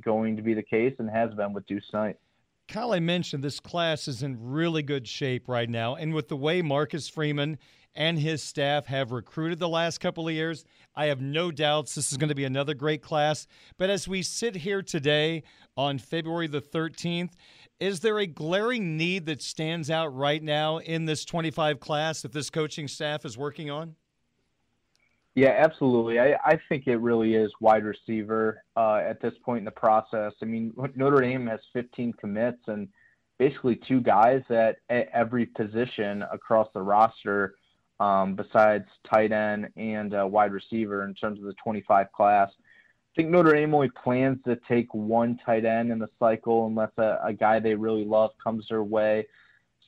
going 0.03 0.35
to 0.35 0.41
be 0.41 0.53
the 0.53 0.63
case 0.63 0.95
and 0.99 1.09
has 1.09 1.33
been 1.35 1.53
with 1.53 1.65
Deuce 1.67 1.85
Knight. 1.93 2.17
Kyle, 2.67 2.93
I 2.93 2.99
mentioned 2.99 3.43
this 3.43 3.59
class 3.59 4.07
is 4.07 4.23
in 4.23 4.37
really 4.39 4.81
good 4.81 5.05
shape 5.05 5.49
right 5.49 5.69
now. 5.69 5.95
And 5.95 6.13
with 6.13 6.29
the 6.29 6.37
way 6.37 6.61
Marcus 6.61 7.09
Freeman 7.09 7.57
and 7.95 8.17
his 8.17 8.41
staff 8.41 8.85
have 8.85 9.11
recruited 9.11 9.59
the 9.59 9.69
last 9.69 9.99
couple 9.99 10.27
of 10.27 10.33
years, 10.33 10.63
I 10.95 11.05
have 11.07 11.21
no 11.21 11.51
doubts 11.51 11.95
this 11.95 12.11
is 12.11 12.17
going 12.17 12.29
to 12.29 12.35
be 12.35 12.45
another 12.45 12.73
great 12.73 13.01
class. 13.01 13.47
But 13.77 13.89
as 13.89 14.07
we 14.07 14.21
sit 14.21 14.55
here 14.55 14.81
today 14.81 15.43
on 15.75 15.97
February 15.97 16.47
the 16.47 16.61
13th, 16.61 17.31
is 17.79 17.99
there 17.99 18.19
a 18.19 18.27
glaring 18.27 18.97
need 18.97 19.25
that 19.25 19.41
stands 19.41 19.89
out 19.89 20.15
right 20.15 20.41
now 20.41 20.77
in 20.77 21.05
this 21.05 21.25
25 21.25 21.79
class 21.79 22.21
that 22.21 22.31
this 22.31 22.49
coaching 22.49 22.87
staff 22.87 23.25
is 23.25 23.37
working 23.37 23.69
on? 23.69 23.95
Yeah, 25.33 25.55
absolutely. 25.57 26.19
I, 26.19 26.37
I 26.43 26.59
think 26.67 26.87
it 26.87 26.97
really 26.97 27.35
is 27.35 27.51
wide 27.61 27.85
receiver 27.85 28.63
uh, 28.75 28.95
at 28.97 29.21
this 29.21 29.33
point 29.43 29.59
in 29.59 29.65
the 29.65 29.71
process. 29.71 30.33
I 30.41 30.45
mean, 30.45 30.73
Notre 30.95 31.21
Dame 31.21 31.47
has 31.47 31.61
15 31.71 32.13
commits 32.13 32.59
and 32.67 32.89
basically 33.39 33.79
two 33.87 34.01
guys 34.01 34.41
at, 34.49 34.77
at 34.89 35.09
every 35.13 35.45
position 35.45 36.23
across 36.31 36.67
the 36.73 36.81
roster, 36.81 37.55
um, 38.01 38.33
besides 38.33 38.85
tight 39.07 39.31
end 39.31 39.69
and 39.77 40.15
uh, 40.15 40.25
wide 40.25 40.51
receiver 40.51 41.05
in 41.05 41.13
terms 41.13 41.37
of 41.37 41.45
the 41.45 41.53
25 41.63 42.11
class. 42.11 42.49
I 42.49 43.15
think 43.15 43.29
Notre 43.29 43.53
Dame 43.53 43.75
only 43.75 43.89
plans 43.89 44.39
to 44.45 44.57
take 44.67 44.91
one 44.91 45.39
tight 45.45 45.65
end 45.65 45.91
in 45.91 45.99
the 45.99 46.09
cycle 46.17 46.65
unless 46.65 46.89
a, 46.97 47.19
a 47.23 47.33
guy 47.33 47.59
they 47.59 47.75
really 47.75 48.03
love 48.03 48.31
comes 48.43 48.65
their 48.69 48.83
way. 48.83 49.27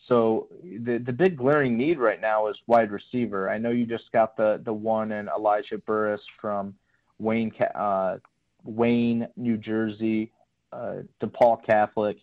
So 0.07 0.47
the 0.61 0.97
the 0.97 1.13
big 1.13 1.37
glaring 1.37 1.77
need 1.77 1.97
right 1.97 2.19
now 2.21 2.47
is 2.47 2.57
wide 2.67 2.91
receiver. 2.91 3.49
I 3.49 3.57
know 3.57 3.71
you 3.71 3.85
just 3.85 4.11
got 4.11 4.37
the 4.37 4.61
the 4.63 4.73
one 4.73 5.11
in 5.11 5.27
Elijah 5.29 5.77
Burress 5.77 6.21
from 6.39 6.75
Wayne, 7.17 7.51
uh, 7.73 8.17
Wayne, 8.63 9.27
New 9.37 9.57
Jersey, 9.57 10.31
uh, 10.71 10.97
DePaul 11.21 11.65
Catholic. 11.65 12.17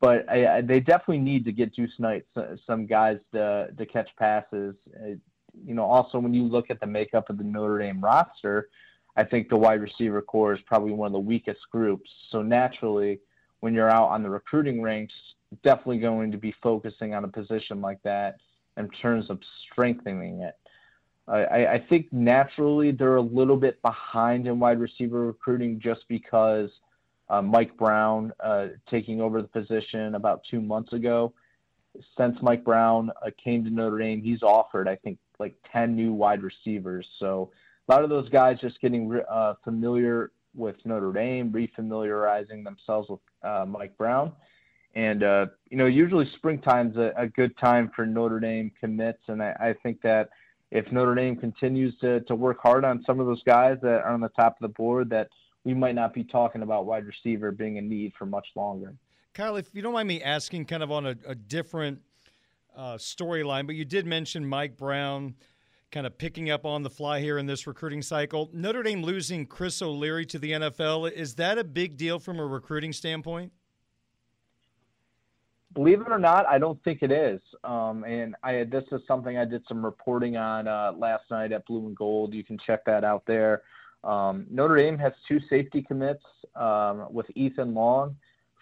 But 0.00 0.28
I, 0.30 0.58
I, 0.58 0.60
they 0.60 0.80
definitely 0.80 1.18
need 1.18 1.44
to 1.46 1.52
get 1.52 1.74
Deuce 1.74 1.98
Knight 1.98 2.24
some 2.66 2.86
guys 2.86 3.18
to 3.32 3.68
to 3.76 3.86
catch 3.86 4.08
passes. 4.16 4.74
Uh, 4.94 5.14
you 5.64 5.74
know, 5.74 5.84
also 5.84 6.18
when 6.18 6.32
you 6.32 6.44
look 6.44 6.70
at 6.70 6.78
the 6.80 6.86
makeup 6.86 7.30
of 7.30 7.38
the 7.38 7.44
Notre 7.44 7.78
Dame 7.78 8.00
roster, 8.00 8.68
I 9.16 9.24
think 9.24 9.48
the 9.48 9.56
wide 9.56 9.80
receiver 9.80 10.22
corps 10.22 10.54
is 10.54 10.60
probably 10.66 10.92
one 10.92 11.06
of 11.06 11.12
the 11.12 11.18
weakest 11.18 11.60
groups. 11.72 12.08
So 12.30 12.42
naturally, 12.42 13.18
when 13.60 13.74
you're 13.74 13.90
out 13.90 14.10
on 14.10 14.22
the 14.22 14.30
recruiting 14.30 14.80
ranks, 14.80 15.14
definitely 15.64 15.98
going 15.98 16.30
to 16.30 16.38
be 16.38 16.54
focusing 16.62 17.14
on 17.14 17.24
a 17.24 17.28
position 17.28 17.80
like 17.80 18.00
that 18.04 18.36
in 18.76 18.88
terms 18.90 19.30
of 19.30 19.40
strengthening 19.64 20.42
it. 20.42 20.54
I, 21.26 21.66
I 21.66 21.86
think 21.90 22.10
naturally 22.10 22.90
they're 22.90 23.16
a 23.16 23.20
little 23.20 23.56
bit 23.56 23.82
behind 23.82 24.46
in 24.46 24.58
wide 24.58 24.80
receiver 24.80 25.26
recruiting 25.26 25.78
just 25.78 26.08
because 26.08 26.70
uh, 27.30 27.42
Mike 27.42 27.76
Brown 27.76 28.32
uh, 28.40 28.68
taking 28.90 29.20
over 29.20 29.42
the 29.42 29.48
position 29.48 30.14
about 30.14 30.42
two 30.50 30.60
months 30.60 30.92
ago. 30.92 31.32
Since 32.16 32.38
Mike 32.42 32.64
Brown 32.64 33.10
uh, 33.24 33.30
came 33.42 33.64
to 33.64 33.70
Notre 33.70 33.98
Dame, 33.98 34.22
he's 34.22 34.42
offered, 34.42 34.88
I 34.88 34.96
think, 34.96 35.18
like 35.38 35.54
10 35.72 35.94
new 35.94 36.12
wide 36.12 36.42
receivers. 36.42 37.06
So 37.18 37.50
a 37.88 37.92
lot 37.92 38.04
of 38.04 38.10
those 38.10 38.28
guys 38.28 38.58
just 38.60 38.80
getting 38.80 39.20
uh, 39.30 39.54
familiar 39.64 40.30
with 40.54 40.76
Notre 40.84 41.12
Dame, 41.12 41.50
refamiliarizing 41.50 42.64
themselves 42.64 43.08
with 43.08 43.20
uh, 43.42 43.64
Mike 43.66 43.96
Brown. 43.96 44.32
And, 44.94 45.22
uh, 45.22 45.46
you 45.70 45.76
know, 45.76 45.86
usually 45.86 46.28
springtime's 46.36 46.96
a, 46.96 47.12
a 47.16 47.26
good 47.28 47.56
time 47.58 47.90
for 47.94 48.06
Notre 48.06 48.40
Dame 48.40 48.72
commits. 48.80 49.22
And 49.28 49.42
I, 49.42 49.54
I 49.60 49.74
think 49.82 50.02
that 50.02 50.30
if 50.70 50.90
Notre 50.92 51.14
Dame 51.14 51.36
continues 51.36 51.94
to, 52.00 52.20
to 52.20 52.34
work 52.34 52.58
hard 52.60 52.84
on 52.84 53.02
some 53.04 53.20
of 53.20 53.26
those 53.26 53.42
guys 53.44 53.78
that 53.82 54.02
are 54.02 54.10
on 54.10 54.20
the 54.20 54.28
top 54.30 54.56
of 54.60 54.62
the 54.62 54.74
board, 54.74 55.08
that 55.10 55.28
we 55.68 55.74
might 55.74 55.94
not 55.94 56.14
be 56.14 56.24
talking 56.24 56.62
about 56.62 56.86
wide 56.86 57.04
receiver 57.04 57.52
being 57.52 57.76
a 57.76 57.82
need 57.82 58.14
for 58.18 58.24
much 58.24 58.46
longer. 58.56 58.94
Kyle, 59.34 59.56
if 59.56 59.68
you 59.74 59.82
don't 59.82 59.92
mind 59.92 60.08
me 60.08 60.22
asking 60.22 60.64
kind 60.64 60.82
of 60.82 60.90
on 60.90 61.04
a, 61.04 61.14
a 61.26 61.34
different 61.34 62.00
uh, 62.74 62.94
storyline, 62.94 63.66
but 63.66 63.76
you 63.76 63.84
did 63.84 64.06
mention 64.06 64.48
Mike 64.48 64.78
Brown 64.78 65.34
kind 65.92 66.06
of 66.06 66.16
picking 66.16 66.48
up 66.48 66.64
on 66.64 66.82
the 66.82 66.88
fly 66.88 67.20
here 67.20 67.36
in 67.36 67.44
this 67.44 67.66
recruiting 67.66 68.00
cycle. 68.00 68.48
Notre 68.54 68.82
Dame 68.82 69.02
losing 69.02 69.44
Chris 69.44 69.82
O'Leary 69.82 70.24
to 70.26 70.38
the 70.38 70.52
NFL, 70.52 71.12
is 71.12 71.34
that 71.34 71.58
a 71.58 71.64
big 71.64 71.98
deal 71.98 72.18
from 72.18 72.40
a 72.40 72.46
recruiting 72.46 72.94
standpoint? 72.94 73.52
Believe 75.74 76.00
it 76.00 76.08
or 76.08 76.18
not, 76.18 76.46
I 76.46 76.56
don't 76.56 76.82
think 76.82 77.02
it 77.02 77.12
is. 77.12 77.42
Um, 77.62 78.04
and 78.04 78.36
I 78.42 78.64
this 78.64 78.84
is 78.90 79.02
something 79.06 79.36
I 79.36 79.44
did 79.44 79.62
some 79.68 79.84
reporting 79.84 80.38
on 80.38 80.66
uh, 80.66 80.92
last 80.96 81.24
night 81.30 81.52
at 81.52 81.66
Blue 81.66 81.86
and 81.86 81.94
Gold. 81.94 82.32
You 82.32 82.42
can 82.42 82.56
check 82.66 82.86
that 82.86 83.04
out 83.04 83.24
there. 83.26 83.60
Um, 84.04 84.46
Notre 84.50 84.76
Dame 84.76 84.98
has 84.98 85.12
two 85.26 85.40
safety 85.50 85.82
commits 85.82 86.24
um, 86.54 87.06
with 87.10 87.26
Ethan 87.34 87.74
Long 87.74 88.16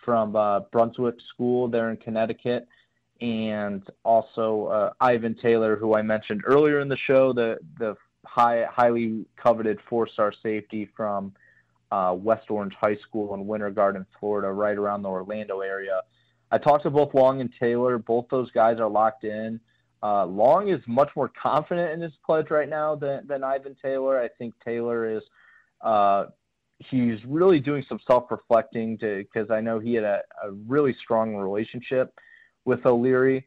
from 0.05 0.37
uh, 0.37 0.61
Brunswick 0.72 1.16
School 1.34 1.68
there 1.68 1.91
in 1.91 1.97
Connecticut, 1.97 2.66
and 3.20 3.82
also 4.05 4.66
uh, 4.66 4.93
Ivan 5.01 5.34
Taylor, 5.34 5.76
who 5.76 5.95
I 5.95 6.03
mentioned 6.03 6.43
earlier 6.47 6.80
in 6.80 6.89
the 6.89 6.97
show, 6.97 7.32
the 7.32 7.59
the 7.78 7.97
high, 8.24 8.66
highly 8.70 9.24
coveted 9.37 9.78
four-star 9.89 10.32
safety 10.43 10.91
from 10.97 11.32
uh, 11.91 12.14
West 12.16 12.51
Orange 12.51 12.74
High 12.74 12.97
School 12.97 13.34
in 13.34 13.47
Winter 13.47 13.70
Garden, 13.70 14.05
Florida, 14.18 14.51
right 14.51 14.76
around 14.76 15.03
the 15.03 15.09
Orlando 15.09 15.61
area. 15.61 16.03
I 16.51 16.59
talked 16.59 16.84
to 16.84 16.91
both 16.91 17.14
Long 17.14 17.41
and 17.41 17.53
Taylor. 17.59 17.99
Both 17.99 18.26
those 18.30 18.51
guys 18.51 18.78
are 18.78 18.89
locked 18.89 19.24
in. 19.24 19.61
Uh, 20.07 20.24
Long 20.24 20.68
is 20.68 20.80
much 20.86 21.11
more 21.16 21.28
confident 21.42 21.90
in 21.90 22.00
his 22.00 22.12
pledge 22.24 22.50
right 22.50 22.68
now 22.68 22.94
than, 22.94 23.26
than 23.26 23.42
Ivan 23.42 23.76
Taylor. 23.82 24.20
I 24.20 24.28
think 24.28 24.54
Taylor 24.64 25.11
is 25.11 25.22
uh, 25.80 26.26
he's 26.78 27.18
really 27.24 27.59
doing 27.59 27.84
some 27.88 27.98
self-reflecting 28.07 28.98
because 28.98 29.50
I 29.50 29.61
know 29.61 29.80
he 29.80 29.94
had 29.94 30.04
a, 30.04 30.20
a, 30.44 30.52
really 30.68 30.94
strong 31.02 31.34
relationship 31.34 32.14
with 32.64 32.86
O'Leary. 32.86 33.46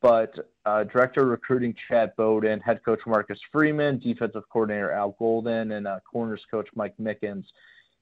But 0.00 0.50
uh, 0.64 0.84
director 0.84 1.26
recruiting 1.26 1.74
Chad 1.88 2.14
Bowden, 2.16 2.60
head 2.60 2.80
coach 2.82 3.00
Marcus 3.06 3.38
Freeman, 3.52 3.98
defensive 3.98 4.44
coordinator 4.50 4.92
Al 4.92 5.14
Golden, 5.18 5.72
and 5.72 5.86
uh, 5.86 6.00
corners 6.10 6.42
coach 6.50 6.68
Mike 6.74 6.94
Mickens 6.98 7.44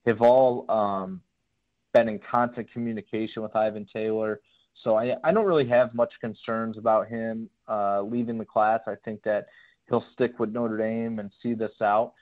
have 0.07 0.20
all 0.20 0.70
um, 0.70 1.20
been 1.93 2.09
in 2.09 2.20
constant 2.31 2.70
communication 2.72 3.43
with 3.43 3.57
Ivan 3.57 3.87
Taylor. 3.93 4.41
So 4.83 4.97
I, 4.97 5.16
I 5.22 5.33
don't 5.33 5.47
really 5.47 5.68
have 5.68 5.95
much 5.95 6.12
concerns 6.20 6.79
about 6.79 7.09
him 7.09 7.49
uh, 7.68 8.03
leaving 8.03 8.39
the 8.39 8.45
class. 8.45 8.81
I 8.87 8.95
think 9.05 9.22
that 9.22 9.47
he'll 9.89 10.05
stick 10.12 10.39
with 10.39 10.53
Notre 10.53 10.77
Dame 10.77 11.18
and 11.18 11.31
see 11.43 11.55
this 11.55 11.81
out. 11.81 12.14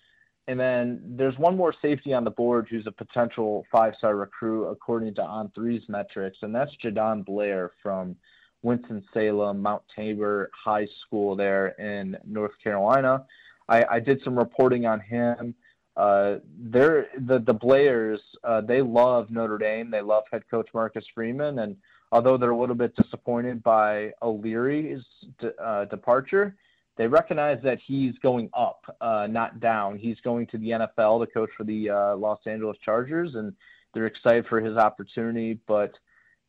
And 0.48 0.59
then 0.59 1.00
there's 1.05 1.38
one 1.38 1.57
more 1.57 1.74
safety 1.80 2.12
on 2.12 2.24
the 2.24 2.30
board 2.30 2.66
who's 2.68 2.86
a 2.86 2.92
potential 2.92 3.64
five-star 3.70 4.16
recruit 4.16 4.66
according 4.66 5.14
to 5.14 5.22
On 5.22 5.50
Three's 5.55 5.88
metrics, 5.88 6.38
and 6.42 6.53
that's 6.53 6.72
Jadon 6.82 7.24
Blair 7.24 7.70
from 7.80 8.16
Winston-Salem 8.62 9.62
Mount 9.62 9.82
Tabor 9.94 10.50
High 10.53 10.88
School 11.07 11.36
there 11.36 11.68
in 11.78 12.16
North 12.24 12.53
Carolina. 12.62 13.24
I, 13.68 13.84
I 13.84 14.00
did 14.00 14.20
some 14.24 14.36
reporting 14.36 14.84
on 14.84 14.98
him 14.98 15.55
uh, 15.96 16.36
they're 16.59 17.09
the 17.26 17.38
the 17.40 17.53
Blairs. 17.53 18.20
Uh, 18.42 18.61
they 18.62 18.80
love 18.80 19.30
Notre 19.30 19.59
Dame. 19.59 19.90
They 19.90 20.00
love 20.00 20.24
head 20.32 20.42
coach 20.50 20.68
Marcus 20.72 21.05
Freeman, 21.14 21.59
and 21.59 21.76
although 22.12 22.36
they're 22.36 22.50
a 22.50 22.56
little 22.56 22.76
bit 22.76 22.94
disappointed 22.94 23.62
by 23.62 24.12
O'Leary's 24.20 25.02
de- 25.40 25.56
uh, 25.56 25.86
departure, 25.86 26.54
they 26.96 27.06
recognize 27.06 27.58
that 27.64 27.78
he's 27.84 28.16
going 28.18 28.50
up, 28.54 28.84
uh, 29.00 29.26
not 29.28 29.60
down. 29.60 29.96
He's 29.96 30.20
going 30.20 30.46
to 30.48 30.58
the 30.58 30.70
NFL 30.70 31.24
to 31.24 31.32
coach 31.32 31.48
for 31.56 31.64
the 31.64 31.88
uh, 31.88 32.16
Los 32.16 32.40
Angeles 32.46 32.76
Chargers, 32.84 33.34
and 33.34 33.54
they're 33.94 34.06
excited 34.06 34.46
for 34.46 34.60
his 34.60 34.76
opportunity. 34.76 35.58
But 35.66 35.94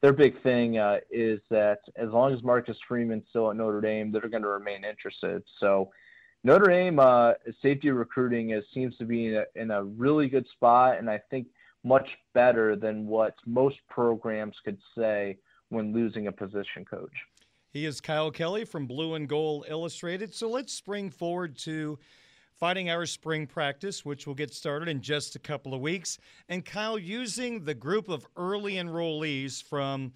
their 0.01 0.11
big 0.11 0.41
thing 0.43 0.77
uh, 0.77 0.97
is 1.09 1.39
that 1.49 1.79
as 1.95 2.09
long 2.09 2.33
as 2.33 2.43
Marcus 2.43 2.77
Freeman's 2.85 3.23
still 3.29 3.49
at 3.49 3.55
Notre 3.55 3.79
Dame, 3.79 4.11
they're 4.11 4.27
going 4.27 4.43
to 4.43 4.49
remain 4.49 4.83
interested. 4.83 5.43
So 5.61 5.91
Notre 6.43 6.69
Dame 6.69 6.99
uh, 6.99 7.33
safety 7.61 7.89
recruiting 7.89 8.49
is, 8.49 8.65
seems 8.73 8.97
to 8.97 9.05
be 9.05 9.27
in 9.27 9.35
a, 9.35 9.45
in 9.55 9.71
a 9.71 9.81
really 9.81 10.27
good 10.27 10.45
spot, 10.51 10.97
and 10.97 11.09
I 11.09 11.21
think 11.29 11.47
much 11.85 12.09
better 12.33 12.75
than 12.75 13.07
what 13.07 13.35
most 13.45 13.77
programs 13.89 14.55
could 14.65 14.77
say 14.97 15.37
when 15.73 15.93
losing 15.93 16.27
a 16.27 16.31
position 16.31 16.85
coach. 16.85 17.25
He 17.71 17.85
is 17.85 17.99
Kyle 17.99 18.31
Kelly 18.31 18.65
from 18.65 18.85
Blue 18.85 19.15
and 19.15 19.27
Gold 19.27 19.65
Illustrated. 19.67 20.33
So 20.33 20.49
let's 20.49 20.71
spring 20.71 21.09
forward 21.09 21.57
to 21.59 21.97
Fighting 22.63 22.89
our 22.89 23.05
spring 23.05 23.47
practice, 23.47 24.05
which 24.05 24.27
will 24.27 24.35
get 24.35 24.53
started 24.53 24.87
in 24.87 25.01
just 25.01 25.35
a 25.35 25.39
couple 25.39 25.73
of 25.73 25.81
weeks. 25.81 26.17
And 26.47 26.63
Kyle, 26.63 26.97
using 26.97 27.65
the 27.65 27.73
group 27.73 28.09
of 28.09 28.27
early 28.37 28.75
enrollees 28.75 29.61
from 29.61 30.13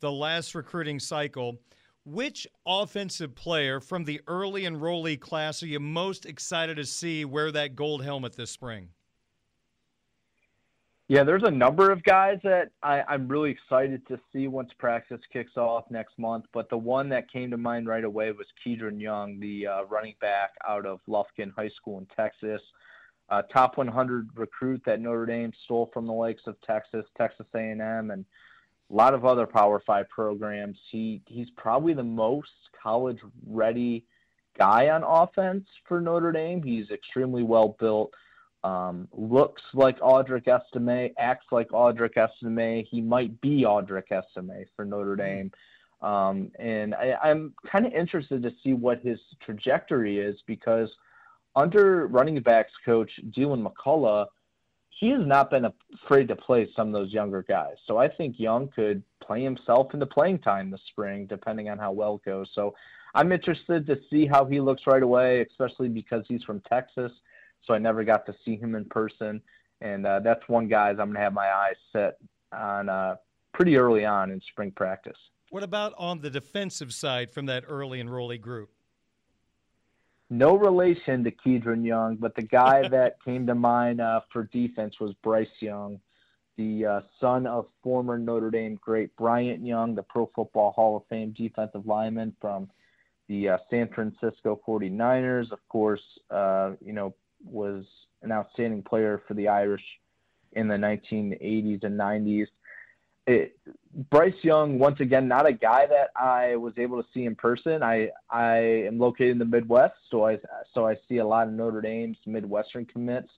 the 0.00 0.10
last 0.10 0.54
recruiting 0.54 1.00
cycle, 1.00 1.58
which 2.04 2.46
offensive 2.66 3.34
player 3.34 3.80
from 3.80 4.04
the 4.04 4.20
early 4.26 4.64
enrollee 4.64 5.18
class 5.18 5.62
are 5.62 5.68
you 5.68 5.80
most 5.80 6.26
excited 6.26 6.76
to 6.76 6.84
see 6.84 7.24
wear 7.24 7.50
that 7.52 7.76
gold 7.76 8.04
helmet 8.04 8.36
this 8.36 8.50
spring? 8.50 8.88
Yeah, 11.08 11.22
there's 11.22 11.44
a 11.44 11.50
number 11.50 11.92
of 11.92 12.02
guys 12.02 12.38
that 12.42 12.70
I, 12.82 13.14
am 13.14 13.28
really 13.28 13.50
excited 13.52 14.04
to 14.08 14.18
see 14.32 14.48
once 14.48 14.70
practice 14.76 15.20
kicks 15.32 15.56
off 15.56 15.84
next 15.88 16.18
month. 16.18 16.46
But 16.52 16.68
the 16.68 16.76
one 16.76 17.08
that 17.10 17.30
came 17.30 17.48
to 17.52 17.56
mind 17.56 17.86
right 17.86 18.02
away 18.02 18.32
was 18.32 18.46
Kedren 18.64 19.00
Young, 19.00 19.38
the 19.38 19.68
uh, 19.68 19.84
running 19.84 20.16
back 20.20 20.50
out 20.68 20.84
of 20.84 20.98
Lufkin 21.08 21.52
High 21.54 21.70
School 21.76 21.98
in 21.98 22.06
Texas. 22.16 22.60
Uh, 23.28 23.42
top 23.42 23.76
100 23.76 24.30
recruit 24.34 24.82
that 24.84 25.00
Notre 25.00 25.26
Dame 25.26 25.52
stole 25.64 25.90
from 25.92 26.08
the 26.08 26.12
likes 26.12 26.42
of 26.46 26.60
Texas, 26.62 27.04
Texas 27.16 27.46
A&M, 27.54 28.10
and 28.10 28.24
a 28.90 28.94
lot 28.94 29.14
of 29.14 29.24
other 29.24 29.46
Power 29.46 29.80
Five 29.86 30.08
programs. 30.08 30.78
He 30.90 31.22
he's 31.26 31.50
probably 31.56 31.94
the 31.94 32.04
most 32.04 32.50
college 32.80 33.18
ready 33.46 34.04
guy 34.58 34.88
on 34.88 35.04
offense 35.04 35.66
for 35.86 36.00
Notre 36.00 36.32
Dame. 36.32 36.62
He's 36.62 36.90
extremely 36.90 37.44
well 37.44 37.76
built. 37.78 38.12
Um, 38.66 39.06
looks 39.12 39.62
like 39.74 40.00
Audric 40.00 40.48
Estime, 40.48 41.12
acts 41.18 41.46
like 41.52 41.68
Audric 41.68 42.16
Estime. 42.16 42.84
He 42.84 43.00
might 43.00 43.40
be 43.40 43.62
Audric 43.62 44.10
Estime 44.10 44.64
for 44.74 44.84
Notre 44.84 45.14
Dame. 45.14 45.52
Um, 46.02 46.50
and 46.58 46.92
I, 46.92 47.14
I'm 47.22 47.54
kind 47.70 47.86
of 47.86 47.92
interested 47.92 48.42
to 48.42 48.50
see 48.64 48.72
what 48.72 49.00
his 49.02 49.20
trajectory 49.44 50.18
is 50.18 50.36
because 50.48 50.90
under 51.54 52.08
running 52.08 52.40
backs 52.40 52.72
coach 52.84 53.10
Deland 53.30 53.64
McCullough, 53.64 54.26
he 54.90 55.10
has 55.10 55.24
not 55.24 55.48
been 55.48 55.66
afraid 56.02 56.26
to 56.26 56.34
play 56.34 56.68
some 56.74 56.88
of 56.88 56.92
those 56.92 57.12
younger 57.12 57.44
guys. 57.44 57.76
So 57.86 57.98
I 57.98 58.08
think 58.08 58.34
Young 58.40 58.68
could 58.74 59.00
play 59.22 59.44
himself 59.44 59.94
into 59.94 60.06
playing 60.06 60.40
time 60.40 60.72
this 60.72 60.80
spring, 60.88 61.26
depending 61.26 61.68
on 61.68 61.78
how 61.78 61.92
well 61.92 62.16
it 62.16 62.28
goes. 62.28 62.48
So 62.52 62.74
I'm 63.14 63.30
interested 63.30 63.86
to 63.86 64.00
see 64.10 64.26
how 64.26 64.44
he 64.44 64.60
looks 64.60 64.82
right 64.88 65.02
away, 65.04 65.42
especially 65.42 65.88
because 65.88 66.24
he's 66.26 66.42
from 66.42 66.60
Texas. 66.68 67.12
So 67.66 67.74
I 67.74 67.78
never 67.78 68.04
got 68.04 68.26
to 68.26 68.34
see 68.44 68.56
him 68.56 68.74
in 68.74 68.84
person. 68.84 69.40
And 69.80 70.06
uh, 70.06 70.20
that's 70.20 70.46
one 70.48 70.68
guy 70.68 70.90
I'm 70.90 70.96
going 70.96 71.14
to 71.14 71.20
have 71.20 71.32
my 71.32 71.48
eyes 71.48 71.76
set 71.92 72.18
on 72.52 72.88
uh, 72.88 73.16
pretty 73.52 73.76
early 73.76 74.04
on 74.04 74.30
in 74.30 74.40
spring 74.50 74.70
practice. 74.70 75.16
What 75.50 75.62
about 75.62 75.94
on 75.98 76.20
the 76.20 76.30
defensive 76.30 76.92
side 76.92 77.30
from 77.30 77.46
that 77.46 77.64
early 77.68 78.02
enrollee 78.02 78.40
group? 78.40 78.70
No 80.28 80.56
relation 80.56 81.22
to 81.24 81.30
Kedren 81.30 81.84
Young, 81.84 82.16
but 82.16 82.34
the 82.34 82.42
guy 82.42 82.88
that 82.90 83.22
came 83.24 83.46
to 83.46 83.54
mind 83.54 84.00
uh, 84.00 84.20
for 84.32 84.44
defense 84.44 84.98
was 84.98 85.14
Bryce 85.22 85.46
Young, 85.60 86.00
the 86.56 86.84
uh, 86.84 87.00
son 87.20 87.46
of 87.46 87.66
former 87.82 88.18
Notre 88.18 88.50
Dame 88.50 88.78
great 88.82 89.14
Bryant 89.16 89.64
Young, 89.64 89.94
the 89.94 90.02
Pro 90.02 90.30
Football 90.34 90.72
Hall 90.72 90.96
of 90.96 91.02
Fame 91.08 91.32
defensive 91.36 91.86
lineman 91.86 92.34
from 92.40 92.68
the 93.28 93.50
uh, 93.50 93.58
San 93.70 93.88
Francisco 93.88 94.60
49ers. 94.66 95.52
Of 95.52 95.60
course, 95.68 96.02
uh, 96.30 96.72
you 96.84 96.92
know, 96.92 97.14
was 97.46 97.84
an 98.22 98.32
outstanding 98.32 98.82
player 98.82 99.22
for 99.26 99.34
the 99.34 99.48
Irish 99.48 99.84
in 100.52 100.68
the 100.68 100.74
1980s 100.74 101.84
and 101.84 101.98
90s 101.98 102.46
it, 103.26 103.58
Bryce 104.10 104.34
Young, 104.42 104.78
once 104.78 105.00
again, 105.00 105.26
not 105.26 105.46
a 105.46 105.52
guy 105.52 105.86
that 105.86 106.10
I 106.14 106.56
was 106.56 106.74
able 106.76 107.02
to 107.02 107.08
see 107.12 107.24
in 107.24 107.34
person. 107.34 107.82
I 107.82 108.10
I 108.30 108.56
am 108.86 108.98
located 108.98 109.30
in 109.30 109.38
the 109.38 109.44
Midwest, 109.44 109.94
so 110.10 110.26
I 110.26 110.38
so 110.74 110.86
I 110.86 110.96
see 111.08 111.18
a 111.18 111.26
lot 111.26 111.48
of 111.48 111.54
Notre 111.54 111.80
Dame's 111.80 112.18
Midwestern 112.26 112.84
commits. 112.86 113.30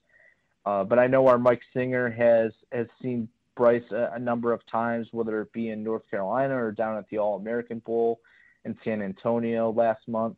Uh, 0.65 0.83
but 0.83 0.99
I 0.99 1.07
know 1.07 1.27
our 1.27 1.39
Mike 1.39 1.61
Singer 1.73 2.09
has 2.11 2.51
has 2.71 2.87
seen 3.01 3.27
Bryce 3.55 3.89
a, 3.91 4.11
a, 4.13 4.19
number 4.19 4.53
of 4.53 4.65
times, 4.67 5.07
whether 5.11 5.41
it 5.41 5.51
be 5.53 5.69
in 5.69 5.83
North 5.83 6.03
Carolina 6.09 6.55
or 6.55 6.71
down 6.71 6.97
at 6.97 7.09
the 7.09 7.17
All 7.17 7.37
American 7.37 7.79
Bowl 7.79 8.19
in 8.65 8.77
San 8.83 9.01
Antonio 9.01 9.71
last 9.71 10.07
month. 10.07 10.37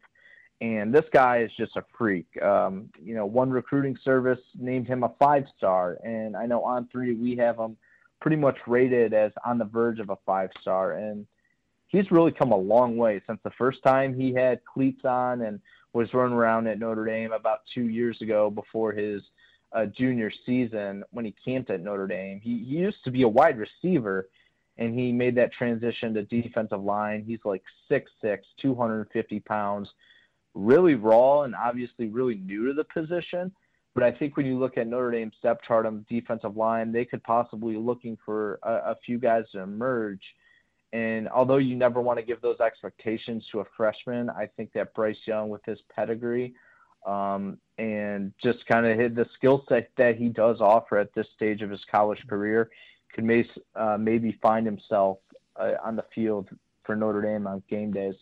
And 0.61 0.93
this 0.93 1.05
guy 1.11 1.39
is 1.39 1.51
just 1.57 1.75
a 1.75 1.83
freak. 1.97 2.27
Um, 2.41 2.89
you 3.03 3.15
know, 3.15 3.25
one 3.25 3.49
recruiting 3.49 3.97
service 4.03 4.39
named 4.57 4.87
him 4.87 5.03
a 5.03 5.11
five 5.19 5.45
star, 5.57 5.97
and 6.03 6.37
I 6.37 6.45
know 6.45 6.63
on 6.63 6.87
three 6.91 7.15
we 7.15 7.35
have 7.37 7.57
him 7.57 7.75
pretty 8.19 8.37
much 8.37 8.57
rated 8.67 9.13
as 9.13 9.31
on 9.43 9.57
the 9.57 9.65
verge 9.65 9.99
of 9.99 10.11
a 10.11 10.17
five 10.25 10.51
star. 10.61 10.93
And 10.93 11.25
he's 11.87 12.11
really 12.11 12.31
come 12.31 12.51
a 12.51 12.57
long 12.57 12.95
way 12.95 13.21
since 13.27 13.39
the 13.43 13.51
first 13.57 13.83
time 13.83 14.13
he 14.13 14.33
had 14.33 14.63
cleats 14.63 15.03
on 15.03 15.41
and 15.41 15.59
was 15.93 16.13
running 16.13 16.37
around 16.37 16.67
at 16.67 16.79
Notre 16.79 17.05
Dame 17.05 17.33
about 17.33 17.61
two 17.73 17.89
years 17.89 18.21
ago 18.21 18.49
before 18.49 18.93
his 18.93 19.21
uh, 19.73 19.87
junior 19.87 20.31
season 20.45 21.03
when 21.11 21.25
he 21.25 21.35
camped 21.43 21.69
at 21.69 21.81
Notre 21.81 22.07
Dame. 22.07 22.39
He, 22.39 22.59
he 22.59 22.75
used 22.77 23.03
to 23.03 23.11
be 23.11 23.23
a 23.23 23.27
wide 23.27 23.57
receiver 23.57 24.29
and 24.77 24.97
he 24.97 25.11
made 25.11 25.35
that 25.35 25.51
transition 25.51 26.13
to 26.13 26.23
defensive 26.23 26.81
line. 26.81 27.23
He's 27.25 27.39
like 27.43 27.63
6'6, 27.89 28.03
250 28.61 29.39
pounds, 29.41 29.89
really 30.53 30.95
raw 30.95 31.43
and 31.43 31.55
obviously 31.55 32.07
really 32.07 32.35
new 32.35 32.67
to 32.67 32.73
the 32.73 32.83
position. 32.83 33.51
But 33.93 34.03
I 34.03 34.11
think 34.11 34.37
when 34.37 34.45
you 34.45 34.57
look 34.57 34.77
at 34.77 34.87
Notre 34.87 35.11
Dame's 35.11 35.33
depth 35.43 35.65
chart 35.65 35.85
on 35.85 36.05
the 36.09 36.19
defensive 36.19 36.55
line, 36.55 36.91
they 36.91 37.05
could 37.05 37.23
possibly 37.23 37.73
be 37.73 37.79
looking 37.79 38.17
for 38.25 38.59
a, 38.63 38.91
a 38.91 38.95
few 39.05 39.17
guys 39.19 39.43
to 39.51 39.59
emerge. 39.59 40.21
And 40.93 41.29
although 41.29 41.57
you 41.57 41.75
never 41.75 42.01
want 42.01 42.19
to 42.19 42.25
give 42.25 42.41
those 42.41 42.59
expectations 42.59 43.45
to 43.51 43.61
a 43.61 43.65
freshman, 43.77 44.29
I 44.29 44.47
think 44.57 44.73
that 44.73 44.93
Bryce 44.93 45.17
Young, 45.25 45.49
with 45.49 45.63
his 45.65 45.79
pedigree 45.93 46.53
um, 47.05 47.57
and 47.77 48.33
just 48.43 48.65
kind 48.65 48.85
of 48.85 49.15
the 49.15 49.25
skill 49.35 49.63
set 49.69 49.89
that 49.97 50.17
he 50.17 50.29
does 50.29 50.61
offer 50.61 50.97
at 50.97 51.13
this 51.13 51.27
stage 51.35 51.61
of 51.61 51.69
his 51.69 51.81
college 51.89 52.19
career, 52.27 52.69
could 53.13 53.23
may, 53.23 53.47
uh, 53.75 53.97
maybe 53.99 54.37
find 54.41 54.65
himself 54.65 55.17
uh, 55.57 55.73
on 55.83 55.95
the 55.95 56.05
field 56.13 56.49
for 56.85 56.95
Notre 56.95 57.21
Dame 57.21 57.47
on 57.47 57.63
game 57.69 57.91
days. 57.91 58.15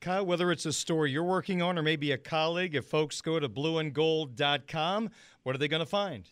Kyle, 0.00 0.24
whether 0.24 0.52
it's 0.52 0.66
a 0.66 0.72
story 0.72 1.10
you're 1.10 1.24
working 1.24 1.60
on 1.60 1.78
or 1.78 1.82
maybe 1.82 2.12
a 2.12 2.18
colleague, 2.18 2.74
if 2.74 2.86
folks 2.86 3.20
go 3.20 3.40
to 3.40 3.48
blueandgold.com, 3.48 5.10
what 5.42 5.54
are 5.54 5.58
they 5.58 5.68
going 5.68 5.80
to 5.80 5.86
find? 5.86 6.30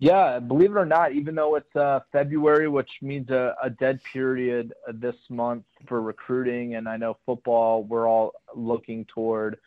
Yeah, 0.00 0.38
believe 0.38 0.70
it 0.70 0.78
or 0.78 0.86
not, 0.86 1.12
even 1.12 1.34
though 1.34 1.56
it's 1.56 1.74
uh, 1.74 2.00
February, 2.12 2.68
which 2.68 2.90
means 3.02 3.30
a, 3.30 3.56
a 3.62 3.68
dead 3.68 4.00
period 4.12 4.72
this 4.94 5.16
month 5.28 5.64
for 5.88 6.00
recruiting, 6.00 6.76
and 6.76 6.88
I 6.88 6.96
know 6.96 7.16
football, 7.26 7.82
we're 7.82 8.08
all 8.08 8.32
looking 8.54 9.04
toward 9.06 9.58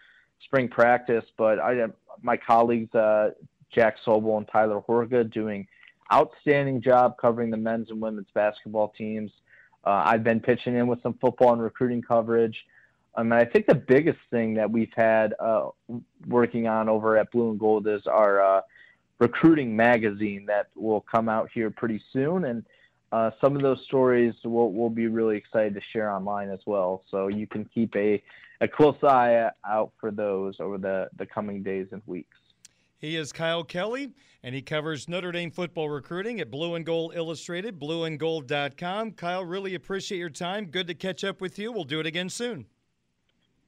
spring 0.45 0.69
practice, 0.69 1.25
but 1.37 1.59
I 1.59 1.85
my 2.21 2.37
colleagues 2.37 2.93
uh, 2.95 3.31
Jack 3.73 3.97
Sobel 4.05 4.37
and 4.37 4.47
Tyler 4.47 4.81
Horka 4.87 5.29
doing 5.31 5.67
outstanding 6.13 6.81
job 6.81 7.17
covering 7.19 7.49
the 7.49 7.57
men's 7.57 7.89
and 7.89 8.01
women's 8.01 8.27
basketball 8.33 8.93
teams. 8.97 9.31
Uh, 9.85 10.03
I've 10.05 10.23
been 10.23 10.39
pitching 10.39 10.75
in 10.75 10.87
with 10.87 11.01
some 11.01 11.15
football 11.15 11.53
and 11.53 11.61
recruiting 11.61 12.01
coverage. 12.01 12.65
Um, 13.15 13.31
and 13.31 13.41
I 13.41 13.45
think 13.45 13.65
the 13.65 13.75
biggest 13.75 14.19
thing 14.29 14.53
that 14.55 14.71
we've 14.71 14.93
had 14.95 15.33
uh, 15.39 15.69
working 16.27 16.67
on 16.67 16.87
over 16.87 17.17
at 17.17 17.31
Blue 17.31 17.51
and 17.51 17.59
Gold 17.59 17.87
is 17.87 18.07
our 18.07 18.41
uh, 18.41 18.61
recruiting 19.19 19.75
magazine 19.75 20.45
that 20.47 20.67
will 20.75 21.01
come 21.01 21.27
out 21.27 21.49
here 21.53 21.69
pretty 21.69 22.01
soon. 22.13 22.45
And 22.45 22.65
uh, 23.11 23.31
some 23.41 23.55
of 23.55 23.61
those 23.61 23.81
stories 23.85 24.33
we'll, 24.45 24.71
we'll 24.71 24.89
be 24.89 25.07
really 25.07 25.35
excited 25.35 25.73
to 25.73 25.81
share 25.91 26.09
online 26.11 26.49
as 26.49 26.61
well. 26.65 27.03
So 27.11 27.27
you 27.27 27.47
can 27.47 27.65
keep 27.65 27.95
a, 27.95 28.23
a 28.61 28.67
close 28.67 28.95
eye 29.03 29.49
out 29.67 29.91
for 29.99 30.11
those 30.11 30.55
over 30.59 30.77
the, 30.77 31.09
the 31.17 31.25
coming 31.25 31.63
days 31.63 31.87
and 31.91 32.01
weeks. 32.05 32.37
He 33.01 33.15
is 33.15 33.33
Kyle 33.33 33.63
Kelly, 33.63 34.13
and 34.43 34.53
he 34.53 34.61
covers 34.61 35.09
Notre 35.09 35.31
Dame 35.31 35.49
football 35.49 35.89
recruiting 35.89 36.39
at 36.39 36.51
Blue 36.51 36.75
and 36.75 36.85
Gold 36.85 37.13
Illustrated, 37.15 37.79
blueandgold.com. 37.79 39.13
Kyle, 39.13 39.43
really 39.43 39.73
appreciate 39.73 40.19
your 40.19 40.29
time. 40.29 40.65
Good 40.65 40.85
to 40.85 40.93
catch 40.93 41.23
up 41.23 41.41
with 41.41 41.57
you. 41.57 41.71
We'll 41.71 41.83
do 41.83 41.99
it 41.99 42.05
again 42.05 42.29
soon. 42.29 42.67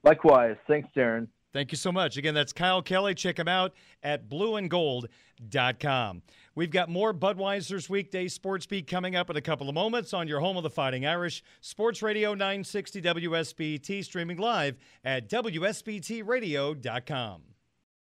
Likewise. 0.04 0.54
Thanks, 0.68 0.88
Darin. 0.94 1.26
Thank 1.52 1.72
you 1.72 1.78
so 1.78 1.90
much. 1.90 2.16
Again, 2.16 2.34
that's 2.34 2.52
Kyle 2.52 2.80
Kelly. 2.80 3.12
Check 3.14 3.36
him 3.38 3.48
out 3.48 3.74
at 4.04 4.28
blueandgold.com. 4.28 6.22
We've 6.54 6.70
got 6.70 6.88
more 6.88 7.12
Budweiser's 7.12 7.90
Weekday 7.90 8.28
Sports 8.28 8.66
Beat 8.66 8.86
coming 8.86 9.16
up 9.16 9.30
in 9.30 9.36
a 9.36 9.40
couple 9.40 9.68
of 9.68 9.74
moments 9.74 10.14
on 10.14 10.28
your 10.28 10.38
home 10.38 10.56
of 10.56 10.62
the 10.62 10.70
Fighting 10.70 11.06
Irish, 11.06 11.42
Sports 11.60 12.02
Radio 12.02 12.34
960 12.34 13.02
WSBT, 13.02 14.04
streaming 14.04 14.38
live 14.38 14.76
at 15.04 15.28
WSBTRadio.com. 15.28 17.53